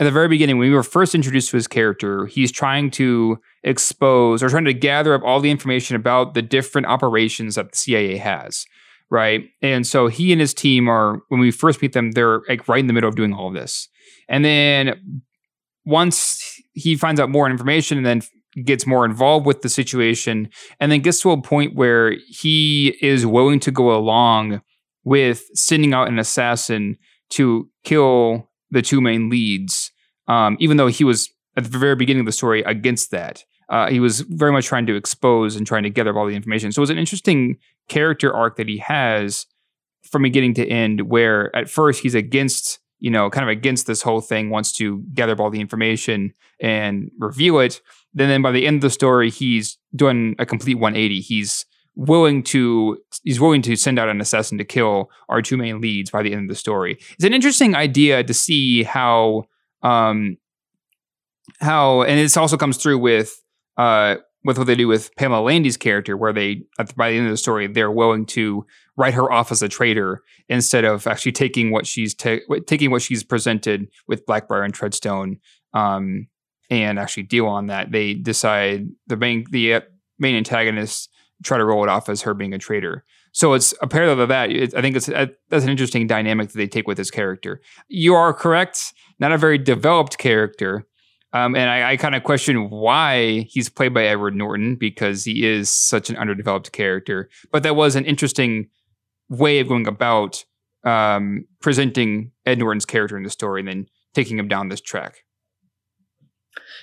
at 0.00 0.04
the 0.04 0.10
very 0.10 0.26
beginning 0.28 0.58
when 0.58 0.68
we 0.68 0.74
were 0.74 0.82
first 0.82 1.14
introduced 1.14 1.50
to 1.50 1.56
his 1.56 1.68
character 1.68 2.26
he's 2.26 2.50
trying 2.50 2.90
to 2.90 3.38
expose 3.62 4.42
or 4.42 4.48
trying 4.48 4.64
to 4.64 4.74
gather 4.74 5.14
up 5.14 5.22
all 5.22 5.38
the 5.40 5.50
information 5.50 5.94
about 5.94 6.34
the 6.34 6.42
different 6.42 6.86
operations 6.86 7.54
that 7.54 7.70
the 7.72 7.76
cia 7.78 8.16
has 8.16 8.66
right? 9.12 9.44
And 9.60 9.86
so 9.86 10.08
he 10.08 10.32
and 10.32 10.40
his 10.40 10.54
team 10.54 10.88
are 10.88 11.20
when 11.28 11.38
we 11.38 11.50
first 11.50 11.82
meet 11.82 11.92
them 11.92 12.12
they're 12.12 12.40
like 12.48 12.66
right 12.66 12.80
in 12.80 12.86
the 12.86 12.94
middle 12.94 13.10
of 13.10 13.14
doing 13.14 13.34
all 13.34 13.48
of 13.48 13.54
this. 13.54 13.88
And 14.26 14.42
then 14.42 15.22
once 15.84 16.58
he 16.72 16.96
finds 16.96 17.20
out 17.20 17.28
more 17.28 17.48
information 17.48 17.98
and 17.98 18.06
then 18.06 18.22
gets 18.64 18.86
more 18.86 19.04
involved 19.04 19.44
with 19.44 19.60
the 19.60 19.68
situation 19.68 20.48
and 20.80 20.90
then 20.90 21.00
gets 21.00 21.20
to 21.20 21.30
a 21.30 21.40
point 21.40 21.74
where 21.74 22.16
he 22.28 22.96
is 23.02 23.26
willing 23.26 23.60
to 23.60 23.70
go 23.70 23.94
along 23.94 24.62
with 25.04 25.42
sending 25.54 25.92
out 25.92 26.08
an 26.08 26.18
assassin 26.18 26.96
to 27.30 27.68
kill 27.84 28.48
the 28.70 28.80
two 28.80 29.00
main 29.00 29.28
leads 29.28 29.92
um, 30.28 30.56
even 30.58 30.78
though 30.78 30.86
he 30.86 31.04
was 31.04 31.30
at 31.56 31.64
the 31.64 31.78
very 31.78 31.96
beginning 31.96 32.20
of 32.20 32.26
the 32.26 32.32
story 32.32 32.62
against 32.62 33.10
that. 33.10 33.44
Uh, 33.68 33.88
he 33.88 34.00
was 34.00 34.20
very 34.20 34.52
much 34.52 34.66
trying 34.66 34.86
to 34.86 34.96
expose 34.96 35.56
and 35.56 35.66
trying 35.66 35.82
to 35.82 35.90
gather 35.90 36.16
all 36.18 36.26
the 36.26 36.34
information. 36.34 36.72
So 36.72 36.80
it 36.80 36.84
was 36.84 36.90
an 36.90 36.98
interesting 36.98 37.58
character 37.92 38.32
arc 38.32 38.56
that 38.56 38.68
he 38.68 38.78
has 38.78 39.46
from 40.10 40.22
beginning 40.22 40.54
to 40.54 40.66
end 40.66 41.02
where 41.02 41.54
at 41.54 41.68
first 41.68 42.02
he's 42.02 42.14
against 42.14 42.78
you 43.00 43.10
know 43.10 43.28
kind 43.28 43.44
of 43.44 43.50
against 43.50 43.86
this 43.86 44.00
whole 44.00 44.22
thing 44.22 44.48
wants 44.48 44.72
to 44.72 45.00
gather 45.12 45.32
up 45.32 45.40
all 45.40 45.50
the 45.50 45.60
information 45.60 46.32
and 46.60 47.10
review 47.18 47.58
it. 47.58 47.82
Then 48.14 48.28
then 48.28 48.40
by 48.40 48.50
the 48.50 48.66
end 48.66 48.76
of 48.76 48.82
the 48.82 48.90
story 48.90 49.28
he's 49.28 49.76
doing 49.94 50.34
a 50.38 50.46
complete 50.46 50.76
180 50.76 51.20
he's 51.20 51.66
willing 51.94 52.42
to 52.42 52.96
he's 53.24 53.40
willing 53.40 53.60
to 53.60 53.76
send 53.76 53.98
out 53.98 54.08
an 54.08 54.22
assassin 54.22 54.56
to 54.56 54.64
kill 54.64 55.10
our 55.28 55.42
two 55.42 55.58
main 55.58 55.82
leads 55.82 56.10
by 56.10 56.22
the 56.22 56.32
end 56.32 56.42
of 56.42 56.48
the 56.48 56.54
story. 56.54 56.98
It's 57.14 57.24
an 57.24 57.34
interesting 57.34 57.74
idea 57.74 58.24
to 58.24 58.32
see 58.32 58.84
how 58.84 59.44
um 59.82 60.38
how 61.60 62.02
and 62.02 62.18
this 62.18 62.38
also 62.38 62.56
comes 62.56 62.78
through 62.78 62.98
with 62.98 63.42
uh 63.76 64.16
with 64.44 64.58
what 64.58 64.66
they 64.66 64.74
do 64.74 64.88
with 64.88 65.14
Pamela 65.16 65.42
Landy's 65.42 65.76
character, 65.76 66.16
where 66.16 66.32
they 66.32 66.62
the, 66.78 66.92
by 66.96 67.10
the 67.10 67.18
end 67.18 67.26
of 67.26 67.32
the 67.32 67.36
story 67.36 67.66
they're 67.66 67.90
willing 67.90 68.26
to 68.26 68.66
write 68.96 69.14
her 69.14 69.30
off 69.30 69.52
as 69.52 69.62
a 69.62 69.68
traitor 69.68 70.22
instead 70.48 70.84
of 70.84 71.06
actually 71.06 71.32
taking 71.32 71.70
what 71.70 71.86
she's 71.86 72.14
ta- 72.14 72.38
taking 72.66 72.90
what 72.90 73.02
she's 73.02 73.22
presented 73.22 73.88
with 74.06 74.26
Blackbriar 74.26 74.64
and 74.64 74.74
Treadstone, 74.74 75.38
um, 75.74 76.26
and 76.70 76.98
actually 76.98 77.24
deal 77.24 77.46
on 77.46 77.68
that. 77.68 77.92
They 77.92 78.14
decide 78.14 78.88
the 79.06 79.16
main 79.16 79.44
the 79.50 79.74
uh, 79.74 79.80
main 80.18 80.36
antagonists 80.36 81.08
try 81.42 81.58
to 81.58 81.64
roll 81.64 81.82
it 81.82 81.88
off 81.88 82.08
as 82.08 82.22
her 82.22 82.34
being 82.34 82.54
a 82.54 82.58
traitor. 82.58 83.04
So 83.32 83.54
it's 83.54 83.74
a 83.80 83.86
parallel 83.86 84.16
to 84.16 84.26
that. 84.26 84.50
It, 84.50 84.74
I 84.74 84.82
think 84.82 84.96
it's 84.96 85.08
uh, 85.08 85.26
that's 85.48 85.64
an 85.64 85.70
interesting 85.70 86.06
dynamic 86.06 86.50
that 86.50 86.58
they 86.58 86.66
take 86.66 86.86
with 86.86 86.98
this 86.98 87.10
character. 87.10 87.60
You 87.88 88.14
are 88.14 88.34
correct; 88.34 88.92
not 89.18 89.32
a 89.32 89.38
very 89.38 89.58
developed 89.58 90.18
character. 90.18 90.86
Um, 91.34 91.56
and 91.56 91.70
I, 91.70 91.92
I 91.92 91.96
kind 91.96 92.14
of 92.14 92.24
question 92.24 92.68
why 92.68 93.46
he's 93.48 93.68
played 93.68 93.94
by 93.94 94.04
Edward 94.04 94.34
Norton 94.34 94.76
because 94.76 95.24
he 95.24 95.46
is 95.46 95.70
such 95.70 96.10
an 96.10 96.16
underdeveloped 96.16 96.72
character. 96.72 97.30
But 97.50 97.62
that 97.62 97.74
was 97.74 97.96
an 97.96 98.04
interesting 98.04 98.68
way 99.30 99.58
of 99.60 99.68
going 99.68 99.86
about 99.86 100.44
um, 100.84 101.46
presenting 101.60 102.32
Ed 102.44 102.58
Norton's 102.58 102.84
character 102.84 103.16
in 103.16 103.22
the 103.22 103.30
story 103.30 103.60
and 103.60 103.68
then 103.68 103.86
taking 104.14 104.38
him 104.38 104.48
down 104.48 104.68
this 104.68 104.80
track. 104.80 105.24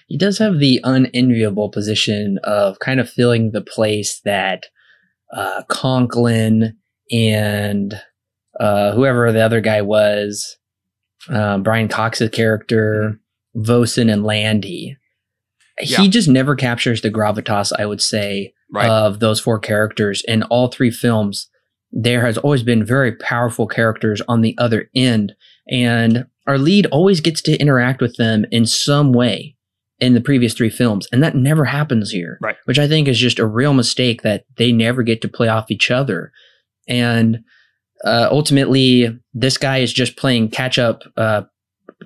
He 0.07 0.17
does 0.17 0.39
have 0.39 0.57
the 0.57 0.79
unenviable 0.83 1.69
position 1.69 2.39
of 2.43 2.79
kind 2.79 2.99
of 2.99 3.09
filling 3.09 3.51
the 3.51 3.61
place 3.61 4.19
that 4.25 4.65
uh, 5.31 5.61
Conklin 5.67 6.75
and 7.11 8.01
uh, 8.59 8.93
whoever 8.93 9.31
the 9.31 9.41
other 9.41 9.61
guy 9.61 9.83
was, 9.83 10.57
uh, 11.29 11.59
Brian 11.59 11.87
Cox's 11.87 12.31
character, 12.31 13.19
Vosen 13.59 14.09
and 14.11 14.23
Landy. 14.23 14.97
Yeah. 15.81 16.01
He 16.01 16.09
just 16.09 16.27
never 16.27 16.55
captures 16.55 17.01
the 17.01 17.11
gravitas, 17.11 17.71
I 17.77 17.85
would 17.85 18.01
say, 18.01 18.53
Right. 18.71 18.89
of 18.89 19.19
those 19.19 19.39
four 19.39 19.59
characters 19.59 20.23
in 20.27 20.43
all 20.43 20.67
three 20.67 20.91
films. 20.91 21.47
There 21.91 22.21
has 22.25 22.37
always 22.37 22.61
been 22.61 22.85
very 22.85 23.13
powerful 23.13 23.65
characters 23.65 24.21
on 24.27 24.41
the 24.41 24.55
other 24.59 24.89
end, 24.95 25.33
and 25.71 26.25
our 26.45 26.57
lead 26.59 26.85
always 26.87 27.19
gets 27.21 27.41
to 27.43 27.57
interact 27.57 27.99
with 28.01 28.17
them 28.17 28.45
in 28.51 28.65
some 28.67 29.11
way 29.11 29.55
in 29.99 30.13
the 30.13 30.21
previous 30.21 30.53
three 30.53 30.69
films, 30.69 31.07
and 31.11 31.23
that 31.23 31.35
never 31.35 31.65
happens 31.65 32.11
here. 32.11 32.37
Right. 32.41 32.55
Which 32.65 32.77
I 32.79 32.87
think 32.87 33.07
is 33.07 33.17
just 33.17 33.39
a 33.39 33.45
real 33.47 33.73
mistake 33.73 34.21
that 34.21 34.45
they 34.57 34.71
never 34.71 35.01
get 35.03 35.21
to 35.23 35.27
play 35.27 35.47
off 35.47 35.71
each 35.71 35.89
other. 35.91 36.31
And 36.87 37.39
uh, 38.05 38.27
ultimately, 38.31 39.19
this 39.33 39.57
guy 39.57 39.79
is 39.79 39.91
just 39.91 40.15
playing 40.15 40.49
catch 40.51 40.77
up 40.77 41.01
uh, 41.17 41.41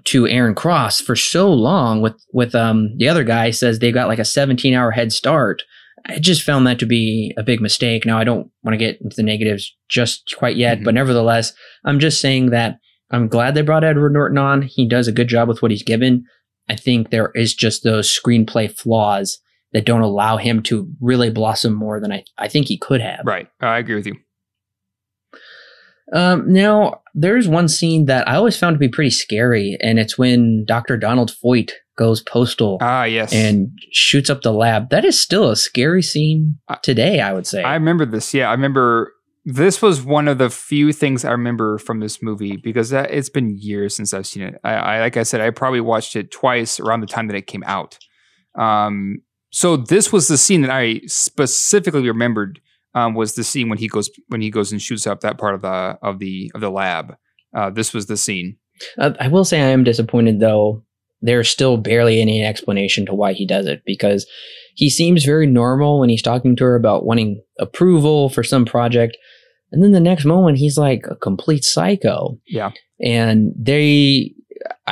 to 0.05 0.27
Aaron 0.27 0.55
Cross 0.55 1.01
for 1.01 1.15
so 1.15 1.51
long. 1.51 2.01
With 2.01 2.15
with 2.33 2.55
um, 2.55 2.95
the 2.97 3.07
other 3.09 3.23
guy 3.23 3.51
says 3.51 3.79
they've 3.79 3.93
got 3.93 4.07
like 4.07 4.19
a 4.19 4.25
17 4.25 4.73
hour 4.73 4.91
head 4.91 5.11
start. 5.11 5.63
I 6.05 6.19
just 6.19 6.43
found 6.43 6.67
that 6.67 6.79
to 6.79 6.85
be 6.85 7.33
a 7.37 7.43
big 7.43 7.61
mistake. 7.61 8.05
Now 8.05 8.17
I 8.17 8.23
don't 8.25 8.49
want 8.63 8.73
to 8.73 8.77
get 8.77 8.99
into 9.01 9.15
the 9.15 9.23
negatives 9.23 9.73
just 9.87 10.35
quite 10.37 10.57
yet, 10.57 10.79
Mhm. 10.79 10.83
but 10.83 10.93
nevertheless, 10.95 11.53
I'm 11.85 11.99
just 11.99 12.19
saying 12.19 12.49
that 12.49 12.79
I'm 13.11 13.27
glad 13.29 13.53
they 13.55 13.61
brought 13.61 13.83
Edward 13.85 14.11
Norton 14.13 14.37
on. 14.37 14.63
He 14.63 14.85
does 14.87 15.07
a 15.07 15.11
good 15.13 15.27
job 15.29 15.47
with 15.47 15.61
what 15.61 15.71
he's 15.71 15.83
given. 15.83 16.25
I 16.69 16.75
think 16.75 17.09
there 17.09 17.31
is 17.35 17.53
just 17.53 17.83
those 17.83 18.07
screenplay 18.09 18.69
flaws 18.71 19.39
that 19.71 19.85
don't 19.85 20.01
allow 20.01 20.37
him 20.37 20.61
to 20.63 20.87
really 20.99 21.29
blossom 21.29 21.73
more 21.73 21.99
than 21.99 22.11
I, 22.11 22.23
I 22.37 22.47
think 22.47 22.67
he 22.67 22.77
could 22.77 23.01
have. 23.01 23.21
Right. 23.25 23.47
I 23.61 23.77
agree 23.77 23.95
with 23.95 24.05
you. 24.07 24.15
Um, 26.11 26.51
now, 26.51 27.01
there's 27.13 27.47
one 27.47 27.67
scene 27.67 28.05
that 28.05 28.27
I 28.27 28.35
always 28.35 28.57
found 28.57 28.75
to 28.75 28.79
be 28.79 28.89
pretty 28.89 29.09
scary, 29.11 29.77
and 29.81 29.99
it's 29.99 30.17
when 30.17 30.65
Dr. 30.65 30.97
Donald 30.97 31.31
Foite 31.31 31.71
goes 31.95 32.21
postal 32.21 32.77
Ah, 32.81 33.03
yes. 33.03 33.31
and 33.33 33.69
shoots 33.91 34.29
up 34.29 34.41
the 34.41 34.51
lab. 34.51 34.89
That 34.89 35.05
is 35.05 35.19
still 35.19 35.49
a 35.51 35.55
scary 35.55 36.01
scene 36.01 36.57
today, 36.81 37.19
I 37.21 37.33
would 37.33 37.45
say. 37.47 37.61
I 37.63 37.75
remember 37.75 38.05
this. 38.05 38.33
Yeah, 38.33 38.49
I 38.49 38.51
remember 38.51 39.13
this 39.45 39.81
was 39.81 40.01
one 40.01 40.27
of 40.27 40.37
the 40.39 40.49
few 40.49 40.91
things 40.91 41.23
I 41.23 41.31
remember 41.31 41.77
from 41.77 41.99
this 41.99 42.21
movie 42.23 42.57
because 42.57 42.89
that, 42.89 43.11
it's 43.11 43.29
been 43.29 43.57
years 43.59 43.95
since 43.95 44.13
I've 44.13 44.25
seen 44.25 44.43
it. 44.43 44.55
I, 44.63 44.73
I, 44.73 44.99
like 45.01 45.17
I 45.17 45.23
said, 45.23 45.39
I 45.41 45.49
probably 45.51 45.81
watched 45.81 46.15
it 46.15 46.31
twice 46.31 46.79
around 46.79 47.01
the 47.01 47.07
time 47.07 47.27
that 47.27 47.35
it 47.35 47.45
came 47.47 47.63
out. 47.65 47.97
Um, 48.57 49.17
so 49.51 49.77
this 49.77 50.11
was 50.11 50.27
the 50.27 50.37
scene 50.37 50.61
that 50.61 50.71
I 50.71 51.01
specifically 51.05 52.07
remembered. 52.07 52.59
Um, 52.95 53.15
was 53.15 53.33
the 53.33 53.43
scene 53.43 53.69
when 53.69 53.79
he 53.79 53.87
goes 53.87 54.09
when 54.27 54.41
he 54.41 54.51
goes 54.51 54.71
and 54.71 54.81
shoots 54.81 55.07
up 55.07 55.21
that 55.21 55.37
part 55.37 55.55
of 55.55 55.61
the 55.61 55.97
of 56.01 56.19
the 56.19 56.51
of 56.53 56.61
the 56.61 56.69
lab. 56.69 57.15
Uh, 57.55 57.69
this 57.69 57.93
was 57.93 58.05
the 58.05 58.17
scene. 58.17 58.57
Uh, 58.97 59.11
I 59.19 59.27
will 59.27 59.45
say 59.45 59.61
I 59.61 59.69
am 59.69 59.83
disappointed 59.83 60.39
though. 60.39 60.83
There's 61.21 61.49
still 61.49 61.77
barely 61.77 62.19
any 62.19 62.43
explanation 62.43 63.05
to 63.05 63.13
why 63.13 63.33
he 63.33 63.47
does 63.47 63.65
it 63.65 63.81
because 63.85 64.27
he 64.75 64.89
seems 64.89 65.23
very 65.23 65.47
normal 65.47 65.99
when 65.99 66.09
he's 66.09 66.21
talking 66.21 66.55
to 66.55 66.63
her 66.65 66.75
about 66.75 67.05
wanting 67.05 67.41
approval 67.59 68.29
for 68.29 68.43
some 68.43 68.65
project. 68.65 69.17
And 69.71 69.83
then 69.83 69.91
the 69.91 69.99
next 69.99 70.25
moment, 70.25 70.57
he's 70.57 70.77
like 70.77 71.05
a 71.09 71.15
complete 71.15 71.63
psycho. 71.63 72.39
Yeah. 72.47 72.71
And 73.03 73.53
they, 73.57 74.33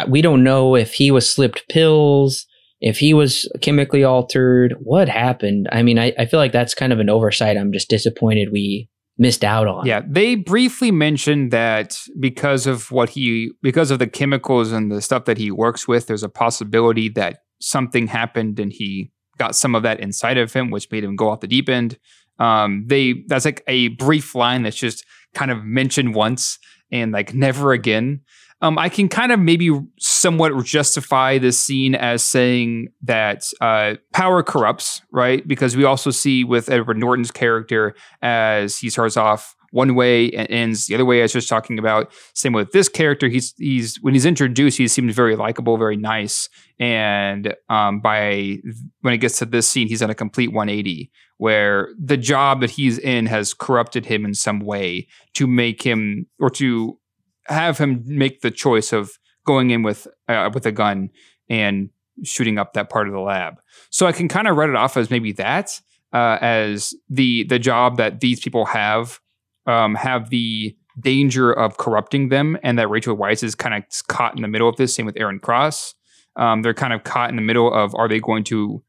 we 0.08 0.22
don't 0.22 0.44
know 0.44 0.76
if 0.76 0.94
he 0.94 1.12
was 1.12 1.30
slipped 1.30 1.68
pills, 1.70 2.46
if 2.82 2.98
he 2.98 3.14
was 3.14 3.50
chemically 3.62 4.04
altered, 4.04 4.76
what 4.80 5.08
happened. 5.08 5.70
I 5.72 5.84
mean, 5.84 6.00
I, 6.00 6.14
I 6.18 6.26
feel 6.26 6.40
like 6.40 6.52
that's 6.52 6.74
kind 6.74 6.92
of 6.92 7.00
an 7.00 7.10
oversight. 7.10 7.56
I'm 7.56 7.72
just 7.72 7.90
disappointed 7.90 8.52
we 8.52 8.90
missed 9.18 9.44
out 9.44 9.68
on. 9.68 9.86
Yeah, 9.86 10.02
they 10.08 10.36
briefly 10.36 10.90
mentioned 10.90 11.52
that 11.52 12.00
because 12.20 12.66
of 12.66 12.92
what 12.92 13.10
he 13.10 13.52
because 13.62 13.92
of 13.92 14.00
the 14.00 14.08
chemicals 14.08 14.72
and 14.72 14.92
the 14.92 15.02
stuff 15.02 15.26
that 15.26 15.38
he 15.38 15.52
works 15.52 15.88
with, 15.88 16.08
there's 16.08 16.24
a 16.24 16.30
possibility 16.30 17.08
that 17.10 17.44
something 17.60 18.08
happened 18.08 18.60
and 18.60 18.74
he 18.74 19.12
got 19.38 19.56
some 19.56 19.76
of 19.76 19.84
that 19.84 20.00
inside 20.00 20.38
of 20.38 20.52
him, 20.52 20.72
which 20.72 20.92
made 20.92 21.04
him 21.04 21.16
go 21.16 21.30
off 21.30 21.40
the 21.40 21.48
deep 21.48 21.70
end. 21.70 22.00
Um, 22.40 22.86
they 22.88 23.24
that's 23.28 23.46
like 23.46 23.64
a 23.68 23.90
brief 23.90 24.34
line 24.34 24.64
that's 24.64 24.76
just 24.76 25.06
kind 25.36 25.52
of 25.52 25.64
mentioned 25.64 26.16
once 26.16 26.58
and 26.92 27.12
like 27.12 27.36
never 27.36 27.74
again. 27.74 28.22
Um, 28.62 28.78
I 28.78 28.90
can 28.90 29.10
kind 29.10 29.32
of 29.32 29.40
maybe 29.40 29.72
somewhat 30.00 30.52
justify 30.64 31.38
this 31.38 31.60
scene 31.60 31.96
as 31.96 32.24
saying 32.24 32.90
that 33.04 33.46
uh, 33.60 33.96
power 34.14 34.44
corrupts, 34.44 35.02
right? 35.12 35.48
Because 35.48 35.76
we 35.76 35.84
also 35.84 36.12
see 36.12 36.44
with 36.44 36.70
Edward 36.70 36.98
Norton's 36.98 37.32
character 37.32 37.96
as 38.22 38.78
he 38.78 38.90
starts 38.90 39.18
off 39.18 39.56
one 39.72 39.96
way 39.96 40.30
and 40.32 40.50
ends 40.52 40.86
the 40.86 40.96
other 40.96 41.06
way. 41.06 41.20
I 41.20 41.24
was 41.24 41.34
just 41.34 41.50
talking 41.50 41.80
about. 41.80 42.12
Same 42.36 42.54
with 42.54 42.72
this 42.72 42.88
character. 42.88 43.28
He's 43.28 43.54
he's 43.58 43.98
when 44.02 44.14
he's 44.14 44.26
introduced, 44.26 44.78
he 44.78 44.88
seems 44.88 45.16
very 45.16 45.36
likable, 45.36 45.78
very 45.78 45.98
nice, 45.98 46.50
and 46.80 47.56
um, 47.70 48.00
by 48.02 48.58
when 49.02 49.14
it 49.14 49.18
gets 49.18 49.40
to 49.40 49.46
this 49.46 49.68
scene, 49.68 49.88
he's 49.88 50.02
on 50.02 50.10
a 50.10 50.16
complete 50.16 50.52
180 50.52 51.12
where 51.38 51.90
the 51.98 52.18
job 52.18 52.62
that 52.62 52.70
he's 52.70 53.00
in 53.00 53.26
has 53.26 53.52
corrupted 53.52 54.06
him 54.06 54.26
in 54.26 54.36
some 54.36 54.60
way 54.60 55.08
to 55.34 55.48
make 55.48 55.82
him 55.82 56.28
or 56.40 56.52
to 56.52 57.00
have 57.46 57.78
him 57.78 58.04
make 58.06 58.42
the 58.42 58.52
choice 58.52 58.94
of 58.94 59.18
going 59.46 59.72
in 59.72 59.84
with 59.84 60.08
uh, 60.28 60.50
with 60.54 60.66
a 60.66 60.72
gun 60.72 61.10
and 61.50 61.90
shooting 62.24 62.58
up 62.58 62.74
that 62.74 62.90
part 62.90 63.08
of 63.08 63.14
the 63.14 63.20
lab. 63.20 63.60
So 63.90 64.06
I 64.06 64.12
can 64.12 64.28
kind 64.28 64.48
of 64.48 64.56
write 64.56 64.70
it 64.70 64.76
off 64.76 64.98
as 64.98 65.10
maybe 65.10 65.32
that 65.34 65.80
uh, 66.14 66.38
as 66.42 66.94
the 67.10 67.44
the 67.44 67.60
job 67.60 67.98
that 67.98 68.20
these 68.20 68.40
people 68.40 68.66
have 68.66 69.20
um, 69.66 69.96
have 69.96 70.30
the 70.30 70.76
danger 71.00 71.52
of 71.52 71.78
corrupting 71.78 72.30
them, 72.30 72.58
and 72.64 72.78
that 72.78 72.90
Rachel 72.90 73.16
Weisz 73.16 73.44
is 73.44 73.56
kind 73.56 73.76
of 73.76 73.84
caught 74.08 74.36
in 74.36 74.42
the 74.42 74.48
middle 74.48 74.68
of 74.68 74.76
this. 74.76 74.94
Same 74.94 75.06
with 75.06 75.18
Aaron 75.18 75.40
Cross. 75.40 75.96
Um, 76.36 76.62
they're 76.62 76.74
kind 76.74 76.94
of 76.94 77.04
caught 77.04 77.30
in 77.30 77.36
the 77.36 77.42
middle 77.42 77.74
of 77.74 77.96
are 77.96 78.08
they 78.08 78.20
going 78.20 78.44
to 78.46 78.84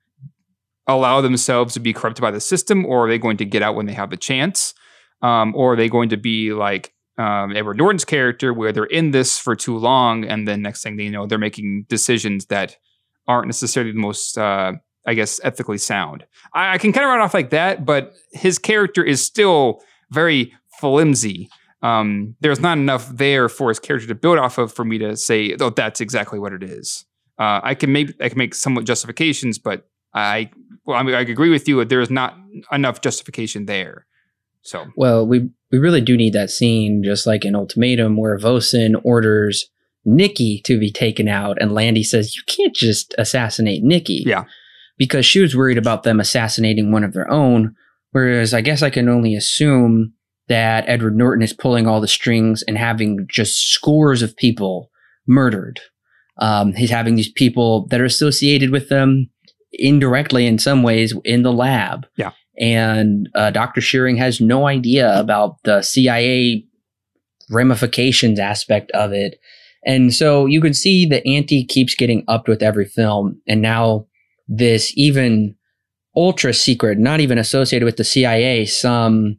allow 0.87 1.21
themselves 1.21 1.75
to 1.75 1.81
be 1.81 1.93
corrupted 1.93 2.23
by 2.23 2.31
the 2.31 2.41
system, 2.41 2.85
or 2.87 3.07
are 3.07 3.09
they 3.09 3.19
going 3.19 3.37
to 3.37 3.45
get 3.45 3.63
out 3.63 3.75
when 3.75 3.87
they 3.87 3.93
have 3.93 4.11
the 4.11 4.17
chance, 4.17 4.75
um, 5.23 5.55
or 5.55 5.75
are 5.75 5.77
they 5.77 5.89
going 5.89 6.09
to 6.09 6.17
be 6.17 6.53
like 6.53 6.93
um, 7.19 7.55
Edward 7.55 7.79
Norton's 7.79 8.05
character, 8.05 8.53
where 8.53 8.73
they're 8.73 8.85
in 8.85 9.11
this 9.11 9.39
for 9.39 9.55
too 9.55 9.77
long, 9.77 10.25
and 10.25 10.47
then 10.47 10.63
next 10.63 10.83
thing 10.83 10.97
they 10.97 11.09
know, 11.09 11.27
they're 11.27 11.39
making 11.39 11.87
decisions 11.89 12.47
that 12.47 12.77
aren't 13.29 13.47
necessarily 13.47 13.93
the 13.93 13.99
most, 13.99 14.39
uh, 14.39 14.73
I 15.07 15.15
guess, 15.15 15.41
ethically 15.45 15.79
sound. 15.79 16.25
I, 16.55 16.75
I 16.75 16.79
can 16.79 16.93
kind 16.93 17.05
of 17.05 17.11
run 17.11 17.21
off 17.21 17.35
like 17.35 17.51
that, 17.51 17.85
but 17.85 18.15
his 18.33 18.59
character 18.59 19.05
is 19.05 19.25
still 19.25 19.83
very 20.11 20.53
flimsy. 20.81 21.49
Um, 21.83 22.37
there's 22.41 22.61
not 22.61 22.79
enough 22.79 23.09
there 23.09 23.49
for 23.49 23.69
his 23.69 23.81
character 23.81 24.09
to 24.09 24.15
build 24.15 24.39
off 24.39 24.59
of 24.59 24.73
for 24.73 24.85
me 24.85 24.99
to 24.99 25.17
say, 25.17 25.57
oh, 25.61 25.71
that's 25.71 26.01
exactly 26.01 26.39
what 26.39 26.53
it 26.53 26.63
is. 26.63 27.05
Uh, 27.39 27.61
I 27.63 27.75
can 27.75 27.93
make 27.93 28.15
I 28.21 28.29
can 28.29 28.39
make 28.39 28.55
somewhat 28.55 28.85
justifications, 28.85 29.59
but 29.59 29.89
I 30.15 30.51
well, 30.85 30.97
I, 30.97 31.03
mean, 31.03 31.15
I 31.15 31.21
agree 31.21 31.51
with 31.51 31.67
you. 31.67 31.79
That 31.79 31.89
there 31.89 32.01
is 32.01 32.11
not 32.11 32.37
enough 32.71 33.01
justification 33.01 33.67
there. 33.67 34.07
So 34.63 34.87
well, 34.97 35.27
we 35.27 35.51
we 35.71 35.79
really 35.79 36.01
do 36.01 36.17
need 36.17 36.33
that 36.33 36.51
scene, 36.51 37.03
just 37.05 37.27
like 37.27 37.45
in 37.45 37.55
Ultimatum, 37.55 38.17
where 38.17 38.39
Vosen 38.39 38.95
orders 39.03 39.69
Nikki 40.05 40.61
to 40.65 40.79
be 40.79 40.91
taken 40.91 41.29
out, 41.29 41.61
and 41.61 41.73
Landy 41.73 42.03
says, 42.03 42.37
"You 42.37 42.43
can't 42.47 42.75
just 42.75 43.15
assassinate 43.19 43.83
Nikki." 43.83 44.25
Yeah, 44.27 44.45
because 44.99 45.27
she 45.27 45.41
was 45.41 45.57
worried 45.57 45.79
about 45.79 46.03
them 46.03 46.21
assassinating 46.21 46.93
one 46.93 47.05
of 47.05 47.13
their 47.13 47.31
own. 47.31 47.75
Whereas 48.13 48.53
I 48.53 48.61
guess 48.61 48.83
I 48.83 48.91
can 48.91 49.09
only 49.09 49.35
assume 49.35 50.13
that 50.49 50.85
Edward 50.87 51.17
Norton 51.17 51.43
is 51.43 51.53
pulling 51.53 51.87
all 51.87 52.01
the 52.01 52.09
strings 52.09 52.63
and 52.63 52.77
having 52.77 53.27
just 53.29 53.73
scores 53.73 54.23
of 54.23 54.37
people 54.37 54.91
murdered. 55.27 55.81
Um, 56.39 56.75
he's 56.75 56.91
having 56.91 57.17
these 57.17 57.31
people 57.31 57.87
that 57.89 58.01
are 58.01 58.05
associated 58.05 58.71
with 58.71 58.89
them 58.89 59.31
indirectly 59.73 60.47
in 60.47 60.59
some 60.59 60.83
ways 60.83 61.15
in 61.25 61.43
the 61.43 61.53
lab. 61.53 62.07
Yeah. 62.17 62.33
And 62.59 63.29
uh, 63.35 63.51
Dr. 63.51 63.81
Shearing 63.81 64.17
has 64.17 64.41
no 64.41 64.67
idea 64.67 65.19
about 65.19 65.57
the 65.65 65.83
CIA 65.83 66.65
ramifications 67.51 68.39
aspect 68.39 68.91
of 68.93 69.13
it. 69.13 69.39
And 69.85 70.15
so 70.15 70.47
you 70.47 70.61
can 70.61 70.75
see 70.75 71.07
the 71.07 71.27
ante 71.27 71.65
keeps 71.65 71.95
getting 71.95 72.25
upped 72.29 72.49
with 72.49 72.63
every 72.63 72.85
film. 72.85 73.41
And 73.49 73.63
now 73.63 74.07
this 74.49 74.93
even 74.97 75.57
ultra 76.17 76.55
secret, 76.55 76.99
not 76.99 77.21
even 77.21 77.39
associated 77.39 77.85
with 77.85 77.97
the 77.97 78.05
CIA, 78.05 78.67
some 78.67 79.39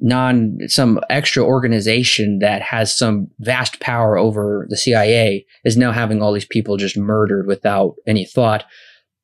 non 0.00 0.58
some 0.66 1.00
extra 1.10 1.44
organization 1.44 2.38
that 2.40 2.62
has 2.62 2.96
some 2.96 3.28
vast 3.40 3.80
power 3.80 4.16
over 4.16 4.66
the 4.70 4.76
CIA 4.76 5.44
is 5.64 5.76
now 5.76 5.92
having 5.92 6.22
all 6.22 6.32
these 6.32 6.44
people 6.44 6.76
just 6.76 6.96
murdered 6.96 7.46
without 7.46 7.94
any 8.06 8.24
thought. 8.24 8.64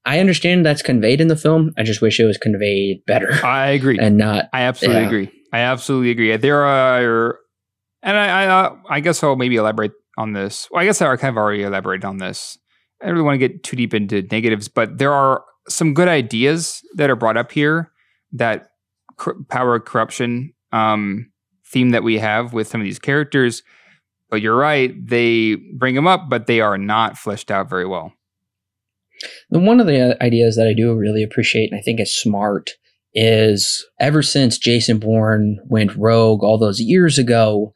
I 0.06 0.20
understand 0.20 0.66
that's 0.66 0.82
conveyed 0.82 1.20
in 1.20 1.28
the 1.28 1.36
film. 1.36 1.72
I 1.78 1.82
just 1.82 2.02
wish 2.02 2.20
it 2.20 2.24
was 2.24 2.36
conveyed 2.36 3.04
better. 3.06 3.32
I 3.44 3.68
agree, 3.68 3.98
and 3.98 4.16
not. 4.18 4.48
I 4.52 4.62
absolutely 4.62 5.02
yeah. 5.02 5.06
agree. 5.08 5.32
I 5.52 5.58
absolutely 5.60 6.10
agree. 6.10 6.36
There 6.36 6.62
are, 6.62 7.38
and 8.02 8.16
I, 8.16 8.66
I, 8.66 8.76
I 8.90 9.00
guess 9.00 9.22
I'll 9.22 9.36
maybe 9.36 9.56
elaborate 9.56 9.92
on 10.18 10.32
this. 10.32 10.68
Well, 10.70 10.82
I 10.82 10.84
guess 10.84 11.00
I 11.00 11.16
kind 11.16 11.36
of 11.36 11.38
already 11.38 11.62
elaborated 11.62 12.04
on 12.04 12.18
this. 12.18 12.58
I 13.00 13.06
don't 13.06 13.14
really 13.14 13.24
want 13.24 13.40
to 13.40 13.48
get 13.48 13.62
too 13.62 13.76
deep 13.76 13.94
into 13.94 14.22
negatives, 14.22 14.68
but 14.68 14.98
there 14.98 15.12
are 15.12 15.44
some 15.68 15.94
good 15.94 16.08
ideas 16.08 16.82
that 16.94 17.10
are 17.10 17.16
brought 17.16 17.36
up 17.36 17.52
here 17.52 17.90
that 18.32 18.70
cr- 19.16 19.42
power 19.48 19.78
corruption 19.80 20.52
um, 20.72 21.30
theme 21.66 21.90
that 21.90 22.02
we 22.02 22.18
have 22.18 22.52
with 22.52 22.68
some 22.68 22.80
of 22.80 22.84
these 22.84 22.98
characters. 22.98 23.62
But 24.30 24.40
you're 24.42 24.56
right, 24.56 24.94
they 25.06 25.56
bring 25.76 25.94
them 25.94 26.06
up, 26.06 26.28
but 26.28 26.46
they 26.46 26.60
are 26.60 26.78
not 26.78 27.16
fleshed 27.16 27.50
out 27.50 27.70
very 27.70 27.86
well. 27.86 28.12
One 29.50 29.80
of 29.80 29.86
the 29.86 30.22
ideas 30.22 30.56
that 30.56 30.66
I 30.66 30.74
do 30.74 30.94
really 30.94 31.22
appreciate, 31.22 31.70
and 31.70 31.78
I 31.78 31.82
think 31.82 32.00
is 32.00 32.14
smart, 32.14 32.70
is 33.14 33.86
ever 34.00 34.22
since 34.22 34.58
Jason 34.58 34.98
Bourne 34.98 35.58
went 35.66 35.96
rogue 35.96 36.42
all 36.42 36.58
those 36.58 36.80
years 36.80 37.18
ago, 37.18 37.72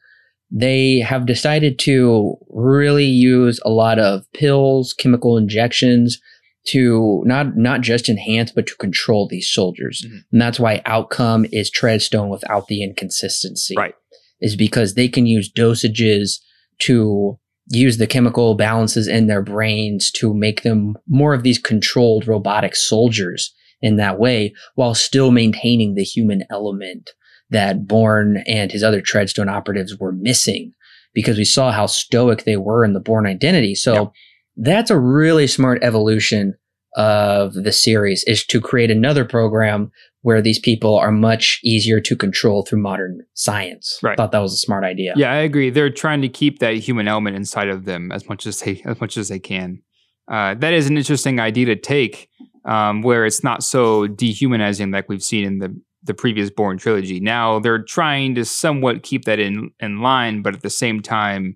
they 0.51 0.99
have 0.99 1.25
decided 1.25 1.79
to 1.79 2.35
really 2.49 3.05
use 3.05 3.59
a 3.63 3.69
lot 3.69 3.99
of 3.99 4.25
pills, 4.33 4.93
chemical 4.93 5.37
injections 5.37 6.19
to 6.67 7.23
not 7.25 7.55
not 7.55 7.81
just 7.81 8.09
enhance 8.09 8.51
but 8.51 8.67
to 8.67 8.75
control 8.75 9.27
these 9.27 9.51
soldiers. 9.51 10.03
Mm-hmm. 10.05 10.17
And 10.33 10.41
that's 10.41 10.59
why 10.59 10.81
outcome 10.85 11.45
is 11.51 11.71
treadstone 11.71 12.29
without 12.29 12.67
the 12.67 12.83
inconsistency. 12.83 13.75
Right. 13.77 13.95
Is 14.41 14.55
because 14.55 14.93
they 14.93 15.07
can 15.07 15.25
use 15.25 15.51
dosages 15.51 16.39
to 16.79 17.37
use 17.69 17.97
the 17.97 18.07
chemical 18.07 18.55
balances 18.55 19.07
in 19.07 19.27
their 19.27 19.41
brains 19.41 20.11
to 20.11 20.33
make 20.33 20.63
them 20.63 20.97
more 21.07 21.33
of 21.33 21.43
these 21.43 21.59
controlled 21.59 22.27
robotic 22.27 22.75
soldiers 22.75 23.53
in 23.81 23.97
that 23.97 24.19
way 24.19 24.53
while 24.75 24.95
still 24.95 25.31
maintaining 25.31 25.95
the 25.95 26.03
human 26.03 26.43
element 26.49 27.11
that 27.49 27.87
Bourne 27.87 28.43
and 28.47 28.71
his 28.71 28.83
other 28.83 29.01
Treadstone 29.01 29.49
operatives 29.49 29.97
were 29.97 30.11
missing 30.11 30.73
because 31.13 31.37
we 31.37 31.45
saw 31.45 31.71
how 31.71 31.85
stoic 31.85 32.43
they 32.43 32.57
were 32.57 32.83
in 32.83 32.93
the 32.93 32.99
Bourne 32.99 33.25
identity. 33.25 33.75
So 33.75 33.93
yep. 33.93 34.11
that's 34.57 34.91
a 34.91 34.99
really 34.99 35.47
smart 35.47 35.83
evolution 35.83 36.55
of 36.95 37.53
the 37.53 37.71
series 37.71 38.23
is 38.25 38.45
to 38.45 38.59
create 38.59 38.91
another 38.91 39.25
program 39.25 39.91
where 40.21 40.41
these 40.41 40.59
people 40.59 40.95
are 40.97 41.11
much 41.11 41.59
easier 41.63 41.99
to 42.01 42.15
control 42.15 42.65
through 42.65 42.81
modern 42.81 43.19
science. 43.33 43.99
Right. 44.03 44.13
I 44.13 44.15
thought 44.15 44.31
that 44.31 44.39
was 44.39 44.53
a 44.53 44.57
smart 44.57 44.83
idea. 44.83 45.13
Yeah, 45.15 45.31
I 45.31 45.37
agree. 45.37 45.69
They're 45.69 45.89
trying 45.89 46.21
to 46.21 46.29
keep 46.29 46.59
that 46.59 46.75
human 46.75 47.07
element 47.07 47.35
inside 47.35 47.69
of 47.69 47.85
them 47.85 48.11
as 48.11 48.27
much 48.27 48.45
as 48.45 48.59
they 48.59 48.81
as 48.85 48.99
much 48.99 49.17
as 49.17 49.29
they 49.29 49.39
can. 49.39 49.81
Uh, 50.29 50.55
that 50.55 50.73
is 50.73 50.87
an 50.87 50.97
interesting 50.97 51.39
idea 51.39 51.65
to 51.65 51.75
take, 51.75 52.29
um, 52.65 53.01
where 53.01 53.25
it's 53.25 53.43
not 53.43 53.63
so 53.63 54.07
dehumanizing 54.07 54.91
like 54.91 55.09
we've 55.09 55.23
seen 55.23 55.45
in 55.45 55.59
the 55.59 55.75
the 56.03 56.13
previous 56.13 56.49
Bourne 56.49 56.77
trilogy. 56.77 57.19
Now 57.19 57.59
they're 57.59 57.83
trying 57.83 58.35
to 58.35 58.45
somewhat 58.45 59.03
keep 59.03 59.25
that 59.25 59.39
in 59.39 59.71
in 59.79 60.01
line, 60.01 60.41
but 60.41 60.53
at 60.53 60.61
the 60.61 60.69
same 60.69 61.01
time, 61.01 61.55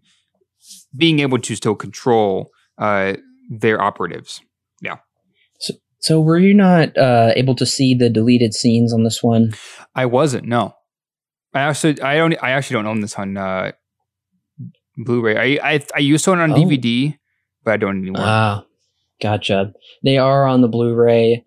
being 0.95 1.20
able 1.20 1.39
to 1.39 1.55
still 1.55 1.76
control 1.76 2.51
uh, 2.78 3.14
their 3.49 3.82
operatives. 3.82 4.41
So 6.04 6.20
were 6.20 6.38
you 6.38 6.54
not 6.54 6.97
uh, 6.97 7.32
able 7.38 7.56
to 7.56 7.66
see 7.66 7.95
the 7.95 8.10
deleted 8.10 8.54
scenes 8.54 8.93
on 8.93 9.04
this 9.04 9.24
one? 9.24 9.54
I 9.95 10.06
wasn't. 10.06 10.45
No. 10.45 10.76
I 11.54 11.62
actually, 11.62 12.01
I 12.01 12.18
don't. 12.18 12.36
I 12.43 12.51
actually 12.51 12.74
don't 12.76 12.88
own 12.88 12.99
this 12.99 13.16
on 13.16 13.38
uh, 13.38 13.72
Blu-ray. 14.97 15.58
I, 15.60 15.74
I 15.76 15.86
I 15.95 15.99
used 15.99 16.26
to 16.26 16.32
own 16.32 16.39
it 16.39 16.43
on 16.43 16.51
Oh. 16.51 16.56
DVD, 16.56 17.18
but 17.64 17.72
I 17.74 17.78
don't 17.78 17.99
anymore. 18.01 18.22
Ah, 18.26 18.66
gotcha. 19.22 19.72
They 20.04 20.18
are 20.18 20.45
on 20.45 20.60
the 20.62 20.68
Blu-ray. 20.68 21.43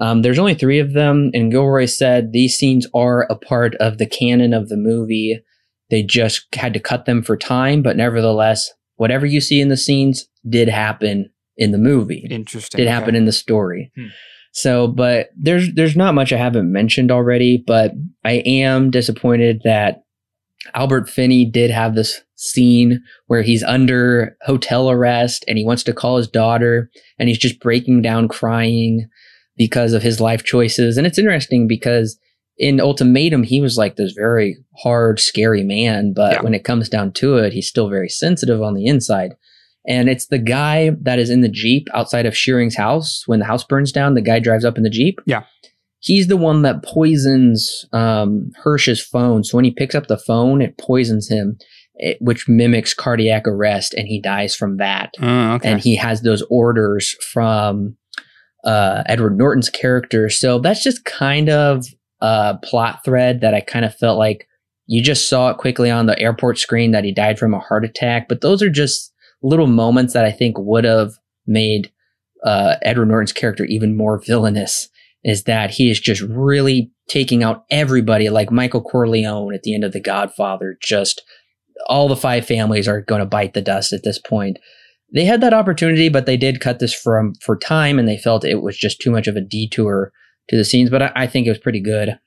Um, 0.00 0.22
there's 0.22 0.38
only 0.38 0.54
three 0.54 0.78
of 0.78 0.94
them, 0.94 1.30
and 1.34 1.50
Gilroy 1.50 1.84
said 1.86 2.32
these 2.32 2.56
scenes 2.56 2.86
are 2.94 3.26
a 3.28 3.36
part 3.36 3.74
of 3.76 3.98
the 3.98 4.06
canon 4.06 4.54
of 4.54 4.68
the 4.68 4.76
movie. 4.76 5.38
They 5.90 6.02
just 6.02 6.46
had 6.54 6.72
to 6.74 6.80
cut 6.80 7.04
them 7.04 7.22
for 7.22 7.36
time, 7.36 7.82
but 7.82 7.96
nevertheless, 7.96 8.70
whatever 8.96 9.26
you 9.26 9.40
see 9.40 9.60
in 9.60 9.68
the 9.68 9.76
scenes 9.76 10.28
did 10.48 10.68
happen 10.68 11.30
in 11.58 11.72
the 11.72 11.78
movie. 11.78 12.26
Interesting. 12.30 12.78
did 12.78 12.86
okay. 12.86 12.94
happen 12.94 13.14
in 13.14 13.26
the 13.26 13.32
story. 13.32 13.92
Hmm. 13.96 14.06
So, 14.52 14.88
but 14.88 15.28
there's 15.36 15.74
there's 15.74 15.96
not 15.96 16.14
much 16.14 16.32
I 16.32 16.38
haven't 16.38 16.72
mentioned 16.72 17.10
already, 17.10 17.62
but 17.66 17.92
I 18.24 18.42
am 18.46 18.90
disappointed 18.90 19.60
that 19.64 20.02
Albert 20.74 21.08
Finney 21.10 21.44
did 21.44 21.70
have 21.70 21.94
this 21.94 22.22
scene 22.36 23.02
where 23.26 23.42
he's 23.42 23.62
under 23.62 24.36
hotel 24.42 24.90
arrest 24.90 25.44
and 25.48 25.58
he 25.58 25.64
wants 25.64 25.82
to 25.84 25.92
call 25.92 26.16
his 26.16 26.28
daughter 26.28 26.90
and 27.18 27.28
he's 27.28 27.38
just 27.38 27.60
breaking 27.60 28.00
down 28.00 28.28
crying 28.28 29.08
because 29.56 29.92
of 29.92 30.02
his 30.02 30.20
life 30.20 30.44
choices. 30.44 30.96
And 30.96 31.06
it's 31.06 31.18
interesting 31.18 31.66
because 31.68 32.18
in 32.56 32.80
Ultimatum 32.80 33.42
he 33.42 33.60
was 33.60 33.76
like 33.76 33.96
this 33.96 34.12
very 34.12 34.56
hard, 34.76 35.20
scary 35.20 35.62
man, 35.64 36.12
but 36.14 36.34
Yeah. 36.34 36.42
when 36.42 36.54
it 36.54 36.64
comes 36.64 36.88
down 36.88 37.12
to 37.14 37.36
it, 37.36 37.52
he's 37.52 37.68
still 37.68 37.88
very 37.88 38.08
sensitive 38.08 38.62
on 38.62 38.74
the 38.74 38.86
inside. 38.86 39.34
And 39.88 40.10
it's 40.10 40.26
the 40.26 40.38
guy 40.38 40.90
that 41.00 41.18
is 41.18 41.30
in 41.30 41.40
the 41.40 41.48
Jeep 41.48 41.88
outside 41.94 42.26
of 42.26 42.34
Shearing's 42.34 42.76
house 42.76 43.22
when 43.26 43.38
the 43.38 43.46
house 43.46 43.64
burns 43.64 43.90
down. 43.90 44.14
The 44.14 44.20
guy 44.20 44.38
drives 44.38 44.64
up 44.64 44.76
in 44.76 44.84
the 44.84 44.90
Jeep. 44.90 45.18
Yeah. 45.24 45.44
He's 46.00 46.28
the 46.28 46.36
one 46.36 46.62
that 46.62 46.84
poisons 46.84 47.86
um, 47.92 48.50
Hirsch's 48.62 49.00
phone. 49.00 49.42
So 49.42 49.56
when 49.56 49.64
he 49.64 49.70
picks 49.70 49.94
up 49.94 50.06
the 50.06 50.18
phone, 50.18 50.60
it 50.60 50.76
poisons 50.78 51.28
him, 51.28 51.56
it, 51.96 52.18
which 52.20 52.48
mimics 52.48 52.94
cardiac 52.94 53.48
arrest, 53.48 53.94
and 53.94 54.06
he 54.06 54.20
dies 54.20 54.54
from 54.54 54.76
that. 54.76 55.14
Oh, 55.20 55.54
okay. 55.54 55.72
And 55.72 55.80
he 55.80 55.96
has 55.96 56.20
those 56.20 56.42
orders 56.50 57.16
from 57.32 57.96
uh, 58.64 59.02
Edward 59.06 59.38
Norton's 59.38 59.70
character. 59.70 60.28
So 60.28 60.58
that's 60.58 60.84
just 60.84 61.04
kind 61.06 61.48
of 61.48 61.86
a 62.20 62.58
plot 62.62 63.00
thread 63.04 63.40
that 63.40 63.54
I 63.54 63.60
kind 63.60 63.84
of 63.84 63.94
felt 63.94 64.18
like 64.18 64.46
you 64.86 65.02
just 65.02 65.28
saw 65.28 65.50
it 65.50 65.58
quickly 65.58 65.90
on 65.90 66.06
the 66.06 66.18
airport 66.20 66.58
screen 66.58 66.92
that 66.92 67.04
he 67.04 67.12
died 67.12 67.38
from 67.38 67.54
a 67.54 67.58
heart 67.58 67.84
attack. 67.84 68.28
But 68.28 68.42
those 68.42 68.62
are 68.62 68.70
just 68.70 69.12
little 69.42 69.66
moments 69.66 70.12
that 70.14 70.24
I 70.24 70.32
think 70.32 70.56
would 70.58 70.84
have 70.84 71.12
made 71.46 71.92
uh, 72.44 72.76
Edward 72.82 73.06
Norton's 73.06 73.32
character 73.32 73.64
even 73.64 73.96
more 73.96 74.20
villainous. 74.24 74.88
Is 75.24 75.44
that 75.44 75.72
he 75.72 75.90
is 75.90 75.98
just 75.98 76.22
really 76.22 76.92
taking 77.08 77.42
out 77.42 77.64
everybody, 77.70 78.30
like 78.30 78.52
Michael 78.52 78.80
Corleone 78.80 79.52
at 79.52 79.64
the 79.64 79.74
end 79.74 79.82
of 79.82 79.92
The 79.92 80.00
Godfather. 80.00 80.76
Just 80.80 81.22
all 81.88 82.06
the 82.06 82.16
five 82.16 82.46
families 82.46 82.86
are 82.86 83.00
going 83.00 83.18
to 83.18 83.26
bite 83.26 83.52
the 83.52 83.60
dust 83.60 83.92
at 83.92 84.04
this 84.04 84.18
point. 84.18 84.58
They 85.12 85.24
had 85.24 85.40
that 85.40 85.54
opportunity, 85.54 86.08
but 86.08 86.26
they 86.26 86.36
did 86.36 86.60
cut 86.60 86.78
this 86.78 86.94
from 86.94 87.34
for 87.40 87.56
time, 87.56 87.98
and 87.98 88.06
they 88.06 88.16
felt 88.16 88.44
it 88.44 88.62
was 88.62 88.78
just 88.78 89.00
too 89.00 89.10
much 89.10 89.26
of 89.26 89.36
a 89.36 89.40
detour 89.40 90.12
to 90.50 90.56
the 90.56 90.64
scenes. 90.64 90.88
But 90.88 91.02
I, 91.02 91.12
I 91.16 91.26
think 91.26 91.46
it 91.46 91.50
was 91.50 91.58
pretty 91.58 91.80
good. 91.80 92.18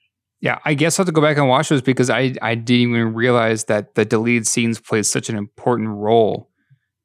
Yeah, 0.42 0.60
I 0.66 0.74
guess 0.74 1.00
I'll 1.00 1.06
have 1.06 1.14
to 1.14 1.16
go 1.16 1.22
back 1.22 1.38
and 1.38 1.48
watch 1.48 1.70
those 1.70 1.82
because 1.82 2.10
I, 2.10 2.34
I 2.42 2.56
didn't 2.56 2.92
even 2.92 3.14
realize 3.14 3.66
that 3.66 3.96
the 3.96 4.04
deleted 4.04 4.48
scenes 4.48 4.80
played 4.80 5.06
such 5.06 5.30
an 5.30 5.38
important 5.38 5.90
role 5.90 6.51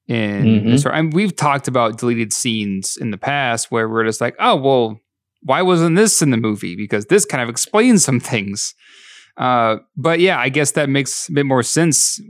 in 0.08 0.44
Mhm. 0.44 0.70
this. 0.70 0.86
And 0.86 1.12
we've 1.12 1.34
talked 1.34 1.68
about 1.68 1.98
deleted 1.98 2.32
scenes 2.32 2.96
in 3.00 3.10
the 3.10 3.18
past 3.18 3.70
where 3.70 3.88
we're 3.88 4.04
just 4.04 4.20
like, 4.20 4.36
oh, 4.38 4.56
well, 4.56 5.00
why 5.42 5.62
wasn't 5.62 5.96
this 5.96 6.22
in 6.22 6.30
the 6.30 6.36
movie? 6.36 6.76
Because 6.76 7.06
this 7.06 7.24
kind 7.24 7.42
of 7.42 7.48
explains 7.48 8.04
some 8.04 8.20
things. 8.20 8.74
Uh, 9.36 9.76
but 9.96 10.20
yeah, 10.20 10.38
I 10.38 10.48
guess 10.48 10.72
that 10.72 10.88
makes 10.88 11.28
a 11.28 11.32
bit 11.32 11.46
more 11.46 11.62
sense 11.62 12.20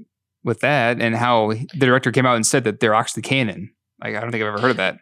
with 0.45 0.61
that 0.61 1.01
and 1.01 1.15
how 1.17 1.53
the 1.53 1.87
director 1.87 2.11
came 2.11 2.27
out 2.27 2.37
and 2.37 2.47
said 2.47 2.65
that 2.65 2.81
they're 2.81 2.95
actually 2.95 3.23
canon. 3.23 3.71
Like, 4.03 4.15
I 4.17 4.21
don't 4.21 4.31
think 4.31 4.43
I've 4.43 4.49
ever 4.49 4.61
heard 4.61 4.71
of 4.73 4.77
that. 4.79 4.99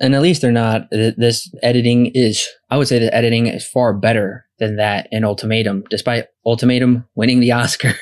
and 0.00 0.14
at 0.14 0.22
least 0.22 0.42
they're 0.42 0.52
not 0.52 0.82
this 0.92 1.50
editing 1.60 2.12
is 2.14 2.46
i 2.70 2.76
would 2.76 2.86
say 2.86 3.00
the 3.00 3.12
editing 3.12 3.48
is 3.48 3.66
far 3.68 3.92
better 3.92 4.44
than 4.60 4.76
that 4.76 5.08
in 5.10 5.24
ultimatum 5.24 5.82
despite 5.90 6.26
ultimatum 6.46 7.04
winning 7.16 7.40
the 7.40 7.50
oscar 7.60 7.94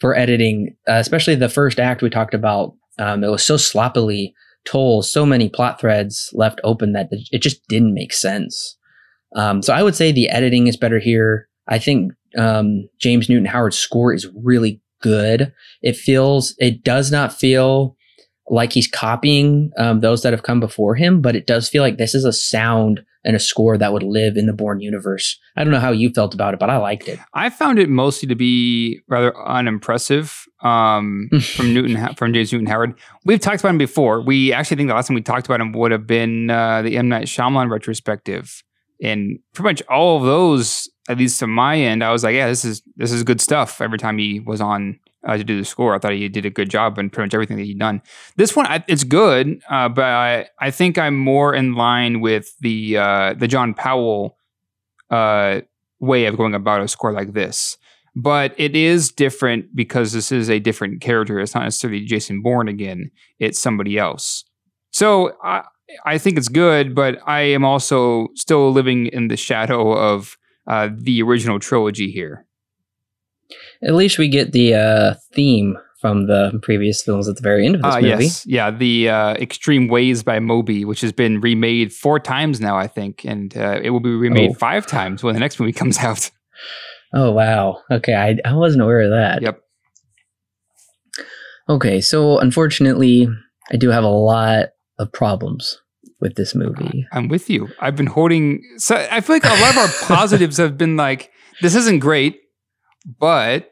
for 0.00 0.16
editing 0.16 0.74
uh, 0.88 0.94
especially 0.94 1.34
the 1.34 1.50
first 1.50 1.78
act 1.78 2.00
we 2.00 2.08
talked 2.08 2.32
about 2.32 2.72
um, 2.98 3.24
it 3.24 3.30
was 3.30 3.44
so 3.44 3.56
sloppily 3.56 4.34
told 4.64 5.04
so 5.04 5.26
many 5.26 5.48
plot 5.48 5.80
threads 5.80 6.30
left 6.32 6.60
open 6.64 6.92
that 6.92 7.08
it 7.10 7.42
just 7.42 7.66
didn't 7.68 7.94
make 7.94 8.12
sense. 8.12 8.76
Um, 9.36 9.62
so 9.62 9.74
i 9.74 9.82
would 9.82 9.96
say 9.96 10.12
the 10.12 10.28
editing 10.28 10.66
is 10.68 10.76
better 10.76 10.98
here. 10.98 11.48
I 11.66 11.78
think 11.78 12.12
um, 12.36 12.88
james 13.00 13.28
newton 13.28 13.46
howard's 13.46 13.78
score 13.78 14.12
is 14.12 14.28
really 14.34 14.80
good. 15.02 15.52
It 15.82 15.96
feels 15.96 16.54
it 16.58 16.82
does 16.82 17.12
not 17.12 17.32
feel 17.32 17.96
like 18.48 18.72
he's 18.72 18.88
copying 18.88 19.70
um, 19.78 20.00
those 20.00 20.22
that 20.22 20.32
have 20.32 20.42
come 20.42 20.60
before 20.60 20.94
him, 20.94 21.20
but 21.20 21.36
it 21.36 21.46
does 21.46 21.68
feel 21.68 21.82
like 21.82 21.98
this 21.98 22.14
is 22.14 22.24
a 22.24 22.32
sound 22.32 23.04
and 23.24 23.34
a 23.34 23.40
score 23.40 23.78
that 23.78 23.92
would 23.92 24.02
live 24.02 24.36
in 24.36 24.46
the 24.46 24.52
Bourne 24.52 24.80
universe. 24.80 25.38
I 25.56 25.64
don't 25.64 25.72
know 25.72 25.80
how 25.80 25.92
you 25.92 26.10
felt 26.10 26.34
about 26.34 26.54
it, 26.54 26.60
but 26.60 26.70
I 26.70 26.76
liked 26.76 27.08
it. 27.08 27.18
I 27.32 27.50
found 27.50 27.78
it 27.78 27.88
mostly 27.88 28.28
to 28.28 28.34
be 28.34 29.00
rather 29.08 29.36
unimpressive 29.46 30.46
um, 30.62 31.28
from 31.56 31.72
Newton 31.72 32.14
from 32.14 32.32
James 32.32 32.52
Newton 32.52 32.66
Howard. 32.66 32.94
We've 33.24 33.40
talked 33.40 33.60
about 33.60 33.70
him 33.70 33.78
before. 33.78 34.20
We 34.20 34.52
actually 34.52 34.76
think 34.76 34.88
the 34.88 34.94
last 34.94 35.08
time 35.08 35.14
we 35.14 35.22
talked 35.22 35.46
about 35.46 35.60
him 35.60 35.72
would 35.72 35.92
have 35.92 36.06
been 36.06 36.50
uh, 36.50 36.82
the 36.82 36.96
M 36.96 37.08
Night 37.08 37.26
Shyamalan 37.26 37.70
retrospective, 37.70 38.62
and 39.02 39.38
pretty 39.54 39.64
much 39.64 39.82
all 39.88 40.18
of 40.18 40.24
those, 40.24 40.90
at 41.08 41.18
least 41.18 41.38
to 41.40 41.46
my 41.46 41.78
end, 41.78 42.04
I 42.04 42.12
was 42.12 42.24
like, 42.24 42.34
yeah, 42.34 42.48
this 42.48 42.64
is 42.64 42.82
this 42.96 43.12
is 43.12 43.22
good 43.22 43.40
stuff. 43.40 43.80
Every 43.80 43.98
time 43.98 44.18
he 44.18 44.40
was 44.40 44.60
on 44.60 44.98
uh, 45.26 45.36
to 45.36 45.44
do 45.44 45.58
the 45.58 45.64
score, 45.64 45.94
I 45.94 45.98
thought 45.98 46.12
he 46.12 46.28
did 46.28 46.46
a 46.46 46.50
good 46.50 46.70
job 46.70 46.98
and 46.98 47.12
pretty 47.12 47.26
much 47.26 47.34
everything 47.34 47.56
that 47.56 47.64
he'd 47.64 47.78
done. 47.78 48.02
This 48.36 48.54
one, 48.54 48.66
I, 48.66 48.84
it's 48.88 49.04
good, 49.04 49.62
uh, 49.70 49.88
but 49.88 50.04
I, 50.04 50.48
I 50.60 50.70
think 50.70 50.98
I'm 50.98 51.16
more 51.16 51.54
in 51.54 51.74
line 51.74 52.20
with 52.20 52.56
the 52.60 52.98
uh, 52.98 53.34
the 53.34 53.48
John 53.48 53.74
Powell 53.74 54.36
uh, 55.10 55.60
way 56.00 56.26
of 56.26 56.36
going 56.36 56.54
about 56.54 56.80
a 56.80 56.88
score 56.88 57.12
like 57.12 57.32
this. 57.32 57.76
But 58.16 58.54
it 58.56 58.76
is 58.76 59.10
different 59.10 59.74
because 59.74 60.12
this 60.12 60.30
is 60.30 60.48
a 60.48 60.60
different 60.60 61.00
character. 61.00 61.40
It's 61.40 61.54
not 61.54 61.64
necessarily 61.64 62.04
Jason 62.04 62.42
Bourne 62.42 62.68
again. 62.68 63.10
It's 63.40 63.58
somebody 63.58 63.98
else. 63.98 64.44
So 64.92 65.32
I, 65.42 65.64
I 66.06 66.18
think 66.18 66.38
it's 66.38 66.48
good, 66.48 66.94
but 66.94 67.18
I 67.26 67.40
am 67.40 67.64
also 67.64 68.28
still 68.34 68.70
living 68.70 69.06
in 69.06 69.28
the 69.28 69.36
shadow 69.36 69.92
of 69.92 70.38
uh, 70.68 70.90
the 70.94 71.22
original 71.22 71.58
trilogy 71.58 72.10
here. 72.10 72.46
At 73.84 73.94
least 73.94 74.18
we 74.18 74.28
get 74.28 74.52
the 74.52 74.74
uh, 74.74 75.14
theme 75.32 75.76
from 76.00 76.26
the 76.26 76.58
previous 76.62 77.02
films 77.02 77.28
at 77.28 77.36
the 77.36 77.42
very 77.42 77.64
end 77.66 77.76
of 77.76 77.82
this 77.82 77.94
Uh, 77.94 78.00
movie. 78.00 78.24
yes, 78.24 78.46
yeah, 78.46 78.70
the 78.70 79.08
uh, 79.08 79.34
Extreme 79.34 79.88
Ways 79.88 80.22
by 80.22 80.38
Moby, 80.38 80.84
which 80.84 81.00
has 81.00 81.12
been 81.12 81.40
remade 81.40 81.92
four 81.92 82.20
times 82.20 82.60
now, 82.60 82.76
I 82.76 82.86
think, 82.86 83.24
and 83.24 83.56
uh, 83.56 83.80
it 83.82 83.90
will 83.90 84.00
be 84.00 84.10
remade 84.14 84.50
Oh. 84.50 84.54
five 84.54 84.86
times 84.86 85.22
when 85.22 85.34
the 85.34 85.40
next 85.40 85.58
movie 85.58 85.72
comes 85.82 85.98
out. 85.98 86.30
Oh 87.12 87.30
wow. 87.32 87.80
Okay, 87.90 88.14
I, 88.14 88.36
I 88.48 88.54
wasn't 88.54 88.82
aware 88.82 89.02
of 89.02 89.10
that. 89.10 89.40
Yep. 89.42 89.60
Okay, 91.68 92.00
so 92.00 92.38
unfortunately, 92.38 93.28
I 93.72 93.76
do 93.76 93.88
have 93.90 94.04
a 94.04 94.08
lot 94.08 94.70
of 94.98 95.10
problems 95.12 95.80
with 96.20 96.34
this 96.36 96.54
movie. 96.54 97.06
I'm 97.12 97.28
with 97.28 97.48
you. 97.48 97.68
I've 97.80 97.96
been 97.96 98.06
holding. 98.06 98.62
So 98.76 98.94
I 99.10 99.20
feel 99.20 99.36
like 99.36 99.44
a 99.44 99.48
lot 99.48 99.70
of 99.70 99.76
our 99.78 99.88
positives 100.16 100.58
have 100.58 100.76
been 100.76 100.96
like, 100.96 101.30
this 101.62 101.74
isn't 101.74 102.00
great, 102.00 102.40
but 103.04 103.70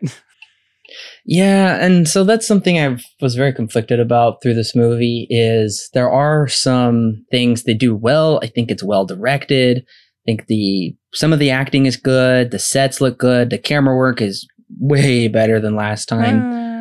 Yeah, 1.24 1.85
and 1.85 2.09
so 2.09 2.24
that's 2.24 2.47
something 2.47 2.78
I 2.78 2.99
was 3.20 3.35
very 3.35 3.53
conflicted 3.53 4.01
about 4.01 4.43
through 4.43 4.55
this 4.55 4.74
movie 4.74 5.26
is 5.30 5.89
there 5.95 6.11
are 6.11 6.49
some 6.49 7.24
things 7.30 7.62
they 7.62 7.74
do 7.74 7.95
well. 7.95 8.41
I 8.43 8.49
think 8.49 8.70
it's 8.70 8.83
well 8.83 9.07
directed. 9.07 9.78
I 9.78 10.22
think 10.26 10.47
the 10.47 10.95
some 11.14 11.33
of 11.33 11.39
the 11.39 11.51
acting 11.51 11.87
is 11.87 11.97
good, 11.97 12.51
the 12.51 12.59
sets 12.59 13.01
look 13.01 13.18
good, 13.18 13.51
the 13.51 13.59
camera 13.59 13.97
work 13.97 14.20
is 14.20 14.47
way 14.80 15.28
better 15.28 15.61
than 15.61 15.76
last 15.76 16.07
time. 16.07 16.43
Ah. 16.43 16.72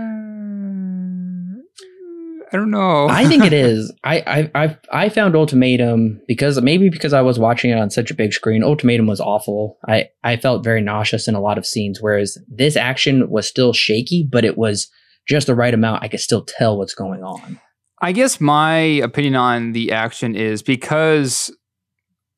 I 2.52 2.58
don't 2.58 2.72
know. 2.72 3.08
I 3.10 3.26
think 3.26 3.44
it 3.44 3.54
is. 3.54 3.92
I, 4.04 4.50
I 4.56 4.64
I 4.64 4.78
I 4.92 5.10
found 5.10 5.36
Ultimatum 5.36 6.22
because 6.28 6.62
maybe 6.62 6.90
because 6.90 7.14
I 7.14 7.22
was 7.22 7.40
watching 7.40 7.72
it 7.72 7.78
on 7.78 7.90
such 7.90 8.12
a 8.12 8.16
big 8.16 8.34
screen. 8.34 8.64
Ultimatum 8.64 9.08
was 9.08 9.20
awful. 9.20 9.78
I 9.88 10.10
I 10.24 10.38
felt 10.38 10.64
very 10.64 10.82
nauseous 10.82 11.28
in 11.28 11.36
a 11.36 11.42
lot 11.42 11.58
of 11.58 11.66
scenes, 11.66 12.02
whereas 12.02 12.38
this 12.48 12.76
action 12.76 13.30
was 13.30 13.48
still 13.48 13.74
shaky, 13.74 14.28
but 14.30 14.46
it 14.46 14.58
was 14.58 14.90
just 15.28 15.48
the 15.48 15.56
right 15.56 15.74
amount. 15.74 16.04
I 16.04 16.08
could 16.08 16.20
still 16.20 16.44
tell 16.44 16.78
what's 16.78 16.96
going 16.96 17.24
on. 17.24 17.60
I 18.02 18.12
guess 18.12 18.42
my 18.42 18.78
opinion 18.80 19.36
on 19.36 19.74
the 19.74 19.92
action 19.92 20.36
is 20.36 20.64
because 20.64 21.56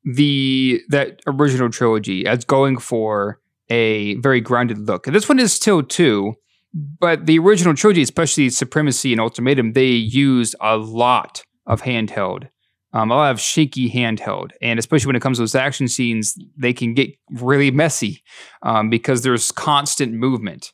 the 0.03 0.81
that 0.89 1.21
original 1.25 1.69
trilogy 1.69 2.25
as 2.25 2.43
going 2.43 2.77
for 2.77 3.39
a 3.69 4.15
very 4.15 4.41
grounded 4.41 4.79
look. 4.79 5.07
And 5.07 5.15
this 5.15 5.29
one 5.29 5.39
is 5.39 5.53
still 5.53 5.81
too, 5.81 6.35
but 6.73 7.25
the 7.25 7.39
original 7.39 7.73
trilogy, 7.73 8.01
especially 8.01 8.49
Supremacy 8.49 9.11
and 9.11 9.21
Ultimatum, 9.21 9.73
they 9.73 9.87
used 9.87 10.55
a 10.59 10.77
lot 10.77 11.43
of 11.65 11.83
handheld 11.83 12.49
um, 12.93 13.09
a 13.09 13.15
lot 13.15 13.31
of 13.31 13.39
shaky 13.39 13.89
handheld. 13.89 14.51
And 14.61 14.79
especially 14.79 15.07
when 15.07 15.15
it 15.15 15.21
comes 15.21 15.37
to 15.37 15.41
those 15.41 15.55
action 15.55 15.87
scenes, 15.87 16.37
they 16.55 16.73
can 16.73 16.93
get 16.93 17.09
really 17.31 17.71
messy 17.71 18.23
um, 18.61 18.89
because 18.89 19.23
there's 19.23 19.51
constant 19.51 20.13
movement. 20.13 20.71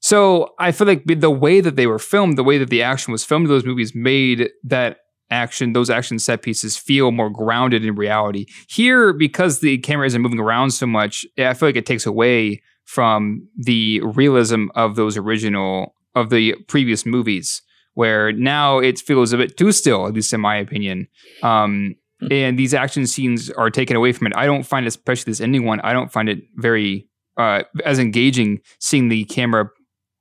So 0.00 0.54
I 0.58 0.72
feel 0.72 0.86
like 0.86 1.04
the 1.06 1.30
way 1.30 1.60
that 1.60 1.76
they 1.76 1.86
were 1.86 1.98
filmed, 1.98 2.36
the 2.36 2.44
way 2.44 2.58
that 2.58 2.70
the 2.70 2.82
action 2.82 3.12
was 3.12 3.24
filmed 3.24 3.46
in 3.46 3.50
those 3.50 3.66
movies 3.66 3.94
made 3.94 4.50
that 4.64 4.98
action, 5.30 5.72
those 5.72 5.90
action 5.90 6.18
set 6.18 6.42
pieces 6.42 6.76
feel 6.76 7.12
more 7.12 7.30
grounded 7.30 7.84
in 7.84 7.94
reality. 7.94 8.46
Here, 8.68 9.12
because 9.12 9.60
the 9.60 9.78
camera 9.78 10.06
isn't 10.06 10.22
moving 10.22 10.40
around 10.40 10.70
so 10.72 10.86
much, 10.86 11.24
I 11.38 11.54
feel 11.54 11.68
like 11.68 11.76
it 11.76 11.86
takes 11.86 12.06
away 12.06 12.62
from 12.90 13.46
the 13.56 14.00
realism 14.00 14.66
of 14.74 14.96
those 14.96 15.16
original, 15.16 15.94
of 16.16 16.28
the 16.30 16.56
previous 16.66 17.06
movies 17.06 17.62
where 17.94 18.32
now 18.32 18.80
it 18.80 18.98
feels 18.98 19.32
a 19.32 19.36
bit 19.36 19.56
too 19.56 19.70
still, 19.70 20.08
at 20.08 20.12
least 20.12 20.32
in 20.32 20.40
my 20.40 20.56
opinion. 20.56 21.06
Um, 21.44 21.94
hmm. 22.18 22.32
and 22.32 22.58
these 22.58 22.74
action 22.74 23.06
scenes 23.06 23.48
are 23.50 23.70
taken 23.70 23.94
away 23.94 24.10
from 24.12 24.26
it. 24.26 24.32
I 24.34 24.44
don't 24.44 24.64
find, 24.64 24.88
especially 24.88 25.30
this 25.30 25.40
ending 25.40 25.64
one, 25.66 25.78
I 25.82 25.92
don't 25.92 26.10
find 26.10 26.28
it 26.28 26.40
very 26.56 27.06
uh, 27.36 27.62
as 27.84 28.00
engaging 28.00 28.58
seeing 28.80 29.08
the 29.08 29.24
camera 29.26 29.70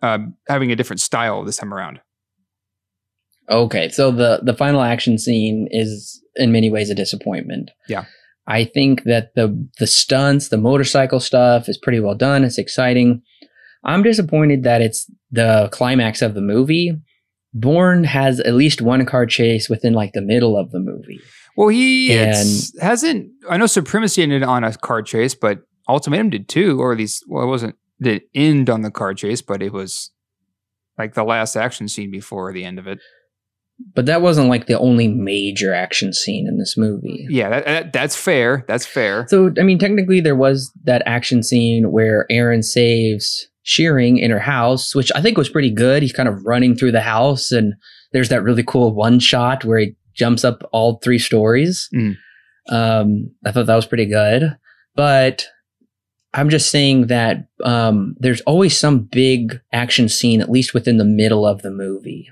uh, 0.04 0.20
having 0.48 0.72
a 0.72 0.76
different 0.76 1.00
style 1.00 1.44
this 1.44 1.58
time 1.58 1.74
around. 1.74 2.02
Okay, 3.50 3.90
so 3.90 4.12
the 4.12 4.42
the 4.44 4.54
final 4.54 4.82
action 4.82 5.18
scene 5.18 5.68
is 5.72 6.24
in 6.36 6.52
many 6.52 6.70
ways 6.70 6.92
a 6.92 6.96
disappointment. 6.96 7.72
Yeah. 7.88 8.06
I 8.50 8.66
think 8.66 9.04
that 9.04 9.34
the 9.36 9.70
the 9.78 9.88
stunts, 9.88 10.50
the 10.50 10.58
motorcycle 10.58 11.22
stuff 11.22 11.70
is 11.70 11.78
pretty 11.78 12.02
well 12.02 12.16
done. 12.16 12.44
It's 12.44 12.58
exciting. 12.58 13.22
I'm 13.86 14.04
disappointed 14.04 14.64
that 14.64 14.82
it's 14.82 15.10
the 15.32 15.70
climax 15.72 16.22
of 16.22 16.34
the 16.34 16.42
movie 16.42 17.00
Bourne 17.54 18.04
has 18.04 18.40
at 18.40 18.54
least 18.54 18.82
one 18.82 19.06
car 19.06 19.26
chase 19.26 19.70
within 19.70 19.94
like 19.94 20.14
the 20.14 20.22
middle 20.22 20.58
of 20.58 20.72
the 20.72 20.80
movie. 20.80 21.20
Well, 21.58 21.70
he 21.70 22.14
and, 22.14 22.48
hasn't. 22.80 23.32
I 23.50 23.58
know 23.58 23.66
Supremacy 23.66 24.22
ended 24.22 24.44
on 24.44 24.64
a 24.64 24.74
car 24.76 25.02
chase, 25.02 25.36
but 25.36 25.62
Ultimatum 25.88 26.30
did 26.30 26.48
too, 26.48 26.80
or 26.80 26.92
at 26.92 27.00
least, 27.00 27.26
well, 27.28 27.44
it 27.44 27.48
wasn't 27.48 27.76
did 28.02 28.22
end 28.34 28.70
on 28.70 28.82
the 28.82 28.92
car 28.92 29.14
chase, 29.14 29.42
but 29.42 29.62
it 29.62 29.74
was 29.74 30.12
like 30.98 31.16
the 31.16 31.24
last 31.24 31.56
action 31.56 31.88
scene 31.88 32.12
before 32.12 32.54
the 32.54 32.64
end 32.64 32.80
of 32.80 32.88
it. 32.88 33.00
But 33.96 34.06
that 34.06 34.22
wasn't 34.22 34.50
like 34.50 34.68
the 34.68 34.80
only 34.80 35.08
major 35.08 35.74
action 35.74 36.14
scene 36.14 36.48
in 36.48 36.58
this 36.58 36.78
movie. 36.78 37.26
Yeah, 37.30 37.50
that, 37.50 37.66
that, 37.66 37.94
that's 37.94 38.16
fair. 38.16 38.64
That's 38.68 38.86
fair. 38.86 39.26
So, 39.30 39.52
I 39.60 39.64
mean, 39.64 39.80
technically, 39.80 40.22
there 40.22 40.36
was 40.36 40.72
that 40.84 41.02
action 41.06 41.44
scene 41.44 41.92
where 41.92 42.26
Aaron 42.30 42.64
saves 42.64 43.48
Shearing 43.64 44.18
in 44.18 44.32
her 44.32 44.40
house, 44.40 44.96
which 44.96 45.12
I 45.14 45.22
think 45.22 45.38
was 45.38 45.50
pretty 45.50 45.70
good. 45.70 46.02
He's 46.02 46.14
kind 46.14 46.28
of 46.28 46.44
running 46.44 46.76
through 46.76 46.92
the 46.92 47.02
house, 47.02 47.52
and 47.52 47.74
there's 48.14 48.30
that 48.30 48.42
really 48.42 48.64
cool 48.64 48.96
one 48.96 49.20
shot 49.20 49.64
where 49.64 49.80
he 49.80 49.96
jumps 50.16 50.44
up 50.44 50.68
all 50.72 50.98
three 51.04 51.20
stories. 51.20 51.88
Mm. 51.94 52.18
Um, 52.70 53.32
I 53.46 53.52
thought 53.52 53.68
that 53.68 53.76
was 53.76 53.86
pretty 53.86 54.08
good. 54.08 54.58
But 54.96 55.46
I'm 56.34 56.50
just 56.50 56.72
saying 56.72 57.08
that 57.08 57.48
um, 57.64 58.16
there's 58.18 58.42
always 58.42 58.78
some 58.78 59.00
big 59.00 59.60
action 59.72 60.10
scene, 60.10 60.42
at 60.42 60.50
least 60.50 60.74
within 60.74 60.98
the 60.98 61.06
middle 61.06 61.46
of 61.46 61.62
the 61.62 61.72
movie 61.72 62.32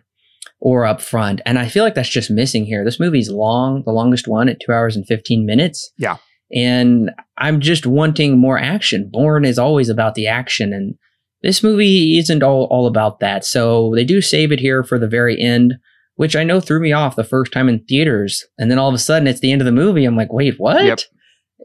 or 0.59 0.85
up 0.85 1.01
front. 1.01 1.41
And 1.45 1.59
I 1.59 1.67
feel 1.67 1.83
like 1.83 1.95
that's 1.95 2.09
just 2.09 2.31
missing 2.31 2.65
here. 2.65 2.83
This 2.83 2.99
movie's 2.99 3.29
long, 3.29 3.83
the 3.85 3.91
longest 3.91 4.27
one 4.27 4.49
at 4.49 4.59
two 4.59 4.71
hours 4.71 4.95
and 4.95 5.05
15 5.05 5.45
minutes. 5.45 5.91
Yeah. 5.97 6.17
And 6.53 7.11
I'm 7.37 7.59
just 7.59 7.85
wanting 7.85 8.39
more 8.39 8.57
action. 8.57 9.09
Bourne 9.11 9.45
is 9.45 9.59
always 9.59 9.89
about 9.89 10.15
the 10.15 10.27
action. 10.27 10.73
And 10.73 10.95
this 11.43 11.61
movie 11.61 12.17
isn't 12.17 12.41
all, 12.41 12.65
all 12.71 12.87
about 12.87 13.19
that. 13.19 13.45
So 13.45 13.91
they 13.93 14.03
do 14.03 14.21
save 14.21 14.51
it 14.51 14.59
here 14.59 14.83
for 14.83 14.97
the 14.97 15.07
very 15.07 15.39
end, 15.39 15.75
which 16.15 16.35
I 16.35 16.43
know 16.43 16.59
threw 16.59 16.79
me 16.79 16.93
off 16.93 17.15
the 17.15 17.23
first 17.23 17.51
time 17.51 17.69
in 17.69 17.83
theaters. 17.85 18.45
And 18.57 18.71
then 18.71 18.79
all 18.79 18.89
of 18.89 18.95
a 18.95 18.99
sudden 18.99 19.27
it's 19.27 19.41
the 19.41 19.51
end 19.51 19.61
of 19.61 19.65
the 19.65 19.71
movie. 19.71 20.05
I'm 20.05 20.15
like, 20.15 20.31
wait, 20.31 20.55
what? 20.57 20.83
Yep. 20.83 20.99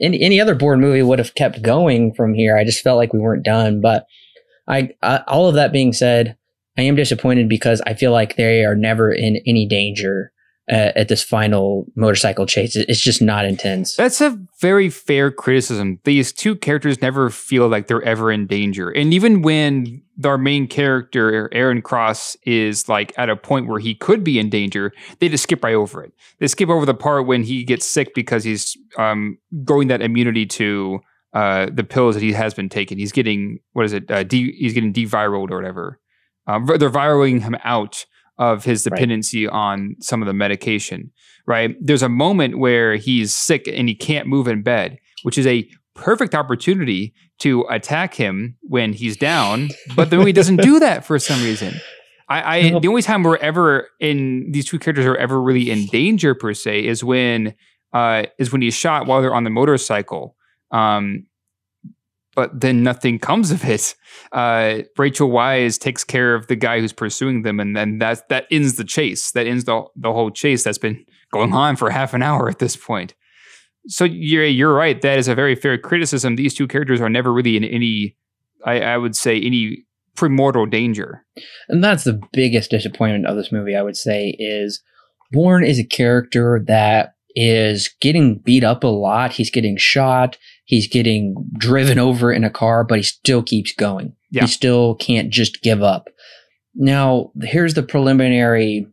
Any, 0.01 0.20
any 0.20 0.40
other 0.40 0.55
Bourne 0.55 0.80
movie 0.80 1.03
would 1.03 1.18
have 1.18 1.34
kept 1.34 1.62
going 1.62 2.12
from 2.14 2.34
here. 2.34 2.57
I 2.57 2.64
just 2.64 2.82
felt 2.82 2.97
like 2.97 3.12
we 3.12 3.20
weren't 3.20 3.45
done. 3.45 3.80
But 3.80 4.07
I, 4.66 4.90
I 5.03 5.18
all 5.28 5.49
of 5.49 5.55
that 5.55 5.72
being 5.72 5.93
said, 5.93 6.36
I 6.76 6.82
am 6.82 6.94
disappointed 6.94 7.48
because 7.48 7.80
I 7.86 7.94
feel 7.94 8.12
like 8.12 8.36
they 8.36 8.64
are 8.64 8.74
never 8.74 9.12
in 9.12 9.36
any 9.46 9.66
danger 9.66 10.32
uh, 10.70 10.92
at 10.94 11.08
this 11.08 11.22
final 11.22 11.86
motorcycle 11.96 12.46
chase. 12.46 12.76
It's 12.76 13.00
just 13.00 13.20
not 13.20 13.44
intense. 13.44 13.96
That's 13.96 14.20
a 14.20 14.38
very 14.60 14.88
fair 14.88 15.30
criticism. 15.30 15.98
These 16.04 16.32
two 16.32 16.54
characters 16.54 17.02
never 17.02 17.30
feel 17.30 17.68
like 17.68 17.88
they're 17.88 18.02
ever 18.02 18.30
in 18.30 18.46
danger. 18.46 18.88
And 18.90 19.12
even 19.12 19.42
when 19.42 20.02
our 20.24 20.38
main 20.38 20.68
character, 20.68 21.50
Aaron 21.52 21.82
Cross, 21.82 22.36
is 22.46 22.88
like 22.88 23.12
at 23.18 23.28
a 23.28 23.36
point 23.36 23.66
where 23.66 23.80
he 23.80 23.94
could 23.94 24.22
be 24.22 24.38
in 24.38 24.50
danger, 24.50 24.92
they 25.18 25.28
just 25.28 25.42
skip 25.42 25.64
right 25.64 25.74
over 25.74 26.04
it. 26.04 26.12
They 26.38 26.46
skip 26.46 26.68
over 26.68 26.86
the 26.86 26.94
part 26.94 27.26
when 27.26 27.42
he 27.42 27.64
gets 27.64 27.84
sick 27.84 28.14
because 28.14 28.44
he's 28.44 28.76
um, 28.96 29.38
growing 29.64 29.88
that 29.88 30.00
immunity 30.00 30.46
to 30.46 31.00
uh, 31.34 31.66
the 31.72 31.84
pills 31.84 32.14
that 32.14 32.22
he 32.22 32.32
has 32.32 32.54
been 32.54 32.68
taking. 32.68 32.98
He's 32.98 33.12
getting, 33.12 33.58
what 33.72 33.84
is 33.84 33.92
it? 33.92 34.10
Uh, 34.10 34.24
he's 34.30 34.74
getting 34.74 34.92
deviraled 34.92 35.50
or 35.50 35.56
whatever. 35.56 35.98
Um, 36.47 36.66
they're 36.66 36.88
viraling 36.88 37.40
him 37.40 37.57
out 37.64 38.05
of 38.38 38.64
his 38.64 38.82
dependency 38.82 39.47
right. 39.47 39.53
on 39.53 39.97
some 40.01 40.22
of 40.22 40.26
the 40.26 40.32
medication, 40.32 41.11
right? 41.47 41.76
There's 41.80 42.03
a 42.03 42.09
moment 42.09 42.59
where 42.59 42.97
he's 42.97 43.32
sick 43.32 43.68
and 43.68 43.88
he 43.88 43.95
can't 43.95 44.26
move 44.26 44.49
in 44.49 44.62
bed, 44.62 44.99
which 45.22 45.38
is 45.38 45.47
a 45.47 45.68
perfect 45.95 46.34
opportunity 46.34 47.14
to 47.40 47.64
attack 47.68 48.14
him 48.14 48.57
when 48.62 48.93
he's 48.93 49.16
down, 49.16 49.68
but 49.95 50.11
the 50.11 50.16
movie 50.16 50.32
doesn't 50.32 50.57
do 50.57 50.80
that 50.80 51.05
for 51.05 51.18
some 51.18 51.43
reason. 51.43 51.74
I, 52.28 52.57
I 52.57 52.78
the 52.80 52.88
only 52.88 53.03
time 53.03 53.22
we're 53.22 53.36
ever 53.36 53.88
in 54.01 54.51
these 54.53 54.64
two 54.64 54.78
characters 54.78 55.05
are 55.05 55.16
ever 55.16 55.40
really 55.40 55.70
in 55.70 55.86
danger 55.86 56.34
per 56.34 56.55
se 56.55 56.86
is 56.86 57.05
when 57.05 57.55
uh, 57.93 58.24
is 58.38 58.51
when 58.51 58.62
he's 58.62 58.74
shot 58.74 59.07
while 59.07 59.20
they're 59.20 59.34
on 59.34 59.45
the 59.45 59.51
motorcycle. 59.51 60.34
Um, 60.70 61.26
but 62.35 62.61
then 62.61 62.83
nothing 62.83 63.18
comes 63.18 63.51
of 63.51 63.64
it. 63.64 63.95
Uh, 64.33 64.80
Rachel 64.97 65.28
Weisz 65.28 65.78
takes 65.78 66.05
care 66.05 66.35
of 66.35 66.47
the 66.47 66.57
guy 66.57 66.80
who's 66.80 66.93
pursuing 66.93 67.43
them, 67.43 67.61
and 67.61 67.76
then 67.76 67.99
that 67.99 68.28
that 68.28 68.47
ends 68.51 68.76
the 68.76 68.85
chase. 68.85 69.30
That 69.33 69.47
ends 69.47 69.64
the 69.64 69.85
the 69.97 70.12
whole 70.12 70.30
chase 70.30 70.64
that's 70.64 70.78
been 70.78 71.05
going 71.33 71.53
on 71.53 71.76
for 71.76 71.91
half 71.91 72.14
an 72.14 72.22
hour 72.22 72.49
at 72.49 72.59
this 72.59 72.76
point. 72.76 73.14
So 73.89 74.05
you're 74.05 74.47
you're 74.47 74.74
right. 74.74 75.01
That 75.01 75.18
is 75.18 75.28
a 75.28 75.35
very 75.35 75.55
fair 75.55 75.76
criticism. 75.78 76.37
These 76.37 76.55
two 76.55 76.68
characters 76.68 77.01
are 77.01 77.11
never 77.11 77.33
really 77.33 77.57
in 77.57 77.64
any, 77.64 78.16
I, 78.64 78.80
I 78.80 78.97
would 78.97 79.16
say, 79.16 79.41
any 79.41 79.85
primordial 80.14 80.66
danger. 80.66 81.24
And 81.68 81.83
that's 81.83 82.05
the 82.05 82.20
biggest 82.33 82.70
disappointment 82.70 83.26
of 83.26 83.37
this 83.37 83.51
movie. 83.51 83.74
I 83.74 83.83
would 83.83 83.97
say 83.97 84.37
is 84.39 84.83
Bourne 85.33 85.64
is 85.64 85.78
a 85.78 85.85
character 85.85 86.62
that 86.66 87.11
is 87.35 87.91
getting 88.01 88.39
beat 88.39 88.64
up 88.64 88.85
a 88.85 88.89
lot. 88.89 89.33
He's 89.33 89.51
getting 89.51 89.76
shot. 89.76 90.39
He's 90.64 90.89
getting 90.89 91.35
driven 91.59 91.99
over 91.99 92.33
in 92.33 92.45
a 92.45 92.51
car, 92.51 92.85
but 92.85 92.99
he 92.99 93.03
still 93.03 93.43
keeps 93.43 93.72
going. 93.72 94.14
Yeah. 94.30 94.43
He 94.43 94.47
still 94.49 94.95
can't 94.95 95.30
just 95.30 95.62
give 95.62 95.83
up. 95.83 96.09
Now, 96.74 97.33
here's 97.43 97.74
the 97.74 97.83
preliminary 97.83 98.87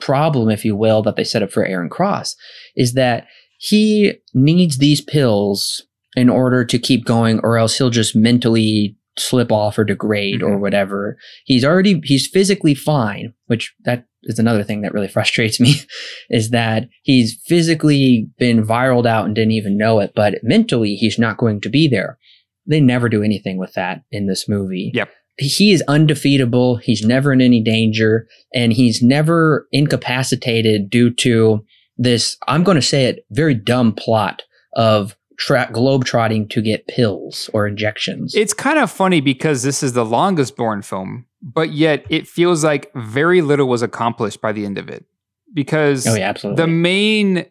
problem, 0.00 0.50
if 0.50 0.64
you 0.64 0.74
will, 0.74 1.02
that 1.02 1.16
they 1.16 1.24
set 1.24 1.42
up 1.42 1.52
for 1.52 1.64
Aaron 1.64 1.90
Cross 1.90 2.36
is 2.76 2.94
that 2.94 3.26
he 3.58 4.14
needs 4.32 4.78
these 4.78 5.02
pills 5.02 5.82
in 6.16 6.30
order 6.30 6.64
to 6.64 6.78
keep 6.78 7.04
going, 7.04 7.40
or 7.42 7.58
else 7.58 7.76
he'll 7.76 7.90
just 7.90 8.16
mentally 8.16 8.96
slip 9.18 9.52
off 9.52 9.78
or 9.78 9.84
degrade 9.84 10.40
mm-hmm. 10.40 10.52
or 10.52 10.58
whatever. 10.58 11.18
He's 11.44 11.64
already 11.64 12.00
he's 12.04 12.26
physically 12.26 12.74
fine, 12.74 13.34
which 13.46 13.74
that 13.84 14.06
is 14.24 14.38
another 14.38 14.62
thing 14.62 14.82
that 14.82 14.92
really 14.92 15.08
frustrates 15.08 15.60
me 15.60 15.74
is 16.30 16.50
that 16.50 16.88
he's 17.02 17.40
physically 17.46 18.28
been 18.38 18.64
viraled 18.64 19.06
out 19.06 19.26
and 19.26 19.34
didn't 19.34 19.52
even 19.52 19.76
know 19.76 20.00
it, 20.00 20.12
but 20.14 20.34
mentally 20.42 20.94
he's 20.94 21.18
not 21.18 21.38
going 21.38 21.60
to 21.60 21.68
be 21.68 21.88
there. 21.88 22.18
They 22.66 22.80
never 22.80 23.08
do 23.08 23.22
anything 23.22 23.58
with 23.58 23.74
that 23.74 24.02
in 24.10 24.26
this 24.26 24.48
movie. 24.48 24.90
Yep. 24.94 25.10
He 25.38 25.72
is 25.72 25.82
undefeatable. 25.88 26.76
He's 26.76 27.02
never 27.02 27.32
in 27.32 27.40
any 27.40 27.62
danger 27.62 28.26
and 28.54 28.72
he's 28.72 29.02
never 29.02 29.66
incapacitated 29.72 30.90
due 30.90 31.14
to 31.14 31.64
this, 31.96 32.36
I'm 32.46 32.62
going 32.62 32.76
to 32.76 32.82
say 32.82 33.06
it, 33.06 33.24
very 33.30 33.54
dumb 33.54 33.92
plot 33.92 34.42
of 34.74 35.16
tra- 35.38 35.70
globe 35.72 36.04
trotting 36.04 36.48
to 36.48 36.62
get 36.62 36.86
pills 36.86 37.50
or 37.52 37.66
injections. 37.66 38.34
It's 38.34 38.54
kind 38.54 38.78
of 38.78 38.90
funny 38.90 39.20
because 39.20 39.62
this 39.62 39.82
is 39.82 39.94
the 39.94 40.04
longest 40.04 40.56
Bourne 40.56 40.82
film, 40.82 41.26
but 41.42 41.72
yet 41.72 42.04
it 42.10 42.28
feels 42.28 42.64
like 42.64 42.90
very 42.94 43.42
little 43.42 43.68
was 43.68 43.82
accomplished 43.82 44.40
by 44.40 44.52
the 44.52 44.64
end 44.64 44.78
of 44.78 44.88
it. 44.88 45.04
Because 45.52 46.06
oh, 46.06 46.14
yeah, 46.14 46.32
the 46.32 46.66
main 46.66 47.46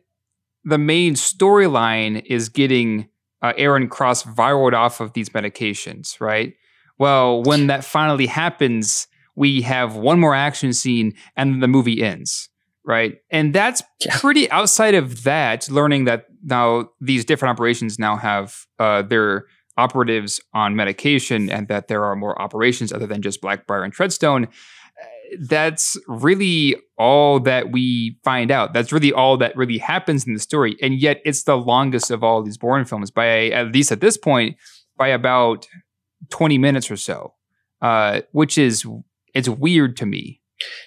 the 0.63 0.77
main 0.77 1.15
storyline 1.15 2.23
is 2.25 2.49
getting 2.49 3.09
uh, 3.41 3.53
Aaron 3.57 3.87
Cross 3.87 4.23
viraled 4.23 4.73
off 4.73 4.99
of 4.99 5.13
these 5.13 5.29
medications, 5.29 6.19
right? 6.21 6.53
Well, 6.97 7.43
when 7.43 7.67
that 7.67 7.83
finally 7.83 8.25
happens, 8.25 9.07
we 9.35 9.61
have 9.61 9.95
one 9.95 10.19
more 10.19 10.35
action 10.35 10.73
scene 10.73 11.13
and 11.37 11.63
the 11.63 11.67
movie 11.67 12.03
ends, 12.03 12.49
right? 12.85 13.19
And 13.31 13.53
that's 13.53 13.81
yeah. 14.05 14.17
pretty 14.19 14.51
outside 14.51 14.95
of 14.95 15.23
that, 15.23 15.69
learning 15.69 16.05
that 16.05 16.25
now 16.43 16.89
these 16.99 17.25
different 17.25 17.51
operations 17.51 17.97
now 17.97 18.17
have 18.17 18.65
uh, 18.79 19.01
their 19.01 19.45
operatives 19.79 20.41
on 20.53 20.75
medication, 20.75 21.49
and 21.49 21.67
that 21.67 21.87
there 21.87 22.03
are 22.03 22.15
more 22.15 22.35
operations 22.41 22.91
other 22.91 23.07
than 23.07 23.21
just 23.21 23.41
Blackbriar 23.41 23.83
and 23.83 23.95
Treadstone. 23.95 24.47
That's 25.39 25.95
really 26.07 26.75
all 26.97 27.39
that 27.41 27.71
we 27.71 28.17
find 28.23 28.49
out. 28.51 28.73
That's 28.73 28.91
really 28.91 29.13
all 29.13 29.37
that 29.37 29.55
really 29.55 29.77
happens 29.77 30.25
in 30.25 30.33
the 30.33 30.39
story, 30.39 30.75
and 30.81 30.93
yet 30.99 31.21
it's 31.23 31.43
the 31.43 31.55
longest 31.55 32.11
of 32.11 32.23
all 32.23 32.43
these 32.43 32.57
Bourne 32.57 32.85
films 32.85 33.11
by 33.11 33.49
at 33.49 33.71
least 33.71 33.91
at 33.91 34.01
this 34.01 34.17
point 34.17 34.57
by 34.97 35.07
about 35.07 35.67
twenty 36.29 36.57
minutes 36.57 36.91
or 36.91 36.97
so, 36.97 37.33
uh, 37.81 38.21
which 38.31 38.57
is 38.57 38.85
it's 39.33 39.47
weird 39.47 39.95
to 39.97 40.05
me. 40.05 40.41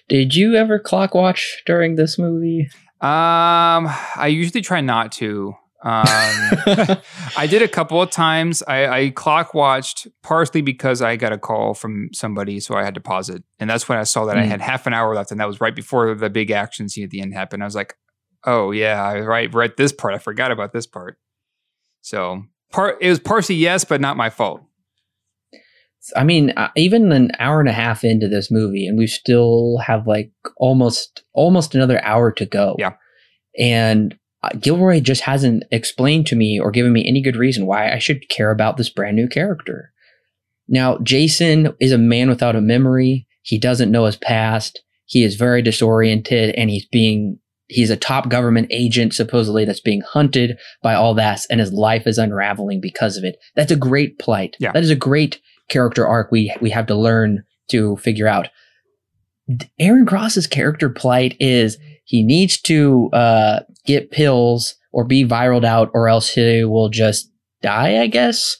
Did 0.08 0.34
you 0.34 0.56
ever 0.56 0.78
clock 0.78 1.14
watch 1.14 1.62
during 1.64 1.96
this 1.96 2.18
movie? 2.18 2.68
Um, 3.00 3.88
I 4.16 4.28
usually 4.28 4.62
try 4.62 4.80
not 4.80 5.12
to. 5.12 5.54
Um, 5.84 6.04
I 7.36 7.48
did 7.50 7.60
a 7.60 7.66
couple 7.66 8.00
of 8.00 8.10
times. 8.10 8.62
I, 8.68 8.86
I, 8.86 9.10
clock 9.10 9.52
watched 9.52 10.06
partially 10.22 10.62
because 10.62 11.02
I 11.02 11.16
got 11.16 11.32
a 11.32 11.38
call 11.38 11.74
from 11.74 12.10
somebody, 12.12 12.60
so 12.60 12.76
I 12.76 12.84
had 12.84 12.94
to 12.94 13.00
pause 13.00 13.28
it, 13.28 13.42
and 13.58 13.68
that's 13.68 13.88
when 13.88 13.98
I 13.98 14.04
saw 14.04 14.24
that 14.26 14.36
mm. 14.36 14.42
I 14.42 14.44
had 14.44 14.60
half 14.60 14.86
an 14.86 14.94
hour 14.94 15.12
left, 15.12 15.32
and 15.32 15.40
that 15.40 15.48
was 15.48 15.60
right 15.60 15.74
before 15.74 16.14
the 16.14 16.30
big 16.30 16.52
action 16.52 16.88
scene 16.88 17.02
at 17.02 17.10
the 17.10 17.20
end 17.20 17.34
happened. 17.34 17.64
I 17.64 17.66
was 17.66 17.74
like, 17.74 17.96
"Oh 18.44 18.70
yeah, 18.70 19.12
right, 19.14 19.52
right. 19.52 19.76
This 19.76 19.92
part, 19.92 20.14
I 20.14 20.18
forgot 20.18 20.52
about 20.52 20.72
this 20.72 20.86
part." 20.86 21.18
So 22.00 22.44
part 22.70 22.98
it 23.00 23.08
was 23.08 23.18
partially 23.18 23.56
yes, 23.56 23.84
but 23.84 24.00
not 24.00 24.16
my 24.16 24.30
fault. 24.30 24.62
I 26.16 26.22
mean, 26.22 26.50
uh, 26.50 26.70
even 26.76 27.10
an 27.10 27.32
hour 27.40 27.58
and 27.58 27.68
a 27.68 27.72
half 27.72 28.04
into 28.04 28.28
this 28.28 28.52
movie, 28.52 28.86
and 28.86 28.96
we 28.96 29.08
still 29.08 29.78
have 29.78 30.06
like 30.06 30.30
almost 30.58 31.24
almost 31.32 31.74
another 31.74 32.00
hour 32.04 32.30
to 32.30 32.46
go. 32.46 32.76
Yeah, 32.78 32.92
and 33.58 34.16
Gilroy 34.60 35.00
just 35.00 35.22
hasn't 35.22 35.64
explained 35.70 36.26
to 36.28 36.36
me 36.36 36.58
or 36.58 36.70
given 36.70 36.92
me 36.92 37.06
any 37.06 37.22
good 37.22 37.36
reason 37.36 37.66
why 37.66 37.92
I 37.92 37.98
should 37.98 38.28
care 38.28 38.50
about 38.50 38.76
this 38.76 38.88
brand 38.88 39.16
new 39.16 39.28
character. 39.28 39.92
Now, 40.68 40.98
Jason 40.98 41.74
is 41.80 41.92
a 41.92 41.98
man 41.98 42.28
without 42.28 42.56
a 42.56 42.60
memory. 42.60 43.26
He 43.42 43.58
doesn't 43.58 43.90
know 43.90 44.04
his 44.04 44.16
past. 44.16 44.82
He 45.04 45.22
is 45.24 45.36
very 45.36 45.62
disoriented, 45.62 46.54
and 46.56 46.70
he's 46.70 46.86
being 46.86 47.38
he's 47.68 47.90
a 47.90 47.96
top 47.96 48.28
government 48.28 48.68
agent 48.70 49.14
supposedly 49.14 49.64
that's 49.64 49.80
being 49.80 50.02
hunted 50.02 50.58
by 50.82 50.94
all 50.94 51.14
that 51.14 51.40
and 51.48 51.58
his 51.58 51.72
life 51.72 52.06
is 52.06 52.18
unraveling 52.18 52.82
because 52.82 53.16
of 53.16 53.24
it 53.24 53.36
that's 53.54 53.70
a 53.70 53.76
great 53.76 54.18
plight 54.18 54.56
yeah. 54.60 54.72
that 54.72 54.82
is 54.82 54.90
a 54.90 54.96
great 54.96 55.40
character 55.70 56.06
arc 56.06 56.30
we 56.30 56.54
we 56.60 56.68
have 56.68 56.86
to 56.86 56.94
learn 56.94 57.44
to 57.72 57.96
figure 57.96 58.28
out. 58.28 58.48
Aaron 59.78 60.06
Cross's 60.06 60.46
character 60.46 60.88
plight 60.88 61.36
is 61.40 61.78
he 62.04 62.22
needs 62.22 62.60
to 62.62 63.10
uh, 63.12 63.60
get 63.84 64.10
pills 64.10 64.76
or 64.92 65.04
be 65.04 65.24
viraled 65.24 65.64
out, 65.64 65.90
or 65.94 66.08
else 66.08 66.30
he 66.30 66.64
will 66.64 66.88
just 66.88 67.30
die. 67.62 68.00
I 68.00 68.06
guess. 68.06 68.56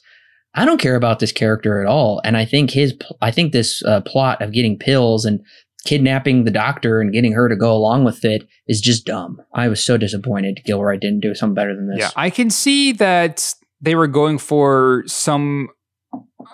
I 0.55 0.65
don't 0.65 0.79
care 0.79 0.95
about 0.95 1.17
this 1.17 1.31
character 1.31 1.81
at 1.81 1.87
all, 1.87 2.21
and 2.23 2.37
I 2.37 2.45
think 2.45 2.71
his 2.71 2.93
I 3.21 3.31
think 3.31 3.51
this 3.51 3.83
uh, 3.85 4.01
plot 4.01 4.41
of 4.41 4.51
getting 4.51 4.77
pills 4.77 5.25
and 5.25 5.43
kidnapping 5.85 6.45
the 6.45 6.51
doctor 6.51 7.01
and 7.01 7.11
getting 7.11 7.33
her 7.33 7.49
to 7.49 7.55
go 7.55 7.75
along 7.75 8.05
with 8.05 8.23
it 8.23 8.47
is 8.67 8.79
just 8.79 9.05
dumb. 9.05 9.41
I 9.53 9.67
was 9.67 9.83
so 9.83 9.97
disappointed 9.97 10.61
Gilroy 10.65 10.97
didn't 10.97 11.19
do 11.19 11.35
something 11.35 11.55
better 11.55 11.75
than 11.75 11.89
this. 11.89 11.99
Yeah, 11.99 12.11
I 12.15 12.29
can 12.29 12.49
see 12.49 12.93
that 12.93 13.53
they 13.81 13.95
were 13.95 14.07
going 14.07 14.37
for 14.37 15.03
some 15.07 15.69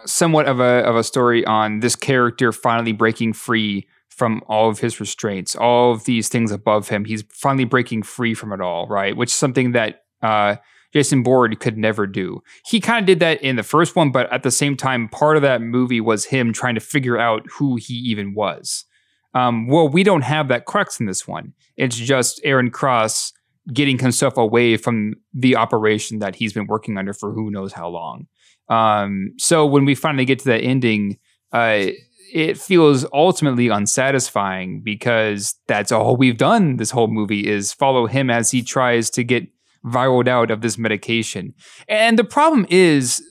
somewhat 0.05 0.47
of 0.47 0.59
a 0.59 0.83
of 0.85 0.95
a 0.95 1.03
story 1.03 1.45
on 1.45 1.79
this 1.79 1.95
character 1.95 2.51
finally 2.51 2.93
breaking 2.93 3.33
free 3.33 3.87
from 4.19 4.43
all 4.47 4.69
of 4.69 4.79
his 4.79 4.99
restraints, 4.99 5.55
all 5.55 5.93
of 5.93 6.03
these 6.03 6.27
things 6.27 6.51
above 6.51 6.89
him. 6.89 7.05
He's 7.05 7.23
finally 7.31 7.63
breaking 7.63 8.03
free 8.03 8.35
from 8.35 8.51
it 8.51 8.61
all, 8.61 8.85
right? 8.87 9.15
Which 9.17 9.29
is 9.29 9.35
something 9.35 9.71
that 9.71 10.03
uh, 10.21 10.57
Jason 10.93 11.23
Bourne 11.23 11.55
could 11.55 11.77
never 11.77 12.05
do. 12.05 12.43
He 12.65 12.81
kind 12.81 12.99
of 13.01 13.07
did 13.07 13.21
that 13.21 13.41
in 13.41 13.55
the 13.55 13.63
first 13.63 13.95
one, 13.95 14.11
but 14.11 14.31
at 14.31 14.43
the 14.43 14.51
same 14.51 14.75
time, 14.75 15.07
part 15.07 15.37
of 15.37 15.41
that 15.43 15.61
movie 15.61 16.01
was 16.01 16.25
him 16.25 16.51
trying 16.51 16.75
to 16.75 16.81
figure 16.81 17.17
out 17.17 17.45
who 17.57 17.77
he 17.77 17.93
even 17.93 18.33
was. 18.33 18.85
Um, 19.33 19.67
well, 19.67 19.87
we 19.87 20.03
don't 20.03 20.23
have 20.23 20.49
that 20.49 20.65
crux 20.65 20.99
in 20.99 21.05
this 21.05 21.27
one. 21.27 21.53
It's 21.77 21.95
just 21.95 22.41
Aaron 22.43 22.71
Cross 22.71 23.31
getting 23.71 23.99
himself 23.99 24.35
away 24.35 24.75
from 24.75 25.13
the 25.33 25.55
operation 25.55 26.19
that 26.19 26.35
he's 26.35 26.51
been 26.51 26.67
working 26.67 26.97
under 26.97 27.13
for 27.13 27.31
who 27.31 27.51
knows 27.51 27.71
how 27.71 27.87
long. 27.87 28.27
Um, 28.67 29.33
so 29.37 29.65
when 29.65 29.85
we 29.85 29.95
finally 29.95 30.25
get 30.25 30.39
to 30.39 30.45
that 30.45 30.61
ending, 30.61 31.19
uh, 31.51 31.87
it 32.33 32.57
feels 32.57 33.05
ultimately 33.13 33.69
unsatisfying 33.69 34.81
because 34.81 35.55
that's 35.67 35.91
all 35.91 36.15
we've 36.15 36.37
done 36.37 36.77
this 36.77 36.91
whole 36.91 37.07
movie 37.07 37.47
is 37.47 37.73
follow 37.73 38.07
him 38.07 38.29
as 38.29 38.51
he 38.51 38.61
tries 38.61 39.09
to 39.11 39.23
get 39.23 39.47
viraled 39.85 40.27
out 40.27 40.51
of 40.51 40.61
this 40.61 40.77
medication. 40.77 41.53
And 41.87 42.19
the 42.19 42.23
problem 42.23 42.65
is 42.69 43.23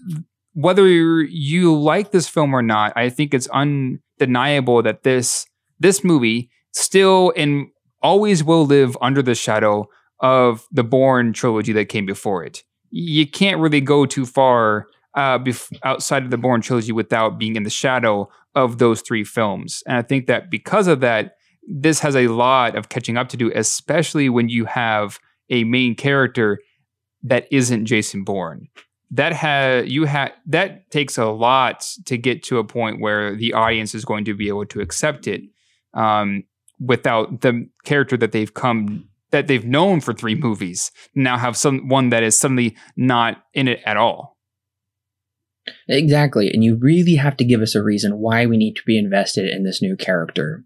whether 0.55 0.89
you 0.89 1.79
like 1.79 2.11
this 2.11 2.29
film 2.29 2.55
or 2.55 2.63
not, 2.63 2.93
I 2.97 3.11
think 3.11 3.35
it's 3.35 3.49
undeniable 3.49 4.83
that 4.83 5.03
this 5.03 5.47
this 5.79 6.03
movie 6.03 6.51
still 6.73 7.33
and 7.37 7.69
always 8.03 8.43
will 8.43 8.67
live 8.67 8.97
under 9.01 9.23
the 9.23 9.35
shadow 9.35 9.89
of 10.21 10.67
the 10.73 10.85
Bourne 10.85 11.33
trilogy 11.33 11.73
that 11.73 11.89
came 11.89 12.07
before 12.07 12.45
it. 12.45 12.65
You 12.91 13.27
can't 13.27 13.61
really 13.61 13.81
go 13.81 14.07
too 14.07 14.27
far 14.27 14.87
uh, 15.15 15.39
bef- 15.39 15.77
outside 15.85 16.25
of 16.25 16.31
the 16.31 16.39
Bourne 16.39 16.61
trilogy 16.61 16.93
without 16.93 17.39
being 17.39 17.57
in 17.57 17.63
the 17.63 17.71
shadow 17.71 18.29
of 18.59 18.79
those 18.79 19.01
three 19.01 19.25
films. 19.25 19.83
And 19.87 19.97
I 19.97 20.03
think 20.03 20.27
that 20.27 20.51
because 20.51 20.87
of 20.87 21.01
that, 21.01 21.37
this 21.69 22.01
has 22.01 22.17
a 22.17 22.29
lot 22.29 22.77
of 22.77 22.89
catching 22.89 23.17
up 23.17 23.29
to 23.29 23.37
do, 23.37 23.53
especially 23.55 24.29
when 24.29 24.49
you 24.49 24.65
have 24.65 25.19
a 25.51 25.65
main 25.65 25.95
character 25.95 26.59
that 27.23 27.47
isn't 27.51 27.87
Jason 27.87 28.25
Bourne. 28.25 28.69
That 29.11 29.33
has 29.33 29.89
you 29.89 30.05
had 30.05 30.33
that 30.47 30.91
takes 30.91 31.17
a 31.17 31.27
lot 31.27 31.87
to 32.07 32.19
get 32.19 32.43
to 32.45 32.59
a 32.59 32.65
point 32.65 33.01
where 33.01 33.35
the 33.35 33.55
audience 33.55 33.95
is 33.95 34.05
going 34.05 34.25
to 34.27 34.35
be 34.35 34.49
able 34.49 34.67
to 34.67 34.81
accept 34.81 35.27
it 35.27 35.43
um, 35.95 36.45
without 36.79 37.41
the 37.41 37.69
character 37.85 38.17
that 38.19 38.33
they've 38.33 38.53
come 38.53 39.09
that 39.31 39.47
they've 39.47 39.65
known 39.65 40.01
for 40.01 40.13
three 40.13 40.35
movies 40.35 40.91
now 41.15 41.39
have 41.39 41.57
some 41.57 41.89
one 41.89 42.11
that 42.11 42.23
is 42.23 42.37
suddenly 42.37 42.77
not 42.97 43.43
in 43.55 43.69
it 43.69 43.81
at 43.85 43.97
all. 43.97 44.38
Exactly. 45.89 46.51
And 46.53 46.63
you 46.65 46.77
really 46.81 47.17
have 47.17 47.37
to 47.39 47.45
give 47.45 47.61
us 47.61 47.75
a 47.75 47.83
reason 47.83 48.19
why 48.19 48.47
we 48.47 48.57
need 48.57 48.75
to 48.77 48.83
be 48.87 48.99
invested 48.99 49.49
in 49.49 49.65
this 49.65 49.83
new 49.83 49.97
character. 49.97 50.65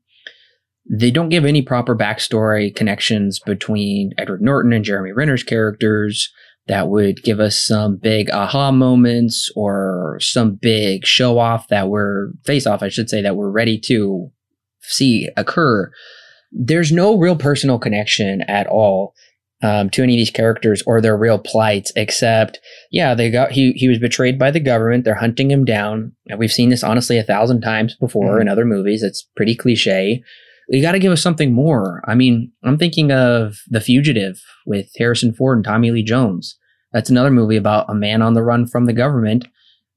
They 0.90 1.10
don't 1.10 1.28
give 1.28 1.44
any 1.44 1.62
proper 1.62 1.96
backstory 1.96 2.74
connections 2.74 3.38
between 3.38 4.12
Edward 4.18 4.42
Norton 4.42 4.72
and 4.72 4.84
Jeremy 4.84 5.12
Renner's 5.12 5.44
characters 5.44 6.32
that 6.68 6.88
would 6.88 7.22
give 7.22 7.40
us 7.40 7.56
some 7.56 7.96
big 7.96 8.30
aha 8.30 8.70
moments 8.70 9.50
or 9.56 10.18
some 10.20 10.54
big 10.60 11.04
show 11.06 11.38
off 11.38 11.68
that 11.68 11.88
we're 11.88 12.30
face 12.44 12.66
off, 12.66 12.82
I 12.82 12.88
should 12.88 13.10
say, 13.10 13.22
that 13.22 13.36
we're 13.36 13.50
ready 13.50 13.78
to 13.86 14.30
see 14.80 15.28
occur. 15.36 15.90
There's 16.52 16.92
no 16.92 17.16
real 17.16 17.36
personal 17.36 17.78
connection 17.78 18.42
at 18.42 18.66
all 18.66 19.14
um, 19.62 19.90
to 19.90 20.02
any 20.02 20.14
of 20.14 20.18
these 20.18 20.30
characters 20.30 20.82
or 20.86 21.00
their 21.00 21.16
real 21.16 21.38
plights, 21.38 21.92
except, 21.94 22.58
yeah, 22.90 23.14
they 23.14 23.30
got 23.30 23.52
he 23.52 23.72
he 23.72 23.88
was 23.88 23.98
betrayed 23.98 24.38
by 24.38 24.50
the 24.50 24.60
government. 24.60 25.04
They're 25.04 25.14
hunting 25.14 25.50
him 25.50 25.64
down. 25.64 26.12
And 26.26 26.38
we've 26.38 26.52
seen 26.52 26.68
this 26.68 26.82
honestly 26.82 27.16
a 27.18 27.22
thousand 27.22 27.60
times 27.60 27.96
before 27.98 28.32
mm-hmm. 28.32 28.42
in 28.42 28.48
other 28.48 28.64
movies. 28.64 29.02
It's 29.02 29.26
pretty 29.36 29.54
cliche. 29.54 30.22
You 30.68 30.82
got 30.82 30.92
to 30.92 30.98
give 30.98 31.12
us 31.12 31.22
something 31.22 31.52
more. 31.52 32.02
I 32.06 32.14
mean, 32.14 32.52
I'm 32.64 32.78
thinking 32.78 33.12
of 33.12 33.56
The 33.68 33.80
Fugitive 33.80 34.40
with 34.64 34.90
Harrison 34.96 35.34
Ford 35.34 35.58
and 35.58 35.64
Tommy 35.64 35.90
Lee 35.90 36.04
Jones. 36.04 36.56
That's 36.92 37.10
another 37.10 37.30
movie 37.30 37.56
about 37.56 37.90
a 37.90 37.94
man 37.94 38.22
on 38.22 38.34
the 38.34 38.42
run 38.42 38.66
from 38.66 38.86
the 38.86 38.92
government, 38.92 39.46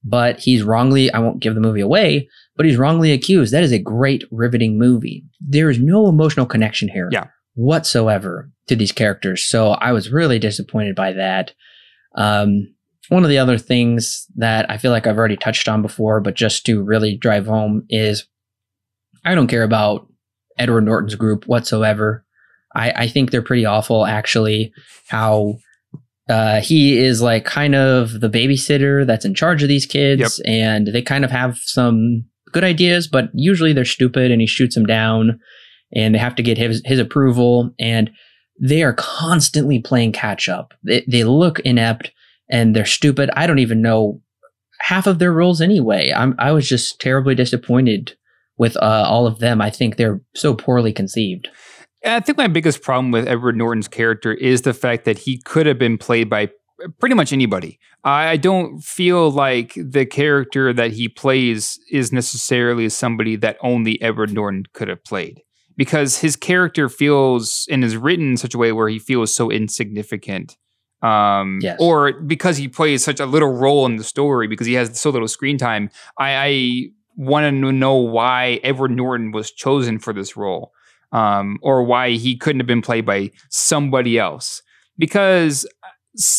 but 0.04 0.40
he's 0.40 0.64
wrongly, 0.64 1.12
I 1.12 1.20
won't 1.20 1.40
give 1.40 1.56
the 1.56 1.62
movie 1.62 1.82
away, 1.82 2.28
but 2.58 2.66
he's 2.66 2.78
wrongly 2.78 3.12
accused. 3.12 3.54
That 3.54 3.64
is 3.64 3.72
a 3.72 3.80
great, 3.80 4.24
riveting 4.32 4.78
movie. 4.78 5.24
There 5.40 5.70
is 5.70 5.80
no 5.80 6.08
emotional 6.08 6.46
connection 6.46 6.90
here. 6.90 7.10
Yeah 7.12 7.28
whatsoever 7.56 8.52
to 8.68 8.76
these 8.76 8.92
characters. 8.92 9.46
So 9.46 9.72
I 9.72 9.92
was 9.92 10.12
really 10.12 10.40
disappointed 10.40 10.96
by 10.96 11.14
that. 11.14 11.54
Um, 12.16 12.74
one 13.10 13.24
of 13.24 13.30
the 13.30 13.38
other 13.38 13.58
things 13.58 14.26
that 14.36 14.70
I 14.70 14.78
feel 14.78 14.92
like 14.92 15.08
I've 15.08 15.18
already 15.18 15.38
touched 15.38 15.68
on 15.68 15.82
before, 15.82 16.22
but 16.22 16.36
just 16.36 16.66
to 16.66 16.84
really 16.84 17.18
drive 17.18 17.46
home 17.46 17.86
is 17.90 18.28
I 19.24 19.36
don't 19.36 19.48
care 19.48 19.64
about 19.64 20.08
Edward 20.58 20.86
Norton's 20.86 21.16
group 21.16 21.46
whatsoever. 21.48 22.26
I, 22.76 22.92
I 22.92 23.08
think 23.08 23.32
they're 23.32 23.42
pretty 23.42 23.66
awful, 23.66 24.06
actually. 24.06 24.74
How 25.08 25.56
uh, 26.30 26.62
he 26.62 26.98
is 26.98 27.22
like 27.22 27.46
kind 27.46 27.76
of 27.76 28.20
the 28.20 28.30
babysitter 28.30 29.06
that's 29.06 29.26
in 29.26 29.36
charge 29.36 29.64
of 29.64 29.70
these 29.70 29.86
kids, 29.86 30.22
yep. 30.22 30.32
and 30.46 30.88
they 30.88 31.02
kind 31.02 31.24
of 31.24 31.32
have 31.32 31.58
some 31.58 32.26
good 32.52 32.64
ideas, 32.64 33.08
but 33.08 33.30
usually 33.34 33.74
they're 33.74 33.86
stupid, 33.86 34.32
and 34.32 34.42
he 34.42 34.48
shoots 34.48 34.76
them 34.76 34.86
down 34.86 35.40
and 35.96 36.14
they 36.14 36.20
have 36.20 36.36
to 36.36 36.44
get 36.44 36.58
his, 36.58 36.82
his 36.86 37.00
approval 37.00 37.72
and 37.80 38.12
they 38.60 38.84
are 38.84 38.94
constantly 38.94 39.80
playing 39.80 40.12
catch 40.12 40.48
up. 40.48 40.74
They, 40.84 41.06
they 41.10 41.24
look 41.24 41.60
inept 41.62 42.12
and 42.50 42.76
they're 42.76 42.86
stupid. 42.86 43.30
I 43.34 43.48
don't 43.48 43.60
even 43.60 43.82
know 43.82 44.22
half 44.82 45.08
of 45.08 45.20
their 45.20 45.34
roles 45.34 45.62
anyway. 45.62 46.14
I'm, 46.16 46.36
I 46.38 46.52
was 46.52 46.68
just 46.68 47.00
terribly 47.00 47.36
disappointed 47.36 48.16
with 48.58 48.78
uh, 48.78 49.06
all 49.08 49.28
of 49.28 49.40
them. 49.40 49.62
I 49.62 49.70
think 49.70 49.96
they're 49.96 50.22
so 50.36 50.54
poorly 50.54 50.94
conceived. 50.94 51.48
I 52.06 52.20
think 52.20 52.38
my 52.38 52.48
biggest 52.48 52.82
problem 52.82 53.12
with 53.12 53.28
Edward 53.28 53.58
Norton's 53.58 53.88
character 53.88 54.34
is 54.34 54.62
the 54.62 54.74
fact 54.74 55.06
that 55.06 55.20
he 55.20 55.42
could 55.42 55.66
have 55.66 55.80
been 55.80 55.98
played 55.98 56.30
by 56.30 56.52
pretty 57.00 57.16
much 57.16 57.34
anybody. 57.34 57.80
I 58.04 58.38
don't 58.38 58.82
feel 58.82 59.32
like 59.32 59.74
the 59.76 60.06
character 60.06 60.72
that 60.72 60.92
he 60.92 61.10
plays 61.10 61.80
is 61.92 62.12
necessarily 62.12 62.88
somebody 62.90 63.36
that 63.38 63.58
only 63.62 64.00
Edward 64.02 64.32
Norton 64.32 64.66
could 64.74 64.88
have 64.88 65.04
played 65.04 65.42
because 65.78 66.20
his 66.20 66.36
character 66.36 66.90
feels 66.90 67.68
and 67.70 67.84
is 67.84 67.98
written 67.98 68.32
in 68.32 68.38
such 68.38 68.54
a 68.54 68.58
way 68.58 68.72
where 68.72 68.90
he 68.90 69.00
feels 69.00 69.34
so 69.34 69.50
insignificant. 69.50 70.58
Um, 71.02 71.60
Yes. 71.62 71.78
Or 71.80 72.14
because 72.14 72.58
he 72.58 72.68
plays 72.68 73.04
such 73.04 73.20
a 73.20 73.26
little 73.26 73.52
role 73.52 73.86
in 73.86 73.98
the 73.98 74.04
story 74.04 74.48
because 74.48 74.68
he 74.68 74.74
has 74.74 75.00
so 75.00 75.10
little 75.10 75.28
screen 75.28 75.58
time. 75.58 75.90
I, 76.18 76.36
I 76.36 76.90
want 77.16 77.44
to 77.44 77.72
know 77.72 77.96
why 77.96 78.60
Edward 78.64 78.92
Norton 78.92 79.32
was 79.32 79.52
chosen 79.52 80.00
for 80.00 80.14
this 80.14 80.36
role 80.36 80.74
um, 81.12 81.60
or 81.62 81.84
why 81.84 82.12
he 82.12 82.36
couldn't 82.36 82.60
have 82.60 82.68
been 82.68 82.82
played 82.82 83.06
by 83.06 83.32
somebody 83.50 84.18
else. 84.18 84.62
Because, 84.98 85.68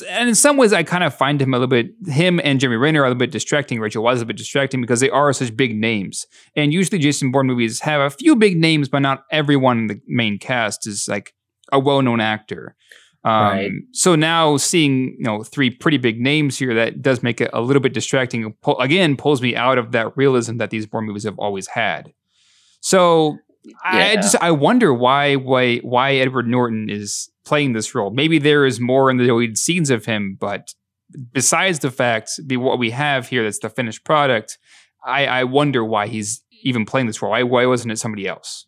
and 0.09 0.29
in 0.29 0.35
some 0.35 0.57
ways, 0.57 0.73
I 0.73 0.83
kind 0.83 1.05
of 1.05 1.15
find 1.15 1.41
him 1.41 1.53
a 1.53 1.59
little 1.59 1.69
bit, 1.69 1.91
him 2.07 2.41
and 2.43 2.59
Jeremy 2.59 2.77
Renner 2.77 3.03
are 3.03 3.07
a 3.07 3.09
little 3.09 3.19
bit 3.19 3.31
distracting. 3.31 3.79
Rachel 3.79 4.03
Weisz 4.03 4.17
is 4.17 4.23
a 4.23 4.27
bit 4.27 4.37
distracting 4.37 4.81
because 4.81 5.01
they 5.01 5.11
are 5.11 5.33
such 5.33 5.57
big 5.57 5.77
names. 5.77 6.27
And 6.55 6.73
usually, 6.73 6.99
Jason 6.99 7.31
Bourne 7.31 7.47
movies 7.47 7.81
have 7.81 8.01
a 8.01 8.11
few 8.11 8.37
big 8.37 8.57
names, 8.57 8.89
but 8.89 9.01
not 9.01 9.25
everyone 9.31 9.79
in 9.79 9.87
the 9.89 10.01
main 10.07 10.39
cast 10.39 10.87
is 10.87 11.09
like 11.09 11.35
a 11.73 11.79
well 11.79 12.03
known 12.03 12.21
actor. 12.21 12.75
Um, 13.25 13.33
Right. 13.33 13.73
So 13.93 14.15
now 14.15 14.57
seeing 14.57 15.17
you 15.19 15.25
know 15.25 15.43
three 15.43 15.71
pretty 15.71 15.99
big 15.99 16.21
names 16.21 16.57
here, 16.59 16.75
that 16.75 17.03
does 17.03 17.23
make 17.23 17.41
it 17.41 17.51
a 17.53 17.61
little 17.61 17.83
bit 17.83 17.93
distracting. 17.93 18.55
Again, 18.79 19.17
pulls 19.17 19.43
me 19.43 19.57
out 19.57 19.79
of 19.79 19.93
that 19.93 20.17
realism 20.17 20.59
that 20.59 20.71
these 20.71 20.87
Bourne 20.87 21.07
movies 21.07 21.25
have 21.25 21.39
always 21.39 21.67
had. 21.67 22.13
So 22.81 23.39
I 23.85 24.13
Yeah. 24.13 24.17
just 24.17 24.37
I 24.41 24.51
wonder 24.51 24.93
why 24.93 25.35
why 25.37 25.79
why 25.79 26.15
Edward 26.15 26.47
Norton 26.47 26.89
is 26.91 27.31
playing 27.45 27.73
this 27.73 27.95
role. 27.95 28.11
Maybe 28.11 28.39
there 28.39 28.67
is 28.67 28.81
more 28.81 29.11
in 29.11 29.17
the 29.17 29.27
deleted 29.27 29.59
scenes 29.59 29.91
of 29.91 30.05
him, 30.05 30.37
but 30.39 30.75
besides 31.33 31.79
the 31.81 31.91
fact 31.91 32.33
the 32.45 32.57
what 32.57 32.79
we 32.79 32.91
have 32.91 33.29
here 33.29 33.43
that's 33.45 33.61
the 33.61 33.71
finished 33.71 34.05
product, 34.05 34.59
I, 35.05 35.27
I 35.27 35.45
wonder 35.45 35.85
why 35.85 36.07
he's 36.09 36.43
even 36.63 36.85
playing 36.85 37.07
this 37.07 37.23
role. 37.23 37.31
Why 37.33 37.43
why 37.43 37.67
wasn't 37.67 37.93
it 37.93 37.99
somebody 37.99 38.27
else? 38.27 38.67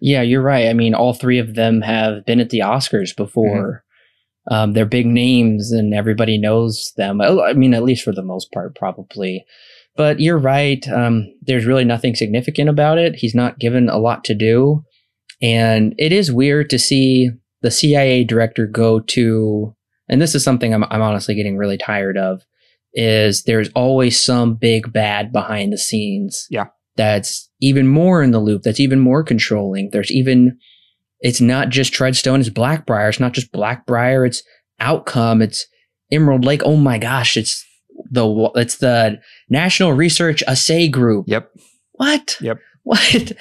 Yeah, 0.00 0.22
you're 0.22 0.42
right. 0.42 0.68
I 0.68 0.72
mean, 0.72 0.94
all 0.94 1.14
three 1.14 1.38
of 1.38 1.54
them 1.54 1.80
have 1.82 2.24
been 2.26 2.40
at 2.40 2.50
the 2.50 2.58
Oscars 2.58 3.16
before. 3.16 3.84
Um, 4.50 4.72
they're 4.74 4.84
big 4.86 5.06
names, 5.06 5.72
and 5.72 5.94
everybody 5.94 6.38
knows 6.38 6.92
them. 6.96 7.20
I 7.20 7.52
mean, 7.54 7.72
at 7.74 7.82
least 7.82 8.04
for 8.04 8.12
the 8.12 8.22
most 8.22 8.52
part, 8.52 8.74
probably. 8.76 9.44
But 9.96 10.20
you're 10.20 10.38
right. 10.38 10.86
Um, 10.88 11.32
there's 11.42 11.64
really 11.64 11.84
nothing 11.84 12.14
significant 12.14 12.68
about 12.68 12.98
it. 12.98 13.16
He's 13.16 13.34
not 13.34 13.58
given 13.58 13.88
a 13.88 13.98
lot 13.98 14.24
to 14.24 14.34
do, 14.34 14.84
and 15.40 15.94
it 15.98 16.12
is 16.12 16.32
weird 16.32 16.70
to 16.70 16.78
see 16.78 17.30
the 17.62 17.70
CIA 17.70 18.24
director 18.24 18.66
go 18.66 19.00
to. 19.00 19.74
And 20.08 20.20
this 20.20 20.34
is 20.34 20.44
something 20.44 20.72
I'm, 20.72 20.84
I'm 20.84 21.02
honestly 21.02 21.34
getting 21.34 21.56
really 21.56 21.78
tired 21.78 22.16
of. 22.16 22.42
Is 22.94 23.42
there's 23.42 23.68
always 23.70 24.22
some 24.22 24.54
big 24.54 24.92
bad 24.92 25.32
behind 25.32 25.72
the 25.72 25.78
scenes? 25.78 26.46
Yeah. 26.50 26.66
That's 26.96 27.50
even 27.60 27.86
more 27.86 28.22
in 28.22 28.30
the 28.30 28.38
loop. 28.38 28.62
That's 28.62 28.80
even 28.80 29.00
more 29.00 29.22
controlling. 29.22 29.90
There's 29.90 30.10
even 30.10 30.58
it's 31.20 31.40
not 31.40 31.70
just 31.70 31.92
Treadstone, 31.92 32.40
it's 32.40 32.50
Blackbriar. 32.50 33.08
It's 33.08 33.20
not 33.20 33.32
just 33.32 33.52
Blackbriar, 33.52 34.26
it's 34.26 34.42
Outcome, 34.80 35.42
it's 35.42 35.66
Emerald 36.12 36.44
Lake. 36.44 36.62
Oh 36.64 36.76
my 36.76 36.98
gosh, 36.98 37.36
it's 37.36 37.64
the 38.10 38.50
it's 38.54 38.78
the 38.78 39.20
National 39.48 39.92
Research 39.92 40.42
Assay 40.46 40.88
Group. 40.88 41.26
Yep. 41.28 41.50
What? 41.92 42.36
Yep. 42.40 42.58
What? 42.86 43.32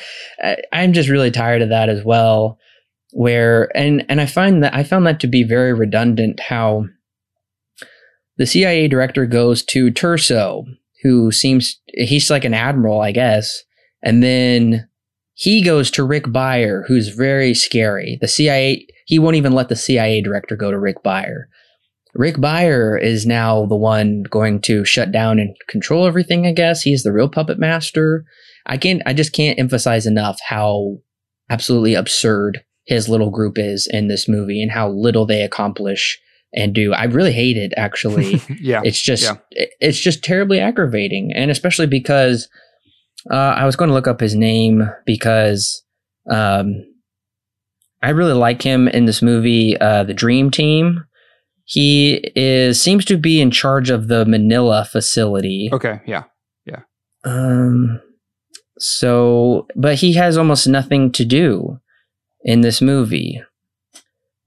I, 0.44 0.58
I'm 0.74 0.92
just 0.92 1.08
really 1.08 1.30
tired 1.30 1.62
of 1.62 1.70
that 1.70 1.88
as 1.88 2.04
well. 2.04 2.58
Where 3.12 3.70
and 3.78 4.04
and 4.10 4.20
I 4.20 4.26
find 4.26 4.64
that 4.64 4.74
I 4.74 4.84
found 4.84 5.06
that 5.06 5.20
to 5.20 5.28
be 5.28 5.44
very 5.44 5.72
redundant. 5.72 6.40
How 6.40 6.86
the 8.38 8.48
CIA 8.48 8.88
director 8.88 9.28
goes 9.28 9.64
to 9.66 9.92
Turso, 9.92 10.64
who 11.04 11.32
seems 11.32 11.80
he's 11.94 12.32
like 12.32 12.44
an 12.44 12.56
admiral, 12.56 13.02
I 13.02 13.12
guess, 13.12 13.62
and 14.02 14.24
then 14.24 14.90
he 15.36 15.62
goes 15.62 15.92
to 15.92 16.04
Rick 16.04 16.24
Byer, 16.24 16.84
who's 16.88 17.10
very 17.10 17.54
scary. 17.54 18.18
The 18.22 18.28
CIA 18.28 18.88
he 19.06 19.20
won't 19.20 19.36
even 19.36 19.54
let 19.54 19.70
the 19.70 19.76
CIA 19.76 20.22
director 20.22 20.56
go 20.56 20.72
to 20.72 20.80
Rick 20.80 21.04
Byer. 21.04 21.44
Rick 22.16 22.38
Byer 22.38 23.00
is 23.02 23.26
now 23.26 23.66
the 23.66 23.76
one 23.76 24.24
going 24.24 24.62
to 24.62 24.86
shut 24.86 25.12
down 25.12 25.38
and 25.38 25.56
control 25.68 26.08
everything, 26.08 26.48
I 26.48 26.54
guess. 26.54 26.82
He's 26.82 27.04
the 27.04 27.12
real 27.12 27.30
puppet 27.30 27.60
master. 27.60 28.24
I 28.66 28.78
can't 28.78 29.02
I 29.06 29.14
just 29.14 29.34
can't 29.34 29.60
emphasize 29.60 30.06
enough 30.06 30.40
how 30.48 30.98
absolutely 31.50 31.94
absurd 31.94 32.64
his 32.86 33.10
little 33.10 33.30
group 33.32 33.58
is 33.58 33.88
in 33.92 34.08
this 34.08 34.28
movie 34.30 34.62
and 34.62 34.72
how 34.72 34.90
little 34.90 35.26
they 35.26 35.42
accomplish 35.42 36.20
and 36.54 36.74
do. 36.74 36.94
I 36.94 37.04
really 37.04 37.34
hate 37.34 37.58
it 37.58 37.74
actually. 37.76 38.42
yeah. 38.62 38.82
it's 38.86 39.02
just 39.02 39.24
Yeah. 39.24 39.66
it's 39.82 40.00
just 40.00 40.24
terribly 40.24 40.60
aggravating 40.60 41.32
and 41.36 41.52
especially 41.52 41.88
because 41.88 42.48
uh, 43.32 43.36
i 43.58 43.66
was 43.66 43.76
going 43.76 43.88
to 43.90 43.94
look 43.94 44.08
up 44.08 44.20
his 44.20 44.36
name 44.36 44.84
because 45.06 45.84
um, 46.30 46.76
i 48.04 48.10
really 48.10 48.34
like 48.34 48.62
him 48.62 48.88
in 48.88 49.06
this 49.06 49.22
movie 49.22 49.76
uh, 49.80 50.04
the 50.04 50.14
dream 50.14 50.52
team 50.52 51.04
he 51.66 52.32
is 52.36 52.82
seems 52.82 53.04
to 53.06 53.18
be 53.18 53.42
in 53.42 53.52
charge 53.52 53.90
of 53.90 54.08
the 54.08 54.26
manila 54.26 54.86
facility 54.86 55.70
Okay. 55.74 56.00
Yeah. 56.06 56.24
Yeah. 56.66 56.82
Um, 57.24 58.02
so, 58.78 59.68
but 59.76 59.96
he 59.96 60.14
has 60.14 60.38
almost 60.38 60.68
nothing 60.68 61.12
to 61.14 61.26
do 61.26 61.80
in 62.44 62.62
this 62.62 62.82
movie. 62.82 63.42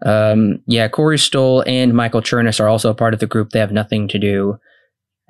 Um, 0.05 0.63
yeah, 0.67 0.89
Corey 0.89 1.19
Stoll 1.19 1.65
and 1.67 1.93
Michael 1.93 2.21
Chernus 2.21 2.61
are 2.61 2.69
also 2.69 2.91
a 2.91 2.95
part 2.95 3.15
of 3.15 3.21
the 3.21 3.27
group. 3.27 3.51
They 3.51 3.59
have 3.59 3.73
nothing 3.73 4.07
to 4.09 4.19
do. 4.19 4.59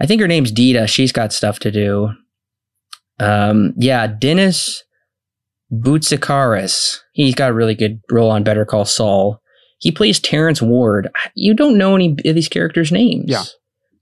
I 0.01 0.07
think 0.07 0.20
her 0.20 0.28
name's 0.28 0.53
Dita. 0.53 0.86
She's 0.86 1.12
got 1.12 1.32
stuff 1.32 1.59
to 1.61 1.70
do. 1.70 2.11
Um, 3.18 3.72
yeah, 3.76 4.07
Dennis 4.07 4.84
Boutsikaris. 5.72 6.99
He's 7.12 7.34
got 7.34 7.51
a 7.51 7.55
really 7.55 7.74
good 7.74 8.01
role 8.11 8.30
on 8.30 8.45
Better 8.45 8.64
Call 8.64 8.84
Saul. 8.84 9.41
He 9.78 9.90
plays 9.92 10.18
Terrence 10.20 10.60
Ward. 10.60 11.08
You 11.34 11.54
don't 11.54 11.78
know 11.78 11.94
any 11.94 12.16
of 12.24 12.34
these 12.34 12.48
characters' 12.48 12.90
names. 12.92 13.24
Yeah. 13.28 13.44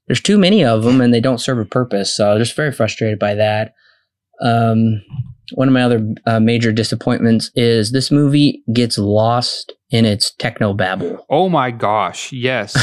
There's 0.06 0.20
too 0.20 0.38
many 0.38 0.64
of 0.64 0.84
them 0.84 1.00
and 1.00 1.12
they 1.12 1.20
don't 1.20 1.40
serve 1.40 1.58
a 1.58 1.64
purpose. 1.64 2.14
So 2.16 2.32
I'm 2.32 2.38
just 2.38 2.56
very 2.56 2.72
frustrated 2.72 3.18
by 3.18 3.34
that. 3.34 3.74
Um, 4.40 5.02
one 5.54 5.68
of 5.68 5.74
my 5.74 5.82
other 5.82 6.14
uh, 6.26 6.40
major 6.40 6.72
disappointments 6.72 7.50
is 7.54 7.92
this 7.92 8.10
movie 8.10 8.62
gets 8.72 8.98
lost 8.98 9.72
in 9.90 10.04
its 10.04 10.32
techno 10.38 10.74
babble. 10.74 11.24
Oh 11.30 11.48
my 11.48 11.70
gosh. 11.70 12.32
Yes. 12.32 12.74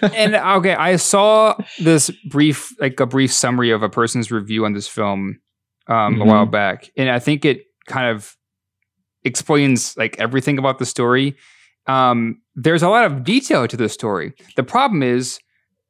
and 0.14 0.34
okay, 0.34 0.74
I 0.74 0.96
saw 0.96 1.54
this 1.78 2.10
brief, 2.28 2.72
like 2.80 2.98
a 3.00 3.06
brief 3.06 3.32
summary 3.32 3.70
of 3.70 3.82
a 3.82 3.88
person's 3.88 4.30
review 4.32 4.64
on 4.64 4.72
this 4.72 4.88
film 4.88 5.40
um, 5.88 6.20
a 6.20 6.24
Mhm. 6.24 6.26
while 6.26 6.46
back, 6.46 6.90
and 6.96 7.10
I 7.10 7.18
think 7.18 7.44
it 7.44 7.62
kind 7.86 8.14
of 8.16 8.36
explains 9.24 9.96
like 9.96 10.18
everything 10.18 10.58
about 10.58 10.78
the 10.78 10.86
story. 10.86 11.36
Um, 11.86 12.40
there's 12.54 12.82
a 12.82 12.88
lot 12.88 13.04
of 13.04 13.24
detail 13.24 13.66
to 13.66 13.76
the 13.76 13.88
story. 13.88 14.34
The 14.56 14.62
problem 14.62 15.02
is 15.02 15.38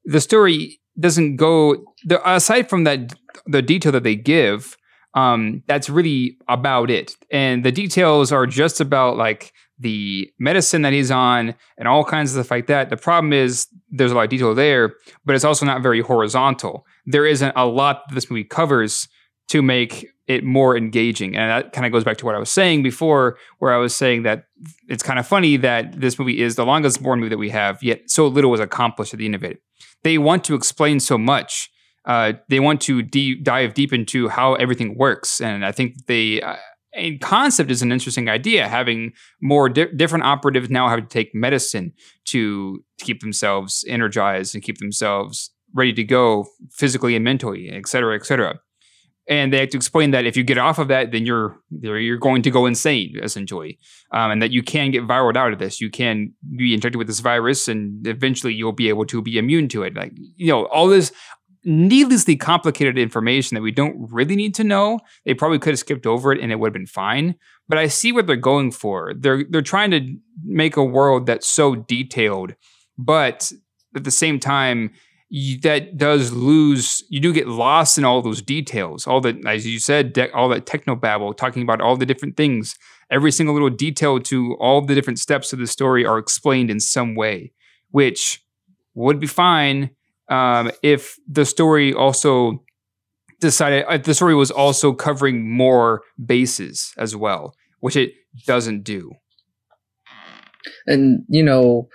the 0.04 0.20
story 0.20 0.80
doesn't 0.98 1.36
go 1.36 1.76
the, 2.04 2.20
aside 2.28 2.68
from 2.68 2.84
that 2.84 3.12
the 3.46 3.62
detail 3.62 3.92
that 3.92 4.04
they 4.04 4.16
give. 4.16 4.76
Um, 5.14 5.62
that's 5.66 5.90
really 5.90 6.38
about 6.48 6.90
it, 6.90 7.16
and 7.30 7.64
the 7.64 7.72
details 7.72 8.32
are 8.32 8.46
just 8.46 8.80
about 8.80 9.18
like 9.18 9.52
the 9.78 10.30
medicine 10.38 10.82
that 10.82 10.92
he's 10.94 11.10
on 11.10 11.54
and 11.76 11.86
all 11.86 12.04
kinds 12.04 12.30
of 12.30 12.44
stuff 12.44 12.50
like 12.50 12.66
that. 12.68 12.88
The 12.88 12.96
problem 12.96 13.32
is 13.32 13.66
there's 13.90 14.12
a 14.12 14.14
lot 14.14 14.24
of 14.24 14.30
detail 14.30 14.54
there, 14.54 14.94
but 15.26 15.34
it's 15.34 15.44
also 15.44 15.66
not 15.66 15.82
very 15.82 16.00
horizontal. 16.00 16.86
There 17.04 17.26
isn't 17.26 17.52
a 17.56 17.66
lot 17.66 18.08
that 18.08 18.14
this 18.14 18.30
movie 18.30 18.44
covers 18.44 19.08
to 19.48 19.60
make 19.60 20.08
it 20.28 20.44
more 20.44 20.76
engaging. 20.76 21.36
And 21.36 21.50
that 21.50 21.72
kind 21.72 21.84
of 21.84 21.92
goes 21.92 22.04
back 22.04 22.16
to 22.18 22.24
what 22.24 22.34
I 22.34 22.38
was 22.38 22.50
saying 22.50 22.82
before, 22.82 23.36
where 23.58 23.74
I 23.74 23.78
was 23.78 23.94
saying 23.94 24.22
that 24.22 24.44
it's 24.88 25.02
kind 25.02 25.18
of 25.18 25.26
funny 25.26 25.56
that 25.58 26.00
this 26.00 26.18
movie 26.18 26.40
is 26.40 26.54
the 26.54 26.64
longest 26.64 27.02
Bourne 27.02 27.18
movie 27.18 27.30
that 27.30 27.38
we 27.38 27.50
have, 27.50 27.82
yet 27.82 28.08
so 28.08 28.28
little 28.28 28.50
was 28.50 28.60
accomplished 28.60 29.12
at 29.12 29.18
the 29.18 29.26
end 29.26 29.34
of 29.34 29.42
it. 29.42 29.60
They 30.04 30.18
want 30.18 30.44
to 30.44 30.54
explain 30.54 31.00
so 31.00 31.18
much. 31.18 31.70
Uh, 32.04 32.34
they 32.48 32.60
want 32.60 32.80
to 32.82 33.02
dive 33.02 33.74
deep 33.74 33.92
into 33.92 34.28
how 34.28 34.54
everything 34.54 34.96
works. 34.96 35.40
And 35.40 35.64
I 35.64 35.72
think 35.72 36.06
they, 36.06 36.40
uh, 36.40 36.56
concept, 37.20 37.70
is 37.70 37.82
an 37.82 37.92
interesting 37.92 38.28
idea. 38.28 38.68
Having 38.68 39.12
more 39.40 39.68
di- 39.68 39.92
different 39.96 40.24
operatives 40.24 40.70
now 40.70 40.88
have 40.88 41.00
to 41.00 41.06
take 41.06 41.34
medicine 41.34 41.92
to, 42.26 42.84
to 42.98 43.04
keep 43.04 43.20
themselves 43.20 43.84
energized 43.88 44.54
and 44.54 44.62
keep 44.64 44.78
themselves 44.78 45.50
ready 45.74 45.92
to 45.92 46.04
go 46.04 46.46
physically 46.70 47.16
and 47.16 47.24
mentally, 47.24 47.70
et 47.70 47.88
cetera, 47.88 48.14
et 48.14 48.26
cetera. 48.26 48.60
And 49.28 49.52
they 49.52 49.60
have 49.60 49.68
to 49.70 49.76
explain 49.76 50.10
that 50.10 50.26
if 50.26 50.36
you 50.36 50.42
get 50.42 50.58
off 50.58 50.80
of 50.80 50.88
that, 50.88 51.12
then 51.12 51.24
you're 51.24 51.56
you're 51.70 52.18
going 52.18 52.42
to 52.42 52.50
go 52.50 52.66
insane, 52.66 53.14
essentially, 53.22 53.78
um, 54.12 54.32
and 54.32 54.42
that 54.42 54.50
you 54.50 54.64
can 54.64 54.90
get 54.90 55.06
viral 55.06 55.36
out 55.36 55.52
of 55.52 55.60
this. 55.60 55.80
You 55.80 55.90
can 55.90 56.32
be 56.56 56.74
infected 56.74 56.96
with 56.96 57.06
this 57.06 57.20
virus, 57.20 57.68
and 57.68 58.04
eventually 58.06 58.52
you'll 58.52 58.72
be 58.72 58.88
able 58.88 59.06
to 59.06 59.22
be 59.22 59.38
immune 59.38 59.68
to 59.68 59.84
it. 59.84 59.94
Like 59.94 60.12
you 60.36 60.48
know, 60.48 60.66
all 60.66 60.88
this 60.88 61.12
needlessly 61.64 62.36
complicated 62.36 62.98
information 62.98 63.54
that 63.54 63.62
we 63.62 63.70
don't 63.70 63.96
really 64.10 64.36
need 64.36 64.54
to 64.56 64.64
know. 64.64 64.98
They 65.24 65.34
probably 65.34 65.58
could 65.58 65.70
have 65.72 65.78
skipped 65.78 66.06
over 66.06 66.32
it 66.32 66.40
and 66.40 66.50
it 66.50 66.58
would 66.58 66.68
have 66.68 66.72
been 66.72 66.86
fine. 66.86 67.36
But 67.68 67.78
I 67.78 67.86
see 67.86 68.12
what 68.12 68.26
they're 68.26 68.36
going 68.36 68.72
for. 68.72 69.14
They're 69.16 69.44
they're 69.48 69.62
trying 69.62 69.92
to 69.92 70.16
make 70.44 70.76
a 70.76 70.84
world 70.84 71.26
that's 71.26 71.46
so 71.46 71.76
detailed, 71.76 72.54
but 72.98 73.52
at 73.94 74.04
the 74.04 74.10
same 74.10 74.40
time, 74.40 74.90
you, 75.34 75.58
that 75.60 75.96
does 75.96 76.30
lose. 76.30 77.02
You 77.08 77.18
do 77.18 77.32
get 77.32 77.48
lost 77.48 77.96
in 77.96 78.04
all 78.04 78.20
those 78.20 78.42
details. 78.42 79.06
All 79.06 79.22
that, 79.22 79.46
as 79.46 79.66
you 79.66 79.78
said, 79.78 80.12
de- 80.12 80.30
all 80.34 80.50
that 80.50 80.66
techno 80.66 80.94
babble, 80.94 81.32
talking 81.32 81.62
about 81.62 81.80
all 81.80 81.96
the 81.96 82.04
different 82.04 82.36
things. 82.36 82.78
Every 83.10 83.32
single 83.32 83.54
little 83.54 83.70
detail 83.70 84.20
to 84.20 84.54
all 84.60 84.84
the 84.84 84.94
different 84.94 85.18
steps 85.18 85.54
of 85.54 85.58
the 85.58 85.66
story 85.66 86.04
are 86.04 86.18
explained 86.18 86.70
in 86.70 86.80
some 86.80 87.14
way, 87.14 87.52
which 87.92 88.44
would 88.92 89.20
be 89.20 89.26
fine 89.26 89.88
um, 90.28 90.70
if 90.82 91.16
the 91.26 91.46
story 91.46 91.94
also 91.94 92.62
decided 93.40 93.86
uh, 93.86 93.96
the 93.96 94.12
story 94.12 94.34
was 94.34 94.50
also 94.50 94.92
covering 94.92 95.50
more 95.50 96.02
bases 96.22 96.92
as 96.98 97.16
well, 97.16 97.54
which 97.80 97.96
it 97.96 98.12
doesn't 98.46 98.84
do. 98.84 99.12
And 100.86 101.24
you 101.30 101.42
know, 101.42 101.88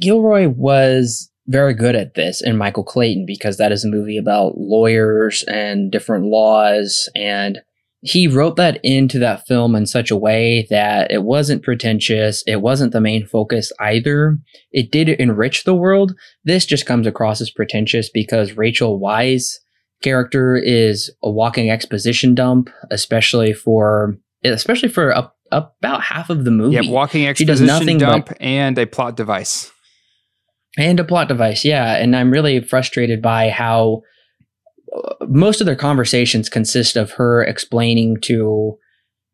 Gilroy 0.00 0.48
was 0.48 1.30
very 1.46 1.74
good 1.74 1.94
at 1.94 2.14
this 2.14 2.42
in 2.42 2.56
Michael 2.56 2.84
Clayton 2.84 3.24
because 3.26 3.56
that 3.56 3.72
is 3.72 3.84
a 3.84 3.88
movie 3.88 4.18
about 4.18 4.58
lawyers 4.58 5.44
and 5.44 5.92
different 5.92 6.24
laws 6.24 7.08
and 7.14 7.60
he 8.02 8.28
wrote 8.28 8.56
that 8.56 8.78
into 8.84 9.18
that 9.18 9.46
film 9.46 9.74
in 9.74 9.86
such 9.86 10.10
a 10.10 10.16
way 10.16 10.66
that 10.70 11.10
it 11.10 11.22
wasn't 11.22 11.62
pretentious. 11.62 12.42
It 12.46 12.60
wasn't 12.60 12.92
the 12.92 13.00
main 13.00 13.26
focus 13.26 13.72
either. 13.80 14.38
It 14.70 14.92
did 14.92 15.08
enrich 15.08 15.64
the 15.64 15.74
world. 15.74 16.14
This 16.44 16.66
just 16.66 16.86
comes 16.86 17.06
across 17.06 17.40
as 17.40 17.50
pretentious 17.50 18.08
because 18.08 18.56
Rachel 18.56 19.00
Weisz 19.00 19.54
character 20.02 20.56
is 20.56 21.10
a 21.22 21.30
walking 21.30 21.70
exposition 21.70 22.34
dump, 22.34 22.70
especially 22.90 23.52
for 23.52 24.16
especially 24.44 24.88
for 24.88 25.10
a, 25.10 25.32
about 25.50 26.02
half 26.02 26.30
of 26.30 26.44
the 26.44 26.50
movie. 26.50 26.76
Yeah, 26.76 26.90
walking 26.90 27.26
exposition 27.26 27.98
dump 27.98 28.26
but, 28.26 28.40
and 28.40 28.78
a 28.78 28.86
plot 28.86 29.16
device. 29.16 29.72
And 30.78 31.00
a 31.00 31.04
plot 31.04 31.28
device, 31.28 31.64
yeah. 31.64 31.96
And 31.96 32.14
I'm 32.14 32.30
really 32.30 32.60
frustrated 32.60 33.22
by 33.22 33.50
how 33.50 34.02
most 35.22 35.60
of 35.60 35.66
their 35.66 35.76
conversations 35.76 36.48
consist 36.48 36.96
of 36.96 37.12
her 37.12 37.42
explaining 37.42 38.18
to 38.22 38.76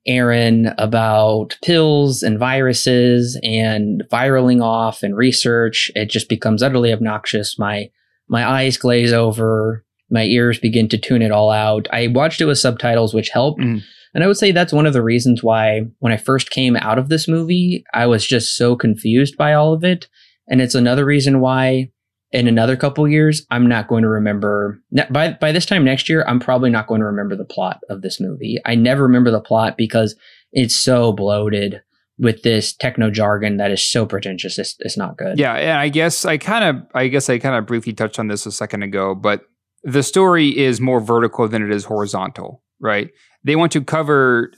Aaron 0.07 0.73
about 0.79 1.57
pills 1.65 2.23
and 2.23 2.39
viruses 2.39 3.39
and 3.43 4.03
viraling 4.11 4.61
off 4.61 5.03
and 5.03 5.17
research. 5.17 5.91
It 5.95 6.11
just 6.11 6.29
becomes 6.29 6.63
utterly 6.63 6.93
obnoxious. 6.93 7.59
My 7.59 7.91
my 8.29 8.49
eyes 8.49 8.77
glaze 8.77 9.13
over. 9.13 9.85
My 10.11 10.25
ears 10.25 10.59
begin 10.59 10.89
to 10.91 10.99
tune 10.99 11.23
it 11.23 11.33
all 11.33 11.51
out. 11.51 11.89
I 11.93 12.09
watched 12.09 12.41
it 12.41 12.47
with 12.47 12.59
subtitles, 12.59 13.15
which 13.15 13.31
helped. 13.31 13.61
Mm. 13.61 13.83
And 14.15 14.23
I 14.23 14.27
would 14.27 14.37
say 14.37 14.53
that's 14.53 14.73
one 14.73 14.87
of 14.87 14.93
the 14.93 15.03
reasons 15.03 15.43
why, 15.43 15.83
when 16.01 16.13
I 16.13 16.19
first 16.19 16.51
came 16.51 16.77
out 16.77 16.99
of 16.99 17.09
this 17.09 17.27
movie, 17.27 17.85
I 17.95 18.07
was 18.07 18.27
just 18.27 18.57
so 18.57 18.77
confused 18.77 19.37
by 19.39 19.55
all 19.55 19.73
of 19.73 19.85
it. 19.85 20.09
And 20.49 20.61
it's 20.61 20.75
another 20.75 21.05
reason 21.05 21.41
why 21.41 21.91
in 22.33 22.49
another 22.49 22.77
couple 22.77 23.07
years, 23.07 23.47
I'm 23.51 23.69
not 23.69 23.89
going 23.89 24.03
to 24.03 24.09
remember. 24.09 24.81
By 25.11 25.33
by 25.33 25.53
this 25.53 25.67
time 25.67 25.85
next 25.85 26.09
year, 26.09 26.25
I'm 26.27 26.41
probably 26.41 26.71
not 26.71 26.87
going 26.87 27.01
to 27.01 27.07
remember 27.07 27.37
the 27.37 27.45
plot 27.45 27.81
of 27.91 28.03
this 28.03 28.21
movie. 28.21 28.59
I 28.65 28.75
never 28.75 29.03
remember 29.03 29.31
the 29.31 29.41
plot 29.41 29.77
because 29.77 30.17
it's 30.53 30.75
so 30.75 31.13
bloated 31.13 31.83
with 32.19 32.43
this 32.43 32.75
techno 32.75 33.11
jargon 33.11 33.57
that 33.57 33.71
is 33.71 33.83
so 33.83 34.07
pretentious. 34.07 34.59
It's, 34.59 34.77
it's 34.81 34.97
not 34.97 35.17
good. 35.17 35.39
Yeah, 35.39 35.55
and 35.55 35.79
I 35.79 35.89
guess 35.89 36.25
I 36.25 36.39
kind 36.39 36.65
of, 36.65 36.87
I 36.95 37.09
guess 37.09 37.29
I 37.29 37.39
kind 37.39 37.57
of 37.57 37.67
briefly 37.67 37.93
touched 37.93 38.19
on 38.19 38.29
this 38.29 38.47
a 38.47 38.53
second 38.53 38.83
ago, 38.83 39.15
but 39.15 39.43
the 39.83 40.03
story 40.03 40.57
is 40.57 40.81
more 40.81 41.01
vertical 41.01 41.49
than 41.49 41.63
it 41.63 41.75
is 41.75 41.85
horizontal, 41.85 42.63
right? 42.81 43.11
They 43.45 43.57
want 43.57 43.73
to 43.73 43.83
cover 43.83 44.53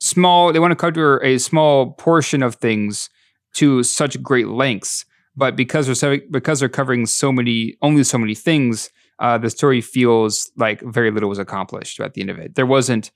small. 0.00 0.52
They 0.52 0.58
want 0.58 0.72
to 0.72 0.76
cover 0.76 1.22
a 1.22 1.38
small 1.38 1.92
portion 1.92 2.42
of 2.42 2.54
things 2.54 3.10
to 3.54 3.82
such 3.82 4.22
great 4.22 4.48
lengths 4.48 5.04
but 5.36 5.56
because 5.56 6.00
they're 6.00 6.20
because 6.30 6.60
they're 6.60 6.68
covering 6.68 7.06
so 7.06 7.32
many 7.32 7.76
only 7.82 8.04
so 8.04 8.18
many 8.18 8.34
things, 8.34 8.90
uh, 9.18 9.38
the 9.38 9.50
story 9.50 9.80
feels 9.80 10.50
like 10.56 10.80
very 10.82 11.10
little 11.10 11.28
was 11.28 11.38
accomplished 11.38 12.00
at 12.00 12.14
the 12.14 12.20
end 12.20 12.30
of 12.30 12.38
it. 12.38 12.54
There 12.54 12.66
wasn't 12.66 13.10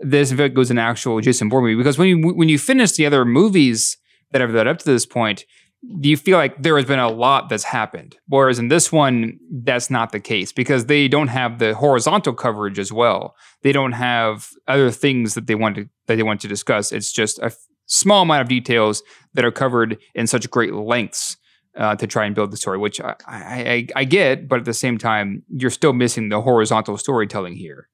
this 0.00 0.32
if 0.32 0.54
was 0.54 0.70
an 0.70 0.78
actual 0.78 1.20
Jason 1.20 1.48
Bourne 1.48 1.64
movie 1.64 1.76
because 1.76 1.98
when 1.98 2.08
you 2.08 2.34
when 2.34 2.48
you 2.48 2.58
finish 2.58 2.92
the 2.92 3.06
other 3.06 3.24
movies 3.24 3.96
that 4.32 4.40
have 4.40 4.50
led 4.52 4.66
up 4.66 4.78
to 4.78 4.84
this 4.84 5.06
point, 5.06 5.44
you 5.82 6.16
feel 6.16 6.38
like 6.38 6.62
there 6.62 6.76
has 6.76 6.86
been 6.86 6.98
a 6.98 7.10
lot 7.10 7.48
that's 7.48 7.64
happened. 7.64 8.16
Whereas 8.28 8.58
in 8.58 8.68
this 8.68 8.92
one, 8.92 9.38
that's 9.50 9.90
not 9.90 10.12
the 10.12 10.20
case 10.20 10.52
because 10.52 10.86
they 10.86 11.08
don't 11.08 11.28
have 11.28 11.58
the 11.58 11.74
horizontal 11.74 12.34
coverage 12.34 12.78
as 12.78 12.92
well. 12.92 13.34
They 13.62 13.72
don't 13.72 13.92
have 13.92 14.50
other 14.68 14.90
things 14.90 15.34
that 15.34 15.46
they 15.46 15.54
want 15.54 15.76
to 15.76 15.88
that 16.06 16.16
they 16.16 16.22
want 16.22 16.40
to 16.42 16.48
discuss. 16.48 16.92
It's 16.92 17.12
just 17.12 17.38
a 17.38 17.52
small 17.86 18.22
amount 18.22 18.42
of 18.42 18.48
details 18.48 19.02
that 19.34 19.44
are 19.44 19.50
covered 19.52 19.98
in 20.14 20.26
such 20.26 20.50
great 20.50 20.74
lengths 20.74 21.36
uh, 21.76 21.96
to 21.96 22.06
try 22.06 22.26
and 22.26 22.34
build 22.34 22.50
the 22.50 22.56
story, 22.56 22.78
which 22.78 23.00
I, 23.00 23.14
I, 23.26 23.86
I 23.96 24.04
get, 24.04 24.48
but 24.48 24.60
at 24.60 24.64
the 24.64 24.74
same 24.74 24.98
time, 24.98 25.42
you're 25.48 25.70
still 25.70 25.92
missing 25.92 26.28
the 26.28 26.40
horizontal 26.40 26.98
storytelling 26.98 27.54
here. 27.56 27.88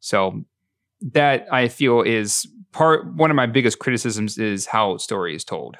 So 0.00 0.44
that 1.12 1.46
I 1.52 1.68
feel 1.68 2.02
is 2.02 2.46
part 2.72 3.06
one 3.14 3.30
of 3.30 3.36
my 3.36 3.46
biggest 3.46 3.78
criticisms 3.78 4.38
is 4.38 4.66
how 4.66 4.96
story 4.98 5.34
is 5.34 5.44
told. 5.44 5.76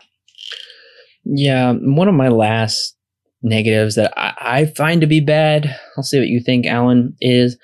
Yeah, 1.25 1.73
one 1.73 2.09
of 2.09 2.15
my 2.15 2.29
last 2.29 2.97
negatives 3.43 3.95
that 3.97 4.13
I, 4.17 4.35
I 4.41 4.65
find 4.67 5.01
to 5.01 5.07
be 5.07 5.21
bad, 5.21 5.75
I'll 5.97 6.03
see 6.03 6.19
what 6.19 6.29
you 6.29 6.41
think, 6.41 6.67
Alan, 6.67 7.17
is 7.21 7.59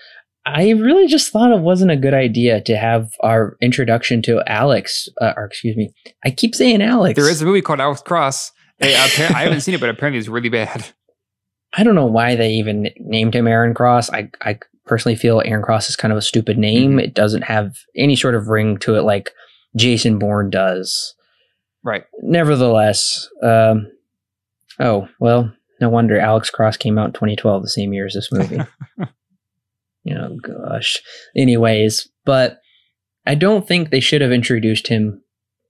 I 0.47 0.71
really 0.71 1.07
just 1.07 1.33
thought 1.33 1.53
it 1.53 1.61
wasn't 1.61 1.91
a 1.91 1.97
good 1.97 2.15
idea 2.15 2.61
to 2.63 2.77
have 2.77 3.11
our 3.21 3.57
introduction 3.61 4.23
to 4.23 4.43
Alex, 4.47 5.09
uh, 5.21 5.33
or 5.37 5.45
excuse 5.45 5.77
me, 5.77 5.93
I 6.25 6.31
keep 6.31 6.55
saying 6.55 6.83
Alex. 6.83 7.17
There 7.17 7.31
is 7.31 7.43
a 7.43 7.45
movie 7.45 7.63
called 7.63 7.81
Alex 7.81 8.03
Cross. 8.03 8.53
Hey, 8.81 8.97
I 8.97 9.43
haven't 9.43 9.61
seen 9.63 9.75
it, 9.75 9.81
but 9.81 9.91
apparently 9.91 10.19
it's 10.19 10.29
really 10.29 10.49
bad. 10.49 10.87
I 11.73 11.85
don't 11.85 11.95
know 11.95 12.07
why 12.07 12.35
they 12.35 12.51
even 12.53 12.91
named 12.99 13.35
him 13.35 13.47
Aaron 13.47 13.75
Cross. 13.75 14.11
I, 14.11 14.31
I 14.41 14.59
personally 14.87 15.17
feel 15.17 15.43
Aaron 15.45 15.63
Cross 15.63 15.89
is 15.91 15.97
kind 15.97 16.11
of 16.13 16.19
a 16.19 16.23
stupid 16.23 16.59
name. 16.59 16.93
Mm-hmm. 16.93 17.01
It 17.01 17.15
doesn't 17.15 17.43
have 17.43 17.77
any 17.97 18.17
sort 18.17 18.35
of 18.35 18.49
ring 18.49 18.79
to 18.79 18.97
it 18.97 19.03
like 19.03 19.31
Jason 19.77 20.19
Bourne 20.19 20.51
does. 20.51 21.15
Right. 21.85 22.05
Nevertheless, 22.23 23.29
um, 23.43 23.87
oh, 24.81 25.09
well, 25.21 25.53
no 25.81 25.89
wonder 25.89 26.19
Alex 26.19 26.51
Cross 26.51 26.79
came 26.79 26.99
out 26.99 27.07
in 27.07 27.13
2012, 27.13 27.63
the 27.63 27.69
same 27.69 27.93
year 27.93 28.07
as 28.07 28.15
this 28.15 28.31
movie. 28.33 28.59
you 30.05 30.15
know, 30.15 30.37
gosh. 30.43 30.99
Anyways, 31.37 32.09
but 32.25 32.61
I 33.27 33.35
don't 33.35 33.67
think 33.67 33.91
they 33.91 34.01
should 34.01 34.21
have 34.21 34.33
introduced 34.33 34.89
him 34.89 35.23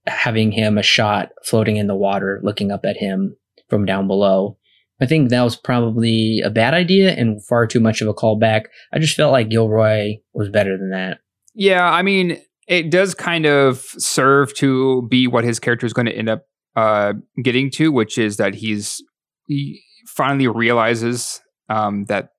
having 0.07 0.51
him 0.51 0.77
a 0.77 0.83
shot 0.83 1.29
floating 1.45 1.77
in 1.77 1.87
the 1.87 1.95
water, 1.95 2.39
looking 2.43 2.71
up 2.71 2.85
at 2.85 2.97
him 2.97 3.35
from 3.69 3.85
down 3.85 4.07
below. 4.07 4.57
I 4.99 5.07
think 5.07 5.29
that 5.29 5.41
was 5.41 5.55
probably 5.55 6.41
a 6.45 6.49
bad 6.49 6.73
idea 6.73 7.13
and 7.13 7.43
far 7.45 7.65
too 7.65 7.79
much 7.79 8.01
of 8.01 8.07
a 8.07 8.13
callback. 8.13 8.65
I 8.93 8.99
just 8.99 9.15
felt 9.15 9.31
like 9.31 9.49
Gilroy 9.49 10.17
was 10.33 10.49
better 10.49 10.77
than 10.77 10.91
that. 10.91 11.19
Yeah, 11.55 11.89
I 11.89 12.03
mean, 12.03 12.39
it 12.67 12.91
does 12.91 13.15
kind 13.15 13.45
of 13.45 13.79
serve 13.97 14.53
to 14.55 15.07
be 15.09 15.27
what 15.27 15.43
his 15.43 15.59
character 15.59 15.85
is 15.85 15.93
going 15.93 16.05
to 16.05 16.15
end 16.15 16.29
up 16.29 16.45
uh, 16.75 17.13
getting 17.43 17.71
to, 17.71 17.91
which 17.91 18.17
is 18.17 18.37
that 18.37 18.53
he's 18.53 19.03
he 19.47 19.81
finally 20.07 20.47
realizes 20.47 21.41
um, 21.69 22.05
that 22.05 22.29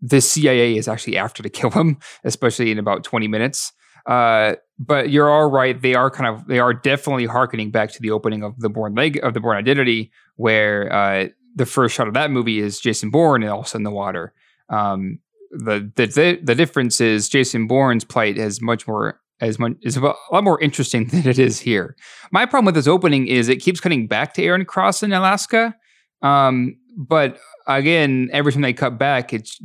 the 0.00 0.20
CIA 0.20 0.76
is 0.76 0.88
actually 0.88 1.16
after 1.16 1.42
to 1.42 1.48
kill 1.48 1.70
him, 1.70 1.98
especially 2.24 2.70
in 2.70 2.78
about 2.78 3.04
20 3.04 3.28
minutes. 3.28 3.72
Uh, 4.06 4.56
but 4.78 5.10
you're 5.10 5.30
all 5.30 5.50
right. 5.50 5.80
They 5.80 5.94
are 5.94 6.10
kind 6.10 6.34
of 6.34 6.46
they 6.46 6.58
are 6.58 6.74
definitely 6.74 7.26
harkening 7.26 7.70
back 7.70 7.92
to 7.92 8.02
the 8.02 8.10
opening 8.10 8.42
of 8.42 8.58
the 8.58 8.68
Bourne 8.68 8.94
leg 8.94 9.20
of 9.22 9.34
the 9.34 9.40
Bourne 9.40 9.56
Identity, 9.56 10.10
where 10.36 10.92
uh, 10.92 11.28
the 11.54 11.66
first 11.66 11.94
shot 11.94 12.08
of 12.08 12.14
that 12.14 12.30
movie 12.30 12.58
is 12.58 12.80
Jason 12.80 13.10
Bourne 13.10 13.42
and 13.42 13.52
also 13.52 13.78
in 13.78 13.84
the 13.84 13.90
water. 13.90 14.32
Um, 14.68 15.20
the, 15.50 15.90
the 15.94 16.40
the 16.42 16.54
difference 16.54 17.00
is 17.00 17.28
Jason 17.28 17.66
Bourne's 17.66 18.04
plight 18.04 18.38
is 18.38 18.60
much 18.60 18.88
more 18.88 19.20
as 19.40 19.58
much 19.58 19.72
is 19.82 19.96
a 19.96 20.00
lot 20.00 20.44
more 20.44 20.60
interesting 20.60 21.06
than 21.08 21.28
it 21.28 21.38
is 21.38 21.60
here. 21.60 21.96
My 22.30 22.46
problem 22.46 22.66
with 22.66 22.74
this 22.74 22.88
opening 22.88 23.26
is 23.26 23.48
it 23.48 23.56
keeps 23.56 23.80
cutting 23.80 24.06
back 24.06 24.34
to 24.34 24.42
Aaron 24.42 24.64
Cross 24.64 25.02
in 25.02 25.12
Alaska, 25.12 25.76
um, 26.22 26.76
but 26.96 27.38
again, 27.66 28.30
every 28.32 28.52
time 28.52 28.62
they 28.62 28.72
cut 28.72 28.98
back, 28.98 29.32
it's 29.32 29.60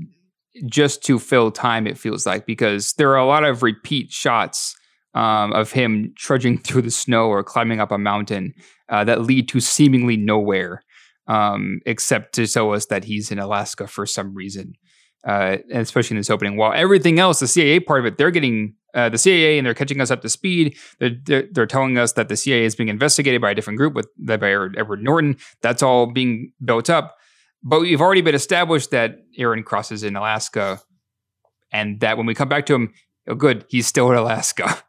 just 0.66 1.04
to 1.04 1.20
fill 1.20 1.52
time. 1.52 1.88
It 1.88 1.98
feels 1.98 2.26
like 2.26 2.46
because 2.46 2.94
there 2.94 3.12
are 3.12 3.18
a 3.18 3.26
lot 3.26 3.44
of 3.44 3.64
repeat 3.64 4.12
shots 4.12 4.76
um, 5.14 5.54
of 5.54 5.72
him 5.72 6.14
trudging 6.16 6.58
through 6.64 6.84
the 6.84 6.92
snow 6.92 7.28
or 7.28 7.44
climbing 7.44 7.80
up 7.80 7.92
a 7.92 7.98
mountain 7.98 8.54
uh, 8.90 9.04
that 9.04 9.22
lead 9.22 9.50
to 9.50 9.60
seemingly 9.60 10.18
nowhere, 10.18 10.84
um, 11.28 11.80
except 11.86 12.36
to 12.36 12.48
show 12.48 12.74
us 12.74 12.86
that 12.88 13.04
he's 13.04 13.32
in 13.32 13.40
Alaska 13.40 13.88
for 13.88 14.06
some 14.06 14.34
reason. 14.34 14.74
Uh, 15.26 15.58
especially 15.74 16.16
in 16.16 16.20
this 16.20 16.30
opening, 16.30 16.56
while 16.56 16.72
everything 16.74 17.20
else, 17.20 17.40
the 17.40 17.48
CIA 17.48 17.82
part 17.82 18.00
of 18.00 18.06
it, 18.06 18.18
they're 18.18 18.32
getting 18.32 18.74
uh, 18.94 19.10
the 19.10 19.18
CIA 19.18 19.58
and 19.58 19.66
they're 19.66 19.74
catching 19.74 20.00
us 20.00 20.10
up 20.10 20.22
to 20.22 20.30
speed. 20.30 20.78
They're, 21.00 21.12
they're, 21.26 21.48
they're, 21.52 21.66
telling 21.66 21.98
us 21.98 22.14
that 22.14 22.30
the 22.30 22.38
CIA 22.38 22.64
is 22.64 22.76
being 22.76 22.88
investigated 22.88 23.42
by 23.42 23.52
a 23.52 23.56
different 23.56 23.78
group 23.78 23.94
with 23.94 24.08
by 24.18 24.36
Edward 24.36 25.04
Norton. 25.04 25.38
That's 25.62 25.84
all 25.84 26.06
being 26.06 26.54
built 26.64 26.90
up. 26.90 27.17
But 27.64 27.82
we've 27.82 28.02
already 28.02 28.22
been 28.22 28.36
established 28.36 28.92
that 28.92 29.20
Aaron 29.38 29.64
crosses 29.64 30.04
in 30.04 30.16
Alaska, 30.16 30.82
and 31.72 32.00
that 32.00 32.18
when 32.18 32.26
we 32.26 32.34
come 32.34 32.50
back 32.50 32.66
to 32.68 32.76
him, 32.76 32.94
oh, 33.28 33.36
good, 33.36 33.66
he's 33.70 33.88
still 33.88 34.12
in 34.12 34.18
Alaska. 34.18 34.80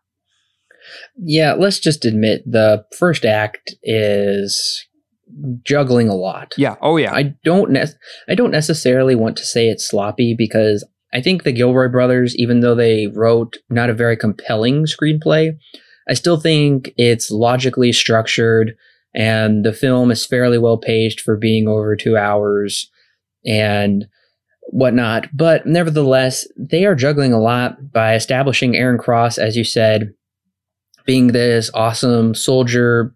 Yeah, 1.16 1.52
let's 1.52 1.78
just 1.78 2.04
admit 2.04 2.42
the 2.46 2.84
first 2.98 3.26
act 3.26 3.74
is 3.82 4.86
juggling 5.64 6.08
a 6.08 6.14
lot. 6.14 6.54
Yeah. 6.56 6.76
Oh 6.80 6.96
yeah. 6.96 7.12
I 7.12 7.34
don't 7.44 7.72
ne- 7.72 7.84
I 8.28 8.34
don't 8.34 8.50
necessarily 8.50 9.14
want 9.14 9.36
to 9.36 9.44
say 9.44 9.68
it's 9.68 9.88
sloppy 9.88 10.34
because 10.36 10.86
I 11.12 11.20
think 11.20 11.42
the 11.42 11.52
Gilroy 11.52 11.88
brothers, 11.88 12.36
even 12.36 12.60
though 12.60 12.74
they 12.74 13.06
wrote 13.08 13.56
not 13.70 13.90
a 13.90 13.94
very 13.94 14.16
compelling 14.16 14.84
screenplay, 14.84 15.52
I 16.08 16.14
still 16.14 16.38
think 16.38 16.90
it's 16.96 17.30
logically 17.30 17.92
structured 17.92 18.74
and 19.18 19.64
the 19.64 19.72
film 19.72 20.10
is 20.10 20.24
fairly 20.24 20.56
well 20.58 20.78
paced 20.78 21.20
for 21.20 21.36
being 21.36 21.66
over 21.68 21.94
two 21.96 22.16
hours 22.16 22.88
and 23.44 24.06
whatnot. 24.70 25.26
But 25.34 25.66
nevertheless, 25.66 26.46
they 26.56 26.86
are 26.86 26.94
juggling 26.94 27.32
a 27.32 27.40
lot 27.40 27.92
by 27.92 28.14
establishing 28.14 28.76
Aaron 28.76 28.96
Cross, 28.98 29.36
as 29.38 29.56
you 29.56 29.64
said, 29.64 30.10
being 31.04 31.28
this 31.28 31.70
awesome 31.74 32.34
soldier 32.34 33.12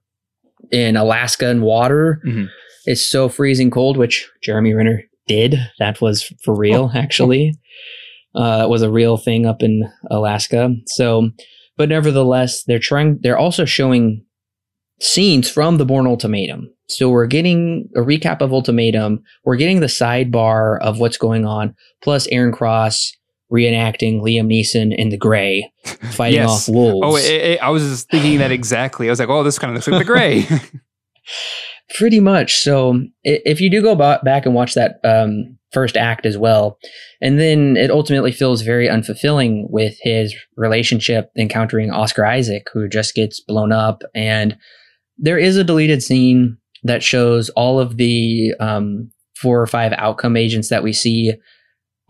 in 0.72 0.96
Alaska 0.96 1.46
and 1.48 1.62
water. 1.62 2.20
Mhm. 2.26 2.48
It's 2.86 3.04
so 3.04 3.28
freezing 3.28 3.70
cold, 3.70 3.96
which 3.96 4.28
Jeremy 4.42 4.74
Renner 4.74 5.04
did. 5.28 5.56
That 5.78 6.00
was 6.00 6.24
for 6.42 6.54
real, 6.56 6.90
actually. 6.94 7.52
Uh, 8.34 8.62
it 8.64 8.70
was 8.70 8.82
a 8.82 8.90
real 8.90 9.16
thing 9.18 9.46
up 9.46 9.62
in 9.62 9.88
Alaska. 10.10 10.74
So, 10.86 11.30
but 11.76 11.90
nevertheless, 11.90 12.64
they're 12.64 12.78
trying. 12.80 13.18
They're 13.22 13.38
also 13.38 13.64
showing 13.66 14.24
scenes 15.02 15.50
from 15.50 15.78
the 15.78 15.84
Bourne 15.84 16.06
Ultimatum. 16.06 16.70
So 16.88 17.10
we're 17.10 17.26
getting 17.26 17.88
a 17.96 18.00
recap 18.00 18.40
of 18.40 18.52
Ultimatum. 18.52 19.22
We're 19.44 19.56
getting 19.56 19.80
the 19.80 19.86
sidebar 19.86 20.78
of 20.80 20.98
what's 21.00 21.16
going 21.16 21.44
on, 21.44 21.74
plus 22.02 22.26
Aaron 22.28 22.52
Cross 22.52 23.12
reenacting 23.52 24.20
Liam 24.22 24.46
Neeson 24.46 24.94
in 24.96 25.08
the 25.10 25.16
Grey, 25.18 25.70
fighting 26.12 26.40
Yes. 26.40 26.68
off 26.68 26.74
wolves. 26.74 27.00
Oh, 27.04 27.16
it, 27.16 27.24
it- 27.24 27.62
I 27.62 27.70
was 27.70 27.82
just 27.82 28.10
thinking 28.10 28.38
that 28.38 28.52
exactly. 28.52 29.08
I 29.08 29.10
was 29.10 29.18
like, 29.18 29.28
oh, 29.28 29.42
this 29.42 29.58
kind 29.58 29.70
of 29.70 29.74
looks 29.76 29.88
like 29.88 29.98
the 29.98 30.04
gray. 30.04 30.46
Pretty 31.98 32.20
much. 32.20 32.56
So 32.56 33.02
if 33.22 33.60
you 33.60 33.70
do 33.70 33.82
go 33.82 33.94
back 33.94 34.46
and 34.46 34.54
watch 34.54 34.74
that 34.74 34.98
um, 35.04 35.58
first 35.72 35.96
act 35.96 36.24
as 36.24 36.38
well, 36.38 36.78
and 37.20 37.38
then 37.38 37.76
it 37.76 37.90
ultimately 37.90 38.32
feels 38.32 38.62
very 38.62 38.88
unfulfilling 38.88 39.64
with 39.68 39.94
his 40.00 40.34
relationship 40.56 41.30
encountering 41.36 41.90
Oscar 41.90 42.24
Isaac, 42.24 42.66
who 42.72 42.88
just 42.88 43.14
gets 43.14 43.40
blown 43.40 43.72
up. 43.72 44.02
And 44.14 44.56
there 45.22 45.38
is 45.38 45.56
a 45.56 45.64
deleted 45.64 46.02
scene 46.02 46.58
that 46.82 47.02
shows 47.02 47.48
all 47.50 47.80
of 47.80 47.96
the 47.96 48.52
um, 48.60 49.10
four 49.36 49.62
or 49.62 49.66
five 49.66 49.92
outcome 49.96 50.36
agents 50.36 50.68
that 50.68 50.82
we 50.82 50.92
see 50.92 51.32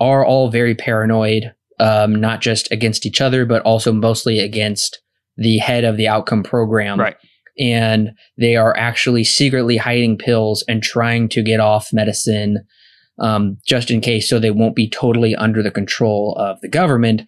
are 0.00 0.24
all 0.24 0.50
very 0.50 0.74
paranoid, 0.74 1.52
um, 1.78 2.14
not 2.14 2.40
just 2.40 2.72
against 2.72 3.06
each 3.06 3.20
other, 3.20 3.46
but 3.46 3.62
also 3.62 3.92
mostly 3.92 4.40
against 4.40 5.00
the 5.36 5.58
head 5.58 5.84
of 5.84 5.96
the 5.96 6.08
outcome 6.08 6.42
program 6.42 6.98
right. 6.98 7.16
and 7.58 8.10
they 8.36 8.56
are 8.56 8.76
actually 8.76 9.24
secretly 9.24 9.76
hiding 9.76 10.18
pills 10.18 10.64
and 10.68 10.82
trying 10.82 11.28
to 11.28 11.42
get 11.42 11.60
off 11.60 11.88
medicine 11.92 12.58
um, 13.18 13.56
just 13.66 13.90
in 13.90 14.00
case 14.00 14.28
so 14.28 14.38
they 14.38 14.50
won't 14.50 14.76
be 14.76 14.88
totally 14.88 15.34
under 15.36 15.62
the 15.62 15.70
control 15.70 16.34
of 16.38 16.60
the 16.60 16.68
government. 16.68 17.22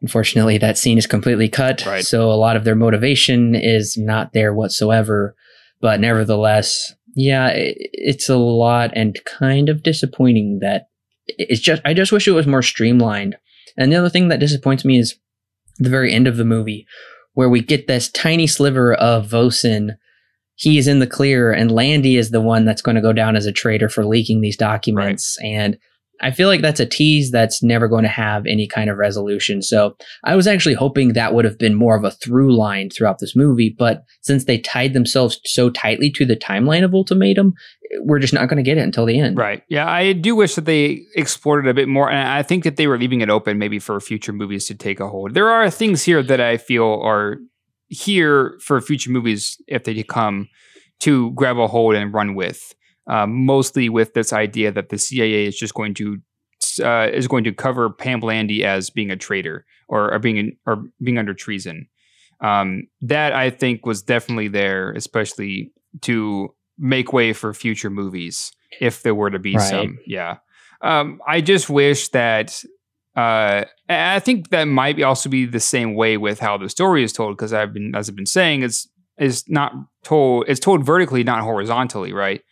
Unfortunately, 0.00 0.58
that 0.58 0.78
scene 0.78 0.98
is 0.98 1.06
completely 1.06 1.48
cut. 1.48 1.84
Right. 1.84 2.04
So 2.04 2.30
a 2.30 2.34
lot 2.34 2.56
of 2.56 2.64
their 2.64 2.76
motivation 2.76 3.54
is 3.54 3.96
not 3.96 4.32
there 4.32 4.54
whatsoever. 4.54 5.34
But 5.80 6.00
nevertheless, 6.00 6.92
yeah, 7.14 7.48
it, 7.48 7.76
it's 7.78 8.28
a 8.28 8.36
lot 8.36 8.90
and 8.94 9.16
kind 9.24 9.68
of 9.68 9.82
disappointing 9.82 10.58
that 10.60 10.88
it's 11.26 11.60
just, 11.60 11.82
I 11.84 11.94
just 11.94 12.12
wish 12.12 12.26
it 12.26 12.32
was 12.32 12.46
more 12.46 12.62
streamlined. 12.62 13.36
And 13.76 13.92
the 13.92 13.96
other 13.96 14.08
thing 14.08 14.28
that 14.28 14.40
disappoints 14.40 14.84
me 14.84 14.98
is 14.98 15.16
the 15.78 15.90
very 15.90 16.12
end 16.12 16.26
of 16.26 16.36
the 16.36 16.44
movie 16.44 16.86
where 17.34 17.48
we 17.48 17.60
get 17.60 17.86
this 17.86 18.10
tiny 18.10 18.48
sliver 18.48 18.94
of 18.94 19.26
Vosen. 19.26 19.96
He's 20.56 20.88
in 20.88 20.98
the 20.98 21.06
clear, 21.06 21.52
and 21.52 21.70
Landy 21.70 22.16
is 22.16 22.30
the 22.32 22.40
one 22.40 22.64
that's 22.64 22.82
going 22.82 22.96
to 22.96 23.00
go 23.00 23.12
down 23.12 23.36
as 23.36 23.46
a 23.46 23.52
traitor 23.52 23.88
for 23.88 24.04
leaking 24.04 24.40
these 24.40 24.56
documents. 24.56 25.38
And 25.44 25.78
I 26.20 26.30
feel 26.30 26.48
like 26.48 26.62
that's 26.62 26.80
a 26.80 26.86
tease 26.86 27.30
that's 27.30 27.62
never 27.62 27.88
going 27.88 28.02
to 28.02 28.08
have 28.08 28.46
any 28.46 28.66
kind 28.66 28.90
of 28.90 28.98
resolution. 28.98 29.62
So 29.62 29.96
I 30.24 30.36
was 30.36 30.46
actually 30.46 30.74
hoping 30.74 31.12
that 31.12 31.34
would 31.34 31.44
have 31.44 31.58
been 31.58 31.74
more 31.74 31.96
of 31.96 32.04
a 32.04 32.10
through 32.10 32.56
line 32.56 32.90
throughout 32.90 33.18
this 33.18 33.36
movie. 33.36 33.74
But 33.76 34.02
since 34.22 34.44
they 34.44 34.58
tied 34.58 34.92
themselves 34.92 35.40
so 35.44 35.70
tightly 35.70 36.10
to 36.12 36.24
the 36.24 36.36
timeline 36.36 36.84
of 36.84 36.94
Ultimatum, 36.94 37.54
we're 38.00 38.18
just 38.18 38.34
not 38.34 38.48
going 38.48 38.56
to 38.56 38.62
get 38.62 38.78
it 38.78 38.82
until 38.82 39.06
the 39.06 39.18
end. 39.18 39.38
Right. 39.38 39.62
Yeah, 39.68 39.90
I 39.90 40.12
do 40.12 40.34
wish 40.34 40.54
that 40.56 40.64
they 40.64 41.02
explored 41.14 41.66
it 41.66 41.70
a 41.70 41.74
bit 41.74 41.88
more, 41.88 42.10
and 42.10 42.28
I 42.28 42.42
think 42.42 42.64
that 42.64 42.76
they 42.76 42.86
were 42.86 42.98
leaving 42.98 43.20
it 43.20 43.30
open 43.30 43.58
maybe 43.58 43.78
for 43.78 43.98
future 44.00 44.32
movies 44.32 44.66
to 44.66 44.74
take 44.74 45.00
a 45.00 45.08
hold. 45.08 45.34
There 45.34 45.48
are 45.48 45.70
things 45.70 46.02
here 46.02 46.22
that 46.22 46.40
I 46.40 46.56
feel 46.56 47.00
are 47.02 47.38
here 47.88 48.58
for 48.62 48.80
future 48.80 49.10
movies 49.10 49.56
if 49.66 49.84
they 49.84 50.02
come 50.02 50.48
to 51.00 51.30
grab 51.32 51.58
a 51.58 51.66
hold 51.66 51.94
and 51.94 52.12
run 52.12 52.34
with. 52.34 52.74
Uh, 53.08 53.26
mostly 53.26 53.88
with 53.88 54.12
this 54.12 54.32
idea 54.32 54.70
that 54.70 54.90
the 54.90 54.98
CIA 54.98 55.46
is 55.46 55.56
just 55.56 55.74
going 55.74 55.94
to 55.94 56.18
uh, 56.82 57.08
is 57.12 57.26
going 57.26 57.44
to 57.44 57.52
cover 57.52 57.90
Pam 57.90 58.20
Landy 58.20 58.64
as 58.64 58.90
being 58.90 59.10
a 59.10 59.16
traitor 59.16 59.64
or, 59.88 60.12
or 60.12 60.18
being 60.18 60.36
in, 60.36 60.56
or 60.66 60.84
being 61.02 61.18
under 61.18 61.34
treason. 61.34 61.88
Um, 62.40 62.84
that 63.00 63.32
I 63.32 63.50
think 63.50 63.84
was 63.84 64.02
definitely 64.02 64.48
there, 64.48 64.92
especially 64.92 65.72
to 66.02 66.54
make 66.78 67.12
way 67.12 67.32
for 67.32 67.52
future 67.52 67.90
movies 67.90 68.52
if 68.80 69.02
there 69.02 69.14
were 69.14 69.30
to 69.30 69.38
be 69.38 69.56
Right. 69.56 69.68
some. 69.70 69.98
Yeah. 70.06 70.36
Um, 70.82 71.20
I 71.26 71.40
just 71.40 71.68
wish 71.68 72.08
that. 72.10 72.62
Uh, 73.16 73.64
I 73.88 74.20
think 74.20 74.50
that 74.50 74.64
might 74.64 74.94
be 74.94 75.02
also 75.02 75.28
be 75.28 75.44
the 75.44 75.58
same 75.58 75.94
way 75.94 76.16
with 76.16 76.38
how 76.38 76.56
the 76.56 76.68
story 76.68 77.02
is 77.02 77.12
told 77.12 77.36
because 77.36 77.52
I've 77.52 77.72
been, 77.72 77.94
as 77.96 78.08
I've 78.08 78.14
been 78.14 78.26
saying, 78.26 78.62
it's 78.62 78.88
is 79.18 79.48
not 79.48 79.72
told. 80.04 80.44
It's 80.46 80.60
told 80.60 80.84
vertically, 80.84 81.24
not 81.24 81.42
horizontally, 81.42 82.12
right? 82.12 82.42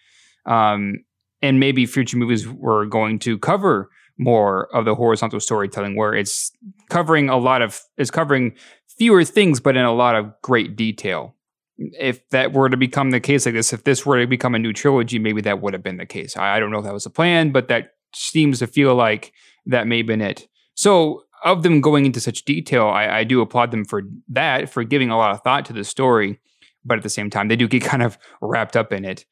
Um, 0.46 1.04
and 1.42 1.60
maybe 1.60 1.86
future 1.86 2.16
movies 2.16 2.48
were 2.48 2.86
going 2.86 3.18
to 3.20 3.38
cover 3.38 3.90
more 4.18 4.74
of 4.74 4.84
the 4.84 4.94
horizontal 4.94 5.40
storytelling, 5.40 5.96
where 5.96 6.14
it's 6.14 6.50
covering 6.88 7.28
a 7.28 7.36
lot 7.36 7.62
of 7.62 7.80
it's 7.98 8.10
covering 8.10 8.54
fewer 8.96 9.24
things, 9.24 9.60
but 9.60 9.76
in 9.76 9.84
a 9.84 9.92
lot 9.92 10.14
of 10.14 10.32
great 10.42 10.76
detail. 10.76 11.34
If 11.78 12.26
that 12.30 12.54
were 12.54 12.70
to 12.70 12.76
become 12.76 13.10
the 13.10 13.20
case 13.20 13.44
like 13.44 13.54
this, 13.54 13.72
if 13.72 13.84
this 13.84 14.06
were 14.06 14.18
to 14.18 14.26
become 14.26 14.54
a 14.54 14.58
new 14.58 14.72
trilogy, 14.72 15.18
maybe 15.18 15.42
that 15.42 15.60
would 15.60 15.74
have 15.74 15.82
been 15.82 15.98
the 15.98 16.06
case. 16.06 16.36
I, 16.36 16.56
I 16.56 16.60
don't 16.60 16.70
know 16.70 16.78
if 16.78 16.84
that 16.84 16.94
was 16.94 17.04
the 17.04 17.10
plan, 17.10 17.52
but 17.52 17.68
that 17.68 17.90
seems 18.14 18.60
to 18.60 18.66
feel 18.66 18.94
like 18.94 19.32
that 19.66 19.86
may 19.86 19.98
have 19.98 20.06
been 20.06 20.22
it. 20.22 20.48
So, 20.74 21.24
of 21.44 21.62
them 21.62 21.82
going 21.82 22.06
into 22.06 22.20
such 22.20 22.44
detail, 22.44 22.86
I, 22.86 23.18
I 23.18 23.24
do 23.24 23.42
applaud 23.42 23.70
them 23.70 23.84
for 23.84 24.02
that, 24.28 24.70
for 24.70 24.84
giving 24.84 25.10
a 25.10 25.18
lot 25.18 25.32
of 25.32 25.42
thought 25.42 25.66
to 25.66 25.74
the 25.74 25.84
story. 25.84 26.40
But 26.84 26.98
at 26.98 27.02
the 27.02 27.10
same 27.10 27.28
time, 27.28 27.48
they 27.48 27.56
do 27.56 27.68
get 27.68 27.82
kind 27.84 28.02
of 28.02 28.16
wrapped 28.40 28.76
up 28.76 28.92
in 28.92 29.04
it. 29.04 29.26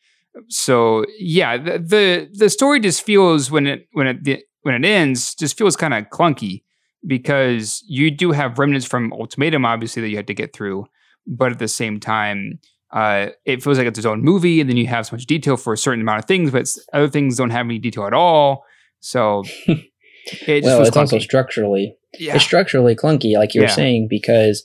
So, 0.49 1.05
yeah, 1.19 1.57
the 1.57 1.79
the, 1.79 2.31
the 2.33 2.51
story 2.51 2.81
just 2.81 3.03
feels 3.03 3.51
when 3.51 3.67
it 3.67 3.89
when 3.93 4.07
it 4.07 4.43
when 4.63 4.75
it 4.85 4.87
ends, 4.89 5.35
just 5.35 5.57
feels 5.57 5.77
kind 5.77 5.95
of 5.95 6.05
clunky 6.07 6.63
because 7.07 7.85
you 7.87 8.11
do 8.11 8.33
have 8.33 8.59
remnants 8.59 8.87
from 8.87 9.13
Ultimatum, 9.13 9.65
obviously, 9.65 10.03
that 10.03 10.09
you 10.09 10.17
had 10.17 10.27
to 10.27 10.35
get 10.35 10.55
through. 10.55 10.87
But 11.27 11.53
at 11.53 11.59
the 11.59 11.69
same 11.69 12.01
time, 12.01 12.59
uh, 12.93 13.29
it 13.45 13.63
feels 13.63 13.79
like 13.79 13.87
it's 13.87 13.99
its 13.99 14.07
own 14.07 14.23
movie, 14.23 14.61
and 14.61 14.69
then 14.69 14.77
you 14.77 14.87
have 14.87 15.07
so 15.07 15.17
much 15.17 15.27
detail 15.27 15.57
for 15.57 15.73
a 15.73 15.79
certain 15.79 16.01
amount 16.01 16.21
of 16.21 16.25
things, 16.27 16.51
but 16.51 16.67
other 16.93 17.09
things 17.09 17.37
don't 17.37 17.51
have 17.51 17.67
any 17.67 17.79
detail 17.79 18.07
at 18.07 18.15
all. 18.15 18.65
So 19.01 19.45
it 19.67 20.63
just 20.63 20.65
Well, 20.65 20.83
it's 20.85 20.97
also 20.97 21.19
structurally 21.19 21.97
yeah, 22.19 22.37
it's 22.37 22.45
structurally 22.45 22.95
clunky, 22.95 23.37
like 23.37 23.55
you 23.55 23.61
were 23.61 23.67
Yeah. 23.67 23.75
saying, 23.75 24.07
because 24.09 24.65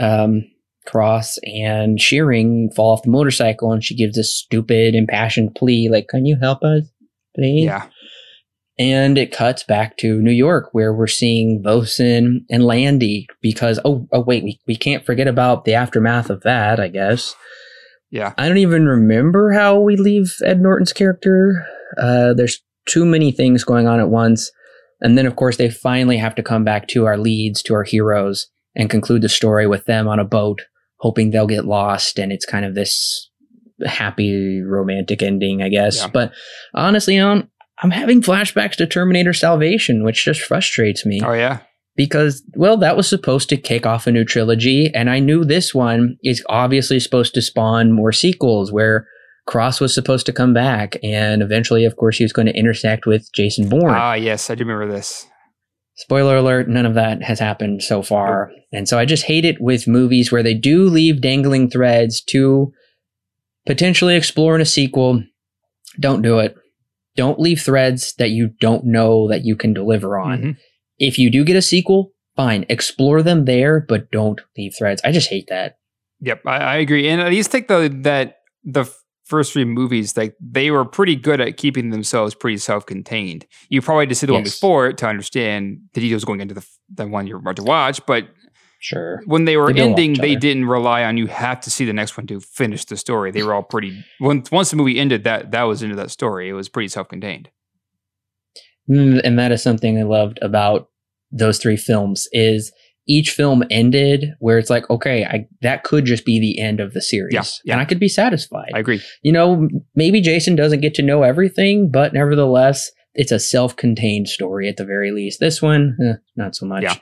um, 0.00 0.44
Cross 0.86 1.38
and 1.44 2.00
Shearing 2.00 2.70
fall 2.74 2.92
off 2.92 3.02
the 3.02 3.10
motorcycle, 3.10 3.72
and 3.72 3.82
she 3.82 3.96
gives 3.96 4.16
this 4.16 4.34
stupid, 4.34 4.94
impassioned 4.94 5.54
plea, 5.54 5.88
like, 5.90 6.08
"Can 6.08 6.26
you 6.26 6.36
help 6.40 6.62
us, 6.62 6.84
please?" 7.34 7.64
yeah, 7.64 7.86
And 8.78 9.18
it 9.18 9.32
cuts 9.32 9.62
back 9.62 9.96
to 9.98 10.20
New 10.20 10.32
York, 10.32 10.68
where 10.72 10.94
we're 10.94 11.06
seeing 11.06 11.62
Vosen 11.62 12.44
and 12.50 12.64
Landy, 12.64 13.26
because 13.40 13.78
oh, 13.84 14.06
oh 14.12 14.20
wait, 14.20 14.44
we, 14.44 14.60
we 14.66 14.76
can't 14.76 15.04
forget 15.04 15.28
about 15.28 15.64
the 15.64 15.74
aftermath 15.74 16.30
of 16.30 16.42
that. 16.42 16.80
I 16.80 16.88
guess 16.88 17.34
yeah. 18.10 18.32
I 18.38 18.48
don't 18.48 18.58
even 18.58 18.86
remember 18.86 19.52
how 19.52 19.78
we 19.80 19.96
leave 19.96 20.34
Ed 20.44 20.60
Norton's 20.60 20.92
character. 20.92 21.66
Uh, 22.00 22.34
there's 22.34 22.62
too 22.86 23.04
many 23.04 23.32
things 23.32 23.64
going 23.64 23.86
on 23.86 24.00
at 24.00 24.08
once. 24.08 24.50
And 25.00 25.18
then, 25.18 25.26
of 25.26 25.36
course, 25.36 25.56
they 25.56 25.68
finally 25.68 26.16
have 26.16 26.34
to 26.36 26.42
come 26.42 26.64
back 26.64 26.88
to 26.88 27.04
our 27.04 27.18
leads, 27.18 27.62
to 27.64 27.74
our 27.74 27.84
heroes, 27.84 28.46
and 28.74 28.88
conclude 28.88 29.22
the 29.22 29.28
story 29.28 29.66
with 29.66 29.84
them 29.84 30.08
on 30.08 30.18
a 30.18 30.24
boat, 30.24 30.62
hoping 30.98 31.30
they'll 31.30 31.46
get 31.46 31.64
lost. 31.64 32.18
And 32.18 32.32
it's 32.32 32.46
kind 32.46 32.64
of 32.64 32.74
this 32.74 33.30
happy, 33.84 34.62
romantic 34.62 35.22
ending, 35.22 35.62
I 35.62 35.68
guess. 35.68 35.98
Yeah. 35.98 36.08
But 36.08 36.32
honestly, 36.74 37.16
I'm, 37.16 37.50
I'm 37.82 37.90
having 37.90 38.22
flashbacks 38.22 38.76
to 38.76 38.86
Terminator 38.86 39.32
Salvation, 39.32 40.04
which 40.04 40.24
just 40.24 40.40
frustrates 40.40 41.04
me 41.04 41.20
Oh 41.22 41.34
yeah, 41.34 41.60
because 41.94 42.42
well 42.54 42.76
that 42.78 42.96
was 42.96 43.08
supposed 43.08 43.48
to 43.50 43.56
kick 43.56 43.84
off 43.84 44.06
a 44.06 44.12
new 44.12 44.24
trilogy 44.24 44.90
and 44.94 45.08
i 45.10 45.18
knew 45.18 45.44
this 45.44 45.74
one 45.74 46.16
is 46.22 46.44
obviously 46.48 47.00
supposed 47.00 47.34
to 47.34 47.42
spawn 47.42 47.92
more 47.92 48.12
sequels 48.12 48.70
where 48.70 49.06
Cross 49.46 49.80
was 49.80 49.94
supposed 49.94 50.26
to 50.26 50.32
come 50.32 50.52
back, 50.52 50.96
and 51.04 51.40
eventually, 51.40 51.84
of 51.84 51.96
course, 51.96 52.16
he 52.16 52.24
was 52.24 52.32
going 52.32 52.46
to 52.46 52.56
intersect 52.56 53.06
with 53.06 53.32
Jason 53.32 53.68
Bourne. 53.68 53.94
Ah, 53.94 54.14
yes, 54.14 54.50
I 54.50 54.56
do 54.56 54.64
remember 54.64 54.92
this. 54.92 55.26
Spoiler 55.96 56.36
alert, 56.36 56.68
none 56.68 56.84
of 56.86 56.94
that 56.94 57.22
has 57.22 57.38
happened 57.40 57.82
so 57.82 58.02
far. 58.02 58.50
And 58.70 58.86
so 58.86 58.98
I 58.98 59.06
just 59.06 59.24
hate 59.24 59.46
it 59.46 59.60
with 59.60 59.88
movies 59.88 60.30
where 60.30 60.42
they 60.42 60.52
do 60.54 60.84
leave 60.84 61.22
dangling 61.22 61.70
threads 61.70 62.22
to 62.24 62.72
potentially 63.64 64.14
explore 64.14 64.54
in 64.54 64.60
a 64.60 64.66
sequel. 64.66 65.22
Don't 65.98 66.20
do 66.20 66.38
it. 66.38 66.54
Don't 67.16 67.40
leave 67.40 67.62
threads 67.62 68.14
that 68.18 68.30
you 68.30 68.50
don't 68.60 68.84
know 68.84 69.26
that 69.28 69.44
you 69.46 69.56
can 69.56 69.72
deliver 69.72 70.18
on. 70.18 70.42
Mhm. 70.42 70.56
If 70.98 71.18
you 71.18 71.30
do 71.30 71.44
get 71.44 71.56
a 71.56 71.62
sequel, 71.62 72.12
fine, 72.36 72.66
explore 72.68 73.22
them 73.22 73.46
there, 73.46 73.80
but 73.80 74.10
don't 74.10 74.40
leave 74.56 74.74
threads. 74.78 75.00
I 75.02 75.12
just 75.12 75.30
hate 75.30 75.46
that. 75.48 75.78
Yep, 76.20 76.42
I, 76.46 76.56
I 76.56 76.76
agree. 76.76 77.08
And 77.08 77.22
I 77.22 77.34
just 77.34 77.50
take 77.50 77.68
the 77.68 77.88
that 78.02 78.36
the 78.64 78.84
first 79.26 79.52
three 79.52 79.64
movies, 79.64 80.16
like 80.16 80.34
they 80.40 80.70
were 80.70 80.84
pretty 80.84 81.16
good 81.16 81.40
at 81.40 81.56
keeping 81.56 81.90
themselves 81.90 82.34
pretty 82.34 82.56
self-contained. 82.58 83.44
You 83.68 83.82
probably 83.82 84.06
just 84.06 84.20
see 84.20 84.26
the 84.26 84.32
one 84.32 84.44
Yes. 84.44 84.54
before 84.54 84.92
to 84.92 85.06
understand 85.06 85.80
the 85.94 86.00
details 86.00 86.24
going 86.24 86.40
into 86.40 86.54
the 86.54 86.66
the 86.94 87.06
one 87.06 87.26
you're 87.26 87.38
about 87.38 87.56
to 87.56 87.62
watch, 87.64 88.00
but 88.06 88.28
Sure. 88.78 89.20
when 89.26 89.44
they 89.46 89.56
were 89.56 89.72
They 89.72 89.80
ending, 89.82 90.14
they 90.14 90.36
didn't 90.36 90.66
rely 90.66 91.02
on 91.02 91.16
you 91.16 91.26
have 91.26 91.60
to 91.62 91.70
see 91.70 91.84
the 91.84 91.92
next 91.92 92.16
one 92.16 92.26
to 92.28 92.38
finish 92.40 92.84
the 92.84 92.96
story. 92.96 93.32
They 93.32 93.42
were 93.42 93.52
all 93.54 93.62
pretty. 93.64 94.04
Once 94.20 94.50
once 94.52 94.70
the 94.70 94.76
movie 94.76 94.98
ended, 95.00 95.24
that 95.24 95.50
that 95.50 95.64
was 95.64 95.82
into 95.82 95.96
that 95.96 96.10
story. 96.10 96.48
It 96.48 96.52
was 96.52 96.68
pretty 96.68 96.88
self-contained. 96.88 97.50
Mm, 98.88 99.20
and 99.24 99.38
that 99.38 99.50
is 99.52 99.62
something 99.62 99.98
I 99.98 100.02
loved 100.04 100.38
about 100.42 100.88
those 101.32 101.58
three 101.58 101.76
films 101.76 102.28
is 102.32 102.72
each 103.08 103.30
film 103.30 103.62
ended 103.70 104.34
where 104.40 104.58
it's 104.58 104.70
like, 104.70 104.88
okay, 104.90 105.24
I, 105.24 105.46
that 105.62 105.84
could 105.84 106.04
just 106.04 106.24
be 106.24 106.40
the 106.40 106.60
end 106.60 106.80
of 106.80 106.92
the 106.92 107.00
series. 107.00 107.32
Yeah, 107.34 107.42
yeah. 107.64 107.72
And 107.74 107.80
I 107.80 107.84
could 107.84 108.00
be 108.00 108.08
satisfied. 108.08 108.72
I 108.74 108.80
agree. 108.80 109.00
you 109.22 109.32
know, 109.32 109.68
maybe 109.94 110.20
Jason 110.20 110.56
doesn't 110.56 110.80
get 110.80 110.94
to 110.94 111.02
know 111.02 111.22
everything, 111.22 111.90
but 111.90 112.12
nevertheless, 112.12 112.90
it's 113.14 113.32
a 113.32 113.38
self-contained 113.38 114.28
story 114.28 114.68
at 114.68 114.76
the 114.76 114.84
very 114.84 115.12
least. 115.12 115.40
This 115.40 115.62
one, 115.62 115.96
eh, 116.04 116.14
not 116.36 116.56
so 116.56 116.66
much. 116.66 116.82
Yeah. 116.82 116.96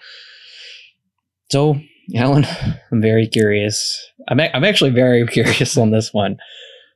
So, 1.50 1.80
Alan, 2.14 2.44
I'm 2.92 3.00
very 3.00 3.26
curious. 3.26 3.98
I'm 4.28 4.40
a- 4.40 4.50
I'm 4.54 4.64
actually 4.64 4.90
very 4.90 5.26
curious 5.28 5.76
on 5.76 5.90
this 5.90 6.12
one. 6.12 6.36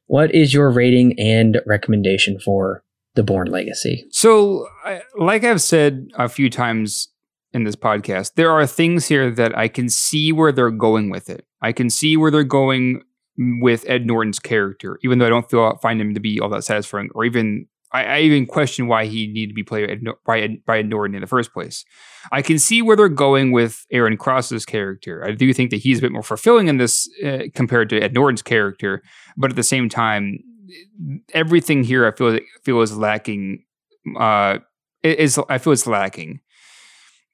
What 0.07 0.35
is 0.35 0.55
your 0.55 0.71
rating 0.71 1.19
and 1.19 1.61
recommendation 1.67 2.39
for 2.41 2.83
The 3.15 3.23
Bourne 3.23 3.49
Legacy? 3.51 4.07
So, 4.11 4.67
I, 4.85 5.03
like 5.19 5.45
I've 5.45 5.63
said 5.63 6.09
a 6.15 6.29
few 6.29 6.49
times 6.51 7.09
in 7.53 7.65
this 7.65 7.77
podcast, 7.77 8.35
there 8.35 8.51
are 8.51 8.67
things 8.67 9.09
here 9.09 9.31
that 9.31 9.57
I 9.57 9.69
can 9.69 9.89
see 9.89 10.33
where 10.33 10.53
they're 10.53 10.71
going 10.71 11.11
with 11.11 11.31
it. 11.31 11.47
I 11.63 11.73
can 11.73 11.91
see 11.91 12.17
where 12.17 12.31
they're 12.31 12.45
going 12.45 13.03
with 13.39 13.89
Ed 13.89 14.07
Norton's 14.07 14.39
character, 14.39 14.99
even 15.03 15.19
though 15.19 15.27
I 15.27 15.31
don't 15.31 15.49
feel 15.49 15.77
find 15.77 16.01
him 16.01 16.15
to 16.15 16.21
be 16.21 16.41
all 16.41 16.49
that 16.51 16.65
satisfying, 16.65 17.09
or 17.15 17.25
even 17.25 17.67
I, 17.93 18.05
I 18.05 18.21
even 18.21 18.47
question 18.47 18.87
why 18.87 19.07
he 19.07 19.27
needed 19.29 19.51
to 19.51 19.55
be 19.55 19.63
played 19.63 19.91
Ed, 19.91 20.05
by, 20.27 20.41
Ed, 20.41 20.65
by 20.67 20.79
Ed 20.79 20.89
Norton 20.89 21.15
in 21.15 21.21
the 21.21 21.27
first 21.27 21.53
place. 21.53 21.85
I 22.31 22.43
can 22.43 22.59
see 22.59 22.83
where 22.83 22.97
they're 22.97 23.09
going 23.09 23.53
with 23.53 23.87
Aaron 23.91 24.17
Cross's 24.17 24.67
character. 24.67 25.25
I 25.25 25.33
do 25.33 25.53
think 25.55 25.71
that 25.71 25.79
he's 25.79 25.99
a 25.99 26.03
bit 26.03 26.13
more 26.13 26.23
fulfilling 26.23 26.69
in 26.69 26.77
this 26.77 27.09
uh, 27.25 27.45
compared 27.55 27.89
to 27.91 28.01
Ed 28.01 28.13
Norton's 28.13 28.43
character, 28.43 29.03
but 29.37 29.51
at 29.51 29.57
the 29.57 29.63
same 29.63 29.89
time, 29.89 30.41
everything 31.33 31.83
here 31.83 32.07
I 32.07 32.15
feel 32.15 32.39
feel 32.63 32.81
is 32.83 32.97
lacking. 32.97 33.65
Uh, 34.19 34.59
is 35.03 35.39
I 35.49 35.59
feel 35.59 35.73
it's 35.73 35.87
lacking. 35.87 36.41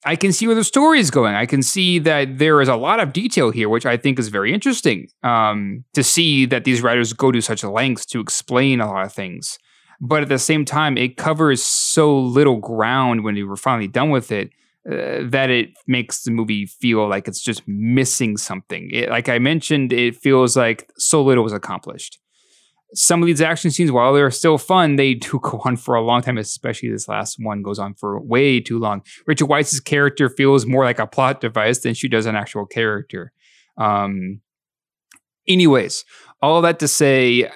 I 0.04 0.16
can 0.16 0.32
see 0.32 0.46
where 0.46 0.56
the 0.56 0.64
story 0.64 1.00
is 1.00 1.10
going. 1.10 1.34
I 1.34 1.46
can 1.46 1.62
see 1.62 1.98
that 2.00 2.38
there 2.38 2.60
is 2.60 2.68
a 2.68 2.76
lot 2.76 3.00
of 3.00 3.12
detail 3.12 3.50
here, 3.50 3.68
which 3.68 3.86
I 3.86 3.96
think 3.96 4.18
is 4.18 4.28
very 4.28 4.52
interesting. 4.52 5.08
Um, 5.22 5.84
to 5.94 6.02
see 6.02 6.46
that 6.46 6.64
these 6.64 6.82
writers 6.82 7.12
go 7.12 7.32
to 7.32 7.40
such 7.40 7.64
lengths 7.64 8.04
to 8.06 8.20
explain 8.20 8.80
a 8.80 8.86
lot 8.86 9.06
of 9.06 9.12
things, 9.12 9.58
but 10.00 10.22
at 10.22 10.28
the 10.28 10.38
same 10.38 10.64
time, 10.64 10.98
it 10.98 11.16
covers 11.16 11.62
so 11.62 12.18
little 12.18 12.56
ground 12.56 13.24
when 13.24 13.36
you 13.36 13.46
were 13.46 13.56
finally 13.56 13.88
done 13.88 14.10
with 14.10 14.30
it 14.30 14.50
uh, 14.86 15.24
that 15.24 15.48
it 15.48 15.70
makes 15.86 16.24
the 16.24 16.30
movie 16.30 16.66
feel 16.66 17.08
like 17.08 17.26
it's 17.26 17.40
just 17.40 17.62
missing 17.66 18.36
something. 18.36 18.90
It, 18.92 19.08
like 19.08 19.30
I 19.30 19.38
mentioned, 19.38 19.92
it 19.92 20.16
feels 20.16 20.56
like 20.56 20.90
so 20.98 21.22
little 21.22 21.44
was 21.44 21.54
accomplished 21.54 22.18
some 22.94 23.22
of 23.22 23.26
these 23.26 23.40
action 23.40 23.70
scenes, 23.70 23.92
while 23.92 24.12
they're 24.12 24.30
still 24.30 24.58
fun, 24.58 24.96
they 24.96 25.14
do 25.14 25.38
go 25.42 25.60
on 25.64 25.76
for 25.76 25.94
a 25.94 26.02
long 26.02 26.22
time, 26.22 26.38
especially 26.38 26.90
this 26.90 27.08
last 27.08 27.36
one 27.38 27.62
goes 27.62 27.78
on 27.78 27.94
for 27.94 28.20
way 28.20 28.60
too 28.60 28.78
long. 28.78 29.02
Rachel 29.26 29.48
Weisz's 29.48 29.80
character 29.80 30.28
feels 30.28 30.66
more 30.66 30.84
like 30.84 30.98
a 30.98 31.06
plot 31.06 31.40
device 31.40 31.80
than 31.80 31.94
she 31.94 32.08
does 32.08 32.26
an 32.26 32.36
actual 32.36 32.66
character. 32.66 33.32
Um, 33.76 34.40
anyways, 35.46 36.04
all 36.40 36.62
that 36.62 36.78
to 36.78 36.88
say, 36.88 37.50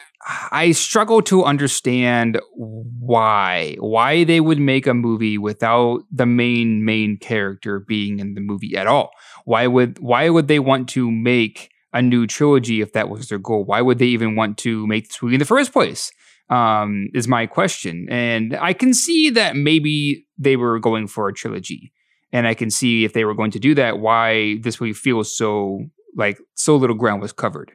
I 0.50 0.72
struggle 0.72 1.22
to 1.22 1.44
understand 1.44 2.40
why 2.54 3.76
why 3.78 4.24
they 4.24 4.40
would 4.40 4.58
make 4.58 4.86
a 4.86 4.92
movie 4.92 5.38
without 5.38 6.00
the 6.10 6.26
main 6.26 6.84
main 6.84 7.18
character 7.18 7.80
being 7.80 8.18
in 8.18 8.34
the 8.34 8.40
movie 8.40 8.76
at 8.76 8.86
all. 8.86 9.10
Why 9.44 9.66
would 9.66 9.98
why 10.00 10.28
would 10.28 10.48
they 10.48 10.58
want 10.58 10.88
to 10.90 11.10
make 11.10 11.70
a 11.92 12.02
new 12.02 12.26
trilogy 12.26 12.80
if 12.80 12.92
that 12.92 13.08
was 13.08 13.28
their 13.28 13.38
goal? 13.38 13.64
Why 13.64 13.80
would 13.80 13.98
they 13.98 14.06
even 14.06 14.36
want 14.36 14.58
to 14.58 14.86
make 14.86 15.08
this 15.08 15.22
movie 15.22 15.34
in 15.34 15.40
the 15.40 15.44
first 15.44 15.72
place? 15.72 16.10
Um, 16.50 17.08
is 17.12 17.28
my 17.28 17.46
question. 17.46 18.06
And 18.10 18.56
I 18.56 18.72
can 18.72 18.94
see 18.94 19.28
that 19.30 19.54
maybe 19.54 20.26
they 20.38 20.56
were 20.56 20.78
going 20.78 21.06
for 21.06 21.28
a 21.28 21.34
trilogy. 21.34 21.92
And 22.32 22.46
I 22.46 22.54
can 22.54 22.70
see 22.70 23.04
if 23.04 23.12
they 23.12 23.24
were 23.24 23.34
going 23.34 23.50
to 23.50 23.58
do 23.58 23.74
that, 23.74 23.98
why 23.98 24.58
this 24.62 24.80
movie 24.80 24.94
feels 24.94 25.34
so 25.36 25.80
like 26.16 26.38
so 26.54 26.76
little 26.76 26.96
ground 26.96 27.20
was 27.20 27.32
covered. 27.32 27.72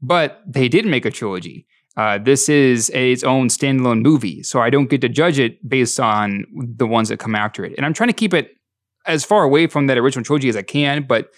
But 0.00 0.42
they 0.46 0.68
did 0.68 0.86
make 0.86 1.04
a 1.04 1.10
trilogy. 1.10 1.66
Uh, 1.96 2.18
this 2.18 2.48
is 2.48 2.90
a, 2.94 3.12
its 3.12 3.24
own 3.24 3.48
standalone 3.48 4.02
movie, 4.02 4.42
so 4.42 4.60
I 4.60 4.68
don't 4.68 4.90
get 4.90 5.00
to 5.00 5.08
judge 5.08 5.38
it 5.38 5.66
based 5.66 5.98
on 5.98 6.44
the 6.52 6.86
ones 6.86 7.08
that 7.08 7.18
come 7.18 7.34
after 7.34 7.64
it. 7.64 7.72
And 7.78 7.86
I'm 7.86 7.94
trying 7.94 8.10
to 8.10 8.14
keep 8.14 8.34
it 8.34 8.50
as 9.06 9.24
far 9.24 9.44
away 9.44 9.66
from 9.66 9.86
that 9.86 9.96
original 9.96 10.24
trilogy 10.24 10.50
as 10.50 10.56
I 10.56 10.62
can. 10.62 11.04
But 11.04 11.30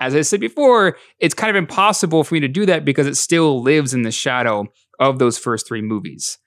as 0.00 0.14
I 0.14 0.22
said 0.22 0.40
before, 0.40 0.96
it's 1.18 1.34
kind 1.34 1.50
of 1.50 1.56
impossible 1.56 2.24
for 2.24 2.34
me 2.34 2.40
to 2.40 2.48
do 2.48 2.66
that 2.66 2.84
because 2.84 3.06
it 3.06 3.16
still 3.16 3.62
lives 3.62 3.94
in 3.94 4.02
the 4.02 4.10
shadow 4.10 4.66
of 4.98 5.18
those 5.18 5.38
first 5.38 5.66
three 5.66 5.82
movies. 5.82 6.38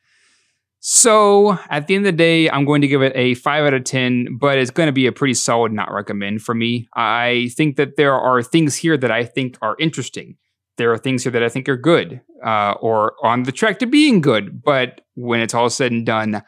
So 0.83 1.59
at 1.69 1.85
the 1.85 1.95
end 1.95 2.07
of 2.07 2.13
the 2.13 2.17
day, 2.17 2.49
I'm 2.49 2.65
going 2.65 2.81
to 2.81 2.87
give 2.87 3.03
it 3.03 3.13
a 3.15 3.35
five 3.35 3.65
out 3.65 3.73
of 3.75 3.83
10, 3.83 4.39
but 4.39 4.57
it's 4.57 4.71
going 4.71 4.87
to 4.87 4.93
be 4.93 5.05
a 5.05 5.11
pretty 5.11 5.35
solid 5.35 5.71
not 5.71 5.91
recommend 5.93 6.41
for 6.41 6.55
me. 6.55 6.87
I 6.95 7.51
think 7.55 7.75
that 7.75 7.97
there 7.97 8.15
are 8.15 8.41
things 8.41 8.75
here 8.75 8.97
that 8.97 9.11
I 9.11 9.23
think 9.23 9.59
are 9.61 9.75
interesting. 9.79 10.37
There 10.77 10.91
are 10.91 10.97
things 10.97 11.21
here 11.21 11.31
that 11.33 11.43
I 11.43 11.49
think 11.49 11.69
are 11.69 11.77
good 11.77 12.21
uh, 12.43 12.73
or 12.81 13.13
on 13.23 13.43
the 13.43 13.51
track 13.51 13.77
to 13.79 13.85
being 13.85 14.21
good. 14.21 14.63
But 14.63 15.01
when 15.13 15.39
it's 15.39 15.53
all 15.53 15.69
said 15.69 15.91
and 15.91 16.03
done, 16.03 16.41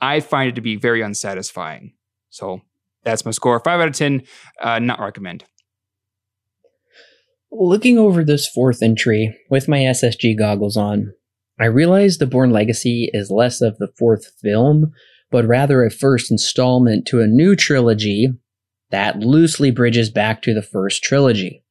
I 0.00 0.20
find 0.20 0.48
it 0.48 0.54
to 0.54 0.62
be 0.62 0.76
very 0.76 1.02
unsatisfying. 1.02 1.92
So 2.30 2.62
that's 3.04 3.26
my 3.26 3.32
score. 3.32 3.60
Five 3.60 3.80
out 3.80 3.88
of 3.88 3.94
10, 3.94 4.22
uh, 4.62 4.78
not 4.78 5.00
recommend. 5.00 5.44
Looking 7.50 7.98
over 7.98 8.24
this 8.24 8.46
fourth 8.46 8.82
entry 8.82 9.34
with 9.48 9.68
my 9.68 9.78
SSG 9.78 10.38
goggles 10.38 10.76
on, 10.76 11.14
I 11.58 11.64
realize 11.64 12.18
The 12.18 12.26
Bourne 12.26 12.50
Legacy 12.50 13.10
is 13.14 13.30
less 13.30 13.62
of 13.62 13.78
the 13.78 13.88
fourth 13.98 14.32
film, 14.42 14.92
but 15.30 15.46
rather 15.46 15.82
a 15.82 15.90
first 15.90 16.30
installment 16.30 17.06
to 17.06 17.20
a 17.20 17.26
new 17.26 17.56
trilogy 17.56 18.28
that 18.90 19.20
loosely 19.20 19.70
bridges 19.70 20.10
back 20.10 20.42
to 20.42 20.52
the 20.52 20.62
first 20.62 21.02
trilogy. 21.02 21.64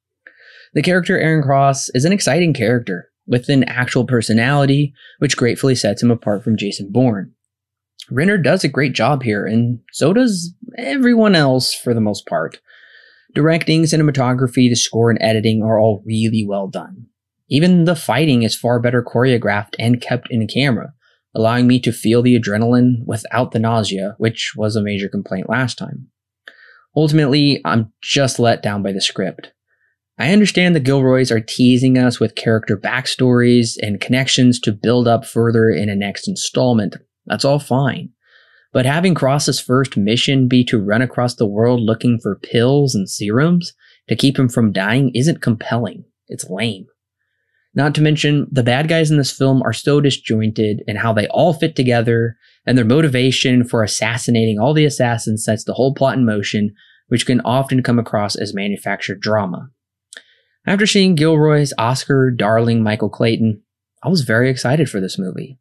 The 0.73 0.81
character 0.81 1.17
Aaron 1.17 1.43
Cross 1.43 1.89
is 1.93 2.05
an 2.05 2.11
exciting 2.11 2.53
character 2.53 3.09
with 3.27 3.47
an 3.47 3.63
actual 3.65 4.05
personality, 4.05 4.93
which 5.19 5.37
gratefully 5.37 5.75
sets 5.75 6.01
him 6.01 6.09
apart 6.09 6.43
from 6.43 6.57
Jason 6.57 6.91
Bourne. 6.91 7.33
Renner 8.09 8.37
does 8.37 8.63
a 8.63 8.69
great 8.69 8.93
job 8.93 9.23
here, 9.23 9.45
and 9.45 9.79
so 9.91 10.13
does 10.13 10.53
everyone 10.77 11.35
else 11.35 11.73
for 11.73 11.93
the 11.93 12.01
most 12.01 12.25
part. 12.25 12.59
Directing, 13.37 13.83
cinematography, 13.83 14.67
the 14.67 14.73
score, 14.73 15.11
and 15.11 15.21
editing 15.21 15.61
are 15.61 15.79
all 15.79 16.01
really 16.07 16.43
well 16.43 16.67
done. 16.67 17.05
Even 17.51 17.85
the 17.85 17.95
fighting 17.95 18.41
is 18.41 18.55
far 18.55 18.79
better 18.79 19.03
choreographed 19.03 19.75
and 19.77 20.01
kept 20.01 20.31
in 20.31 20.47
camera, 20.47 20.91
allowing 21.35 21.67
me 21.67 21.79
to 21.81 21.91
feel 21.91 22.23
the 22.23 22.35
adrenaline 22.35 23.05
without 23.05 23.51
the 23.51 23.59
nausea, 23.59 24.15
which 24.17 24.53
was 24.57 24.75
a 24.75 24.81
major 24.81 25.07
complaint 25.07 25.51
last 25.51 25.77
time. 25.77 26.07
Ultimately, 26.95 27.61
I'm 27.63 27.93
just 28.01 28.39
let 28.39 28.63
down 28.63 28.81
by 28.81 28.91
the 28.91 29.01
script. 29.01 29.53
I 30.17 30.33
understand 30.33 30.75
the 30.75 30.79
Gilroys 30.79 31.31
are 31.31 31.39
teasing 31.39 31.95
us 31.95 32.19
with 32.19 32.33
character 32.33 32.75
backstories 32.75 33.75
and 33.79 34.01
connections 34.01 34.59
to 34.61 34.71
build 34.71 35.07
up 35.07 35.25
further 35.25 35.69
in 35.69 35.89
a 35.89 35.95
next 35.95 36.27
installment. 36.27 36.95
That's 37.27 37.45
all 37.45 37.59
fine. 37.59 38.09
But 38.73 38.85
having 38.85 39.15
Cross's 39.15 39.59
first 39.59 39.97
mission 39.97 40.47
be 40.47 40.63
to 40.65 40.81
run 40.81 41.01
across 41.01 41.35
the 41.35 41.47
world 41.47 41.81
looking 41.81 42.19
for 42.21 42.35
pills 42.35 42.93
and 42.93 43.09
serums 43.09 43.73
to 44.09 44.15
keep 44.15 44.37
him 44.37 44.49
from 44.49 44.71
dying 44.71 45.11
isn't 45.13 45.41
compelling. 45.41 46.05
It's 46.27 46.49
lame. 46.49 46.87
Not 47.73 47.93
to 47.95 48.01
mention, 48.01 48.47
the 48.51 48.63
bad 48.63 48.87
guys 48.87 49.11
in 49.11 49.17
this 49.17 49.31
film 49.31 49.61
are 49.61 49.73
so 49.73 50.01
disjointed 50.01 50.81
in 50.87 50.95
how 50.95 51.13
they 51.13 51.27
all 51.27 51.53
fit 51.53 51.75
together, 51.75 52.35
and 52.65 52.77
their 52.77 52.85
motivation 52.85 53.63
for 53.63 53.83
assassinating 53.83 54.59
all 54.59 54.73
the 54.73 54.85
assassins 54.85 55.45
sets 55.45 55.63
the 55.63 55.73
whole 55.73 55.93
plot 55.93 56.17
in 56.17 56.25
motion, 56.25 56.73
which 57.07 57.25
can 57.25 57.39
often 57.41 57.83
come 57.83 57.99
across 57.99 58.35
as 58.35 58.53
manufactured 58.53 59.19
drama. 59.19 59.69
After 60.65 60.87
seeing 60.87 61.15
Gilroy's 61.15 61.73
Oscar 61.77 62.31
darling 62.31 62.81
Michael 62.81 63.09
Clayton, 63.09 63.61
I 64.03 64.09
was 64.09 64.21
very 64.21 64.49
excited 64.49 64.89
for 64.89 64.99
this 64.99 65.19
movie. 65.19 65.59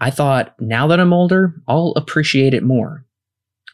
I 0.00 0.10
thought, 0.10 0.54
now 0.60 0.86
that 0.86 1.00
I'm 1.00 1.12
older, 1.12 1.54
I'll 1.66 1.92
appreciate 1.96 2.54
it 2.54 2.62
more. 2.62 3.04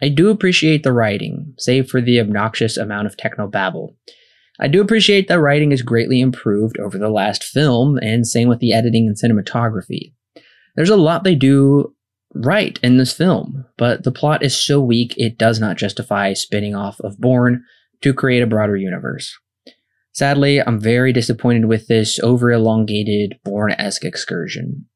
I 0.02 0.08
do 0.08 0.30
appreciate 0.30 0.82
the 0.82 0.92
writing, 0.92 1.54
save 1.58 1.88
for 1.88 2.00
the 2.00 2.20
obnoxious 2.20 2.76
amount 2.76 3.06
of 3.06 3.16
techno 3.16 3.46
babble. 3.46 3.96
I 4.60 4.68
do 4.68 4.80
appreciate 4.80 5.28
that 5.28 5.40
writing 5.40 5.72
is 5.72 5.82
greatly 5.82 6.20
improved 6.20 6.78
over 6.78 6.98
the 6.98 7.10
last 7.10 7.42
film, 7.42 7.98
and 8.02 8.26
same 8.26 8.48
with 8.48 8.60
the 8.60 8.72
editing 8.72 9.06
and 9.06 9.16
cinematography. 9.16 10.12
There's 10.76 10.90
a 10.90 10.96
lot 10.96 11.24
they 11.24 11.34
do 11.34 11.94
right 12.34 12.78
in 12.82 12.96
this 12.96 13.12
film, 13.12 13.64
but 13.76 14.04
the 14.04 14.12
plot 14.12 14.42
is 14.42 14.60
so 14.60 14.80
weak 14.80 15.14
it 15.16 15.38
does 15.38 15.60
not 15.60 15.76
justify 15.76 16.32
spinning 16.32 16.74
off 16.74 17.00
of 17.00 17.18
Bourne 17.18 17.64
to 18.02 18.14
create 18.14 18.42
a 18.42 18.46
broader 18.46 18.76
universe. 18.76 19.36
Sadly, 20.12 20.60
I'm 20.60 20.80
very 20.80 21.12
disappointed 21.12 21.64
with 21.66 21.88
this 21.88 22.20
over 22.20 22.52
elongated 22.52 23.38
Bourne 23.44 23.72
esque 23.72 24.04
excursion. 24.04 24.86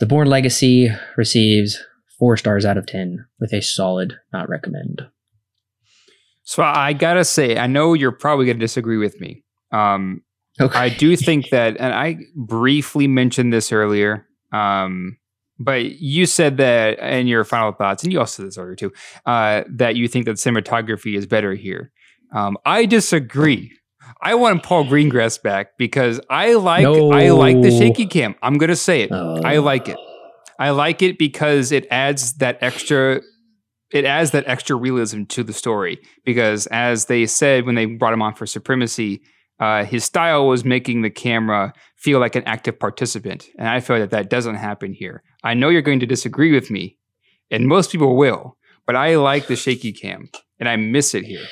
The 0.00 0.06
Bourne 0.06 0.28
Legacy 0.28 0.88
receives 1.18 1.78
4 2.18 2.38
stars 2.38 2.64
out 2.64 2.78
of 2.78 2.86
10 2.86 3.26
with 3.38 3.52
a 3.52 3.60
solid 3.60 4.14
not 4.32 4.48
recommend. 4.48 5.02
So 6.42 6.62
I 6.62 6.94
gotta 6.94 7.24
say, 7.24 7.58
I 7.58 7.66
know 7.66 7.92
you're 7.92 8.10
probably 8.10 8.46
gonna 8.46 8.58
disagree 8.58 8.96
with 8.96 9.20
me. 9.20 9.44
Um, 9.72 10.22
okay. 10.58 10.76
I 10.78 10.88
do 10.88 11.16
think 11.16 11.50
that, 11.50 11.76
and 11.78 11.92
I 11.92 12.16
briefly 12.34 13.08
mentioned 13.08 13.52
this 13.52 13.72
earlier. 13.72 14.26
Um, 14.52 15.18
but 15.58 16.00
you 16.00 16.24
said 16.24 16.56
that 16.56 16.98
in 16.98 17.26
your 17.26 17.44
final 17.44 17.72
thoughts, 17.72 18.02
and 18.02 18.10
you 18.10 18.18
also 18.18 18.42
said 18.42 18.46
this 18.46 18.56
earlier 18.56 18.76
too, 18.76 18.92
uh, 19.26 19.64
that 19.68 19.96
you 19.96 20.08
think 20.08 20.24
that 20.24 20.36
cinematography 20.36 21.14
is 21.14 21.26
better 21.26 21.54
here. 21.54 21.92
Um, 22.34 22.56
I 22.64 22.86
disagree. 22.86 23.70
I 24.20 24.34
want 24.34 24.62
Paul 24.62 24.84
Greengrass 24.84 25.42
back 25.42 25.76
because 25.78 26.20
I 26.28 26.54
like 26.54 26.82
no. 26.82 27.12
I 27.12 27.30
like 27.30 27.60
the 27.60 27.70
shaky 27.70 28.06
cam. 28.06 28.34
I'm 28.42 28.58
gonna 28.58 28.76
say 28.76 29.02
it. 29.02 29.12
Uh. 29.12 29.40
I 29.44 29.58
like 29.58 29.88
it. 29.88 29.98
I 30.58 30.70
like 30.70 31.00
it 31.00 31.18
because 31.18 31.72
it 31.72 31.86
adds 31.90 32.34
that 32.34 32.58
extra 32.60 33.22
it 33.92 34.04
adds 34.04 34.30
that 34.30 34.44
extra 34.46 34.76
realism 34.76 35.24
to 35.24 35.42
the 35.42 35.52
story 35.52 35.98
because 36.24 36.66
as 36.68 37.06
they 37.06 37.26
said 37.26 37.66
when 37.66 37.74
they 37.74 37.86
brought 37.86 38.12
him 38.12 38.22
on 38.22 38.34
for 38.34 38.46
supremacy 38.46 39.22
uh, 39.58 39.84
his 39.84 40.04
style 40.04 40.46
was 40.46 40.64
making 40.64 41.02
the 41.02 41.10
camera 41.10 41.72
feel 41.96 42.18
like 42.18 42.36
an 42.36 42.44
active 42.44 42.78
participant 42.78 43.48
and 43.58 43.68
i 43.68 43.80
feel 43.80 43.98
that 43.98 44.10
that 44.10 44.30
doesn't 44.30 44.54
happen 44.56 44.92
here 44.92 45.22
i 45.42 45.54
know 45.54 45.68
you're 45.68 45.82
going 45.82 46.00
to 46.00 46.06
disagree 46.06 46.52
with 46.52 46.70
me 46.70 46.96
and 47.50 47.66
most 47.66 47.90
people 47.90 48.16
will 48.16 48.56
but 48.86 48.96
i 48.96 49.16
like 49.16 49.46
the 49.48 49.56
shaky 49.56 49.92
cam 49.92 50.28
and 50.58 50.68
i 50.68 50.76
miss 50.76 51.14
it 51.14 51.24
here 51.24 51.46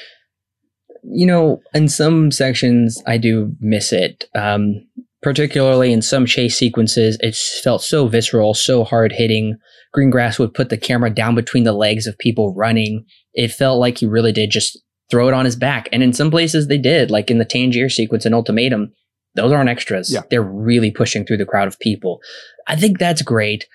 you 1.03 1.27
know 1.27 1.61
in 1.75 1.89
some 1.89 2.31
sections 2.31 3.03
i 3.07 3.17
do 3.17 3.53
miss 3.61 3.93
it 3.93 4.25
um, 4.35 4.85
particularly 5.23 5.93
in 5.93 6.03
some 6.03 6.27
chase 6.27 6.59
sequences 6.59 7.17
it 7.21 7.35
felt 7.35 7.83
so 7.83 8.09
visceral 8.09 8.55
so 8.55 8.85
hard 8.85 9.13
hitting 9.13 9.59
Greengrass 9.97 10.39
would 10.39 10.55
put 10.55 10.69
the 10.69 10.77
camera 10.77 11.11
down 11.11 11.35
between 11.35 11.65
the 11.65 11.73
legs 11.73 12.07
of 12.07 12.19
people 12.19 12.55
running. 12.55 13.05
It 13.35 13.49
felt 13.49 13.81
like 13.81 13.99
he 13.99 14.07
really 14.07 14.33
did 14.33 14.51
just 14.51 14.79
throw 15.11 15.29
it 15.29 15.35
on 15.35 15.45
his 15.45 15.57
back. 15.57 15.89
And 15.93 16.03
in 16.03 16.13
some 16.13 16.31
places 16.31 16.67
they 16.67 16.79
did, 16.79 17.11
like 17.11 17.31
in 17.31 17.39
the 17.39 17.45
Tangier 17.45 17.89
sequence 17.89 18.27
in 18.27 18.35
Ultimatum, 18.35 18.93
those 19.35 19.53
aren't 19.53 19.71
extras. 19.71 20.13
Yeah. 20.13 20.23
They're 20.31 20.43
really 20.43 20.91
pushing 20.91 21.25
through 21.25 21.39
the 21.39 21.47
crowd 21.47 21.69
of 21.69 21.79
people. 21.79 22.21
I 22.67 22.77
think 22.77 22.99
that's 22.99 23.23
great. 23.23 23.67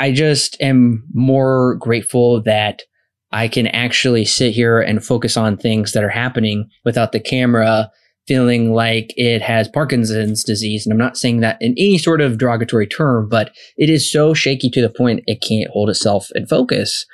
I 0.00 0.12
just 0.12 0.60
am 0.60 1.04
more 1.12 1.74
grateful 1.76 2.42
that 2.44 2.82
I 3.30 3.48
can 3.48 3.66
actually 3.68 4.24
sit 4.24 4.54
here 4.54 4.80
and 4.80 5.04
focus 5.04 5.36
on 5.36 5.56
things 5.56 5.92
that 5.92 6.04
are 6.04 6.08
happening 6.08 6.68
without 6.84 7.12
the 7.12 7.20
camera 7.20 7.90
feeling 8.26 8.72
like 8.72 9.12
it 9.16 9.40
has 9.40 9.68
Parkinson's 9.68 10.44
disease. 10.44 10.84
And 10.84 10.92
I'm 10.92 10.98
not 10.98 11.16
saying 11.16 11.40
that 11.40 11.56
in 11.60 11.72
any 11.72 11.96
sort 11.98 12.20
of 12.20 12.38
derogatory 12.38 12.86
term, 12.86 13.28
but 13.28 13.50
it 13.78 13.88
is 13.88 14.10
so 14.10 14.34
shaky 14.34 14.68
to 14.70 14.82
the 14.82 14.90
point 14.90 15.24
it 15.26 15.42
can't 15.42 15.70
hold 15.70 15.88
itself 15.88 16.28
in 16.34 16.46
focus. 16.46 17.06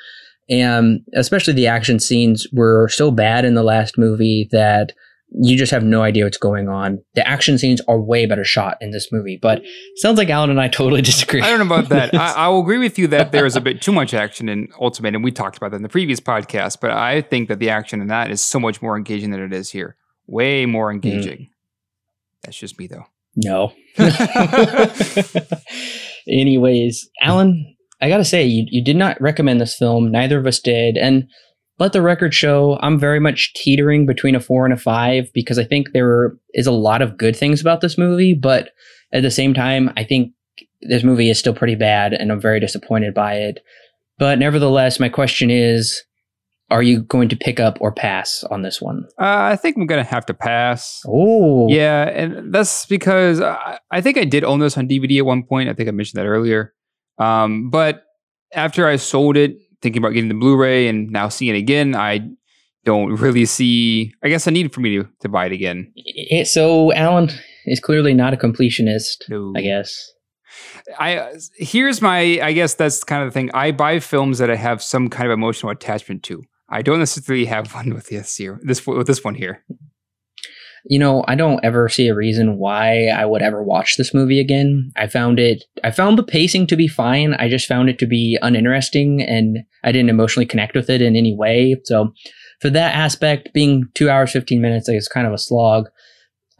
And 0.50 1.00
especially 1.14 1.54
the 1.54 1.68
action 1.68 2.00
scenes 2.00 2.46
were 2.52 2.88
so 2.88 3.10
bad 3.10 3.44
in 3.44 3.54
the 3.54 3.62
last 3.62 3.96
movie 3.96 4.48
that 4.50 4.92
you 5.30 5.56
just 5.56 5.72
have 5.72 5.82
no 5.82 6.02
idea 6.02 6.24
what's 6.24 6.38
going 6.38 6.68
on. 6.68 7.02
The 7.14 7.26
action 7.26 7.58
scenes 7.58 7.80
are 7.88 8.00
way 8.00 8.26
better 8.26 8.44
shot 8.44 8.76
in 8.80 8.90
this 8.90 9.10
movie, 9.10 9.38
but 9.40 9.62
sounds 9.96 10.18
like 10.18 10.30
Alan 10.30 10.50
and 10.50 10.60
I 10.60 10.68
totally 10.68 11.02
disagree. 11.02 11.40
I 11.40 11.48
don't 11.48 11.58
know 11.58 11.74
about 11.74 11.88
that. 11.88 12.14
I, 12.14 12.32
I, 12.32 12.48
will 12.48 12.60
agree 12.60 12.78
with 12.78 12.98
you 12.98 13.08
that 13.08 13.32
there 13.32 13.46
is 13.46 13.56
a 13.56 13.60
bit 13.60 13.82
too 13.82 13.92
much 13.92 14.14
action 14.14 14.48
in 14.48 14.68
Ultimate, 14.80 15.14
and 15.14 15.24
we 15.24 15.32
talked 15.32 15.56
about 15.56 15.72
that 15.72 15.78
in 15.78 15.82
the 15.82 15.88
previous 15.88 16.20
podcast. 16.20 16.78
But 16.80 16.92
I 16.92 17.22
think 17.22 17.48
that 17.48 17.58
the 17.58 17.70
action 17.70 18.00
in 18.00 18.08
that 18.08 18.30
is 18.30 18.42
so 18.42 18.60
much 18.60 18.80
more 18.80 18.96
engaging 18.96 19.30
than 19.30 19.40
it 19.40 19.52
is 19.52 19.70
here 19.70 19.96
way 20.26 20.66
more 20.66 20.90
mm. 20.90 20.94
engaging. 20.94 21.38
Mm. 21.38 21.48
That's 22.42 22.58
just 22.58 22.78
me 22.78 22.86
though. 22.86 23.06
No. 23.36 23.72
Anyways, 26.28 27.08
Alan, 27.20 27.76
I 28.00 28.08
gotta 28.08 28.24
say, 28.24 28.44
you, 28.44 28.66
you 28.68 28.84
did 28.84 28.96
not 28.96 29.20
recommend 29.20 29.60
this 29.60 29.76
film. 29.76 30.10
Neither 30.10 30.38
of 30.38 30.46
us 30.46 30.60
did. 30.60 30.96
And 30.96 31.28
let 31.78 31.92
the 31.92 32.02
record 32.02 32.34
show 32.34 32.78
I'm 32.82 32.98
very 32.98 33.20
much 33.20 33.52
teetering 33.54 34.06
between 34.06 34.34
a 34.34 34.40
four 34.40 34.64
and 34.64 34.72
a 34.72 34.76
five 34.76 35.32
because 35.32 35.58
I 35.58 35.64
think 35.64 35.88
there 35.92 36.36
is 36.52 36.66
a 36.66 36.72
lot 36.72 37.02
of 37.02 37.18
good 37.18 37.36
things 37.36 37.60
about 37.60 37.80
this 37.80 37.98
movie, 37.98 38.34
but 38.34 38.70
at 39.12 39.22
the 39.22 39.30
same 39.30 39.54
time, 39.54 39.92
I 39.96 40.04
think 40.04 40.32
this 40.82 41.02
movie 41.02 41.30
is 41.30 41.38
still 41.38 41.54
pretty 41.54 41.74
bad 41.74 42.12
and 42.12 42.30
I'm 42.30 42.40
very 42.40 42.60
disappointed 42.60 43.14
by 43.14 43.34
it. 43.34 43.60
But 44.18 44.38
nevertheless, 44.38 45.00
my 45.00 45.08
question 45.08 45.50
is 45.50 46.02
are 46.70 46.82
you 46.82 47.02
going 47.02 47.28
to 47.28 47.36
pick 47.36 47.60
up 47.60 47.76
or 47.80 47.92
pass 47.92 48.42
on 48.50 48.62
this 48.62 48.80
one? 48.80 49.04
Uh, 49.20 49.52
I 49.52 49.56
think 49.56 49.76
I'm 49.76 49.86
going 49.86 50.02
to 50.02 50.10
have 50.10 50.26
to 50.26 50.34
pass. 50.34 51.02
Oh. 51.06 51.68
Yeah. 51.68 52.08
And 52.08 52.54
that's 52.54 52.86
because 52.86 53.40
I, 53.40 53.78
I, 53.90 54.00
think 54.00 54.16
I 54.16 54.24
did 54.24 54.44
own 54.44 54.60
this 54.60 54.78
on 54.78 54.88
DVD 54.88 55.18
at 55.18 55.26
one 55.26 55.42
point. 55.44 55.68
I 55.68 55.74
think 55.74 55.88
I 55.88 55.92
mentioned 55.92 56.20
that 56.20 56.26
earlier. 56.26 56.72
Um, 57.18 57.70
but 57.70 58.04
after 58.54 58.88
I 58.88 58.96
sold 58.96 59.36
it, 59.36 59.56
thinking 59.84 60.02
about 60.02 60.14
getting 60.14 60.28
the 60.28 60.34
Blu 60.34 60.56
ray 60.56 60.88
and 60.88 61.10
now 61.10 61.28
seeing 61.28 61.54
it 61.54 61.58
again, 61.58 61.94
I 61.94 62.26
don't 62.84 63.14
really 63.14 63.44
see, 63.44 64.12
I 64.24 64.28
guess, 64.28 64.46
a 64.46 64.50
need 64.50 64.72
for 64.72 64.80
me 64.80 64.96
to, 64.96 65.08
to 65.20 65.28
buy 65.28 65.46
it 65.46 65.52
again. 65.52 65.92
So, 66.44 66.92
Alan 66.94 67.30
is 67.66 67.80
clearly 67.80 68.14
not 68.14 68.34
a 68.34 68.36
completionist, 68.36 69.28
no. 69.28 69.52
I 69.54 69.60
guess. 69.60 70.10
I 70.98 71.32
here's 71.56 72.00
my 72.00 72.38
I 72.40 72.52
guess 72.52 72.74
that's 72.74 73.02
kind 73.02 73.22
of 73.22 73.28
the 73.28 73.32
thing. 73.32 73.50
I 73.54 73.72
buy 73.72 73.98
films 74.00 74.38
that 74.38 74.50
I 74.50 74.56
have 74.56 74.82
some 74.82 75.08
kind 75.08 75.26
of 75.26 75.32
emotional 75.32 75.70
attachment 75.72 76.22
to. 76.24 76.42
I 76.68 76.82
don't 76.82 76.98
necessarily 76.98 77.46
have 77.46 77.74
one 77.74 77.92
with 77.94 78.08
this 78.08 78.36
here. 78.36 78.60
This 78.62 78.86
with 78.86 79.06
this 79.06 79.24
one 79.24 79.34
here. 79.34 79.64
You 80.86 80.98
know, 80.98 81.24
I 81.26 81.34
don't 81.34 81.64
ever 81.64 81.88
see 81.88 82.08
a 82.08 82.14
reason 82.14 82.58
why 82.58 83.06
I 83.06 83.24
would 83.24 83.40
ever 83.40 83.62
watch 83.62 83.96
this 83.96 84.12
movie 84.12 84.38
again. 84.38 84.92
I 84.96 85.06
found 85.06 85.38
it 85.38 85.64
I 85.82 85.90
found 85.90 86.18
the 86.18 86.22
pacing 86.22 86.66
to 86.68 86.76
be 86.76 86.88
fine. 86.88 87.34
I 87.34 87.48
just 87.48 87.66
found 87.66 87.88
it 87.88 87.98
to 88.00 88.06
be 88.06 88.38
uninteresting 88.42 89.22
and 89.22 89.58
I 89.82 89.92
didn't 89.92 90.10
emotionally 90.10 90.46
connect 90.46 90.74
with 90.74 90.90
it 90.90 91.00
in 91.00 91.16
any 91.16 91.34
way. 91.34 91.76
So 91.84 92.12
for 92.60 92.70
that 92.70 92.94
aspect, 92.94 93.52
being 93.54 93.84
two 93.94 94.10
hours, 94.10 94.32
15 94.32 94.60
minutes 94.60 94.88
is 94.88 95.08
kind 95.08 95.26
of 95.26 95.32
a 95.32 95.38
slog. 95.38 95.86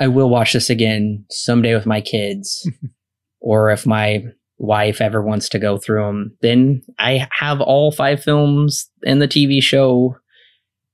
I 0.01 0.09
will 0.09 0.31
watch 0.31 0.55
this 0.55 0.71
again 0.71 1.25
someday 1.31 1.75
with 1.75 1.87
my 1.87 2.01
kids. 2.01 2.69
or 3.45 3.71
if 3.71 3.87
my 3.87 4.25
wife 4.59 5.01
ever 5.01 5.23
wants 5.23 5.49
to 5.51 5.59
go 5.59 5.77
through 5.77 6.07
them, 6.07 6.37
then 6.41 6.83
I 6.99 7.29
have 7.39 7.61
all 7.61 7.93
five 7.93 8.23
films 8.23 8.91
in 9.03 9.19
the 9.19 9.29
TV 9.29 9.63
show 9.63 10.17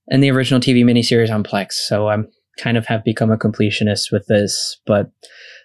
and 0.09 0.23
the 0.23 0.31
original 0.31 0.61
TV 0.61 0.85
miniseries 0.85 1.32
on 1.32 1.44
Plex. 1.44 1.73
So 1.74 2.09
I'm 2.09 2.28
kind 2.59 2.77
of 2.77 2.86
have 2.86 3.05
become 3.05 3.31
a 3.31 3.39
completionist 3.39 4.12
with 4.12 4.27
this, 4.27 4.81
but 4.86 5.10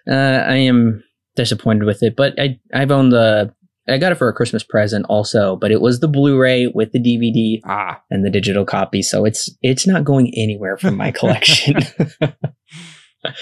uh, 0.08 0.44
I 0.46 0.56
am 0.56 1.02
disappointed 1.34 1.84
with 1.84 2.02
it. 2.02 2.14
But 2.16 2.38
I 2.38 2.58
I've 2.72 2.90
owned 2.90 3.12
the 3.12 3.52
I 3.88 3.98
got 3.98 4.12
it 4.12 4.16
for 4.16 4.28
a 4.28 4.32
Christmas 4.32 4.64
present 4.64 5.06
also, 5.08 5.56
but 5.56 5.70
it 5.70 5.80
was 5.80 6.00
the 6.00 6.08
Blu-ray 6.08 6.66
with 6.66 6.90
the 6.90 6.98
DVD 6.98 7.60
ah. 7.64 8.00
and 8.10 8.24
the 8.24 8.30
digital 8.30 8.64
copy, 8.64 9.02
so 9.02 9.24
it's 9.24 9.48
it's 9.62 9.86
not 9.86 10.04
going 10.04 10.32
anywhere 10.36 10.76
from 10.76 10.96
my 10.96 11.10
collection. 11.12 11.76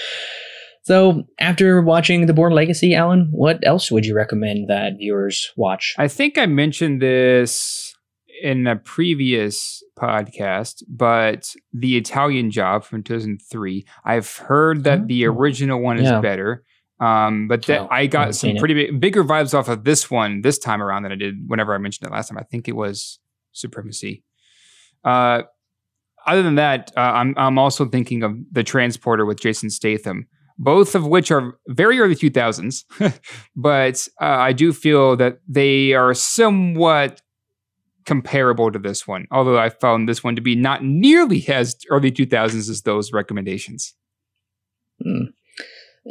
So, 0.85 1.23
after 1.39 1.81
watching 1.81 2.27
The 2.27 2.33
Bourne 2.33 2.53
Legacy, 2.53 2.93
Alan, 2.93 3.29
what 3.31 3.57
else 3.65 3.89
would 3.89 4.05
you 4.05 4.15
recommend 4.15 4.69
that 4.69 4.97
viewers 4.99 5.51
watch? 5.57 5.95
I 5.97 6.07
think 6.07 6.37
I 6.37 6.45
mentioned 6.45 7.01
this 7.01 7.94
in 8.41 8.67
a 8.67 8.75
previous 8.75 9.83
podcast, 9.97 10.83
but 10.87 11.55
The 11.73 11.97
Italian 11.97 12.51
Job 12.51 12.83
from 12.83 13.03
2003. 13.03 13.85
I've 14.03 14.35
heard 14.37 14.83
that 14.83 15.01
oh, 15.01 15.05
the 15.07 15.25
original 15.25 15.81
one 15.81 15.97
is 15.97 16.03
yeah. 16.03 16.19
better. 16.19 16.63
Um, 16.99 17.47
but 17.47 17.65
that, 17.65 17.81
oh, 17.81 17.87
I 17.91 18.07
got 18.07 18.29
I 18.29 18.31
some 18.31 18.55
pretty 18.55 18.73
big, 18.73 18.99
bigger 18.99 19.23
vibes 19.23 19.53
off 19.53 19.67
of 19.67 19.83
this 19.83 20.09
one 20.09 20.41
this 20.41 20.57
time 20.57 20.81
around 20.81 21.03
than 21.03 21.11
I 21.11 21.15
did 21.15 21.35
whenever 21.47 21.73
I 21.73 21.77
mentioned 21.77 22.07
it 22.07 22.13
last 22.13 22.29
time. 22.29 22.37
I 22.37 22.43
think 22.43 22.67
it 22.67 22.75
was 22.75 23.19
Supremacy. 23.51 24.23
Uh, 25.03 25.43
other 26.25 26.41
than 26.41 26.55
that, 26.55 26.91
uh, 26.95 27.01
I'm 27.01 27.33
I'm 27.37 27.57
also 27.57 27.85
thinking 27.85 28.23
of 28.23 28.33
the 28.51 28.63
Transporter 28.63 29.25
with 29.25 29.39
Jason 29.39 29.69
Statham 29.69 30.27
both 30.57 30.95
of 30.95 31.05
which 31.05 31.31
are 31.31 31.57
very 31.67 31.99
early 31.99 32.15
2000s. 32.15 32.83
but 33.55 34.07
uh, 34.21 34.25
I 34.25 34.53
do 34.53 34.73
feel 34.73 35.15
that 35.17 35.39
they 35.47 35.93
are 35.93 36.13
somewhat 36.13 37.21
comparable 38.05 38.71
to 38.71 38.79
this 38.79 39.07
one, 39.07 39.27
although 39.31 39.57
I 39.57 39.69
found 39.69 40.07
this 40.07 40.23
one 40.23 40.35
to 40.35 40.41
be 40.41 40.55
not 40.55 40.83
nearly 40.83 41.47
as 41.47 41.75
early 41.89 42.11
2000s 42.11 42.69
as 42.69 42.81
those 42.83 43.11
recommendations. 43.11 43.93
Mm. 45.05 45.33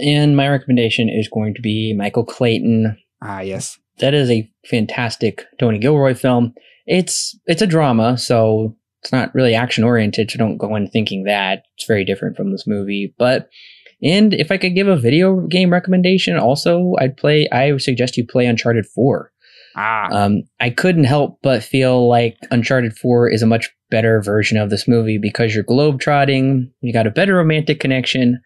And 0.01 0.37
my 0.37 0.49
recommendation 0.49 1.09
is 1.09 1.29
going 1.29 1.55
to 1.55 1.62
be 1.62 1.95
Michael 1.95 2.25
Clayton. 2.25 2.97
Ah, 3.23 3.41
yes. 3.41 3.79
That 3.99 4.15
is 4.15 4.31
a 4.31 4.51
fantastic 4.69 5.45
Tony 5.59 5.79
Gilroy 5.79 6.15
film. 6.15 6.55
It's 6.87 7.39
it's 7.47 7.62
a 7.62 7.66
drama, 7.66 8.19
so 8.19 8.77
it's 9.03 9.12
not 9.12 9.35
really 9.35 9.55
action 9.55 9.85
oriented, 9.85 10.31
so 10.31 10.39
don't 10.39 10.59
go 10.59 10.75
in 10.75 10.89
thinking 10.89 11.25
that. 11.25 11.62
It's 11.77 11.87
very 11.87 12.05
different 12.05 12.37
from 12.37 12.51
this 12.51 12.66
movie. 12.66 13.15
But 13.19 13.49
and 14.03 14.35
if 14.35 14.51
I 14.51 14.59
could 14.59 14.75
give 14.75 14.89
a 14.89 14.97
video 14.97 15.47
game 15.47 15.73
recommendation, 15.73 16.37
also 16.37 16.95
I'd 16.99 17.16
play 17.16 17.49
I 17.53 17.73
would 17.73 17.83
suggest 17.83 18.16
you 18.16 18.27
play 18.27 18.47
Uncharted 18.47 18.87
4. 18.87 19.31
Ah, 19.76 20.09
Um, 20.12 20.42
I 20.60 20.70
couldn't 20.70 21.05
help 21.05 21.38
but 21.42 21.62
feel 21.62 22.09
like 22.09 22.36
Uncharted 22.51 22.96
4 22.96 23.28
is 23.30 23.42
a 23.42 23.46
much 23.46 23.70
better 23.90 24.20
version 24.22 24.56
of 24.59 24.70
this 24.70 24.86
movie 24.88 25.18
because 25.18 25.55
you're 25.55 25.64
globetrotting, 25.64 26.68
you 26.80 26.92
got 26.92 27.06
a 27.06 27.10
better 27.10 27.34
romantic 27.34 27.80
connection, 27.80 28.40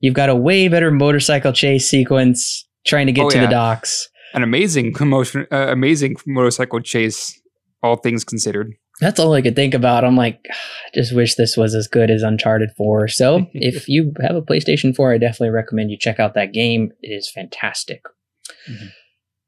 you've 0.00 0.14
got 0.14 0.28
a 0.30 0.34
way 0.34 0.68
better 0.68 0.90
motorcycle 0.90 1.52
chase 1.52 1.88
sequence 1.88 2.66
trying 2.86 3.06
to 3.06 3.12
get 3.12 3.26
Oh, 3.26 3.30
to 3.30 3.36
yeah. 3.38 3.46
the 3.46 3.50
docks. 3.50 4.08
an 4.34 4.42
amazing 4.42 4.92
commotion, 4.92 5.46
uh, 5.52 5.66
amazing 5.70 6.16
motorcycle 6.26 6.80
chase, 6.80 7.38
all 7.82 7.96
things 7.96 8.24
considered. 8.24 8.72
That's 9.00 9.18
all 9.18 9.32
I 9.32 9.40
could 9.42 9.56
think 9.56 9.72
about. 9.74 10.04
I'm 10.04 10.14
like, 10.16 10.38
I 10.50 10.54
just 10.94 11.14
wish 11.14 11.34
this 11.34 11.56
was 11.56 11.74
as 11.74 11.88
good 11.88 12.10
as 12.10 12.22
Uncharted 12.22 12.70
4. 12.76 13.08
So 13.08 13.46
if 13.54 13.88
you 13.88 14.12
have 14.20 14.36
a 14.36 14.42
PlayStation 14.42 14.94
4, 14.94 15.14
I 15.14 15.18
definitely 15.18 15.50
recommend 15.50 15.90
you 15.90 15.96
check 15.98 16.20
out 16.20 16.34
that 16.34 16.52
game. 16.52 16.90
It 17.00 17.08
is 17.08 17.30
fantastic. 17.30 18.02
Mhm. 18.70 18.90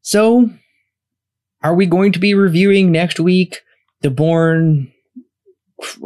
So, 0.00 0.50
are 1.62 1.74
we 1.74 1.86
going 1.86 2.12
to 2.12 2.18
be 2.18 2.34
reviewing 2.34 2.90
next 2.92 3.20
week 3.20 3.60
the 4.02 4.10
Bourne? 4.10 4.92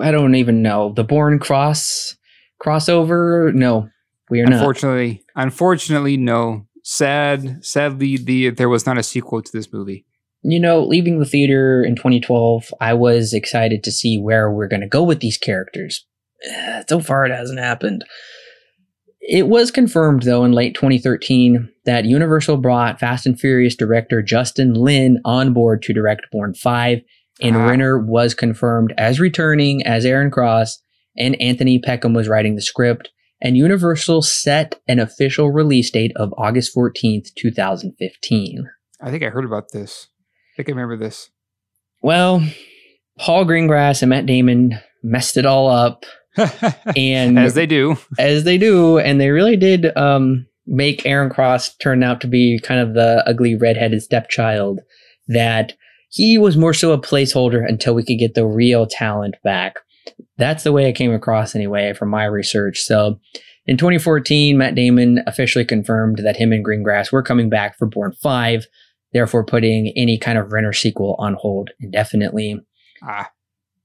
I 0.00 0.10
don't 0.10 0.34
even 0.34 0.62
know 0.62 0.92
the 0.94 1.04
Bourne 1.04 1.38
Cross 1.38 2.16
crossover. 2.62 3.52
No, 3.54 3.88
we 4.30 4.40
are 4.40 4.46
not. 4.46 4.54
Unfortunately, 4.54 5.24
unfortunately, 5.34 6.16
no. 6.16 6.66
Sad, 6.82 7.64
sadly, 7.64 8.16
the 8.16 8.50
there 8.50 8.68
was 8.68 8.86
not 8.86 8.96
a 8.96 9.02
sequel 9.02 9.42
to 9.42 9.52
this 9.52 9.72
movie. 9.72 10.06
you 10.42 10.60
know, 10.60 10.84
leaving 10.84 11.18
the 11.18 11.24
theater 11.24 11.82
in 11.82 11.96
2012, 11.96 12.72
I 12.80 12.94
was 12.94 13.32
excited 13.32 13.82
to 13.82 13.90
see 13.90 14.18
where 14.20 14.48
we're 14.52 14.68
going 14.68 14.82
to 14.82 14.86
go 14.88 15.02
with 15.02 15.20
these 15.20 15.38
characters. 15.38 16.06
So 16.88 17.00
far, 17.00 17.26
it 17.26 17.32
hasn't 17.32 17.58
happened. 17.58 18.04
It 19.28 19.48
was 19.48 19.70
confirmed, 19.72 20.22
though, 20.22 20.44
in 20.44 20.52
late 20.52 20.74
2013 20.74 21.68
that 21.84 22.04
Universal 22.04 22.58
brought 22.58 23.00
Fast 23.00 23.26
and 23.26 23.38
Furious 23.38 23.74
director 23.74 24.22
Justin 24.22 24.74
Lin 24.74 25.18
on 25.24 25.52
board 25.52 25.82
to 25.82 25.92
direct 25.92 26.26
Bourne 26.30 26.54
5, 26.54 27.00
and 27.42 27.56
Ah. 27.56 27.66
Renner 27.66 27.98
was 27.98 28.34
confirmed 28.34 28.94
as 28.96 29.18
returning 29.18 29.84
as 29.84 30.04
Aaron 30.04 30.30
Cross, 30.30 30.80
and 31.18 31.40
Anthony 31.40 31.78
Peckham 31.80 32.14
was 32.14 32.28
writing 32.28 32.54
the 32.54 32.62
script. 32.62 33.10
And 33.42 33.56
Universal 33.56 34.22
set 34.22 34.80
an 34.88 34.98
official 34.98 35.50
release 35.50 35.90
date 35.90 36.12
of 36.16 36.32
August 36.38 36.72
14th, 36.74 37.34
2015. 37.36 38.70
I 39.00 39.10
think 39.10 39.22
I 39.22 39.28
heard 39.28 39.44
about 39.44 39.72
this. 39.72 40.06
I 40.54 40.56
think 40.56 40.68
I 40.68 40.72
remember 40.72 40.96
this. 40.96 41.30
Well, 42.00 42.42
Paul 43.18 43.44
Greengrass 43.44 44.02
and 44.02 44.10
Matt 44.10 44.26
Damon 44.26 44.78
messed 45.02 45.36
it 45.36 45.44
all 45.46 45.68
up, 45.68 46.04
and 46.96 47.38
As 47.38 47.54
they 47.54 47.66
do. 47.66 47.96
as 48.18 48.44
they 48.44 48.58
do, 48.58 48.98
and 48.98 49.20
they 49.20 49.30
really 49.30 49.56
did 49.56 49.96
um, 49.96 50.46
make 50.66 51.04
Aaron 51.06 51.30
Cross 51.30 51.76
turn 51.76 52.02
out 52.02 52.20
to 52.22 52.26
be 52.26 52.58
kind 52.62 52.80
of 52.80 52.94
the 52.94 53.22
ugly 53.26 53.56
redheaded 53.56 54.02
stepchild. 54.02 54.80
That 55.28 55.74
he 56.10 56.38
was 56.38 56.56
more 56.56 56.74
so 56.74 56.92
a 56.92 57.00
placeholder 57.00 57.66
until 57.68 57.94
we 57.94 58.04
could 58.04 58.18
get 58.18 58.34
the 58.34 58.46
real 58.46 58.86
talent 58.86 59.36
back. 59.42 59.76
That's 60.38 60.62
the 60.64 60.72
way 60.72 60.88
it 60.88 60.92
came 60.94 61.12
across 61.12 61.54
anyway 61.56 61.92
from 61.94 62.08
my 62.10 62.24
research. 62.24 62.80
So. 62.80 63.18
In 63.68 63.76
2014, 63.76 64.56
Matt 64.56 64.76
Damon 64.76 65.24
officially 65.26 65.64
confirmed 65.64 66.18
that 66.22 66.36
him 66.36 66.52
and 66.52 66.64
Greengrass 66.64 67.10
were 67.10 67.20
coming 67.24 67.50
back 67.50 67.76
for 67.76 67.84
Bourne 67.88 68.12
5, 68.22 68.64
therefore 69.12 69.44
putting 69.44 69.88
any 69.96 70.18
kind 70.18 70.38
of 70.38 70.52
Renner 70.52 70.72
sequel 70.72 71.16
on 71.18 71.34
hold 71.34 71.70
indefinitely. 71.80 72.60
Ah, 73.02 73.28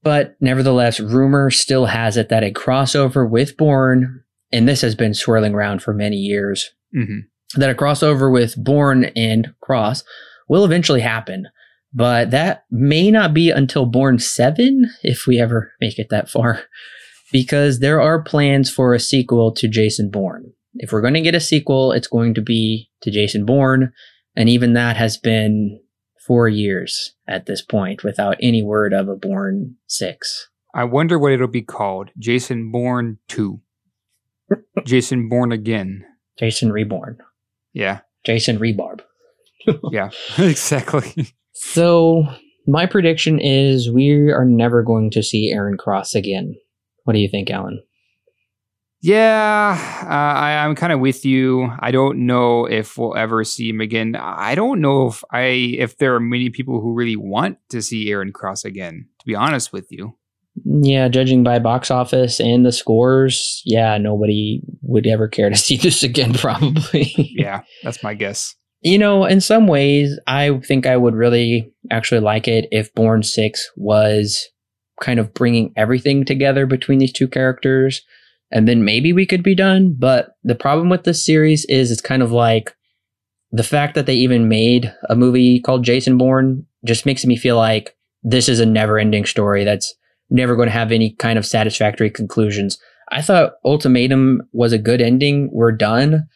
But 0.02 0.36
nevertheless, 0.40 0.98
rumor 0.98 1.50
still 1.50 1.86
has 1.86 2.16
it 2.16 2.28
that 2.28 2.42
a 2.42 2.50
crossover 2.50 3.28
with 3.28 3.56
Bourne, 3.56 4.24
and 4.50 4.68
this 4.68 4.80
has 4.80 4.94
been 4.94 5.14
swirling 5.14 5.54
around 5.54 5.82
for 5.82 5.94
many 5.94 6.16
years, 6.16 6.70
hmm 6.92 7.20
that 7.54 7.70
a 7.70 7.74
crossover 7.74 8.32
with 8.32 8.54
Bourne 8.56 9.04
and 9.16 9.54
Cross 9.60 10.04
will 10.48 10.64
eventually 10.64 11.00
happen. 11.00 11.48
But 11.92 12.30
that 12.30 12.64
may 12.70 13.10
not 13.10 13.34
be 13.34 13.50
until 13.50 13.84
Bourne 13.84 14.18
7, 14.18 14.90
if 15.02 15.26
we 15.26 15.38
ever 15.38 15.72
make 15.80 15.98
it 15.98 16.08
that 16.10 16.30
far, 16.30 16.62
because 17.32 17.80
there 17.80 18.00
are 18.00 18.22
plans 18.22 18.70
for 18.70 18.94
a 18.94 19.00
sequel 19.00 19.52
to 19.52 19.68
Jason 19.68 20.10
Bourne. 20.10 20.52
If 20.74 20.92
we're 20.92 21.02
going 21.02 21.14
to 21.14 21.20
get 21.20 21.34
a 21.34 21.40
sequel, 21.40 21.92
it's 21.92 22.08
going 22.08 22.34
to 22.34 22.42
be 22.42 22.88
to 23.02 23.10
Jason 23.10 23.44
Bourne, 23.44 23.92
and 24.34 24.48
even 24.48 24.72
that 24.72 24.96
has 24.96 25.18
been 25.18 25.78
four 26.26 26.48
years 26.48 27.14
at 27.28 27.46
this 27.46 27.62
point 27.62 28.04
without 28.04 28.36
any 28.40 28.62
word 28.62 28.92
of 28.92 29.08
a 29.08 29.16
Bourne 29.16 29.76
6. 29.88 30.48
I 30.74 30.84
wonder 30.84 31.18
what 31.18 31.32
it'll 31.32 31.48
be 31.48 31.62
called. 31.62 32.10
Jason 32.18 32.70
Bourne 32.70 33.18
2. 33.28 33.60
Jason 34.86 35.28
Born 35.28 35.52
again. 35.52 36.04
Jason 36.38 36.72
Reborn. 36.72 37.18
Yeah. 37.72 38.00
Jason 38.24 38.58
Rebarb. 38.58 39.00
Yeah. 39.92 40.10
exactly. 40.38 41.32
So, 41.52 42.24
my 42.66 42.84
prediction 42.84 43.38
is 43.38 43.88
we 43.88 44.10
are 44.32 44.44
never 44.44 44.82
going 44.82 45.12
to 45.12 45.22
see 45.22 45.52
Aaron 45.52 45.76
Cross 45.76 46.16
again. 46.16 46.56
What 47.04 47.12
do 47.12 47.20
you 47.20 47.28
think, 47.28 47.48
Alan? 47.48 47.80
Yeah, 49.02 49.76
uh, 50.04 50.06
I, 50.38 50.64
I'm 50.64 50.76
kind 50.76 50.92
of 50.92 51.00
with 51.00 51.24
you. 51.24 51.72
I 51.80 51.90
don't 51.90 52.24
know 52.24 52.66
if 52.66 52.96
we'll 52.96 53.16
ever 53.16 53.42
see 53.42 53.68
him 53.68 53.80
again. 53.80 54.14
I 54.16 54.54
don't 54.54 54.80
know 54.80 55.08
if 55.08 55.24
I 55.32 55.40
if 55.78 55.98
there 55.98 56.14
are 56.14 56.20
many 56.20 56.50
people 56.50 56.80
who 56.80 56.94
really 56.94 57.16
want 57.16 57.58
to 57.70 57.82
see 57.82 58.10
Aaron 58.10 58.32
Cross 58.32 58.64
again. 58.64 59.08
To 59.18 59.26
be 59.26 59.34
honest 59.34 59.72
with 59.72 59.90
you, 59.90 60.16
Yeah, 60.64 61.08
judging 61.08 61.42
by 61.42 61.58
box 61.58 61.90
office 61.90 62.38
and 62.40 62.64
the 62.64 62.70
scores, 62.72 63.60
yeah, 63.64 63.98
nobody 63.98 64.60
would 64.82 65.06
ever 65.08 65.26
care 65.26 65.50
to 65.50 65.56
see 65.66 65.76
this 65.76 66.02
again, 66.04 66.34
probably. 66.34 67.12
yeah, 67.16 67.62
that's 67.82 68.02
my 68.04 68.14
guess. 68.14 68.54
You 68.82 68.98
know, 68.98 69.24
in 69.24 69.40
some 69.40 69.66
ways, 69.68 70.18
I 70.26 70.58
think 70.58 70.86
I 70.86 70.96
would 70.96 71.14
really 71.14 71.72
actually 71.90 72.20
like 72.20 72.48
it 72.48 72.66
if 72.72 72.92
Bourne 72.94 73.22
6 73.22 73.70
was 73.76 74.48
kind 75.00 75.18
of 75.20 75.34
bringing 75.34 75.72
everything 75.76 76.24
together 76.24 76.66
between 76.66 76.98
these 76.98 77.12
two 77.12 77.28
characters, 77.28 78.02
and 78.52 78.68
then 78.68 78.84
maybe 78.84 79.12
we 79.12 79.26
could 79.26 79.42
be 79.42 79.54
done. 79.54 79.94
But 79.98 80.36
the 80.44 80.54
problem 80.54 80.88
with 80.88 81.04
this 81.04 81.24
series 81.24 81.64
is 81.64 81.90
it's 81.90 82.00
kind 82.00 82.22
of 82.22 82.30
like 82.30 82.74
the 83.50 83.62
fact 83.62 83.94
that 83.94 84.06
they 84.06 84.14
even 84.14 84.48
made 84.48 84.94
a 85.08 85.16
movie 85.16 85.60
called 85.60 85.84
Jason 85.84 86.18
Bourne 86.18 86.66
just 86.84 87.06
makes 87.06 87.24
me 87.24 87.36
feel 87.36 87.56
like 87.56 87.96
this 88.22 88.48
is 88.48 88.60
a 88.60 88.66
never 88.66 88.98
ending 88.98 89.24
story 89.24 89.64
that's 89.64 89.94
never 90.30 90.54
going 90.56 90.68
to 90.68 90.72
have 90.72 90.92
any 90.92 91.14
kind 91.14 91.38
of 91.38 91.46
satisfactory 91.46 92.10
conclusions. 92.10 92.78
I 93.10 93.20
thought 93.22 93.54
Ultimatum 93.64 94.42
was 94.52 94.72
a 94.72 94.78
good 94.78 95.00
ending. 95.00 95.50
We're 95.52 95.72
done. 95.72 96.28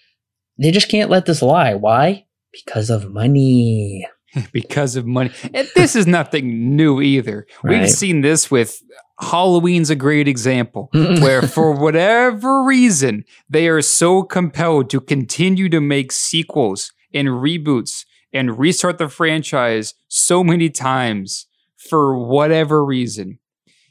They 0.58 0.70
just 0.70 0.88
can't 0.88 1.10
let 1.10 1.26
this 1.26 1.42
lie. 1.42 1.74
Why? 1.74 2.26
Because 2.52 2.90
of 2.90 3.10
money. 3.10 4.06
because 4.52 4.96
of 4.96 5.06
money. 5.06 5.30
And 5.54 5.68
this 5.74 5.96
is 5.96 6.06
nothing 6.06 6.76
new 6.76 7.00
either. 7.00 7.46
Right. 7.62 7.80
We've 7.80 7.90
seen 7.90 8.20
this 8.20 8.50
with 8.50 8.82
Halloween's 9.20 9.90
a 9.90 9.96
great 9.96 10.28
example. 10.28 10.90
Mm-hmm. 10.96 11.22
where 11.22 11.42
for 11.42 11.72
whatever 11.72 12.62
reason 12.64 13.24
they 13.48 13.68
are 13.68 13.82
so 13.82 14.22
compelled 14.22 14.90
to 14.90 15.00
continue 15.00 15.68
to 15.68 15.80
make 15.80 16.10
sequels 16.10 16.92
and 17.12 17.28
reboots 17.28 18.04
and 18.32 18.58
restart 18.58 18.98
the 18.98 19.08
franchise 19.08 19.94
so 20.08 20.42
many 20.42 20.68
times 20.70 21.46
for 21.76 22.18
whatever 22.18 22.84
reason. 22.84 23.38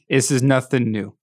This 0.09 0.29
is 0.31 0.41
nothing 0.41 0.91
new. 0.91 1.15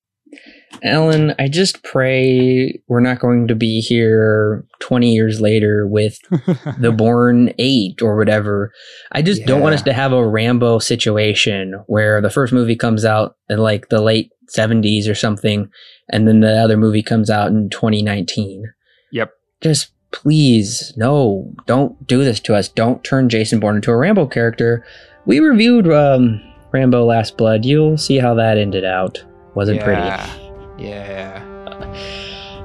Ellen, 0.83 1.35
I 1.39 1.49
just 1.49 1.83
pray 1.85 2.81
we're 2.89 3.01
not 3.01 3.21
going 3.21 3.47
to 3.49 3.55
be 3.55 3.81
here 3.81 4.67
20 4.81 5.13
years 5.13 5.41
later 5.41 5.87
with 5.87 6.19
the 6.79 6.93
Bourne 6.93 7.53
8 7.59 8.03
or 8.03 8.17
whatever. 8.17 8.73
I 9.13 9.23
just 9.23 9.45
don't 9.45 9.61
want 9.61 9.75
us 9.75 9.83
to 9.83 9.93
have 9.93 10.13
a 10.13 10.27
Rambo 10.27 10.81
situation 10.81 11.83
where 11.87 12.21
the 12.21 12.31
first 12.31 12.53
movie 12.53 12.77
comes 12.77 13.05
out 13.05 13.37
in 13.49 13.59
like 13.59 13.91
the 13.91 14.03
late 14.03 14.31
70s 14.55 15.09
or 15.09 15.15
something, 15.15 15.71
and 16.11 16.27
then 16.27 16.41
the 16.41 16.61
other 16.61 16.77
movie 16.77 17.03
comes 17.03 17.31
out 17.31 17.49
in 17.49 17.71
2019. 17.71 18.65
Yep. 19.13 19.33
Just 19.61 19.93
please, 20.11 20.93
no, 20.97 21.53
don't 21.67 22.07
do 22.07 22.25
this 22.25 22.41
to 22.41 22.55
us. 22.55 22.69
Don't 22.69 23.05
turn 23.05 23.29
Jason 23.29 23.61
Bourne 23.61 23.77
into 23.77 23.93
a 23.93 23.97
Rambo 23.97 24.27
character. 24.27 24.85
We 25.27 25.39
reviewed 25.39 25.91
um, 25.91 26.41
Rambo 26.73 27.05
Last 27.05 27.37
Blood. 27.37 27.65
You'll 27.65 27.99
see 27.99 28.19
how 28.19 28.35
that 28.35 28.59
ended 28.59 28.85
out. 28.85 29.25
Wasn't 29.55 29.81
pretty. 29.81 30.52
Yeah. 30.79 31.43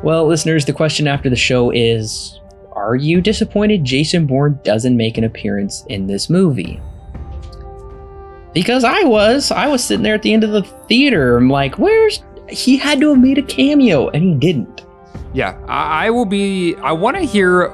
Well, 0.04 0.28
listeners, 0.28 0.66
the 0.66 0.74
question 0.74 1.08
after 1.08 1.30
the 1.30 1.36
show 1.36 1.72
is 1.72 2.40
Are 2.74 2.96
you 2.96 3.20
disappointed 3.22 3.84
Jason 3.84 4.26
Bourne 4.28 4.60
doesn't 4.64 4.96
make 4.96 5.18
an 5.18 5.24
appearance 5.24 5.84
in 5.90 6.08
this 6.08 6.30
movie? 6.30 6.80
Because 8.54 8.84
I 8.84 9.04
was. 9.04 9.52
I 9.52 9.68
was 9.68 9.84
sitting 9.84 10.04
there 10.04 10.16
at 10.16 10.22
the 10.24 10.34
end 10.34 10.44
of 10.44 10.52
the 10.52 10.64
theater. 10.88 11.38
I'm 11.38 11.50
like, 11.50 11.78
where's. 11.78 12.24
He 12.50 12.78
had 12.78 13.00
to 13.02 13.10
have 13.10 13.20
made 13.20 13.38
a 13.38 13.42
cameo, 13.42 14.08
and 14.10 14.24
he 14.24 14.34
didn't. 14.36 14.84
Yeah, 15.34 15.60
I, 15.68 16.06
I 16.08 16.10
will 16.10 16.26
be. 16.26 16.76
I 16.78 16.92
want 16.94 17.18
to 17.18 17.24
hear 17.24 17.72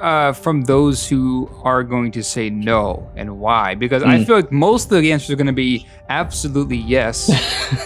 uh, 0.00 0.32
from 0.34 0.62
those 0.62 1.08
who 1.08 1.48
are 1.62 1.82
going 1.82 2.12
to 2.12 2.22
say 2.22 2.50
no 2.50 3.10
and 3.16 3.38
why, 3.40 3.74
because 3.74 4.02
I 4.02 4.18
Mm. 4.18 4.26
feel 4.26 4.36
like 4.36 4.52
most 4.52 4.92
of 4.92 5.00
the 5.00 5.10
answers 5.10 5.30
are 5.30 5.36
going 5.36 5.46
to 5.46 5.52
be 5.54 5.86
absolutely 6.10 6.76
yes. 6.76 7.30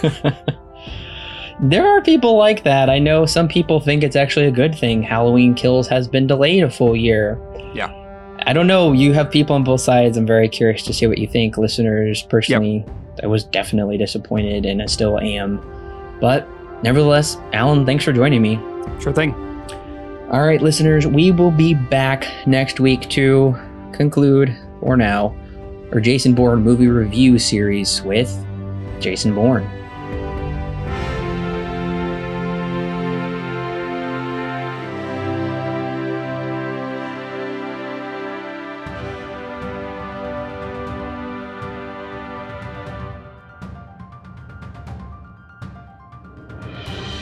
there 1.61 1.87
are 1.87 2.01
people 2.01 2.37
like 2.37 2.63
that. 2.63 2.89
I 2.89 2.99
know 2.99 3.25
some 3.25 3.47
people 3.47 3.79
think 3.79 4.03
it's 4.03 4.15
actually 4.15 4.45
a 4.45 4.51
good 4.51 4.73
thing 4.73 5.03
Halloween 5.03 5.53
Kills 5.53 5.87
has 5.87 6.07
been 6.07 6.25
delayed 6.27 6.63
a 6.63 6.69
full 6.69 6.95
year. 6.95 7.37
Yeah. 7.73 7.95
I 8.45 8.53
don't 8.53 8.67
know. 8.67 8.93
You 8.93 9.11
have 9.13 9.29
people 9.29 9.55
on 9.55 9.63
both 9.65 9.81
sides. 9.81 10.15
I'm 10.15 10.25
very 10.25 10.47
curious 10.47 10.83
to 10.83 10.93
see 10.93 11.05
what 11.07 11.17
you 11.17 11.27
think. 11.27 11.57
Listeners, 11.57 12.23
personally, 12.23 12.85
I 13.21 13.27
was 13.27 13.43
definitely 13.43 13.97
disappointed 13.97 14.65
and 14.65 14.81
I 14.81 14.85
still 14.85 15.19
am. 15.19 15.59
But 16.21 16.47
nevertheless, 16.81 17.37
Alan, 17.51 17.85
thanks 17.85 18.05
for 18.05 18.13
joining 18.13 18.41
me. 18.41 18.55
sure 19.01 19.11
thing. 19.11 19.33
All 20.31 20.45
right, 20.45 20.61
listeners, 20.61 21.07
we 21.07 21.31
will 21.31 21.51
be 21.51 21.73
back 21.73 22.27
next 22.47 22.79
week 22.79 23.09
to 23.09 23.57
conclude, 23.91 24.55
for 24.79 24.95
now, 24.95 25.35
our 25.91 25.99
Jason 25.99 26.35
Bourne 26.35 26.61
movie 26.61 26.87
review 26.87 27.39
series 27.39 28.01
with 28.03 28.31
Jason 28.99 29.33
Bourne. 29.33 29.69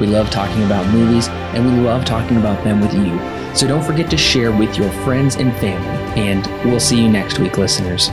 We 0.00 0.06
love 0.06 0.30
talking 0.30 0.64
about 0.64 0.86
movies, 0.86 1.28
and 1.28 1.66
we 1.66 1.72
love 1.82 2.06
talking 2.06 2.38
about 2.38 2.64
them 2.64 2.80
with 2.80 2.94
you. 2.94 3.18
So 3.54 3.68
don't 3.68 3.84
forget 3.84 4.10
to 4.10 4.16
share 4.16 4.50
with 4.50 4.78
your 4.78 4.90
friends 5.04 5.36
and 5.36 5.52
family. 5.56 6.20
And 6.20 6.46
we'll 6.64 6.80
see 6.80 7.02
you 7.02 7.08
next 7.10 7.38
week, 7.38 7.58
listeners. 7.58 8.10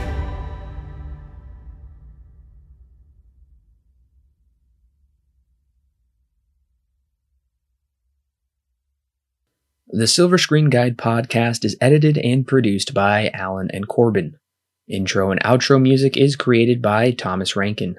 The 9.90 10.06
Silver 10.06 10.36
Screen 10.36 10.68
Guide 10.68 10.98
podcast 10.98 11.64
is 11.64 11.74
edited 11.80 12.18
and 12.18 12.46
produced 12.46 12.92
by 12.92 13.30
Alan 13.32 13.70
and 13.72 13.88
Corbin. 13.88 14.38
Intro 14.86 15.30
and 15.30 15.42
outro 15.42 15.80
music 15.80 16.18
is 16.18 16.36
created 16.36 16.82
by 16.82 17.12
Thomas 17.12 17.56
Rankin. 17.56 17.98